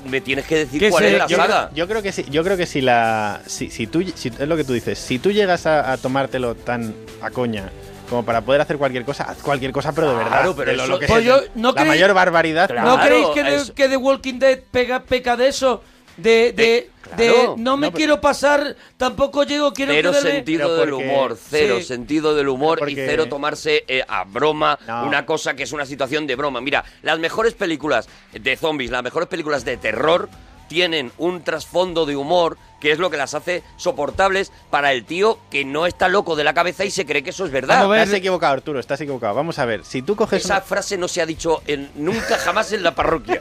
me 0.09 0.20
tienes 0.20 0.47
que 0.47 0.56
decir 0.59 0.90
cuál 0.90 1.05
es 1.05 1.18
la 1.18 1.26
yo, 1.26 1.36
saga. 1.36 1.68
creo, 1.70 1.76
yo 1.76 1.89
creo 1.89 2.02
que 2.02 2.12
sí, 2.12 2.24
yo 2.31 2.44
creo 2.44 2.56
que 2.56 2.66
si 2.66 2.81
la 2.81 3.40
si, 3.47 3.70
si 3.70 3.86
tú 3.86 4.02
si- 4.14 4.28
es 4.28 4.48
lo 4.48 4.56
que 4.56 4.64
tú 4.64 4.72
dices, 4.72 4.98
si 4.98 5.18
tú 5.18 5.31
llegas 5.32 5.66
a, 5.66 5.93
a 5.93 5.97
tomártelo 5.97 6.55
tan 6.55 6.94
a 7.22 7.31
coña 7.31 7.70
como 8.10 8.22
para 8.24 8.43
poder 8.43 8.60
hacer 8.60 8.76
cualquier 8.76 9.05
cosa, 9.05 9.24
haz 9.24 9.39
cualquier 9.39 9.72
cosa, 9.72 9.93
pero 9.93 10.10
de 10.10 10.16
verdad. 10.16 10.31
Claro, 10.31 10.55
pero 10.55 10.70
de 10.72 10.76
lo, 10.76 10.82
eso- 10.85 10.93
lo 10.93 10.98
que 10.98 11.06
Pues 11.06 11.24
sea, 11.24 11.39
yo- 11.40 11.47
¿no 11.55 11.72
la 11.72 11.81
creéis- 11.82 11.89
mayor 11.89 12.12
barbaridad. 12.14 12.68
¿No 12.68 12.74
Claro, 12.74 12.98
creéis 13.06 13.26
que, 13.28 13.43
de- 13.44 13.72
que 13.74 13.89
The 13.89 13.97
Walking 13.97 14.39
Dead 14.39 14.59
pega, 14.70 15.01
peca 15.05 15.36
de 15.39 15.48
eso? 15.48 15.82
De, 16.16 16.52
de, 16.52 16.90
de 17.16 17.26
claro. 17.32 17.54
no 17.58 17.76
me 17.76 17.86
No, 17.88 17.92
pero- 17.92 17.96
quiero 17.96 18.20
pasar, 18.20 18.76
tampoco 18.96 19.42
llego, 19.44 19.72
quiero 19.72 19.92
Cero 19.92 20.12
quedarme- 20.12 20.30
sentido 20.30 20.76
del 20.76 20.92
humor, 20.92 21.36
cero 21.40 21.76
Sí. 21.78 21.84
sentido 21.84 22.34
del 22.34 22.48
humor 22.48 22.88
y 22.88 22.94
cero 22.94 23.26
tomarse 23.28 23.84
eh, 23.88 24.04
a 24.06 24.24
broma 24.24 24.78
No. 24.86 25.06
una 25.06 25.26
cosa 25.26 25.54
que 25.54 25.64
es 25.64 25.72
una 25.72 25.86
situación 25.86 26.26
de 26.26 26.36
broma. 26.36 26.60
Mira, 26.60 26.84
las 27.02 27.18
mejores 27.18 27.54
películas 27.54 28.08
de 28.32 28.56
zombies, 28.56 28.90
las 28.90 29.02
mejores 29.02 29.28
películas 29.28 29.64
de 29.64 29.76
terror 29.76 30.28
tienen 30.68 31.12
un 31.18 31.42
trasfondo 31.42 32.06
de 32.06 32.16
humor 32.16 32.56
que 32.85 32.93
es 32.93 32.98
lo 32.98 33.09
que 33.09 33.16
las 33.16 33.32
hace 33.32 33.62
soportables 33.78 34.52
para 34.69 34.93
el 34.93 35.06
tío 35.06 35.39
que 35.51 35.65
no 35.65 35.86
está 35.86 36.09
loco 36.09 36.36
de 36.36 36.44
la 36.44 36.52
cabeza 36.52 36.85
y 36.85 36.90
se 36.90 37.06
cree 37.06 37.23
que 37.23 37.31
eso 37.31 37.47
es 37.47 37.51
verdad. 37.51 37.77
Vamos 37.78 37.86
a 37.86 37.97
ver. 37.97 38.01
Estás 38.02 38.19
equivocado, 38.19 38.52
Arturo, 38.52 38.78
estás 38.78 39.01
equivocado. 39.01 39.35
Vamos 39.35 39.59
a 39.59 39.65
ver, 39.65 39.86
si 39.86 40.02
tú 40.02 40.15
coges 40.16 40.44
Esa 40.44 40.56
una- 40.56 40.61
frase 40.61 40.98
no 40.98 41.09
se 41.09 41.23
ha 41.23 41.27
dicho 41.27 41.62
en- 41.66 41.90
nunca 41.94 42.36
jamás 42.36 42.70
en 42.73 42.82
la 42.82 42.94
parroquia. 42.94 43.40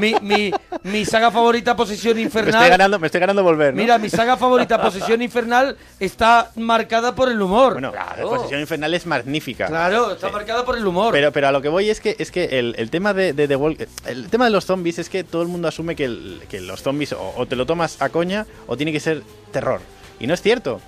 mi, 0.00 0.14
mi, 0.22 0.50
mi 0.84 1.04
saga 1.04 1.30
favorita, 1.30 1.76
Posesión 1.76 2.14
me 2.14 2.22
Infernal. 2.22 2.54
estoy 2.54 2.70
ganando, 2.70 2.98
me 2.98 3.06
estoy 3.08 3.20
ganando 3.20 3.42
volver, 3.42 3.74
¿no? 3.74 3.82
Mira, 3.82 3.98
mi 3.98 4.08
saga 4.08 4.36
favorita, 4.38 4.80
Posesión 4.80 5.20
Infernal, 5.20 5.76
está 5.98 6.52
marcada 6.56 7.14
por 7.14 7.28
el 7.30 7.42
humor. 7.42 7.74
bueno, 7.74 7.92
Claro. 7.92 8.30
la 8.30 8.36
posición 8.38 8.60
infernal 8.60 8.94
es 8.94 9.04
magnífica. 9.06 9.66
claro, 9.66 10.12
está 10.12 10.30
marcada 10.30 10.64
por 10.64 10.78
el 10.78 10.86
humor. 10.86 11.12
Pero, 11.12 11.32
pero 11.32 11.48
a 11.48 11.52
lo 11.52 11.60
que 11.60 11.68
voy 11.68 11.90
es 11.90 12.00
que 12.00 12.16
es 12.18 12.30
que 12.30 12.58
el, 12.58 12.74
el 12.78 12.88
tema 12.90 13.12
de, 13.12 13.32
de 13.34 13.46
The 13.48 13.56
Walk- 13.58 13.88
el 14.06 14.28
tema 14.30 14.44
de 14.46 14.50
los 14.52 14.64
zombies 14.64 14.98
es 14.98 15.08
que 15.10 15.24
todo 15.24 15.42
el 15.42 15.48
mundo 15.48 15.68
asume 15.68 15.96
que, 15.96 16.04
el- 16.04 16.42
que 16.48 16.60
los 16.60 16.82
zombies 16.82 17.12
o, 17.12 17.34
o 17.36 17.46
te 17.46 17.56
lo 17.56 17.66
tomas 17.66 18.00
a 18.00 18.08
coña 18.10 18.46
o 18.70 18.76
tiene 18.76 18.92
que 18.92 19.00
ser 19.00 19.24
terror. 19.50 19.80
Y 20.20 20.28
no 20.28 20.34
es 20.34 20.40
cierto. 20.40 20.80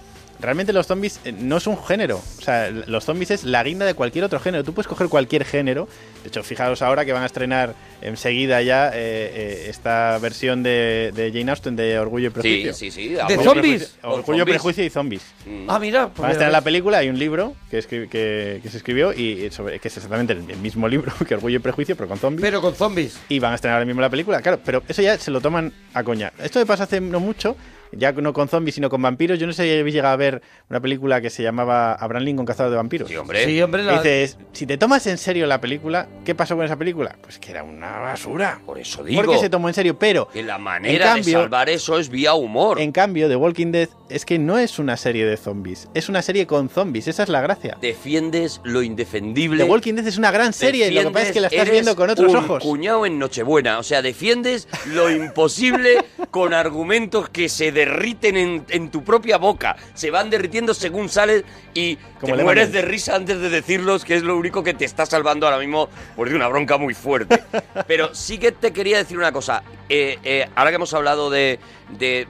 Realmente 0.42 0.72
los 0.72 0.86
zombies 0.86 1.20
eh, 1.24 1.32
no 1.32 1.56
es 1.56 1.66
un 1.66 1.82
género. 1.82 2.16
O 2.38 2.42
sea, 2.42 2.68
los 2.70 3.04
zombies 3.04 3.30
es 3.30 3.44
la 3.44 3.62
guinda 3.62 3.86
de 3.86 3.94
cualquier 3.94 4.24
otro 4.24 4.40
género. 4.40 4.64
Tú 4.64 4.74
puedes 4.74 4.88
coger 4.88 5.08
cualquier 5.08 5.44
género. 5.44 5.88
De 6.22 6.28
hecho, 6.28 6.42
fijaos 6.42 6.82
ahora 6.82 7.04
que 7.04 7.12
van 7.12 7.22
a 7.22 7.26
estrenar 7.26 7.74
enseguida 8.00 8.60
ya 8.62 8.88
eh, 8.88 8.92
eh, 8.94 9.66
esta 9.68 10.18
versión 10.18 10.62
de, 10.62 11.12
de 11.14 11.30
Jane 11.32 11.50
Austen 11.50 11.76
de 11.76 11.98
Orgullo 11.98 12.28
y 12.28 12.30
sí, 12.30 12.34
Prejuicio. 12.34 12.74
sí, 12.74 12.90
sí. 12.90 13.08
¿De 13.10 13.22
Orgullo 13.22 13.40
y 13.40 13.44
zombies? 13.44 13.62
Prejuicio. 13.82 14.10
Orgullo, 14.10 14.38
Zombies. 14.38 14.44
Prejuicio 14.54 14.84
y 14.84 14.90
zombies. 14.90 15.22
Mm. 15.46 15.64
ah, 15.70 15.78
mira. 15.78 16.08
pues 16.08 16.18
Van 16.20 16.28
a 16.28 16.32
estrenar 16.32 16.52
la 16.52 16.60
película, 16.62 16.98
hay 16.98 17.08
un 17.08 17.18
libro 17.18 17.54
que, 17.70 17.78
escri- 17.78 18.08
que, 18.08 18.60
que 18.62 18.68
se 18.68 18.76
escribió 18.76 19.12
y 19.12 19.50
sobre, 19.50 19.78
que 19.78 19.88
es 19.88 19.96
exactamente 19.96 20.32
el, 20.32 20.50
el 20.50 20.58
mismo 20.58 20.88
libro 20.88 21.12
que 21.28 21.34
Orgullo 21.34 21.56
y 21.56 21.60
Prejuicio, 21.60 21.96
pero 21.96 22.08
con 22.08 22.18
zombies. 22.18 22.42
Pero 22.42 22.60
con 22.60 22.74
zombies. 22.74 23.18
y 23.28 23.38
van 23.38 23.52
a 23.52 23.54
estrenar 23.54 23.76
ahora 23.76 23.86
mismo 23.86 24.00
la 24.00 24.10
película. 24.10 24.40
Claro, 24.42 24.60
pero 24.64 24.82
eso 24.88 25.02
ya 25.02 25.16
se 25.18 25.30
lo 25.30 25.40
toman 25.40 25.72
a 25.94 26.02
coña. 26.02 26.32
Esto 26.42 26.58
me 26.58 26.66
pasa 26.66 26.84
hace 26.84 27.00
no 27.00 27.20
mucho 27.20 27.56
ya 27.92 28.12
no 28.12 28.32
con 28.32 28.48
zombies, 28.48 28.74
sino 28.74 28.88
con 28.90 29.00
vampiros. 29.02 29.38
Yo 29.38 29.46
no 29.46 29.52
sé 29.52 29.64
si 29.64 29.78
habéis 29.78 29.94
llegado 29.94 30.14
a 30.14 30.16
ver 30.16 30.42
una 30.70 30.80
película 30.80 31.20
que 31.20 31.30
se 31.30 31.42
llamaba 31.42 31.92
Abraham 31.94 32.24
Lincoln 32.24 32.46
Cazador 32.46 32.70
de 32.70 32.76
Vampiros. 32.76 33.08
Sí, 33.08 33.16
hombre. 33.16 33.44
Sí, 33.44 33.60
hombre, 33.62 33.84
la- 33.84 33.94
Dices, 34.02 34.38
si 34.52 34.66
te 34.66 34.78
tomas 34.78 35.06
en 35.06 35.18
serio 35.18 35.46
la 35.46 35.60
película, 35.60 36.08
¿qué 36.24 36.34
pasó 36.34 36.56
con 36.56 36.64
esa 36.64 36.76
película? 36.76 37.16
Pues 37.22 37.38
que 37.38 37.50
era 37.50 37.62
una 37.62 37.98
basura. 37.98 38.60
Por 38.64 38.78
eso 38.78 39.04
digo. 39.04 39.22
Porque 39.22 39.38
se 39.38 39.48
tomó 39.50 39.68
en 39.68 39.74
serio, 39.74 39.98
pero 39.98 40.28
Que 40.28 40.42
la 40.42 40.58
manera 40.58 41.06
En 41.10 41.14
cambio- 41.16 41.38
de 41.38 41.42
salvar 41.44 41.68
eso 41.68 41.98
es 41.98 42.08
vía 42.08 42.34
humor. 42.34 42.80
en 42.80 42.92
cambio 42.92 43.28
The 43.28 43.36
Walking 43.36 43.72
Dead 43.72 43.88
es 44.08 44.24
que 44.24 44.38
no 44.38 44.58
es 44.58 44.78
una 44.78 44.96
serie 44.96 45.24
de 45.26 45.36
zombies, 45.36 45.88
es 45.94 46.08
una 46.08 46.20
serie 46.22 46.46
con 46.46 46.68
zombies, 46.68 47.08
esa 47.08 47.22
es 47.22 47.28
la 47.28 47.40
gracia. 47.40 47.78
Defiendes 47.80 48.60
lo 48.64 48.82
indefendible. 48.82 49.64
The 49.64 49.70
Walking 49.70 49.94
Dead 49.94 50.06
es 50.06 50.18
una 50.18 50.30
gran 50.30 50.52
serie, 50.52 50.90
lo 50.90 51.02
que 51.02 51.10
pasa 51.10 51.26
es 51.28 51.32
que 51.32 51.40
la 51.40 51.46
estás 51.48 51.66
Defiendes- 51.66 51.72
viendo 51.72 51.96
con 51.96 52.10
otros 52.10 52.30
un 52.30 52.36
ojos. 52.36 52.62
cuñado 52.62 53.06
en 53.06 53.18
Nochebuena. 53.18 53.78
O 53.78 53.82
sea, 53.82 54.02
defiendes 54.02 54.68
lo 54.86 55.10
imposible 55.10 56.04
con 56.30 56.52
argumentos 56.54 57.28
que 57.28 57.48
se 57.48 57.72
derriten 57.84 58.36
en, 58.36 58.64
en 58.68 58.90
tu 58.90 59.02
propia 59.04 59.38
boca. 59.38 59.76
Se 59.94 60.10
van 60.10 60.30
derritiendo 60.30 60.74
según 60.74 61.08
sales 61.08 61.44
y 61.74 61.96
Como 62.20 62.36
te 62.36 62.42
mueres 62.44 62.72
de 62.72 62.82
risa 62.82 63.16
antes 63.16 63.40
de 63.40 63.48
decirlos, 63.48 64.04
que 64.04 64.16
es 64.16 64.22
lo 64.22 64.36
único 64.36 64.62
que 64.62 64.74
te 64.74 64.84
está 64.84 65.06
salvando 65.06 65.46
ahora 65.46 65.58
mismo 65.58 65.88
por 66.16 66.28
de 66.28 66.36
una 66.36 66.48
bronca 66.48 66.78
muy 66.78 66.94
fuerte. 66.94 67.42
Pero 67.86 68.14
sí 68.14 68.38
que 68.38 68.52
te 68.52 68.72
quería 68.72 68.98
decir 68.98 69.18
una 69.18 69.32
cosa. 69.32 69.62
Eh, 69.88 70.18
eh, 70.22 70.48
ahora 70.54 70.70
que 70.70 70.76
hemos 70.76 70.94
hablado 70.94 71.30
de, 71.30 71.58
de 71.98 72.26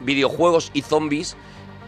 videojuegos 0.00 0.70
y 0.74 0.82
zombies, 0.82 1.36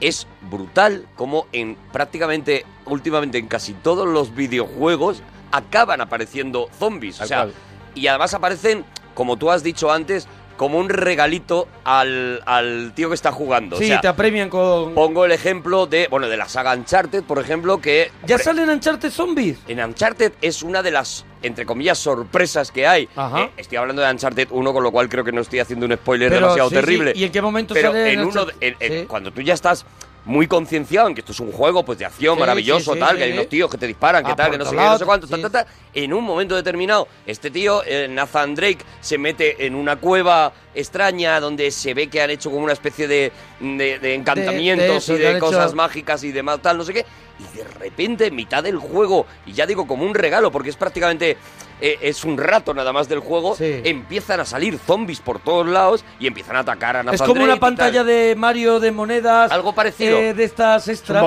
es 0.00 0.26
brutal 0.50 1.06
como 1.16 1.46
en 1.52 1.76
prácticamente, 1.92 2.64
últimamente 2.86 3.38
en 3.38 3.48
casi 3.48 3.72
todos 3.74 4.06
los 4.06 4.34
videojuegos 4.34 5.22
acaban 5.50 6.00
apareciendo 6.00 6.68
zombies. 6.78 7.20
O 7.20 7.26
sea, 7.26 7.48
y 7.94 8.06
además 8.06 8.34
aparecen, 8.34 8.84
como 9.14 9.36
tú 9.36 9.50
has 9.50 9.62
dicho 9.62 9.90
antes, 9.90 10.28
como 10.58 10.76
un 10.78 10.90
regalito 10.90 11.66
al, 11.84 12.42
al 12.44 12.92
tío 12.94 13.08
que 13.08 13.14
está 13.14 13.32
jugando. 13.32 13.78
Sí, 13.78 13.84
o 13.84 13.86
sea, 13.86 14.00
te 14.02 14.08
apremian 14.08 14.50
con... 14.50 14.92
pongo 14.92 15.24
el 15.24 15.32
ejemplo 15.32 15.86
de, 15.86 16.08
bueno, 16.10 16.28
de 16.28 16.36
la 16.36 16.46
saga 16.48 16.74
Uncharted, 16.74 17.22
por 17.22 17.38
ejemplo, 17.38 17.80
que... 17.80 18.10
¿Ya 18.26 18.34
hombre, 18.34 18.44
salen 18.44 18.68
Uncharted 18.68 19.10
Zombies? 19.10 19.58
en 19.68 19.82
Uncharted 19.82 20.32
es 20.42 20.62
una 20.62 20.82
de 20.82 20.90
las, 20.90 21.24
entre 21.42 21.64
comillas, 21.64 21.96
sorpresas 21.98 22.70
que 22.70 22.86
hay. 22.86 23.08
Ajá. 23.16 23.42
Eh, 23.44 23.50
estoy 23.56 23.78
hablando 23.78 24.02
de 24.02 24.10
Uncharted 24.10 24.48
1, 24.50 24.72
con 24.74 24.82
lo 24.82 24.90
cual 24.92 25.08
creo 25.08 25.24
que 25.24 25.32
no 25.32 25.40
estoy 25.40 25.60
haciendo 25.60 25.86
un 25.86 25.94
spoiler 25.94 26.28
Pero, 26.28 26.40
demasiado 26.42 26.68
sí, 26.68 26.74
sí, 26.74 26.80
terrible. 26.82 27.12
¿y 27.14 27.24
en 27.24 27.32
qué 27.32 27.40
momento 27.40 27.72
Pero 27.74 27.92
sale 27.92 28.12
en 28.12 28.18
en 28.18 28.26
uno, 28.26 28.42
Uncharted? 28.42 28.58
de- 28.60 28.66
en- 28.68 28.76
en- 28.80 29.00
Sí. 29.02 29.06
cuando 29.06 29.30
tú 29.32 29.40
ya 29.40 29.54
estás 29.54 29.86
muy 30.28 30.46
concienciado 30.46 31.08
en 31.08 31.14
que 31.14 31.22
esto 31.22 31.32
es 31.32 31.40
un 31.40 31.50
juego 31.50 31.82
pues 31.86 31.98
de 31.98 32.04
acción 32.04 32.34
Sí, 32.34 32.40
maravilloso, 32.40 32.92
sí, 32.92 32.98
sí, 33.00 33.04
tal, 33.04 33.16
que 33.16 33.24
hay 33.24 33.32
unos 33.32 33.48
tíos 33.48 33.70
que 33.70 33.78
te 33.78 33.86
disparan, 33.86 34.22
que 34.22 34.32
Ah, 34.32 34.36
tal, 34.36 34.50
que 34.50 34.58
no 34.58 34.64
sé 34.66 34.72
qué, 34.72 34.76
no 34.76 34.98
sé 34.98 35.04
cuánto, 35.06 35.26
ta, 35.26 35.36
sí. 35.36 35.42
ta, 35.42 35.48
ta. 35.50 35.66
En 35.94 36.12
un 36.12 36.22
momento 36.22 36.54
determinado, 36.54 37.08
este 37.26 37.50
tío, 37.50 37.82
eh, 37.86 38.06
Nathan 38.10 38.54
Drake, 38.54 38.78
se 39.00 39.16
mete 39.16 39.64
en 39.66 39.74
una 39.74 39.96
cueva 39.96 40.52
extraña 40.74 41.40
donde 41.40 41.70
se 41.70 41.94
ve 41.94 42.08
que 42.08 42.20
han 42.20 42.28
hecho 42.28 42.50
como 42.50 42.62
una 42.62 42.74
especie 42.74 43.08
de, 43.08 43.32
de- 43.58 43.98
de 43.98 44.14
encantamientos 44.14 44.86
de 44.86 44.96
eso, 44.98 45.14
y 45.16 45.18
de 45.18 45.30
hecho- 45.30 45.40
cosas 45.40 45.72
mágicas 45.72 46.22
y 46.22 46.30
demás, 46.30 46.60
tal, 46.60 46.76
no 46.76 46.84
sé 46.84 46.92
qué. 46.92 47.06
Y 47.40 47.56
de 47.56 47.64
repente, 47.64 48.26
en 48.26 48.34
mitad 48.34 48.62
del 48.62 48.76
juego, 48.76 49.24
y 49.46 49.54
ya 49.54 49.64
digo 49.64 49.86
como 49.86 50.04
un 50.04 50.14
regalo, 50.14 50.52
porque 50.52 50.68
es 50.68 50.76
prácticamente 50.76 51.38
eh, 51.80 51.98
es 52.02 52.24
un 52.24 52.38
rato 52.38 52.74
nada 52.74 52.92
más 52.92 53.08
del 53.08 53.20
juego, 53.20 53.54
empiezan 53.84 54.40
a 54.40 54.44
salir 54.44 54.78
zombies 54.78 55.20
por 55.20 55.38
todos 55.38 55.66
lados 55.66 56.04
y 56.18 56.26
empiezan 56.26 56.56
a 56.56 56.60
atacar 56.60 56.96
a 56.96 57.02
Nathan 57.02 57.14
Es 57.14 57.20
como 57.22 57.34
Drake 57.34 57.44
una 57.52 57.60
pantalla 57.60 57.98
tal. 58.00 58.06
de 58.06 58.34
Mario 58.36 58.80
de 58.80 58.90
monedas. 58.92 59.50
Algo 59.52 59.72
parecido. 59.74 60.18
eh, 60.18 60.34
de 60.34 60.44
estas 60.44 60.88
extra. 60.88 61.20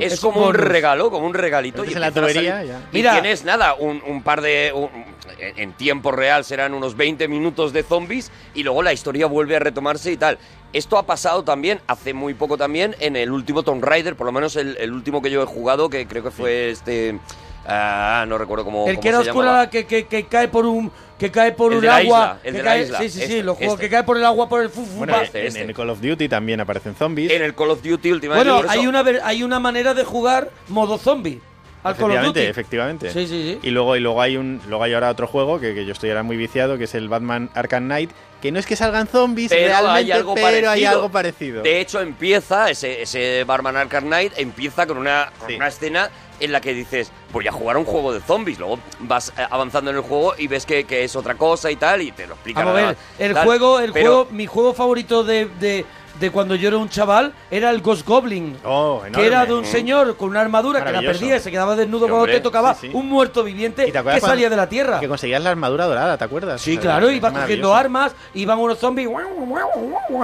Es, 0.00 0.20
como 0.20 0.46
un 0.48 0.54
regalo, 0.54 1.10
como 1.10 1.26
un 1.26 1.34
regalito. 1.34 1.84
Y 1.84 1.92
en 1.92 2.00
la 2.00 2.10
tubería, 2.10 2.64
ya. 2.64 2.80
Y 2.92 2.96
Mira. 2.96 3.12
tienes 3.12 3.44
nada, 3.44 3.74
un, 3.74 4.02
un 4.06 4.22
par 4.22 4.40
de. 4.40 4.72
un- 4.74 4.90
en 5.38 5.52
en 5.58 5.72
tiempo 5.72 6.12
real 6.12 6.44
serán 6.44 6.74
unos 6.74 6.96
20 6.96 7.26
minutos 7.28 7.72
de 7.72 7.82
zombies 7.82 8.30
y 8.54 8.62
luego 8.62 8.82
la 8.82 8.92
historia 8.92 9.26
vuelve 9.26 9.56
a 9.56 9.58
retomarse 9.58 10.12
y 10.12 10.16
tal. 10.16 10.38
Esto 10.72 10.98
ha 10.98 11.04
pasado 11.06 11.42
también, 11.44 11.80
hace 11.86 12.14
muy 12.14 12.34
poco 12.34 12.56
también, 12.56 12.94
en 13.00 13.16
el 13.16 13.30
último 13.30 13.62
Tomb 13.62 13.82
Raider, 13.84 14.14
por 14.16 14.26
lo 14.26 14.32
menos 14.32 14.56
el, 14.56 14.76
el 14.78 14.92
último 14.92 15.20
que 15.22 15.30
yo 15.30 15.42
he 15.42 15.46
jugado, 15.46 15.88
que 15.90 16.06
creo 16.06 16.22
que 16.22 16.30
fue 16.30 16.70
este. 16.70 17.18
Ah, 17.66 18.24
no 18.28 18.38
recuerdo 18.38 18.64
cómo, 18.64 18.86
El 18.88 18.94
cómo 18.96 19.02
que 19.02 19.08
era 19.08 19.22
se 19.22 19.30
oscura 19.30 19.70
que, 19.70 19.86
que, 19.86 20.06
que 20.06 20.24
cae 20.24 20.48
por 20.48 20.66
un 20.66 20.90
que 21.18 21.30
cae 21.30 21.52
por 21.52 21.70
El 21.72 21.76
un 21.78 21.82
de 21.82 21.86
la 21.88 21.96
agua. 21.98 22.04
isla, 22.04 22.38
el 22.42 22.52
que 22.52 22.58
de 22.58 22.64
la 22.64 22.70
cae- 22.72 22.82
isla. 22.82 22.98
Sí, 22.98 23.08
sí, 23.08 23.18
sí, 23.18 23.22
Este, 23.24 23.42
los 23.44 23.56
juegos 23.56 23.74
este. 23.74 23.86
que 23.86 23.90
cae 23.94 24.02
por 24.02 24.16
el 24.16 24.24
agua 24.24 24.48
por 24.48 24.60
el 24.62 24.70
fu, 24.70 24.84
fu, 24.84 24.98
Bueno, 24.98 25.12
va. 25.12 25.22
en, 25.32 25.56
en 25.56 25.68
el 25.68 25.74
Call 25.74 25.90
of 25.90 26.00
Duty 26.00 26.28
también 26.28 26.60
aparecen 26.60 26.96
zombies. 26.96 27.30
En 27.30 27.42
el 27.42 27.54
Call 27.54 27.70
of 27.70 27.82
Duty 27.82 28.10
últimamente. 28.12 28.50
Bueno, 28.50 28.68
hay 28.68 28.86
una 28.86 29.02
ver- 29.02 29.20
hay 29.24 29.42
una 29.44 29.60
manera 29.60 29.94
de 29.94 30.02
jugar 30.04 30.50
modo 30.68 30.98
zombie 30.98 31.40
al 31.84 31.94
Call 31.96 32.04
of 32.04 32.10
Efectivamente, 32.10 32.40
Duty. 32.40 32.50
efectivamente. 32.50 33.10
Sí, 33.12 33.26
sí, 33.28 33.42
sí. 33.52 33.58
Y 33.62 33.70
luego, 33.70 33.96
y 33.96 34.00
luego 34.00 34.20
hay 34.20 34.36
un, 34.36 34.60
luego 34.68 34.82
hay 34.82 34.94
ahora 34.94 35.10
otro 35.10 35.28
juego 35.28 35.60
que, 35.60 35.74
que 35.74 35.84
yo 35.84 35.92
estoy 35.92 36.10
ahora 36.10 36.22
muy 36.24 36.36
viciado, 36.36 36.76
que 36.78 36.84
es 36.84 36.94
el 36.96 37.08
Batman 37.08 37.50
Arkham 37.54 37.84
Knight, 37.84 38.10
que 38.40 38.50
no 38.50 38.58
es 38.58 38.66
que 38.66 38.74
salgan 38.74 39.06
zombies 39.06 39.50
pero 39.50 39.68
realmente, 39.68 39.98
hay 39.98 40.10
algo 40.10 40.34
pero 40.34 40.46
parecido. 40.46 40.70
hay 40.72 40.84
algo 40.84 41.08
parecido. 41.08 41.62
De 41.62 41.80
hecho, 41.80 42.00
empieza, 42.00 42.68
ese, 42.70 43.02
ese 43.02 43.44
Barman 43.44 43.76
Arkham 43.76 44.04
Knight 44.06 44.32
empieza 44.36 44.86
con 44.88 44.98
una, 44.98 45.30
con 45.38 45.54
una 45.54 45.68
escena 45.68 46.10
en 46.40 46.52
la 46.52 46.60
que 46.60 46.74
dices, 46.74 47.10
voy 47.32 47.46
a 47.48 47.52
jugar 47.52 47.76
a 47.76 47.78
un 47.78 47.84
juego 47.84 48.12
de 48.12 48.20
zombies. 48.20 48.58
Luego 48.58 48.78
vas 49.00 49.32
eh, 49.36 49.46
avanzando 49.50 49.90
en 49.90 49.96
el 49.96 50.02
juego 50.02 50.34
y 50.38 50.46
ves 50.48 50.66
que, 50.66 50.84
que 50.84 51.04
es 51.04 51.14
otra 51.16 51.34
cosa 51.36 51.70
y 51.70 51.76
tal, 51.76 52.02
y 52.02 52.12
te 52.12 52.26
lo 52.26 52.34
explican. 52.34 52.64
Vamos 52.64 52.80
a 52.80 52.86
ver, 52.86 52.96
el 53.18 53.34
tal. 53.34 53.44
juego, 53.44 53.80
el 53.80 53.92
Pero- 53.92 54.06
juego, 54.24 54.28
mi 54.32 54.46
juego 54.46 54.74
favorito 54.74 55.24
de, 55.24 55.46
de, 55.60 55.84
de 56.20 56.30
cuando 56.30 56.54
yo 56.54 56.68
era 56.68 56.76
un 56.78 56.88
chaval 56.88 57.32
era 57.50 57.70
el 57.70 57.80
Ghost 57.80 58.06
Goblin. 58.06 58.56
Oh, 58.64 59.02
que 59.12 59.26
era 59.26 59.44
de 59.46 59.54
un 59.54 59.64
señor 59.64 60.16
con 60.16 60.28
una 60.30 60.40
armadura 60.40 60.84
que 60.84 60.92
la 60.92 61.00
perdía 61.00 61.36
y 61.36 61.40
se 61.40 61.50
quedaba 61.50 61.74
desnudo 61.76 62.08
cuando 62.08 62.26
te 62.26 62.40
tocaba 62.40 62.74
sí, 62.74 62.88
sí. 62.88 62.94
un 62.94 63.08
muerto 63.08 63.42
viviente 63.44 63.88
¿Y 63.88 63.92
te 63.92 64.02
que 64.02 64.20
salía 64.20 64.48
de 64.50 64.56
la 64.56 64.68
tierra. 64.68 65.00
Que 65.00 65.08
conseguías 65.08 65.42
la 65.42 65.50
armadura 65.50 65.86
dorada, 65.86 66.16
¿te 66.18 66.24
acuerdas? 66.24 66.60
Sí, 66.60 66.72
O 66.72 66.74
sea, 66.74 66.82
claro, 66.82 67.08
es 67.08 67.16
iba 67.16 67.32
cogiendo 67.32 67.74
armas, 67.74 68.12
iban 68.34 68.58
unos 68.58 68.78
zombies. 68.78 69.08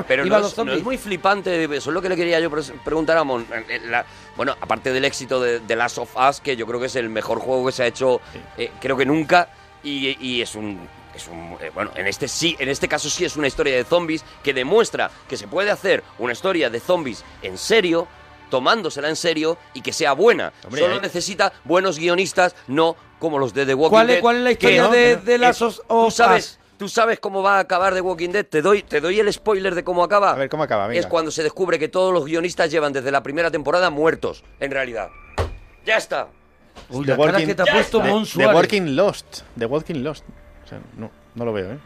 Pero 0.06 0.26
iban 0.26 0.38
no 0.40 0.44
los 0.44 0.52
no 0.52 0.56
zombies. 0.56 0.78
es 0.78 0.84
muy 0.84 0.96
flipante, 0.98 1.64
eso 1.64 1.90
es 1.90 1.94
lo 1.94 2.02
que 2.02 2.08
le 2.08 2.16
quería 2.16 2.38
yo 2.40 2.50
preguntar 2.84 3.16
a 3.16 3.24
Mon. 3.24 3.42
eh, 3.42 3.64
eh, 3.68 3.80
la- 3.86 4.04
bueno, 4.36 4.54
aparte 4.60 4.92
del 4.92 5.04
éxito 5.04 5.40
de, 5.40 5.60
de 5.60 5.76
Last 5.76 5.98
of 5.98 6.14
Us, 6.16 6.40
que 6.40 6.56
yo 6.56 6.66
creo 6.66 6.78
que 6.78 6.86
es 6.86 6.96
el 6.96 7.08
mejor 7.08 7.38
juego 7.40 7.66
que 7.66 7.72
se 7.72 7.82
ha 7.82 7.86
hecho, 7.86 8.20
eh, 8.56 8.70
creo 8.80 8.96
que 8.96 9.04
nunca, 9.06 9.48
y, 9.82 10.16
y 10.24 10.42
es 10.42 10.54
un... 10.54 10.78
Es 11.18 11.26
un, 11.26 11.56
eh, 11.60 11.72
bueno, 11.74 11.90
en 11.96 12.06
este 12.06 12.28
sí, 12.28 12.54
en 12.60 12.68
este 12.68 12.86
caso 12.86 13.10
sí 13.10 13.24
es 13.24 13.36
una 13.36 13.48
historia 13.48 13.74
de 13.74 13.82
zombies 13.82 14.24
que 14.44 14.54
demuestra 14.54 15.10
que 15.28 15.36
se 15.36 15.48
puede 15.48 15.68
hacer 15.72 16.04
una 16.20 16.32
historia 16.32 16.70
de 16.70 16.78
zombies 16.78 17.24
en 17.42 17.58
serio, 17.58 18.06
tomándosela 18.50 19.08
en 19.08 19.16
serio 19.16 19.58
y 19.74 19.80
que 19.80 19.92
sea 19.92 20.12
buena. 20.12 20.52
Hombre, 20.64 20.80
Solo 20.82 20.94
hay- 20.94 21.00
necesita 21.00 21.52
buenos 21.64 21.98
guionistas, 21.98 22.54
no 22.68 22.94
como 23.18 23.40
los 23.40 23.52
de 23.52 23.66
The 23.66 23.74
Walking 23.74 23.90
¿Cuál 23.90 24.10
es- 24.10 24.14
Dead. 24.14 24.22
cuál 24.22 24.36
es 24.36 24.42
la 24.42 24.48
que- 24.50 24.52
historia 24.54 24.82
no, 24.82 24.90
de- 24.90 24.98
que 24.98 25.14
no, 25.16 25.20
de 25.24 25.32
que 25.32 25.38
Last 25.38 25.62
of 25.62 25.80
tú 25.88 26.10
sabes, 26.12 26.44
Us? 26.52 26.58
¿Tú 26.78 26.88
sabes 26.88 27.18
cómo 27.18 27.42
va 27.42 27.56
a 27.56 27.58
acabar 27.58 27.92
The 27.94 28.00
Walking 28.00 28.28
Dead? 28.30 28.46
Te 28.46 28.62
doy, 28.62 28.84
te 28.84 29.00
doy 29.00 29.18
el 29.18 29.32
spoiler 29.32 29.74
de 29.74 29.82
cómo 29.82 30.04
acaba. 30.04 30.30
A 30.30 30.36
ver, 30.36 30.48
¿cómo 30.48 30.62
acaba? 30.62 30.86
Venga. 30.86 31.00
Es 31.00 31.08
cuando 31.08 31.32
se 31.32 31.42
descubre 31.42 31.76
que 31.80 31.88
todos 31.88 32.14
los 32.14 32.24
guionistas 32.26 32.70
llevan 32.70 32.92
desde 32.92 33.10
la 33.10 33.24
primera 33.24 33.50
temporada 33.50 33.90
muertos, 33.90 34.44
en 34.60 34.70
realidad. 34.70 35.08
Ya 35.84 35.96
está. 35.96 36.28
Uy, 36.90 37.04
The 37.04 37.10
la 37.10 37.16
cara 37.16 37.32
Walking- 37.32 37.46
que 37.48 37.54
te 37.56 37.62
ha 37.62 37.72
puesto 37.74 38.00
The- 38.00 38.08
Mon 38.08 38.22
The 38.22 38.30
Suárez. 38.30 38.54
Walking 38.54 38.82
Lost. 38.94 39.40
The 39.58 39.66
Walking 39.66 40.04
Lost. 40.04 40.24
O 40.68 40.70
sea, 40.70 40.80
no, 40.98 41.10
no 41.34 41.44
lo 41.46 41.52
veo, 41.54 41.72
¿eh? 41.72 41.78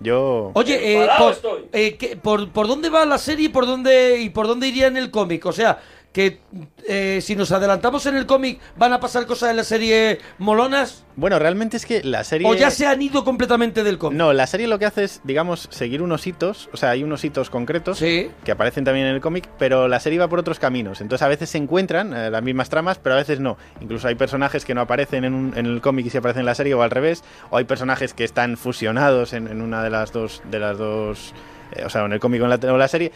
Yo... 0.00 0.50
Oye, 0.54 0.94
eh, 1.04 1.06
por, 1.18 1.36
eh, 1.74 1.96
¿qué- 1.98 2.16
por, 2.16 2.48
por 2.52 2.66
dónde 2.66 2.88
va 2.88 3.04
la 3.04 3.18
serie 3.18 3.46
y 3.46 3.48
por 3.50 3.66
dónde, 3.66 4.18
y 4.18 4.30
por 4.30 4.46
dónde 4.46 4.66
iría 4.68 4.86
en 4.86 4.96
el 4.96 5.10
cómic? 5.10 5.44
O 5.44 5.52
sea, 5.52 5.78
que 6.12 6.40
eh, 6.88 7.20
si 7.22 7.36
nos 7.36 7.52
adelantamos 7.52 8.04
en 8.06 8.16
el 8.16 8.26
cómic, 8.26 8.58
¿van 8.76 8.92
a 8.92 8.98
pasar 8.98 9.26
cosas 9.26 9.50
en 9.50 9.56
la 9.56 9.64
serie 9.64 10.18
molonas? 10.38 11.04
Bueno, 11.14 11.38
realmente 11.38 11.76
es 11.76 11.86
que 11.86 12.02
la 12.02 12.24
serie... 12.24 12.48
¿O 12.48 12.54
ya 12.54 12.70
se 12.70 12.86
han 12.86 13.00
ido 13.00 13.24
completamente 13.24 13.84
del 13.84 13.96
cómic? 13.98 14.18
No, 14.18 14.32
la 14.32 14.46
serie 14.48 14.66
lo 14.66 14.78
que 14.80 14.86
hace 14.86 15.04
es, 15.04 15.20
digamos, 15.22 15.68
seguir 15.70 16.02
unos 16.02 16.26
hitos, 16.26 16.68
o 16.72 16.76
sea, 16.76 16.90
hay 16.90 17.04
unos 17.04 17.22
hitos 17.24 17.48
concretos 17.50 18.00
que 18.00 18.30
aparecen 18.50 18.84
también 18.84 19.06
en 19.06 19.14
el 19.14 19.20
cómic, 19.20 19.48
pero 19.58 19.86
la 19.86 20.00
serie 20.00 20.18
va 20.18 20.26
por 20.28 20.40
otros 20.40 20.58
caminos. 20.58 21.00
Entonces 21.00 21.24
a 21.24 21.28
veces 21.28 21.50
se 21.50 21.58
encuentran 21.58 22.12
eh, 22.12 22.30
las 22.30 22.42
mismas 22.42 22.68
tramas, 22.70 22.98
pero 22.98 23.14
a 23.14 23.18
veces 23.18 23.38
no. 23.38 23.56
Incluso 23.80 24.08
hay 24.08 24.16
personajes 24.16 24.64
que 24.64 24.74
no 24.74 24.80
aparecen 24.80 25.24
en, 25.24 25.34
un- 25.34 25.52
en 25.56 25.66
el 25.66 25.80
cómic 25.80 26.06
y 26.06 26.10
se 26.10 26.18
aparecen 26.18 26.40
en 26.40 26.46
la 26.46 26.54
serie 26.56 26.74
o 26.74 26.82
al 26.82 26.90
revés, 26.90 27.22
o 27.50 27.56
hay 27.56 27.64
personajes 27.64 28.14
que 28.14 28.24
están 28.24 28.56
fusionados 28.56 29.32
en, 29.32 29.46
en 29.46 29.62
una 29.62 29.84
de 29.84 29.90
las 29.90 30.12
dos, 30.12 30.42
de 30.50 30.58
las 30.58 30.76
dos, 30.76 31.34
eh, 31.76 31.84
o 31.84 31.90
sea, 31.90 32.04
en 32.04 32.12
el 32.12 32.18
cómic 32.20 32.40
o 32.42 32.44
en 32.46 32.50
la, 32.50 32.56
o 32.56 32.72
en 32.74 32.78
la 32.78 32.88
serie. 32.88 33.12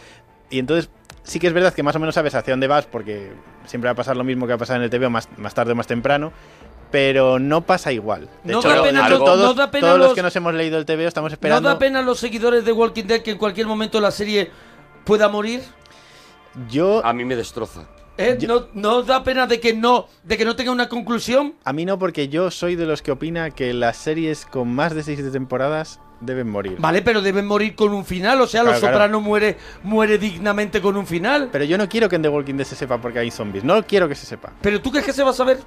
Y 0.49 0.59
entonces 0.59 0.89
sí 1.25 1.37
que 1.39 1.47
es 1.47 1.53
verdad 1.53 1.73
que 1.73 1.83
más 1.83 1.95
o 1.97 1.99
menos 1.99 2.15
sabes 2.15 2.33
hacia 2.33 2.53
dónde 2.53 2.67
vas, 2.67 2.85
porque 2.85 3.33
siempre 3.65 3.89
va 3.89 3.91
a 3.91 3.95
pasar 3.95 4.15
lo 4.15 4.23
mismo 4.23 4.45
que 4.47 4.51
va 4.53 4.55
a 4.55 4.59
pasar 4.59 4.77
en 4.77 4.83
el 4.83 4.89
TV 4.89 5.09
más, 5.09 5.27
más 5.37 5.53
tarde 5.53 5.73
o 5.73 5.75
más 5.75 5.87
temprano. 5.87 6.31
Pero 6.91 7.39
no 7.39 7.61
pasa 7.61 7.91
igual. 7.91 8.29
De 8.43 8.53
No 8.53 8.59
hecho, 8.59 8.69
da 8.69 8.81
pena 8.83 9.09
lo- 9.09 9.17
todos, 9.17 9.39
no 9.39 9.53
da 9.53 9.69
pena 9.69 9.87
todos 9.87 9.97
los 9.99 10.07
los- 10.09 10.15
que 10.15 10.21
nos 10.21 10.33
hemos 10.35 10.53
leído 10.53 10.77
el 10.77 10.85
TV 10.85 11.05
estamos 11.05 11.31
¿No 11.31 11.33
esperando. 11.33 11.67
da 11.67 11.77
pena 11.77 11.99
a 11.99 12.01
los 12.03 12.19
seguidores 12.19 12.63
de 12.63 12.71
Walking 12.71 13.03
Dead 13.03 13.21
que 13.21 13.31
en 13.31 13.37
cualquier 13.37 13.67
momento 13.67 13.99
la 13.99 14.11
serie 14.11 14.49
pueda 15.03 15.27
morir? 15.27 15.61
Yo... 16.69 17.05
A 17.05 17.11
mí 17.11 17.25
me 17.25 17.35
destroza. 17.35 17.81
¿Eh? 18.17 18.37
¿No, 18.47 18.67
¿No 18.73 19.01
da 19.03 19.23
pena 19.25 19.45
de 19.45 19.59
que 19.59 19.73
no, 19.73 20.07
de 20.23 20.37
que 20.37 20.45
no 20.45 20.55
tenga 20.55 20.71
una 20.71 20.87
conclusión? 20.87 21.55
A 21.65 21.73
mí 21.73 21.83
no, 21.85 21.99
porque 21.99 22.29
yo 22.29 22.49
soy 22.49 22.75
de 22.75 22.85
los 22.85 23.01
que 23.01 23.11
opina 23.11 23.49
que 23.51 23.73
las 23.73 23.97
series 23.97 24.45
con 24.45 24.73
más 24.73 24.95
de 24.95 25.03
seis 25.03 25.19
temporadas 25.33 25.99
deben 26.19 26.49
morir. 26.49 26.77
Vale, 26.79 27.01
pero 27.01 27.21
deben 27.21 27.45
morir 27.45 27.75
con 27.75 27.93
un 27.93 28.05
final. 28.05 28.41
O 28.41 28.47
sea, 28.47 28.61
Claro, 28.61 28.73
Los 28.73 28.79
claro. 28.79 28.95
Soprano 28.95 29.21
muere, 29.21 29.57
muere 29.83 30.17
dignamente 30.17 30.81
con 30.81 30.97
un 30.97 31.05
final. 31.05 31.49
Pero 31.51 31.65
yo 31.65 31.77
no 31.77 31.87
quiero 31.89 32.07
que 32.09 32.15
en 32.15 32.21
The 32.21 32.29
Walking 32.29 32.55
Dead 32.55 32.65
se 32.65 32.75
sepa 32.75 32.97
porque 32.99 33.19
hay 33.19 33.31
zombies. 33.31 33.63
No 33.63 33.85
quiero 33.85 34.07
que 34.07 34.15
se 34.15 34.25
sepa. 34.25 34.51
¿Pero 34.61 34.81
tú 34.81 34.91
crees 34.91 35.05
que 35.05 35.13
se 35.13 35.23
va 35.23 35.31
a 35.31 35.33
saber? 35.33 35.59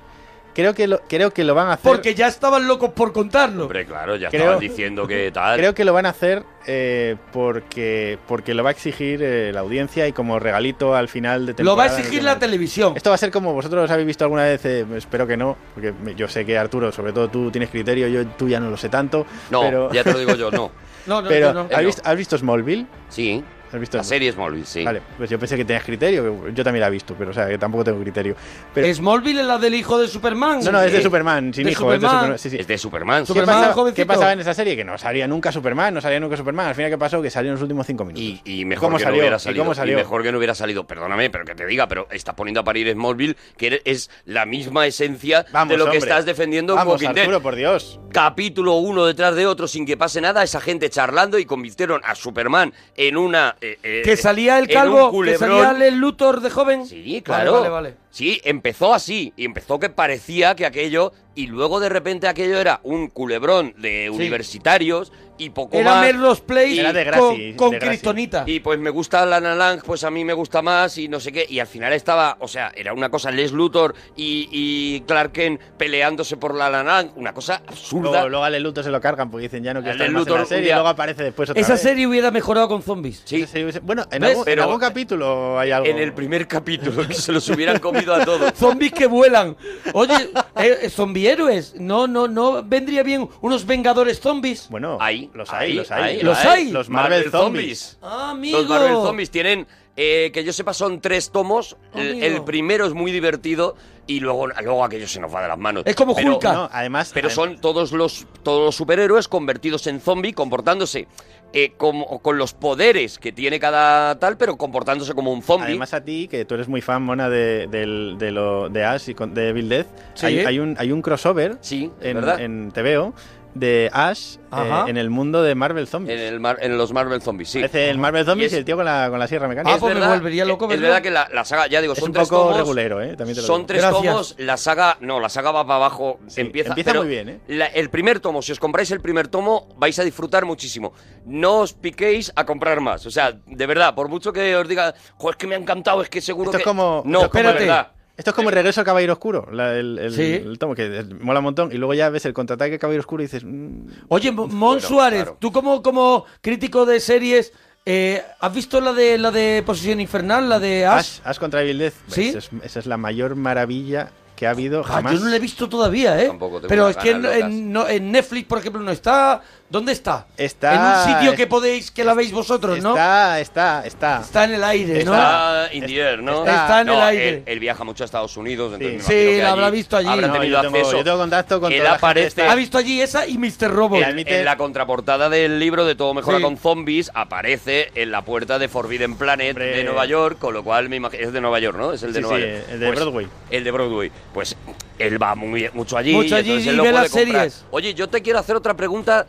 Creo 0.59 0.75
que 0.75 0.89
lo, 0.89 0.99
creo 1.09 1.31
que 1.31 1.45
lo 1.45 1.55
van 1.55 1.69
a 1.69 1.75
hacer. 1.75 1.85
Porque 1.93 2.17
ya 2.17 2.27
estaban 2.27 2.67
locos 2.67 2.91
por 2.91 3.13
contarlo. 3.13 3.63
Hombre, 3.63 3.87
claro, 3.87 4.17
ya 4.17 4.29
Creo- 4.29 4.41
estaban 4.43 4.59
diciendo 4.59 5.07
que 5.07 5.31
tal. 5.31 5.57
Creo 5.57 5.73
que 5.73 5.85
lo 5.85 5.93
van 5.93 6.05
a 6.07 6.09
hacer 6.09 6.43
eh, 6.67 7.15
porque, 7.33 8.19
porque 8.27 8.55
lo 8.55 8.65
va 8.65 8.71
a 8.71 8.73
exigir 8.73 9.23
eh, 9.23 9.53
la 9.53 9.61
audiencia 9.61 10.09
y 10.09 10.13
como 10.13 10.41
regalito 10.41 10.97
al 10.97 11.07
final 11.07 11.47
de 11.47 11.63
Lo 11.63 11.77
va 11.77 11.85
a 11.85 11.87
temporada. 11.87 11.99
exigir 12.01 12.25
la 12.25 12.39
televisión. 12.41 12.95
Esto 12.97 13.11
va 13.11 13.15
a 13.15 13.19
ser 13.19 13.31
como 13.31 13.53
vosotros 13.55 13.89
habéis 13.89 14.09
visto 14.09 14.25
alguna 14.25 14.43
vez, 14.43 14.65
eh, 14.65 14.85
espero 14.97 15.29
que 15.29 15.37
no, 15.37 15.57
porque 15.75 15.95
yo 16.17 16.27
sé 16.27 16.45
que 16.45 16.59
Arturo, 16.59 16.91
sobre 16.91 17.13
todo 17.13 17.29
tú 17.29 17.53
tienes 17.53 17.71
criterio, 17.71 18.09
yo 18.09 18.27
tú 18.27 18.49
ya 18.49 18.59
no 18.59 18.69
lo 18.69 18.77
sé 18.77 18.89
tanto. 18.89 19.27
No, 19.51 19.61
pero... 19.61 19.93
ya 19.93 20.03
te 20.03 20.13
lo 20.13 20.19
digo 20.19 20.35
yo, 20.35 20.51
no. 20.51 20.73
No, 21.07 21.23
no, 21.23 21.29
pero, 21.29 21.55
no. 21.55 21.61
¿has, 21.73 21.81
Eh, 21.81 21.85
visto, 21.87 22.03
has 22.05 22.17
visto 22.19 22.37
Smallville? 22.37 22.85
Sí. 23.09 23.43
¿Has 23.73 23.81
visto 23.81 23.97
La 23.99 24.05
serie 24.05 24.33
Smallville, 24.33 24.65
sí. 24.67 24.85
Vale, 24.85 25.03
pues 25.17 25.29
yo 25.29 25.39
pensé 25.39 25.57
que 25.57 25.65
tenías 25.65 25.85
criterio, 25.85 26.45
que 26.47 26.53
yo 26.55 26.65
también 26.65 26.81
la 26.81 26.87
he 26.89 26.91
visto, 26.91 27.15
pero 27.19 27.31
o 27.31 27.35
sea, 27.35 27.47
que 27.49 27.59
tampoco 27.59 27.85
tengo 27.85 28.01
criterio. 28.01 28.35
Pero, 28.75 28.93
¿Smallville 28.95 29.41
es 29.41 29.47
la 29.47 29.59
del 29.59 29.75
hijo 29.75 29.99
de 29.99 30.09
Superman? 30.09 30.61
no, 30.65 30.73
no, 30.73 30.83
es 30.83 30.93
de 30.93 30.99
Sí. 30.99 31.05
Superman, 31.05 31.53
sin 31.53 31.65
De 31.65 31.73
hijo, 31.73 31.93
es 31.93 32.01
de 32.01 32.07
Superman. 32.07 32.19
Superman. 32.21 32.39
sí, 32.39 32.51
sí. 32.51 32.57
Es 32.59 32.67
de 32.67 32.79
Superman. 32.79 33.23
¿Qué, 33.23 33.27
Superman, 33.27 33.55
pasaba, 33.57 33.73
jovencito. 33.75 33.97
qué 34.03 34.07
pasaba 34.07 34.33
en 34.33 34.41
esa 34.41 34.55
serie? 34.55 34.77
Que 34.77 34.85
no 34.85 34.97
salía 34.99 35.27
nunca 35.29 35.53
Superman, 35.53 35.95
no 35.95 36.01
salía 36.01 36.21
nunca 36.21 36.37
Superman. 36.37 36.67
Al 36.69 36.75
final, 36.75 36.91
¿qué 36.91 36.99
pasó? 36.99 37.21
Que 37.23 37.31
salió 37.31 37.51
en 37.51 37.55
los 37.55 37.63
últimos 37.63 37.87
cinco 37.87 38.05
minutos. 38.05 38.23
Y, 38.45 38.61
y 38.61 38.65
mejor 38.65 38.87
¿Cómo 38.89 38.97
que 38.99 39.05
salió? 39.05 39.17
no 39.17 39.23
hubiera 39.23 39.37
¿Y 39.37 39.41
salido. 39.41 39.65
cómo 39.65 39.75
salió? 39.75 39.97
mejor 39.97 40.23
que 40.23 40.33
no 40.33 40.39
hubiera 40.39 40.55
salido. 40.55 40.87
Perdóname, 40.87 41.31
pero 41.31 41.45
que 41.45 41.55
te 41.55 41.67
diga, 41.67 41.87
pero 41.89 42.09
estás 42.11 42.35
poniendo 42.35 42.61
a 42.61 42.65
parir 42.65 42.91
Smallville, 42.93 43.37
que 43.57 43.83
es 43.85 44.11
la 44.25 44.47
misma 44.47 44.87
esencia 44.87 45.45
Vamos, 45.53 45.73
de 45.73 45.79
lo 45.79 45.91
que 45.91 45.99
estás 45.99 46.25
defendiendo 46.25 46.73
en 46.73 46.79
Vamos, 46.79 46.95
Walking 46.95 47.15
Dead. 47.15 47.25
Arturo, 47.25 47.43
por 47.43 47.55
Dios. 47.57 48.01
Capítulo 48.13 48.75
uno 48.77 49.05
detrás 49.05 49.35
de 49.37 49.47
otro 49.47 49.69
sin 49.69 49.85
que 49.87 49.97
pase 49.97 50.21
nada, 50.21 50.43
esa 50.43 50.61
gente 50.61 50.89
charlando 50.91 51.39
y 51.39 51.45
convirtieron 51.45 52.01
a 52.05 52.15
Superman 52.15 52.73
en 52.97 53.17
una. 53.17 53.57
Eh, 53.61 53.79
eh, 53.83 54.03
Que 54.05 54.17
salía 54.17 54.59
el 54.59 54.69
calvo, 54.69 55.23
que 55.23 55.37
salía 55.37 55.71
el 55.87 55.97
Luthor 55.97 56.41
de 56.41 56.51
joven. 56.51 56.87
Sí, 56.87 57.03
Vale, 57.05 57.23
claro. 57.23 57.53
Vale, 57.55 57.69
vale. 57.69 57.95
Sí, 58.11 58.41
empezó 58.45 58.95
así. 58.95 59.33
Y 59.37 59.45
empezó 59.45 59.79
que 59.79 59.91
parecía 59.91 60.55
que 60.55 60.67
aquello. 60.67 61.13
Y 61.39 61.47
luego 61.47 61.79
de 61.79 61.89
repente 61.89 62.27
aquello 62.27 62.59
era 62.59 62.81
un 62.83 63.07
culebrón 63.11 63.73
de 63.79 64.11
universitarios 64.11 65.13
y 65.41 65.51
poco 65.51 65.77
Era 65.77 65.95
más. 65.95 66.07
Melrose 66.07 66.43
Place 66.43 66.81
Era 66.81 66.93
de 66.93 67.05
con, 67.05 67.13
Gracie, 67.29 67.55
con. 67.57 67.71
Kryptonita. 67.79 68.43
Y 68.45 68.59
pues 68.59 68.81
me 68.81 68.91
gusta 68.91 69.25
Lana 69.25 69.55
Lang, 69.55 69.81
pues 69.87 70.03
a 70.03 70.11
mí 70.11 70.25
me 70.25 70.33
gusta 70.33 70.63
más 70.63 70.99
y 70.99 71.07
no 71.07 71.21
sé 71.21 71.31
qué. 71.31 71.47
Y 71.49 71.61
al 71.61 71.69
final 71.69 71.93
estaba, 71.93 72.37
o 72.41 72.49
sea, 72.49 72.73
era 72.75 72.93
una 72.93 73.09
cosa 73.09 73.31
Les 73.31 73.53
Luthor 73.53 73.95
y, 74.17 74.49
y 74.51 75.01
Clark 75.03 75.31
Kent 75.31 75.61
peleándose 75.77 76.37
por 76.39 76.57
la 76.57 76.69
Lana 76.69 76.95
Lang, 77.03 77.11
una 77.15 77.33
cosa 77.33 77.63
absurda. 77.69 78.11
Luego, 78.11 78.29
luego 78.31 78.45
a 78.45 78.51
Lex 78.51 78.63
Luthor 78.65 78.83
se 78.83 78.91
lo 78.91 79.01
cargan 79.01 79.31
porque 79.31 79.45
dicen 79.45 79.63
ya 79.63 79.73
no 79.73 79.81
quiero 79.81 79.93
estar 79.93 80.11
más 80.11 80.23
en 80.23 80.25
Luthor 80.25 80.41
la 80.41 80.47
serie 80.47 80.71
y 80.71 80.73
luego 80.73 80.89
aparece 80.89 81.23
después 81.23 81.51
otra 81.51 81.61
Esa 81.63 81.75
vez. 81.75 81.83
serie 81.83 82.05
hubiera 82.09 82.33
mejorado 82.33 82.67
con 82.67 82.83
zombies. 82.83 83.23
Sí, 83.25 83.45
Bueno, 83.85 84.07
en 84.11 84.25
algún, 84.25 84.41
en 84.41 84.45
Pero- 84.45 84.65
algún 84.65 84.81
capítulo 84.81 85.57
hay 85.57 85.71
algo. 85.71 85.87
en 85.89 85.99
el 85.99 86.13
primer 86.15 86.49
capítulo 86.49 87.07
que 87.07 87.15
se 87.15 87.31
los 87.31 87.49
hubieran 87.49 87.79
comido 87.79 88.13
a 88.13 88.25
todos. 88.25 88.53
Zombies 88.59 88.93
que 88.93 89.07
vuelan. 89.07 89.57
Oye, 89.93 90.31
eh, 90.57 90.79
eh, 90.83 90.91
zombie 91.29 91.45
héroes. 91.51 91.75
No, 91.79 92.07
no, 92.07 92.29
no 92.29 92.63
vendría 92.63 93.03
bien 93.03 93.29
unos 93.41 93.67
vengadores 93.67 94.21
zombies. 94.21 94.69
Bueno, 94.71 94.99
Ahí, 95.01 95.31
los 95.35 95.53
hay, 95.53 95.75
los 95.75 95.91
hay. 95.91 96.03
ahí, 96.17 96.23
¿Los 96.23 96.39
hay? 96.39 96.71
Los 96.71 96.89
Marvel, 96.89 97.31
Zombies. 97.31 97.99
Ah, 98.03 98.31
amigo. 98.31 98.59
Los 98.59 98.69
Marvel 98.69 98.93
Zombies 98.93 99.31
tienen, 99.31 99.67
eh, 99.97 100.31
que 100.33 100.45
yo 100.45 100.53
sepa, 100.53 100.73
son 100.75 101.01
tres 101.01 101.31
tomos. 101.31 101.77
El, 101.95 102.23
el 102.23 102.45
primero 102.45 102.87
es 102.87 102.95
muy 102.95 103.13
divertido 103.13 103.77
y 104.09 104.19
luego, 104.21 104.49
luego 104.49 104.85
aquello 104.85 105.07
se 105.07 105.21
nos 105.21 105.33
va 105.33 105.43
de 105.43 105.49
las 105.49 105.59
manos. 105.59 105.85
Es 105.87 105.95
como 105.95 106.17
Pero- 106.17 106.33
Hulka. 106.35 106.53
No, 106.53 106.69
además, 106.73 107.13
Pero 107.15 107.29
adem- 107.29 107.33
son 107.35 107.61
todos 107.61 107.93
los, 107.93 108.27
todos 108.43 108.65
los 108.65 108.75
superhéroes 108.75 109.29
convertidos 109.29 109.87
en 109.87 110.01
zombie, 110.01 110.33
comportándose 110.33 111.07
eh, 111.53 111.73
como, 111.79 112.19
con 112.19 112.37
los 112.37 112.53
poderes 112.53 113.19
que 113.19 113.33
tiene 113.33 113.59
cada 113.61 114.19
tal, 114.19 114.37
pero 114.37 114.57
comportándose 114.59 115.15
como 115.15 115.33
un 115.33 115.43
zombie. 115.43 115.69
Además 115.69 115.95
a 115.95 116.03
ti, 116.05 116.29
que 116.29 116.45
tú 116.45 116.55
eres 116.55 116.69
muy 116.69 116.81
fan, 116.83 117.03
Mona, 117.03 117.31
de, 117.31 117.67
del- 117.69 118.17
de, 118.19 118.33
lo, 118.33 118.69
de 118.69 118.85
Ash 118.85 119.09
y 119.11 119.15
con- 119.15 119.33
de 119.33 119.49
Evil 119.51 119.69
Dead, 119.69 119.87
Sí. 120.15 120.27
hay, 120.27 120.39
hay 120.41 120.59
un, 120.59 120.75
hay 120.79 120.91
un 120.93 121.01
crossover 121.01 121.57
Sí, 121.63 121.91
en, 122.03 122.15
verdad. 122.17 122.41
en 122.41 122.71
TVO 122.73 123.15
de 123.55 123.91
Ash 123.93 124.37
eh, 124.53 124.83
en 124.87 124.97
el 124.97 125.11
mundo 125.11 125.43
de 125.43 125.55
Marvel 125.55 125.87
Zombies. 125.89 126.19
en, 126.19 126.27
el 126.27 126.39
mar- 126.41 126.59
en 126.61 126.79
los 126.79 126.93
Marvel 126.93 127.21
Zombies, 127.21 127.49
sí. 127.51 127.59
Parece 127.59 127.91
el 127.91 127.99
Marvel 127.99 128.25
Zombies 128.25 128.53
Y 128.53 128.57
el 128.57 128.65
tío 128.65 128.77
con 128.77 128.85
la, 128.85 129.09
con 129.11 129.19
la 129.19 129.27
sierra 129.27 129.49
mecánica. 129.49 129.75
Ah, 129.75 129.79
pues 129.81 129.95
me 129.97 130.07
volvería 130.07 130.45
loco 130.45 130.71
Es 130.71 130.81
verdad 130.81 131.03
que 131.03 131.11
la, 131.11 131.29
la 131.33 131.45
saga, 131.45 131.67
ya 131.67 131.81
digo, 131.81 131.95
es 131.95 131.99
son 131.99 132.11
un 132.11 132.13
tres 132.15 132.29
poco 132.29 132.43
tomos. 132.43 132.57
regulero, 132.59 133.03
¿eh? 133.03 133.17
También 133.17 133.35
te 133.35 133.41
lo 133.43 133.47
Son 133.47 133.57
digo. 133.61 133.67
tres 133.67 133.83
Gracias. 133.83 134.03
tomos, 134.05 134.35
la 134.39 134.57
saga, 134.57 134.97
no, 135.01 135.19
la 135.21 135.29
saga 135.29 135.51
va 135.51 135.65
para 135.67 135.77
abajo, 135.77 136.21
Sí, 136.29 136.41
empieza, 136.43 136.71
empieza 136.71 136.91
pero 136.93 137.03
muy 137.03 137.09
bien, 137.11 137.29
¿eh? 137.31 137.41
la- 137.49 137.67
el 137.67 137.91
primer 137.91 138.21
tomo, 138.21 138.43
si 138.43 138.53
os 138.53 138.61
compráis 138.61 138.91
el 138.91 139.01
primer 139.01 139.29
tomo, 139.29 139.69
vais 139.77 139.99
a 139.99 140.05
disfrutar 140.05 140.45
muchísimo. 140.45 140.93
No 141.27 141.59
os 141.59 141.73
piquéis 141.73 142.33
a 142.37 142.45
comprar 142.47 142.81
más, 142.81 143.05
o 143.07 143.11
sea, 143.11 143.33
de 143.47 143.67
verdad, 143.67 143.95
por 143.95 144.09
mucho 144.09 144.33
que 144.33 144.55
os 144.57 144.69
diga, 144.69 144.95
"Jo, 145.17 145.31
es 145.31 145.37
que 145.37 145.47
me 145.47 145.55
ha 145.55 145.59
encantado, 145.59 146.01
es 146.03 146.09
que 146.09 146.21
seguro 146.21 146.51
Esto 146.51 146.59
que... 146.59 146.63
es 146.63 146.67
como- 146.67 147.03
No, 147.05 147.23
esto 147.25 147.27
es 147.39 147.43
como- 147.43 147.53
de 147.55 147.59
verdad. 147.67 147.93
Esto 148.19 148.31
es 148.31 148.37
como 148.37 148.51
el 148.51 148.55
regreso 148.57 148.81
al 148.81 148.85
Caballero 148.85 149.15
Oscuro, 149.15 149.49
la- 149.51 149.75
el, 149.77 149.99
el- 149.99 150.13
Sí. 150.13 150.35
el 150.35 150.59
tomo, 150.59 150.75
que 150.75 150.85
eh, 150.99 151.05
mola 151.21 151.39
un 151.39 151.45
montón. 151.45 151.73
Y 151.73 151.77
luego 151.77 151.95
ya 151.95 152.11
ves 152.11 152.27
el 152.27 152.35
contraataque 152.35 152.73
de 152.73 152.79
Caballero 152.79 153.01
Oscuro 153.01 153.23
y 153.23 153.27
dices... 153.27 153.45
mm, 153.45 153.87
Oye, 154.09 154.33
Mo- 154.33 154.49
Mon 154.49 154.59
Bueno, 154.59 154.81
Suárez, 154.81 155.23
claro. 155.23 155.37
tú 155.41 155.53
como, 155.53 155.83
como 155.83 156.25
crítico 156.43 156.85
de 156.85 156.99
series, 157.01 157.53
eh, 157.87 158.23
¿has 158.41 158.53
visto 158.53 158.81
la 158.81 158.93
de 158.93 159.17
la 159.19 159.31
de 159.31 159.63
Posición 159.65 160.01
Infernal, 160.01 160.49
la 160.49 160.59
de 160.59 160.85
Ash? 160.85 160.99
Ash, 160.99 161.21
Ash 161.25 161.39
contra 161.39 161.63
Evil. 161.63 161.91
¿Sí? 162.09 162.29
Esa 162.29 162.39
es, 162.39 162.51
esa 162.65 162.79
es 162.81 162.87
la 162.87 162.97
mayor 162.97 163.37
maravilla 163.37 164.11
que 164.35 164.47
ha 164.47 164.51
habido 164.51 164.81
Ah, 164.81 164.85
jamás. 164.95 165.15
yo 165.15 165.21
no 165.21 165.27
la 165.31 165.37
he 165.37 165.41
visto 165.41 165.69
todavía, 165.69 166.21
¿eh? 166.23 166.27
Tampoco 166.29 166.57
tengo 166.57 166.69
Pero 166.69 166.89
es 166.89 166.97
que 166.97 167.11
en, 167.11 167.23
ganas 167.23 167.37
locas. 167.39 167.51
en- 167.51 167.73
no- 167.73 167.89
en 167.89 168.13
Netflix, 168.13 168.47
por 168.47 168.59
ejemplo, 168.59 168.83
no 168.83 168.91
está. 168.93 169.43
¿Dónde 169.71 169.93
está? 169.93 170.27
Está- 170.39 170.75
En 170.75 170.81
un 171.13 171.15
sitio 171.19 171.37
que 171.37 171.47
podéis, 171.47 171.91
que 171.91 172.03
la 172.03 172.15
veis 172.15 172.33
vosotros, 172.33 172.81
¿no? 172.83 172.91
Está, 172.93 173.39
está, 173.39 173.83
está. 173.85 174.21
Está 174.23 174.45
en 174.45 174.55
el 174.55 174.65
aire, 174.65 175.05
¿no? 175.05 175.13
Está 175.13 175.69
in 175.75 175.85
the 175.85 176.01
air, 176.01 176.23
¿no? 176.23 176.41
Está 176.47 176.81
en 176.81 176.89
el 176.89 176.95
No, 176.95 177.03
aire. 177.05 177.29
Él, 177.29 177.43
él 177.45 177.61
viaja 177.61 177.85
mucho 177.85 178.03
a 178.03 178.07
Estados 178.07 178.35
Unidos, 178.39 178.73
entonces 178.73 178.97
me 178.97 179.03
Sí, 179.03 179.09
que 179.37 179.43
la 179.43 179.51
habrá 179.51 179.67
allí 179.67 179.77
visto 179.77 179.99
allí. 179.99 180.09
Habrá 180.09 180.29
No, 180.29 180.33
tenido 180.33 180.57
yo 180.57 180.63
tengo- 180.63 180.77
acceso. 180.79 180.97
yo 180.97 181.05
tengo 181.05 181.19
contacto 181.19 181.61
con 181.61 181.71
Él 181.71 181.79
toda 181.81 181.91
la 181.91 181.99
gente 181.99 182.07
aparece. 182.07 182.43
Ha 182.49 182.55
visto 182.55 182.79
allí 182.79 183.03
esa 183.03 183.27
y 183.27 183.37
Mr. 183.37 183.71
Robot. 183.71 183.99
Y 184.01 184.03
en, 184.05 184.09
admite- 184.09 184.39
en 184.39 184.45
la 184.47 184.57
contraportada 184.57 185.29
del 185.29 185.59
libro 185.59 185.85
de 185.85 185.95
Todo 185.97 186.15
Mejora 186.15 186.39
Sí. 186.39 186.45
con 186.45 186.57
Zombies 186.57 187.11
aparece 187.13 187.91
en 187.95 188.11
la 188.11 188.23
puerta 188.25 188.59
de 188.59 188.69
Forbidden 188.69 189.17
Planet 189.17 189.51
Hombre. 189.51 189.77
de 189.77 189.85
Nueva 189.85 190.07
York, 190.07 190.39
con 190.39 190.55
lo 190.55 190.65
cual 190.65 190.89
me 190.89 190.97
imagino 190.97 191.23
es 191.25 191.31
de 191.31 191.43
Nueva 191.43 191.59
York, 191.61 191.77
¿no? 191.77 191.93
Es 191.93 192.03
el 192.03 192.15
de 192.15 192.21
Sí, 192.21 192.23
Nueva 192.23 192.39
sí, 192.39 192.43
York. 192.53 192.65
el 192.71 192.81
de 192.81 192.87
Pues, 192.87 192.99
Broadway. 193.01 193.29
El 193.51 193.65
de 193.65 193.71
Broadway. 193.71 194.13
Pues 194.33 194.57
él 194.99 195.23
va 195.23 195.35
muy 195.35 195.69
mucho 195.75 195.99
allí, 195.99 196.15
Mucho 196.15 196.37
allí 196.37 196.53
y 196.53 196.67
ve 196.71 196.77
puede 196.79 196.93
las 196.93 197.11
comprar. 197.11 197.35
series. 197.43 197.65
Oye, 197.71 197.93
yo 197.93 198.09
te 198.09 198.23
quiero 198.23 198.39
hacer 198.39 198.57
otra 198.57 198.73
pregunta 198.73 199.27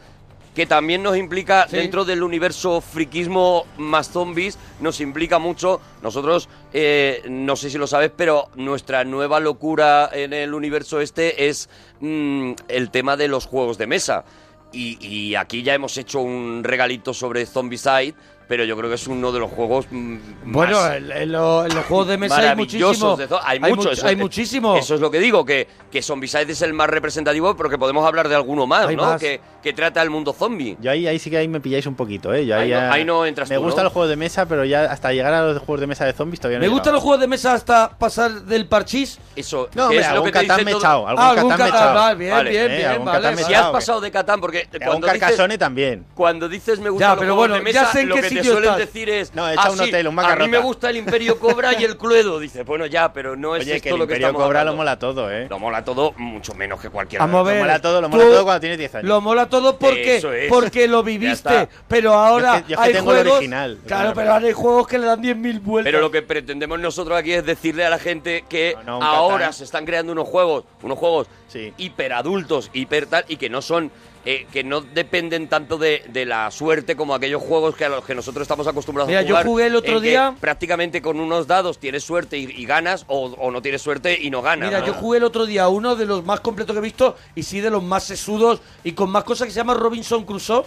que 0.60 0.66
también 0.66 1.02
nos 1.02 1.16
implica 1.16 1.70
Sí. 1.70 1.78
dentro 1.78 2.04
del 2.04 2.22
universo 2.22 2.82
friquismo 2.82 3.66
más 3.78 4.12
zombies, 4.12 4.60
nos 4.82 5.00
implica 5.00 5.40
mucho. 5.40 5.80
Nosotros, 6.02 6.50
eh, 6.74 7.22
no 7.30 7.56
sé 7.56 7.70
si 7.70 7.78
lo 7.78 7.88
sabes, 7.88 8.12
pero 8.14 8.50
nuestra 8.56 9.06
nueva 9.06 9.40
locura 9.40 10.10
en 10.12 10.34
el 10.34 10.54
universo 10.54 11.00
este 11.00 11.48
es 11.48 11.70
mm, 12.02 12.52
el 12.68 12.92
tema 12.92 13.16
de 13.16 13.30
los 13.30 13.46
juegos 13.46 13.78
de 13.78 13.88
mesa. 13.88 14.26
Y, 14.74 14.98
y 15.00 15.36
aquí 15.36 15.64
ya 15.64 15.76
hemos 15.76 15.96
hecho 15.98 16.20
un 16.20 16.62
regalito 16.66 17.14
sobre 17.14 17.46
Zombicide, 17.46 18.16
pero 18.50 18.66
yo 18.66 18.76
creo 18.76 18.90
que 18.90 18.96
es 18.96 19.08
uno 19.08 19.32
de 19.32 19.40
los 19.40 19.50
juegos 19.52 19.86
mm, 19.92 20.18
Bueno, 20.46 20.78
más 20.82 20.96
en, 20.98 21.12
en 21.12 21.32
lo- 21.32 21.66
en 21.66 21.74
los 21.74 21.86
juegos 21.86 22.08
de 22.08 22.18
mesa 22.18 22.36
hay 22.38 22.42
maravillosos 22.50 22.98
muchísimo. 22.98 23.16
de 23.18 23.30
zo- 23.30 23.40
hay, 23.46 23.60
mucho, 23.62 23.76
much- 23.90 23.92
eso- 23.94 24.08
hay 24.08 24.16
muchísimo. 24.18 24.76
Eso 24.76 24.96
es 24.96 25.00
lo 25.02 25.10
que 25.12 25.20
digo, 25.20 25.46
que, 25.46 25.68
que 25.92 26.02
Zombicide 26.02 26.52
es 26.52 26.62
el 26.64 26.74
más 26.74 26.90
representativo, 26.90 27.56
pero 27.56 27.70
que 27.70 27.78
podemos 27.78 28.06
hablar 28.06 28.28
de 28.28 28.36
alguno 28.36 28.66
más, 28.68 28.88
Hay 28.88 28.96
¿no? 28.98 29.04
más. 29.06 29.20
Que, 29.22 29.40
que 29.64 29.72
trata 29.74 30.02
el 30.02 30.10
mundo 30.10 30.34
zombie. 30.34 30.78
Yo 30.82 30.90
ahí, 30.90 31.06
ahí 31.06 31.20
sí 31.20 31.30
que 31.30 31.38
ahí 31.38 31.48
me 31.48 31.60
pilláis 31.60 31.86
un 31.86 31.94
poquito, 31.96 32.34
¿eh? 32.34 32.46
Yo 32.46 32.56
Ahí 32.56 32.64
ahí, 32.64 32.70
no- 32.72 32.76
ya- 32.80 32.92
ahí 32.92 33.06
no 33.06 33.26
entras 33.26 33.50
Me 33.50 33.56
tú, 33.58 33.62
gustan 33.62 33.80
¿no? 33.80 33.84
los 33.86 33.94
juegos 33.94 34.10
de 34.10 34.16
mesa, 34.16 34.46
pero 34.48 34.66
ya 34.66 34.86
hasta 34.92 35.12
llegar 35.14 35.34
a 35.34 35.44
los 35.44 35.60
juegos 35.60 35.82
de 35.82 35.88
mesa 35.88 36.06
de 36.06 36.14
zombies 36.14 36.40
todavía 36.40 36.58
no 36.60 36.64
Me 36.64 36.70
gustan 36.70 36.86
llegado. 36.86 36.96
los 36.96 37.04
juegos 37.04 37.22
de 37.22 37.28
mesa 37.28 37.54
hasta 37.54 37.90
pasar 37.98 38.32
del 38.44 38.66
parchís. 38.68 39.20
Eso, 39.36 39.68
No, 39.76 39.90
que 39.90 39.98
hombre, 39.98 39.98
es 40.00 40.08
lo 40.08 40.14
algún 40.14 40.26
que 40.32 40.40
te 40.40 40.48
Catán 40.48 40.58
dicen 40.58 40.66
me 40.66 40.72
he 40.72 40.74
todo- 40.74 40.82
echado, 40.82 41.08
algún 41.08 41.24
Ah, 41.24 41.34
Catán 41.36 41.48
me 41.60 41.66
he 41.66 41.68
echado. 41.68 41.94
vale, 41.96 42.16
bien, 42.16 42.32
Vale, 42.32 42.50
bien, 42.50 42.72
eh, 42.72 42.76
bien, 42.78 42.88
algún 42.90 43.06
vale. 43.06 43.18
Catán 43.20 43.36
me 43.36 43.42
he 43.42 43.44
Si 43.46 43.52
echado, 43.52 43.66
has 43.66 43.70
que- 43.70 43.74
pasado 43.74 44.02
de 44.02 44.12
Catán, 44.12 44.42
porque 44.42 44.60
Algún 44.72 44.80
cuando 44.88 45.08
dices, 45.08 45.20
Carcassonne 45.20 45.58
también. 45.58 46.06
cuando 46.16 46.50
dices 46.50 46.80
me 46.80 46.86
Ya, 46.86 46.90
gustan 46.92 47.10
los 47.10 47.20
pero 47.20 47.34
juegos 47.36 47.50
bueno, 47.50 47.64
de 47.66 47.74
ya 47.74 47.82
mesa, 47.82 47.92
sé 47.92 48.02
en 48.02 48.10
lo 48.10 48.16
qué 48.16 48.22
que 48.22 48.30
te 48.30 48.39
sitio 48.44 48.54
suelen 48.54 48.70
estás. 48.72 48.86
decir 48.94 49.10
es 49.10 49.34
No, 49.36 49.48
he 49.50 49.54
echado 49.54 49.70
"Ah, 49.70 49.74
un 49.74 49.80
hotel, 49.82 50.08
un 50.08 50.08
a 50.08 50.10
mí 50.12 50.16
macarrota". 50.16 50.50
me 50.52 50.58
gusta 50.60 50.90
el 50.90 50.98
Imperio 50.98 51.40
Cobra 51.40 51.80
y 51.80 51.84
el 51.84 51.98
Cluedo. 51.98 52.40
Dices, 52.40 52.66
bueno, 52.66 52.86
ya, 52.86 53.12
pero 53.14 53.36
no 53.36 53.56
es 53.56 53.64
Oye, 53.64 53.76
esto 53.76 53.84
que 53.84 53.90
el 53.90 53.96
lo 54.00 54.08
que 54.08 54.14
Imperio 54.14 54.28
estamos 54.28 54.44
Cobra 54.48 54.64
lo 54.64 54.76
mola 54.76 55.00
todo, 55.00 55.32
¿eh? 55.32 55.48
Lo 55.50 55.60
mola 55.60 55.84
todo 55.84 56.14
mucho 56.18 56.54
menos 56.56 56.80
que 56.82 56.90
cualquier 56.90 57.20
Vamos 57.20 57.40
a 57.40 57.42
otro. 57.42 57.52
ver. 57.54 57.56
Lo 57.58 57.64
mola 57.66 57.82
todo, 57.82 58.02
lo 58.02 58.10
mola 58.10 58.24
todo 58.24 58.44
cuando 58.44 58.60
tienes 58.62 58.78
10 58.78 58.96
años. 58.96 59.08
Lo 59.08 59.22
mola 59.22 59.50
todo 59.50 59.78
porque, 59.78 60.18
es. 60.18 60.26
porque 60.50 60.88
lo 60.88 61.04
viviste. 61.10 61.68
Pero 61.88 62.14
ahora 62.14 62.54
Yo 62.54 62.58
es 62.58 62.64
que- 62.64 62.70
yo 62.70 62.76
es 62.76 62.82
que 62.82 62.88
hay 62.88 62.94
tengo 62.94 63.12
el 63.14 63.18
juegos. 63.20 63.38
original. 63.38 63.78
Claro, 63.86 64.14
pero 64.16 64.34
ahora 64.34 64.46
hay 64.48 64.54
juegos 64.54 64.88
que 64.88 64.98
le 65.00 65.06
dan 65.06 65.22
10.000 65.22 65.60
vueltas. 65.60 65.92
Pero 65.92 66.02
lo 66.02 66.12
que 66.12 66.22
pretendemos 66.22 66.80
nosotros 66.80 67.18
aquí 67.18 67.34
es 67.34 67.46
decirle 67.46 67.86
a 67.86 67.90
la 67.90 68.00
gente 68.00 68.46
que 68.50 68.76
No, 68.78 68.84
no, 68.84 68.98
un 68.98 69.04
ahora 69.04 69.38
Catán. 69.40 69.54
se 69.54 69.64
están 69.64 69.86
creando 69.86 70.12
unos 70.14 70.28
juegos, 70.28 70.64
unos 70.82 70.98
juegos 70.98 71.28
Sí. 71.48 71.74
hiperadultos, 71.78 72.70
hiper 72.74 73.06
tal, 73.08 73.26
y 73.28 73.38
que 73.38 73.50
no 73.50 73.62
son, 73.62 73.92
eh, 74.32 74.46
que 74.54 74.64
no 74.64 74.82
dependen 74.82 75.48
tanto 75.48 75.80
de, 75.80 76.04
de 76.10 76.24
la 76.26 76.52
suerte 76.52 76.96
como 76.96 77.16
aquellos 77.16 77.42
juegos 77.42 77.76
que 77.76 77.86
a 77.86 77.90
los 77.90 78.06
que 78.06 78.14
nosotros 78.14 78.44
estamos 78.44 78.68
acostumbrados 78.68 79.08
Mira, 79.08 79.22
a 79.22 79.24
yo 79.24 79.30
jugar. 79.30 79.46
jugué 79.48 79.66
el 79.66 79.76
otro 79.76 80.00
día- 80.00 80.36
prácticamente 80.40 81.02
con 81.02 81.20
unos 81.20 81.48
dados 81.48 81.80
tienes 81.80 82.04
suerte 82.04 82.38
y, 82.38 82.44
y 82.44 82.66
ganas, 82.66 83.06
o, 83.08 83.26
o 83.26 83.50
no 83.50 83.62
tienes 83.64 83.82
suerte 83.82 84.20
y 84.22 84.30
no 84.30 84.44
ganas. 84.44 84.68
Mira, 84.70 84.82
¿no? 84.82 84.86
yo 84.86 84.94
jugué 84.94 85.18
el 85.18 85.24
otro 85.24 85.48
día 85.48 85.68
uno 85.68 85.96
de 85.96 86.06
los 86.06 86.24
más 86.26 86.42
completos 86.42 86.76
que 86.76 86.80
he 86.80 86.84
visto 86.84 87.16
y 87.34 87.42
sí 87.42 87.60
de 87.60 87.72
los 87.72 87.82
más 87.82 88.04
sesudos 88.04 88.62
y 88.84 88.92
con 88.92 89.10
más 89.10 89.24
cosas 89.24 89.48
que 89.48 89.52
se 89.54 89.58
llama 89.58 89.74
Robinson 89.74 90.24
Crusoe, 90.26 90.64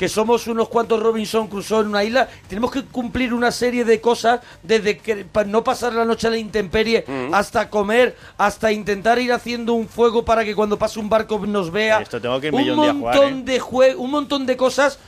que 0.00 0.08
somos 0.08 0.46
unos 0.46 0.70
cuantos 0.70 0.98
Robinson 1.02 1.46
Crusoe 1.46 1.82
en 1.82 1.88
una 1.88 2.02
isla, 2.02 2.26
tenemos 2.48 2.70
que 2.70 2.82
cumplir 2.86 3.34
una 3.34 3.52
serie 3.52 3.84
de 3.84 4.00
cosas 4.00 4.40
desde 4.62 4.96
que 4.96 5.26
pa- 5.26 5.44
no 5.44 5.62
pasar 5.62 5.92
la 5.92 6.06
noche 6.06 6.26
a 6.26 6.30
la 6.30 6.38
intemperie 6.38 7.04
Mm. 7.06 7.34
hasta 7.34 7.68
comer, 7.68 8.16
hasta 8.38 8.72
intentar 8.72 9.18
ir 9.18 9.30
haciendo 9.30 9.74
un 9.74 9.86
fuego 9.86 10.24
para 10.24 10.42
que 10.42 10.54
cuando 10.54 10.78
pase 10.78 10.98
un 11.00 11.10
barco 11.10 11.38
nos 11.46 11.70
vea. 11.70 12.00
Esto 12.00 12.18
tengo 12.18 12.40
que 12.40 12.46
ir 12.46 12.54
un 12.54 12.76
jugar, 12.76 12.94
montón 12.94 13.40
¿eh? 13.40 13.42
de 13.44 13.60
jue- 13.60 13.94
un 13.94 14.10
montón 14.10 14.46
de 14.46 14.56
cosas. 14.56 14.98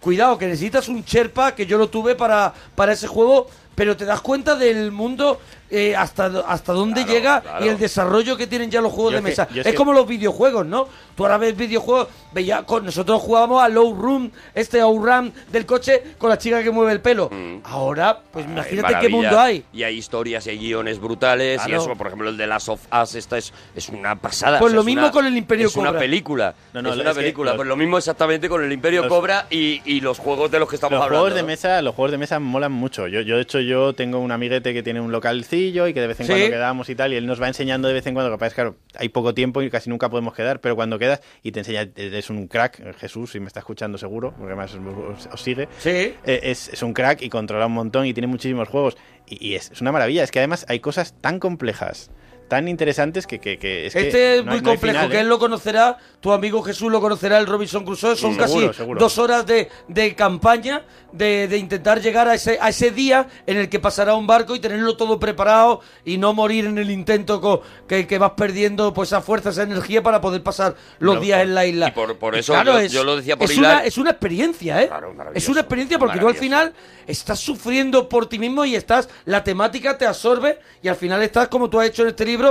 Cuidado, 0.00 0.36
que 0.36 0.46
necesitas 0.48 0.88
un 0.88 1.04
Sherpa, 1.04 1.54
que 1.54 1.64
yo 1.64 1.78
lo 1.78 1.88
tuve 1.88 2.16
para, 2.16 2.52
para 2.74 2.94
ese 2.94 3.06
juego, 3.06 3.46
pero 3.74 3.96
te 3.96 4.04
das 4.04 4.20
cuenta 4.20 4.54
del 4.56 4.90
mundo 4.92 5.40
eh, 5.74 5.96
hasta, 5.96 6.26
hasta 6.46 6.74
dónde 6.74 7.04
llega 7.06 7.40
claro. 7.40 7.64
y 7.64 7.68
el 7.68 7.78
desarrollo 7.78 8.36
que 8.36 8.46
tienen 8.46 8.70
ya 8.70 8.82
los 8.82 8.92
juegos 8.92 9.12
Yo 9.14 9.22
de 9.22 9.30
es 9.30 9.36
que- 9.36 9.42
mesa. 9.42 9.48
es 9.60 9.66
es 9.66 9.72
que- 9.72 9.74
como 9.74 9.94
los 9.94 10.06
videojuegos, 10.06 10.66
¿no? 10.66 10.86
Tú 11.16 11.24
ahora 11.24 11.38
ves 11.38 11.56
videojuegos, 11.56 12.08
veía, 12.32 12.62
con, 12.64 12.84
nosotros 12.84 13.20
jugábamos 13.22 13.62
a 13.62 13.68
Low 13.70 13.94
Room, 13.94 14.30
este 14.54 14.82
Ouram 14.82 15.30
del 15.50 15.64
coche 15.64 16.02
con 16.18 16.28
la 16.28 16.36
chica 16.36 16.62
que 16.62 16.70
mueve 16.70 16.92
el 16.92 17.00
pelo. 17.00 17.30
Ahora, 17.64 18.18
pues 18.32 18.44
imagínate 18.46 18.98
qué 19.00 19.08
mundo 19.08 19.38
hay. 19.38 19.64
Y 19.72 19.82
hay 19.82 19.96
historias 19.96 20.46
y 20.46 20.50
hay 20.50 20.58
guiones 20.58 20.98
brutales. 20.98 21.60
Y 21.66 21.72
eso, 21.72 21.94
por 21.96 22.06
ejemplo, 22.08 22.28
el 22.28 22.36
de 22.36 22.46
Last 22.46 22.68
of 22.68 22.80
Us, 23.02 23.14
esta 23.14 23.38
es, 23.38 23.52
es 23.74 23.88
una 23.88 24.16
pasada. 24.16 24.58
Pues 24.58 24.70
o 24.70 24.70
sea, 24.72 24.74
lo 24.76 24.80
es 24.82 24.86
mismo 24.86 25.02
una- 25.04 25.10
con 25.12 25.26
el 25.26 25.36
Imperio 25.36 25.68
Es 25.68 25.76
una 25.76 25.88
Cobra. 25.88 26.00
película. 26.00 26.54
No, 26.74 26.82
no, 26.82 26.90
es 26.90 26.96
es 26.96 27.00
una 27.00 27.10
que 27.12 27.16
película. 27.20 27.50
los- 27.52 27.56
Pues 27.56 27.68
lo 27.68 27.76
mismo 27.76 27.98
exactamente 27.98 28.48
con 28.48 28.62
el 28.62 28.72
Imperio 28.72 29.02
los- 29.02 29.08
Cobra 29.08 29.46
y, 29.50 29.80
y 29.84 30.00
los 30.00 30.18
juegos 30.18 30.50
de 30.50 30.58
los 30.58 30.68
que 30.68 30.76
estamos 30.76 30.96
los 30.98 31.04
hablando. 31.04 31.22
juegos 31.24 31.36
de 31.36 31.42
mesa 31.46 31.80
los 31.82 31.94
juegos 31.94 32.12
de 32.12 32.18
mesa 32.18 32.38
molan 32.38 32.72
mucho 32.72 33.06
yo, 33.06 33.20
yo 33.20 33.36
de 33.36 33.42
hecho 33.42 33.60
yo 33.66 33.92
tengo 33.94 34.18
un 34.18 34.30
amiguete 34.32 34.72
que 34.74 34.82
tiene 34.82 35.00
un 35.00 35.12
localcillo 35.12 35.86
y 35.88 35.94
que 35.94 36.00
de 36.00 36.06
vez 36.06 36.20
en 36.20 36.26
Sí. 36.26 36.32
cuando 36.32 36.50
quedamos 36.50 36.88
y 36.88 36.94
tal 36.94 37.12
y 37.12 37.16
él 37.16 37.26
nos 37.26 37.40
va 37.40 37.48
enseñando 37.48 37.88
de 37.88 37.94
vez 37.94 38.06
en 38.06 38.14
cuando 38.14 38.30
que 38.30 38.38
que, 38.38 38.54
claro 38.54 38.76
hay 38.94 39.08
poco 39.08 39.34
tiempo 39.34 39.62
y 39.62 39.70
casi 39.70 39.90
nunca 39.90 40.08
podemos 40.10 40.34
quedar 40.34 40.60
pero 40.60 40.76
cuando 40.76 40.98
quedas 40.98 41.20
y 41.42 41.52
te 41.52 41.60
enseña 41.60 41.88
es 41.96 42.30
un 42.30 42.48
crack 42.48 42.96
Jesús 42.98 43.32
si 43.32 43.40
me 43.40 43.46
está 43.46 43.60
escuchando 43.60 43.98
seguro 43.98 44.30
porque 44.36 44.52
además 44.52 44.74
os, 44.74 45.26
os 45.32 45.40
sigue 45.40 45.68
Sí. 45.78 45.90
Eh, 46.24 46.40
es, 46.42 46.68
es 46.68 46.82
un 46.82 46.92
crack 46.94 47.22
y 47.22 47.28
controla 47.28 47.66
un 47.66 47.72
montón 47.72 48.06
y 48.06 48.12
tiene 48.14 48.26
muchísimos 48.26 48.68
juegos 48.68 48.96
y, 49.26 49.48
y 49.48 49.54
es, 49.54 49.70
es 49.70 49.80
una 49.80 49.92
maravilla 49.92 50.22
es 50.24 50.30
que 50.30 50.38
además 50.38 50.64
hay 50.68 50.80
cosas 50.80 51.14
tan 51.20 51.38
complejas 51.38 52.10
tan 52.48 52.68
interesantes 52.68 53.26
que, 53.26 53.38
que, 53.38 53.58
que 53.58 53.86
es 53.86 53.92
que 53.94 54.00
este 54.08 54.38
es 54.38 54.44
no 54.44 54.52
muy 54.52 54.60
no 54.60 54.70
hay 54.70 54.76
complejo, 54.76 54.96
final, 54.98 55.10
que 55.10 55.16
¿eh? 55.16 55.20
él 55.20 55.28
lo 55.28 55.38
conocerá, 55.38 55.96
tu 56.20 56.32
amigo 56.32 56.62
Jesús 56.62 56.90
lo 56.92 57.00
conocerá, 57.00 57.38
el 57.38 57.46
Robinson 57.46 57.84
Crusoe. 57.84 58.16
Son 58.16 58.34
Mm, 58.34 58.36
casi 58.36 58.52
seguro, 58.54 58.72
seguro. 58.72 59.00
dos 59.00 59.18
horas 59.18 59.46
de, 59.46 59.68
de 59.88 60.14
campaña, 60.14 60.82
de, 61.12 61.48
de 61.48 61.56
intentar 61.58 62.00
llegar 62.00 62.28
a 62.28 62.34
ese, 62.34 62.58
a 62.60 62.68
ese 62.68 62.90
día 62.90 63.26
en 63.46 63.56
el 63.58 63.68
que 63.68 63.78
pasará 63.80 64.14
un 64.14 64.26
barco 64.26 64.54
y 64.54 64.60
tenerlo 64.60 64.96
todo 64.96 65.18
preparado 65.20 65.80
y 66.04 66.18
no 66.18 66.32
morir 66.34 66.64
en 66.66 66.78
el 66.78 66.90
intento 66.90 67.40
co- 67.40 67.62
que, 67.88 68.06
que 68.06 68.18
vas 68.18 68.32
perdiendo 68.36 68.92
pues 68.94 69.08
esa 69.10 69.20
fuerza, 69.20 69.50
esa 69.50 69.62
energía 69.62 70.02
para 70.02 70.20
poder 70.20 70.42
pasar 70.42 70.74
los 70.98 71.16
No, 71.16 71.20
días 71.20 71.42
en 71.42 71.54
la 71.54 71.66
isla. 71.66 71.88
y 71.88 71.90
por- 71.92 72.16
por 72.18 72.34
eso 72.36 72.54
yo- 72.64 72.80
yo 72.82 73.04
lo 73.04 73.16
decía 73.16 73.36
por 73.36 73.50
es 73.50 73.56
hilar. 73.56 73.76
una, 73.76 73.84
es 73.84 73.98
una 73.98 74.10
experiencia, 74.10 74.82
¿eh? 74.82 74.90
es 75.34 75.48
una 75.48 75.60
experiencia 75.60 75.98
porque 75.98 76.18
tú 76.18 76.28
al 76.28 76.34
final 76.34 76.72
estás 77.06 77.40
sufriendo 77.40 78.08
por 78.08 78.26
ti 78.28 78.38
mismo 78.38 78.64
y 78.64 78.74
estás, 78.74 79.08
la 79.24 79.42
temática 79.44 79.98
te 79.98 80.06
absorbe 80.06 80.58
y 80.82 80.88
al 80.88 80.96
final 80.96 81.22
estás 81.22 81.48
como 81.48 81.68
tú 81.68 81.80
has 81.80 81.88
hecho 81.88 82.02
en 82.02 82.08
este 82.08 82.24
libro, 82.24 82.41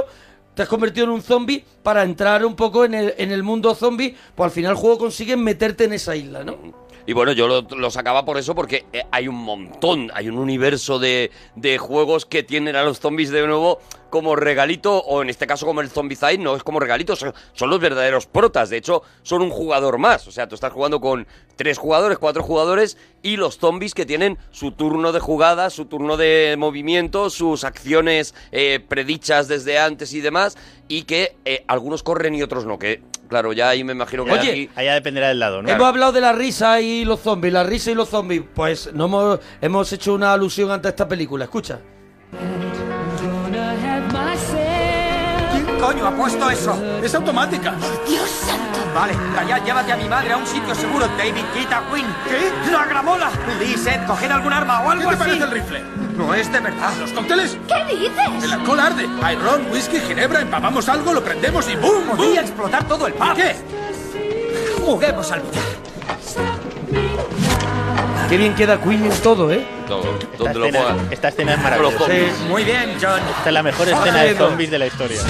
te 0.53 0.63
has 0.63 0.67
convertido 0.67 1.05
en 1.05 1.11
un 1.11 1.21
zombie 1.21 1.63
para 1.83 2.03
entrar 2.03 2.45
un 2.45 2.55
poco 2.55 2.85
en 2.85 2.93
el, 2.93 3.13
en 3.17 3.31
el 3.31 3.43
mundo 3.43 3.73
zombie, 3.75 4.15
pues 4.35 4.45
al 4.45 4.51
final 4.51 4.71
el 4.71 4.77
juego 4.77 4.97
consigue 4.97 5.37
meterte 5.37 5.85
en 5.85 5.93
esa 5.93 6.15
isla, 6.15 6.43
¿no? 6.43 6.80
Y 7.05 7.13
bueno, 7.13 7.31
yo 7.31 7.47
lo, 7.47 7.61
lo 7.61 7.91
sacaba 7.91 8.25
por 8.25 8.37
eso, 8.37 8.55
porque 8.55 8.85
eh, 8.93 9.03
hay 9.11 9.27
un 9.27 9.35
montón, 9.35 10.11
hay 10.13 10.29
un 10.29 10.37
universo 10.37 10.99
de, 10.99 11.31
de 11.55 11.77
juegos 11.77 12.25
que 12.25 12.43
tienen 12.43 12.75
a 12.75 12.83
los 12.83 12.99
zombies 12.99 13.31
de 13.31 13.45
nuevo 13.45 13.79
como 14.11 14.35
regalito, 14.35 14.97
o 14.97 15.23
en 15.23 15.29
este 15.29 15.47
caso 15.47 15.65
como 15.65 15.81
el 15.81 15.89
Zombicide, 15.89 16.37
no 16.37 16.55
es 16.55 16.63
como 16.63 16.79
regalito, 16.79 17.15
son, 17.15 17.33
los 17.61 17.79
verdaderos 17.79 18.27
protas. 18.27 18.69
De 18.69 18.77
hecho, 18.77 19.01
son 19.23 19.41
un 19.41 19.49
jugador 19.49 19.97
más. 19.97 20.27
O 20.27 20.31
sea, 20.31 20.47
tú 20.47 20.53
estás 20.53 20.73
jugando 20.73 20.99
con 20.99 21.25
tres 21.55 21.79
jugadores, 21.79 22.19
cuatro 22.19 22.43
jugadores, 22.43 22.97
y 23.23 23.37
los 23.37 23.57
zombies 23.57 23.95
que 23.95 24.05
tienen 24.05 24.37
su 24.51 24.73
turno 24.73 25.13
de 25.13 25.19
jugada, 25.19 25.69
su 25.69 25.85
turno 25.85 26.17
de 26.17 26.55
movimiento, 26.59 27.29
sus 27.29 27.63
acciones 27.63 28.35
eh, 28.51 28.81
predichas 28.85 29.47
desde 29.47 29.79
antes 29.79 30.13
y 30.13 30.19
demás, 30.19 30.57
y 30.87 31.03
que 31.03 31.37
eh, 31.45 31.63
algunos 31.67 32.03
corren 32.03 32.35
y 32.35 32.43
otros 32.43 32.65
no. 32.65 32.77
Que, 32.77 33.01
claro, 33.31 33.53
ya 33.53 33.69
ahí 33.69 33.83
me 33.83 33.93
imagino 33.93 34.25
que 34.25 34.31
Oye, 34.33 34.51
aquí... 34.51 34.69
allá 34.75 34.93
dependerá 34.93 35.29
del 35.29 35.39
lado, 35.39 35.61
¿no? 35.63 35.69
Hemos 35.69 35.87
hablado 35.87 36.11
de 36.11 36.19
la 36.21 36.33
risa 36.33 36.81
y 36.81 37.05
los 37.05 37.21
zombies, 37.21 37.53
la 37.53 37.63
risa 37.63 37.89
y 37.89 37.95
los 37.95 38.09
zombies. 38.09 38.43
Pues 38.53 38.91
no 38.93 39.05
hemos, 39.05 39.39
hemos 39.61 39.91
hecho 39.93 40.13
una 40.13 40.33
alusión 40.33 40.69
ante 40.69 40.89
esta 40.89 41.07
película, 41.07 41.45
escucha. 41.45 41.79
¿Quién 45.51 45.65
coño 45.79 46.07
ha 46.07 46.11
puesto 46.15 46.49
eso? 46.49 46.77
Es 47.03 47.15
automática. 47.15 47.73
Dios 48.07 48.29
santo. 48.29 48.79
Vale, 48.93 49.13
callad, 49.33 49.63
llévate 49.63 49.91
a 49.93 49.97
mi 49.97 50.09
madre 50.09 50.33
a 50.33 50.37
un 50.37 50.45
sitio 50.45 50.75
seguro. 50.75 51.07
David, 51.17 51.43
quita 51.57 51.81
Quinn. 51.93 52.05
¿Qué? 52.27 52.71
¡La 52.71 52.85
gramola! 52.85 53.31
Seth, 53.77 54.05
coged 54.05 54.29
algún 54.29 54.51
arma 54.51 54.81
o 54.81 54.89
algo 54.91 55.09
¿Qué 55.09 55.15
te 55.15 55.23
así. 55.23 55.39
parece 55.39 55.43
el 55.45 55.51
rifle? 55.51 55.81
No 56.21 56.33
es 56.35 56.51
de 56.51 56.59
verdad. 56.59 56.91
¿Los 56.99 57.11
cócteles? 57.11 57.57
¿Qué 57.67 57.95
dices? 57.95 58.43
El 58.43 58.53
alcohol 58.53 58.79
arde. 58.79 59.07
Hay 59.23 59.35
ron, 59.37 59.65
whisky, 59.71 59.99
ginebra, 59.99 60.41
empapamos 60.41 60.87
algo, 60.87 61.13
lo 61.13 61.23
prendemos 61.23 61.67
y 61.69 61.75
¡boom! 61.75 62.05
boom. 62.07 62.17
Podría 62.17 62.41
explotar 62.41 62.87
todo 62.87 63.07
el 63.07 63.13
pub. 63.13 63.33
¿Qué? 63.35 63.55
Juguemos 64.85 65.31
al. 65.31 65.41
Qué 68.29 68.37
bien 68.37 68.55
queda 68.55 68.79
Queen 68.81 69.05
en 69.05 69.11
todo, 69.21 69.51
¿eh? 69.51 69.65
Todo, 69.87 70.03
Esta 70.19 70.37
donde 70.37 70.59
lo 70.59 70.65
escena, 70.67 70.87
pongan. 70.87 71.07
esta 71.11 71.27
escena 71.27 71.53
es 71.53 71.59
maravillosa. 71.61 71.97
zombies. 71.97 72.39
Muy 72.47 72.63
bien, 72.63 72.97
John. 73.01 73.19
Esta 73.37 73.49
es 73.49 73.53
la 73.53 73.63
mejor 73.63 73.87
Ah, 73.89 73.97
escena 73.97 74.19
de 74.23 74.35
zombies 74.35 74.71
de 74.71 74.79
la 74.79 74.87
historia. 74.87 75.21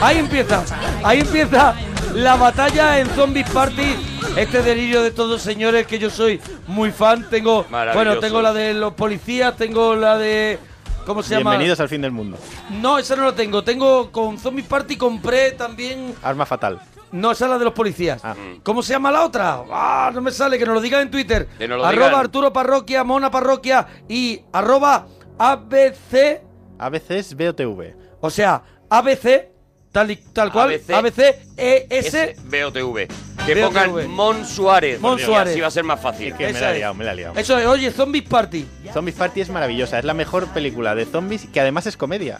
Ahí 0.00 0.18
empieza, 0.18 0.64
ahí 1.04 1.20
empieza 1.20 1.74
la 2.18 2.34
batalla 2.34 2.98
en 2.98 3.06
Zombies 3.10 3.48
Party. 3.50 3.94
Este 4.36 4.60
delirio 4.62 5.02
de 5.02 5.12
todos 5.12 5.40
señores 5.40 5.86
que 5.86 5.98
yo 6.00 6.10
soy 6.10 6.40
muy 6.66 6.90
fan. 6.90 7.28
Tengo, 7.30 7.64
bueno, 7.94 8.18
tengo 8.18 8.42
la 8.42 8.52
de 8.52 8.74
los 8.74 8.94
policías, 8.94 9.56
tengo 9.56 9.94
la 9.94 10.18
de 10.18 10.58
¿cómo 11.06 11.22
se 11.22 11.36
llama? 11.36 11.50
Bienvenidos 11.52 11.78
al 11.78 11.88
fin 11.88 12.02
del 12.02 12.10
mundo. 12.10 12.36
No, 12.70 12.98
esa 12.98 13.14
no 13.14 13.24
la 13.24 13.34
tengo. 13.34 13.62
Tengo 13.62 14.10
con 14.10 14.36
Zombies 14.36 14.66
Party 14.66 14.96
compré 14.96 15.52
también. 15.52 16.14
Arma 16.22 16.44
fatal. 16.44 16.80
No, 17.12 17.30
esa 17.30 17.44
es 17.44 17.50
la 17.52 17.58
de 17.58 17.64
los 17.64 17.72
policías. 17.72 18.20
¿Cómo 18.64 18.82
se 18.82 18.92
llama 18.94 19.12
la 19.12 19.24
otra? 19.24 19.62
Ah, 19.70 20.10
no 20.12 20.20
me 20.20 20.32
sale, 20.32 20.58
que 20.58 20.66
nos 20.66 20.74
lo 20.74 20.80
digan 20.80 21.02
en 21.02 21.10
Twitter. 21.12 21.48
Arroba 21.60 21.90
digan. 21.92 22.14
Arturo 22.14 22.52
Parroquia, 22.52 23.04
Mona 23.04 23.30
Parroquia 23.30 23.86
y 24.08 24.42
arroba 24.52 25.06
ABC, 25.38 26.42
ABC 26.80 27.10
es 27.12 27.34
BOTV. 27.36 27.94
o 28.20 28.28
sea, 28.28 28.62
ABC, 28.90 29.50
tal, 29.98 30.10
y, 30.10 30.16
tal 30.16 30.52
cual, 30.52 30.70
ABC, 30.70 30.90
ABC, 30.90 31.18
ES, 31.56 32.06
S, 32.14 32.36
BOTV. 32.44 33.08
Que 33.46 33.54
BOTV. 33.54 33.64
pongan 33.66 34.08
Mon 34.10 34.44
Suárez. 34.46 35.00
Mon 35.00 35.18
Suárez. 35.18 35.52
Así 35.52 35.60
va 35.60 35.66
a 35.68 35.70
ser 35.70 35.84
más 35.84 36.00
fácil. 36.00 36.34
Que 36.34 36.52
me 36.52 36.60
la 36.60 36.74
he 36.74 36.78
liado, 36.78 36.94
me 36.94 37.04
la 37.04 37.12
he 37.12 37.16
liado. 37.16 37.34
Eso 37.36 37.58
es, 37.58 37.66
oye, 37.66 37.90
Zombies 37.90 38.24
Party. 38.28 38.66
Zombies 38.92 39.16
Party 39.16 39.40
es 39.40 39.48
maravillosa, 39.50 39.98
es 39.98 40.04
la 40.04 40.14
mejor 40.14 40.46
película 40.48 40.94
de 40.94 41.04
zombies 41.04 41.46
que 41.52 41.60
además 41.60 41.86
es 41.86 41.96
comedia. 41.96 42.38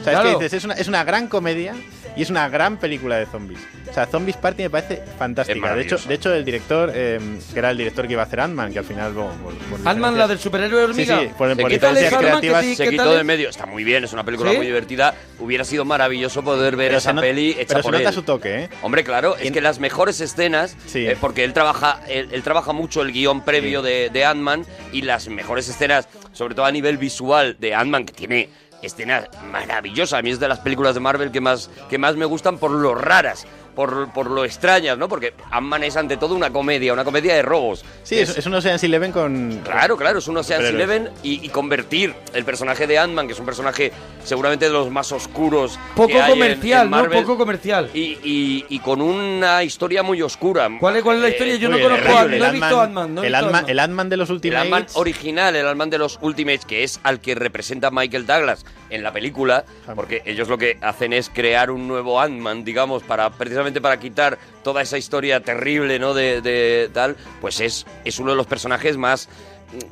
O 0.00 0.04
sea, 0.04 0.12
Claro. 0.12 0.28
es 0.30 0.36
que 0.36 0.44
dices, 0.44 0.58
es 0.58 0.64
una, 0.64 0.74
es 0.74 0.88
una 0.88 1.04
gran 1.04 1.28
comedia 1.28 1.74
y 2.18 2.22
es 2.22 2.30
una 2.30 2.48
gran 2.48 2.76
película 2.78 3.16
de 3.16 3.26
zombies. 3.26 3.60
O 3.88 3.92
sea, 3.94 4.04
Zombies 4.06 4.36
Party 4.36 4.64
me 4.64 4.70
parece 4.70 5.02
fantástica. 5.18 5.74
De 5.74 5.82
hecho, 5.82 5.96
de 5.96 6.14
hecho, 6.14 6.34
el 6.34 6.44
director, 6.44 6.92
eh, 6.94 7.18
que 7.52 7.58
era 7.58 7.70
el 7.70 7.78
director 7.78 8.06
que 8.06 8.12
iba 8.12 8.22
a 8.22 8.26
hacer 8.26 8.40
Ant-Man, 8.40 8.72
que 8.72 8.80
al 8.80 8.84
final... 8.84 9.12
Bueno, 9.12 9.30
por- 9.42 9.54
por 9.78 9.88
Ant-Man, 9.88 10.18
la 10.18 10.26
del 10.28 10.38
superhéroe 10.38 10.84
hormiga. 10.84 11.18
Sí, 11.20 11.26
sí, 11.26 11.32
por, 11.38 11.56
por 11.56 11.70
diferencias 11.70 12.14
creativas... 12.14 12.64
sí, 12.64 12.74
se 12.76 12.84
¿qué 12.84 12.90
quitó 12.90 13.14
de 13.14 13.24
medio. 13.24 13.48
Está 13.48 13.64
muy 13.66 13.84
bien, 13.84 14.04
es 14.04 14.12
una 14.12 14.24
película 14.24 14.50
¿Sí? 14.50 14.56
muy 14.58 14.66
divertida. 14.66 15.14
Hubiera 15.38 15.64
sido 15.64 15.84
maravilloso 15.84 16.42
poder 16.42 16.76
ver 16.76 16.88
Pero 16.88 16.98
esa 16.98 17.14
peli 17.14 17.50
hecha 17.52 17.66
pero 17.68 17.78
se 17.78 17.82
por 17.84 17.92
nota 17.92 18.08
él. 18.08 18.14
su 18.14 18.22
toque, 18.22 18.64
¿eh? 18.64 18.68
Hombre, 18.82 19.04
claro, 19.04 19.36
es 19.36 19.50
que 19.52 19.60
las 19.60 19.78
mejores 19.78 20.20
escenas, 20.20 20.76
Sí. 20.86 21.06
eh, 21.06 21.16
porque 21.20 21.44
él 21.44 21.52
trabaja, 21.52 22.00
él, 22.08 22.28
él 22.32 22.42
trabaja 22.42 22.72
mucho 22.72 23.00
el 23.02 23.12
guion 23.12 23.42
previo 23.44 23.80
de, 23.80 24.10
de 24.10 24.24
Ant-Man 24.24 24.64
y 24.92 25.02
las 25.02 25.28
mejores 25.28 25.68
escenas, 25.68 26.08
sobre 26.32 26.54
todo 26.54 26.66
a 26.66 26.72
nivel 26.72 26.98
visual 26.98 27.56
de 27.58 27.74
Ant-Man, 27.74 28.04
que 28.04 28.12
tiene 28.12 28.48
escenas 28.82 29.28
maravillosas. 29.50 30.18
A 30.18 30.22
mí 30.22 30.30
es 30.30 30.40
de 30.40 30.48
las 30.48 30.60
películas 30.60 30.94
de 30.94 31.00
Marvel 31.00 31.30
que 31.30 31.40
más, 31.40 31.70
que 31.88 31.98
más 31.98 32.16
me 32.16 32.24
gustan 32.24 32.58
por 32.58 32.70
lo 32.70 32.94
raras, 32.94 33.46
por, 33.78 34.12
por 34.12 34.28
lo 34.28 34.44
extrañas, 34.44 34.98
¿no? 34.98 35.08
Porque 35.08 35.34
Ant-Man 35.52 35.84
es 35.84 35.96
ante 35.96 36.16
todo 36.16 36.34
una 36.34 36.50
comedia, 36.50 36.92
una 36.92 37.04
comedia 37.04 37.32
de 37.36 37.42
robos. 37.42 37.84
Sí, 38.02 38.18
es, 38.18 38.36
es 38.36 38.44
un 38.44 38.54
Ocean's 38.54 38.82
Eleven 38.82 39.12
con... 39.12 39.60
Claro, 39.62 39.96
claro, 39.96 40.18
es 40.18 40.26
un 40.26 40.36
Ocean's. 40.36 40.64
Eleven 40.64 41.10
y, 41.22 41.46
y 41.46 41.48
convertir 41.50 42.12
el 42.34 42.44
personaje 42.44 42.88
de 42.88 42.98
Ant-Man, 42.98 43.28
que 43.28 43.34
es 43.34 43.38
un 43.38 43.46
personaje 43.46 43.92
seguramente 44.24 44.64
de 44.64 44.72
los 44.72 44.90
más 44.90 45.12
oscuros. 45.12 45.78
Poco 45.94 46.08
que 46.08 46.20
hay 46.20 46.32
en- 46.32 46.38
comercial, 46.38 46.84
en 46.86 46.90
¿no? 46.90 46.96
Marvel, 46.96 47.22
Poco 47.22 47.38
comercial. 47.38 47.88
Y, 47.94 48.18
y- 48.24 48.66
y 48.68 48.78
con 48.80 49.00
una 49.00 49.62
historia 49.62 50.02
muy 50.02 50.20
oscura. 50.22 50.68
¿Cuál 50.80 50.96
es, 50.96 51.02
cuál 51.04 51.16
es 51.18 51.22
la 51.22 51.28
Eh, 51.28 51.30
historia? 51.30 51.54
Yo 51.56 51.68
no 51.68 51.76
Oye, 51.76 51.84
conozco, 51.84 52.08
a- 52.08 52.20
Ant-Man- 52.22 52.38
no 52.40 52.46
he 52.46 52.50
visto 52.50 52.80
Ant-Man. 52.80 53.14
No 53.14 53.22
he 53.22 53.26
el 53.28 53.32
visto 53.32 53.46
Ant-Man 53.46 53.54
Ant-Man. 53.60 53.70
el 53.70 53.78
Ant-Man 53.78 54.08
de 54.08 54.16
los 54.16 54.28
El 54.28 54.34
Ultimates... 54.34 54.72
Ant-Man 54.72 54.86
original, 54.94 55.54
el 55.54 55.66
Ant-Man 55.68 55.90
de 55.90 55.98
los 55.98 56.18
Ultimates, 56.20 56.64
que 56.64 56.82
es 56.82 56.98
al 57.04 57.20
que 57.20 57.36
representa 57.36 57.92
Michael 57.92 58.26
Douglas 58.26 58.64
en 58.90 59.02
la 59.04 59.12
película, 59.12 59.64
porque 59.94 60.22
ellos 60.24 60.48
lo 60.48 60.56
que 60.58 60.78
hacen 60.80 61.12
es 61.12 61.30
crear 61.30 61.70
un 61.70 61.86
nuevo 61.86 62.20
Ant-Man, 62.20 62.64
digamos, 62.64 63.02
para 63.02 63.28
precisamente 63.30 63.67
para 63.80 63.98
quitar 63.98 64.38
toda 64.62 64.82
esa 64.82 64.98
historia 64.98 65.40
terrible, 65.40 65.98
¿no? 65.98 66.14
De, 66.14 66.90
tal, 66.92 67.16
pues 67.40 67.60
es, 67.60 67.86
es 68.04 68.18
uno 68.18 68.30
de 68.32 68.36
los 68.36 68.46
personajes 68.46 68.96
más 68.96 69.28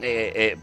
eh, 0.01 0.33
eh, 0.35 0.57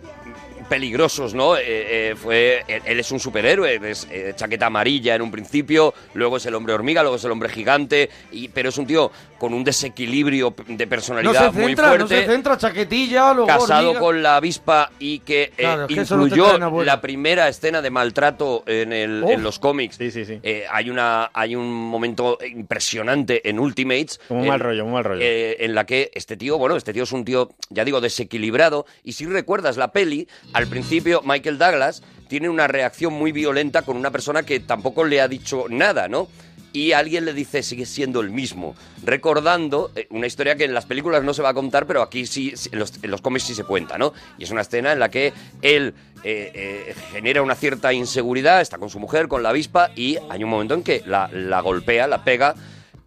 peligrosos, 0.73 1.35
¿no? 1.35 1.55
Eh, 1.55 1.61
eh, 1.67 2.15
fue, 2.15 2.63
él, 2.67 2.81
él 2.85 2.99
es 2.99 3.11
un 3.11 3.19
superhéroe, 3.19 3.79
es 3.91 4.07
eh, 4.09 4.33
chaqueta 4.35 4.65
amarilla 4.65 5.13
en 5.13 5.21
un 5.21 5.29
principio, 5.29 5.93
luego 6.15 6.37
es 6.37 6.45
el 6.47 6.55
hombre 6.55 6.73
hormiga, 6.73 7.03
luego 7.03 7.17
es 7.17 7.23
el 7.23 7.31
hombre 7.31 7.49
gigante, 7.49 8.09
y, 8.31 8.47
pero 8.47 8.69
es 8.69 8.77
un 8.79 8.87
tío 8.87 9.11
con 9.37 9.53
un 9.53 9.63
desequilibrio 9.63 10.55
de 10.57 10.73
No 10.73 10.77
se 10.77 10.87
personalidad 10.87 11.53
muy 11.53 11.65
centra, 11.67 11.89
no 11.89 11.95
fuerte 12.07 12.21
se 12.21 12.25
centra, 12.25 12.57
chaquetilla, 12.57 13.33
luego 13.33 13.45
casado 13.47 13.89
hormiga. 13.89 13.99
con 13.99 14.23
la 14.23 14.35
avispa 14.37 14.89
y 14.99 15.19
que 15.19 15.43
eh, 15.43 15.51
Claro, 15.57 15.87
no 15.89 16.01
incluyó 16.01 16.69
buena. 16.69 16.93
la 16.93 17.01
primera 17.01 17.47
escena 17.49 17.81
de 17.81 17.89
maltrato 17.91 18.63
en, 18.65 18.93
el, 18.93 19.23
en 19.27 19.43
los 19.43 19.59
cómics. 19.59 19.97
Eh, 19.99 20.65
hay, 20.71 20.89
una, 20.89 21.29
hay 21.33 21.55
un 21.55 21.71
momento 21.71 22.39
impresionante 22.49 23.47
en 23.47 23.59
Ultimates. 23.59 24.19
Un 24.29 24.39
en- 24.41 24.47
mal 24.47 24.59
rollo, 24.59 24.85
un 24.85 24.93
mal 24.93 25.03
rollo. 25.03 25.21
eh, 25.21 25.57
en 25.59 25.75
la 25.75 25.85
que 25.85 26.09
este 26.13 26.35
tío, 26.37 26.57
bueno, 26.57 26.75
este 26.77 26.93
tío 26.93 27.03
es 27.03 27.11
un 27.11 27.25
tío, 27.25 27.49
ya 27.69 27.83
digo, 27.85 28.01
desequilibrado. 28.01 28.85
Y 29.03 29.11
si 29.13 29.25
recuerdas 29.25 29.75
la 29.77 29.91
peli, 29.91 30.27
al 30.53 30.62
principio 30.67 31.21
Michael 31.23 31.57
Douglas 31.57 32.03
tiene 32.27 32.49
una 32.49 32.67
reacción 32.67 33.13
muy 33.13 33.31
violenta 33.31 33.83
con 33.83 33.97
una 33.97 34.11
persona 34.11 34.43
que 34.43 34.59
tampoco 34.59 35.03
le 35.03 35.21
ha 35.21 35.27
dicho 35.27 35.65
nada, 35.69 36.07
¿no? 36.07 36.27
Y 36.71 36.93
alguien 36.93 37.25
le 37.25 37.33
dice, 37.33 37.61
sigue 37.61 37.85
siendo 37.85 38.19
el 38.19 38.31
mismo. 38.31 38.73
Recordando 39.03 39.91
eh, 39.95 40.07
una 40.09 40.25
historia 40.25 40.55
que 40.55 40.63
en 40.63 40.73
las 40.73 40.85
películas 40.85 41.23
no 41.23 41.35
se 41.35 41.43
va 41.43 41.49
a 41.49 41.53
contar, 41.53 41.85
pero 41.85 42.01
aquí 42.01 42.25
sí, 42.25 42.51
en 42.71 42.79
los, 42.79 42.93
en 43.03 43.15
cómics 43.19 43.43
sí 43.43 43.53
se 43.53 43.63
cuenta, 43.63 43.99
¿no? 43.99 44.13
Y 44.39 44.45
es 44.45 44.49
una 44.49 44.61
escena 44.61 44.91
en 44.91 44.99
la 44.99 45.09
que 45.09 45.33
él 45.61 45.93
eh, 46.23 46.51
eh, 46.55 46.95
genera 47.11 47.43
una 47.43 47.53
cierta 47.53 47.93
inseguridad, 47.93 48.61
está 48.61 48.79
con 48.79 48.89
su 48.89 48.99
mujer, 48.99 49.27
con 49.27 49.43
la 49.43 49.49
avispa, 49.49 49.91
y 49.95 50.17
hay 50.31 50.43
un 50.43 50.49
momento 50.49 50.73
en 50.73 50.81
que 50.81 51.03
la 51.05 51.61
golpea, 51.61 52.07
la 52.07 52.23
pega, 52.23 52.55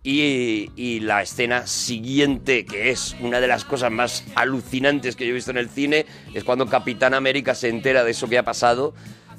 y, 0.06 1.00
la 1.00 1.22
escena 1.22 1.66
siguiente, 1.66 2.64
que 2.64 2.90
es 2.90 3.16
una 3.20 3.40
de 3.40 3.48
las 3.48 3.64
cosas 3.64 3.90
más 3.90 4.24
alucinantes 4.36 5.16
que 5.16 5.24
yo 5.24 5.30
he 5.30 5.34
visto 5.34 5.50
en 5.50 5.58
el 5.58 5.68
cine, 5.68 6.06
es 6.32 6.44
cuando 6.44 6.66
Capitán 6.66 7.12
América 7.12 7.54
se 7.54 7.68
entera 7.68 8.04
de 8.04 8.12
eso 8.12 8.28
que 8.28 8.38
ha 8.38 8.44
pasado, 8.44 8.94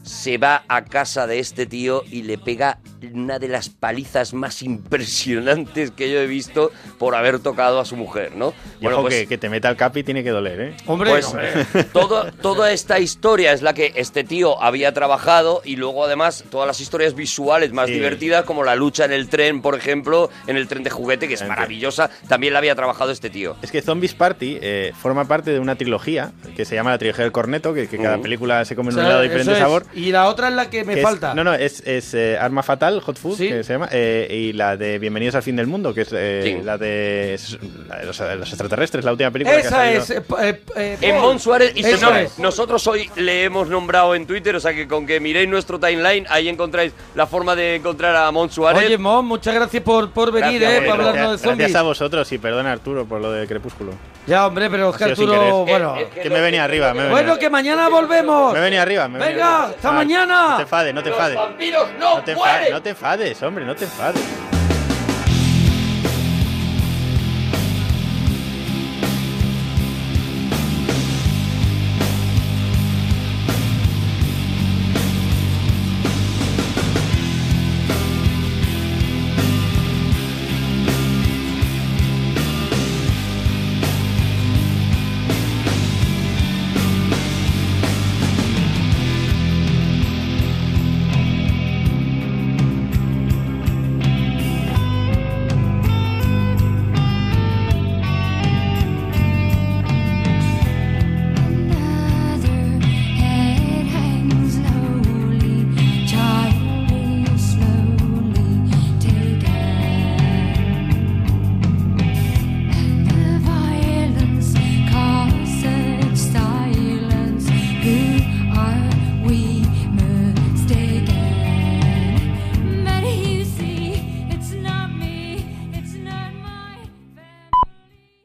se 0.08 0.38
va 0.38 0.64
a 0.68 0.86
casa 0.86 1.28
de 1.28 1.40
este 1.40 1.66
tío 1.66 2.04
y 2.10 2.24
le 2.24 2.38
pega 2.38 2.80
una 3.14 3.40
de 3.40 3.48
las 3.48 3.70
palizas 3.70 4.34
más 4.34 4.62
impresionantes 5.08 5.92
que 5.92 6.12
yo 6.12 6.20
he 6.20 6.28
visto 6.28 6.72
por 6.98 7.16
haber 7.16 7.40
tocado 7.40 7.80
a 7.80 7.86
su 7.86 7.96
mujer, 7.96 8.36
¿no? 8.36 8.54
Y 8.82 8.88
ojo 8.88 9.08
que, 9.08 9.28
que 9.28 9.38
te 9.38 9.50
meta 9.50 9.70
el 9.70 9.76
capi 9.76 10.04
tiene 10.04 10.24
que 10.24 10.30
doler, 10.32 10.60
¿eh? 10.62 10.76
pues, 10.86 11.28
todo, 11.94 12.32
toda 12.42 12.72
esta 12.72 13.00
historia 13.00 13.52
es 13.54 13.62
la 13.62 13.74
que 13.74 13.94
este 13.96 14.24
tío 14.24 14.62
había 14.62 14.94
trabajado 14.94 15.62
y 15.64 15.76
luego 15.76 16.06
además 16.06 16.44
todas 16.50 16.68
las 16.68 16.80
historias 16.80 17.14
visuales 17.16 17.72
más 17.74 17.88
Sí. 17.88 17.94
divertidas 17.94 18.44
como 18.44 18.64
la 18.66 18.76
lucha 18.76 19.06
en 19.06 19.14
el 19.14 19.30
tren, 19.30 19.62
por 19.62 19.76
ejemplo, 19.76 20.30
en 20.48 20.58
el 20.58 20.68
tren 20.68 20.84
de 20.84 20.90
juguete, 20.90 21.28
que 21.28 21.36
es 21.36 21.48
maravillosa, 21.48 22.10
también 22.28 22.52
la 22.54 22.60
había 22.60 22.76
trabajado 22.76 23.12
este 23.12 23.30
tío. 23.30 23.56
Es 23.62 23.72
que 23.72 23.82
Zombies 23.82 24.14
Party 24.14 24.58
eh, 24.62 24.92
forma 25.00 25.26
parte 25.26 25.52
de 25.52 25.60
una 25.60 25.76
trilogía 25.76 26.32
que 26.56 26.66
se 26.66 26.76
llama 26.76 26.90
la 26.92 26.98
trilogía 26.98 27.24
del 27.24 27.32
corneto, 27.32 27.74
que, 27.74 27.88
que 27.88 27.98
cada 27.98 28.18
Mm. 28.18 28.22
película 28.24 28.66
se 28.66 28.76
come 28.76 28.90
O 28.90 28.92
en 28.92 28.96
sea, 28.96 29.04
un 29.06 29.12
eso 29.12 29.22
diferente 29.24 29.52
es. 29.54 29.58
Y 29.98 30.12
la 30.12 30.28
otra 30.30 30.50
es 30.50 30.54
la 30.54 30.70
que 30.70 30.86
me 30.86 30.94
que 30.94 31.00
es- 31.00 31.06
falta. 31.06 31.34
no, 31.34 31.44
no, 31.44 31.54
es, 31.56 31.82
es, 31.86 32.14
eh, 32.14 32.38
Arma 32.40 32.62
Fatal, 32.62 33.02
Hot 33.02 33.18
Food, 33.18 33.38
que 33.40 33.64
se 33.64 33.74
llama, 33.74 33.90
eh, 33.92 34.28
y 34.30 34.54
la 34.54 34.78
de 34.78 35.00
Bienvenidos 35.00 35.34
al 35.36 35.42
fin 35.44 35.56
del 35.56 35.66
mundo, 35.66 35.94
que 35.94 36.02
es 36.02 36.10
eh, 36.14 36.42
Sí. 36.44 36.64
la, 36.64 36.78
de, 36.78 37.34
es 37.34 37.58
la 37.88 37.98
de 37.98 38.06
los, 38.06 38.20
los 38.20 38.48
extraterrestres, 38.50 39.04
la 39.04 39.12
última 39.12 39.32
película 39.32 39.60
que 39.60 39.68
ha 39.68 39.92
Esa 39.92 39.92
es. 39.92 40.10
eh, 40.12 40.22
eh, 40.40 40.62
eh, 40.76 40.98
En. 41.02 41.20
Mon 41.20 41.40
Suárez, 41.40 41.72
y 41.76 41.82
señores, 41.84 42.38
nosotros 42.38 42.86
hoy 42.88 43.10
le 43.16 43.44
hemos 43.44 43.68
nombrado 43.70 44.14
en 44.14 44.28
Twitter, 44.28 44.56
o 44.56 44.60
sea 44.60 44.74
que 44.74 44.88
con 44.88 45.08
que 45.08 45.20
miréis 45.20 45.50
nuestro 45.50 45.80
timeline, 45.80 46.28
ahí 46.30 46.48
encontráis 46.48 46.94
la 47.16 47.26
forma 47.26 47.56
de 47.56 47.76
encontrar 47.76 48.16
a 48.16 48.32
Mon 48.32 48.52
Suárez. 48.52 48.86
Oye, 48.86 48.98
Mon, 49.00 49.26
muchas 49.26 49.56
gracias 49.56 49.82
por, 49.82 50.12
por 50.12 50.32
venir, 50.32 50.62
Gracias, 50.62 50.84
eh, 50.84 50.88
para 50.88 51.08
hablarnos 51.10 51.32
de 51.32 51.38
zombies. 51.40 51.58
gracias 51.58 51.80
a 51.80 51.84
vosotros 51.84 52.32
y 52.32 52.38
perdona 52.38 52.72
Arturo 52.72 53.06
por 53.06 53.20
lo 53.20 53.32
de 53.32 53.48
Crepúsculo. 53.48 53.94
Ya, 54.28 54.46
hombre, 54.46 54.70
pero 54.70 54.90
es 54.90 54.98
que 54.98 55.06
Arturo, 55.06 55.66
bueno. 55.66 55.96
que 56.22 56.30
me 56.30 56.42
venía 56.42 56.66
arriba, 56.66 56.88
me 56.94 57.00
venía 57.00 57.12
Bueno, 57.12 57.40
que 57.40 57.50
mañana 57.50 57.88
volvemos. 57.88 58.54
Me 58.54 58.60
venía 58.60 58.82
arriba, 58.82 59.08
me 59.08 59.20
venía 59.20 59.36
Venga, 59.36 59.64
hasta 59.66 59.90
Ah, 59.90 59.92
mañana. 59.94 60.48
No 60.50 60.56
te 60.58 60.62
enfades, 60.64 60.94
no 60.94 61.02
te 61.04 61.10
enfades. 61.10 61.36
vampiros 61.38 61.88
no, 61.98 62.18
no 62.18 62.82
te 62.82 62.90
enfades, 62.90 63.42
hombre, 63.42 63.64
no 63.66 63.76
te 63.76 63.86
enfades. 63.86 64.22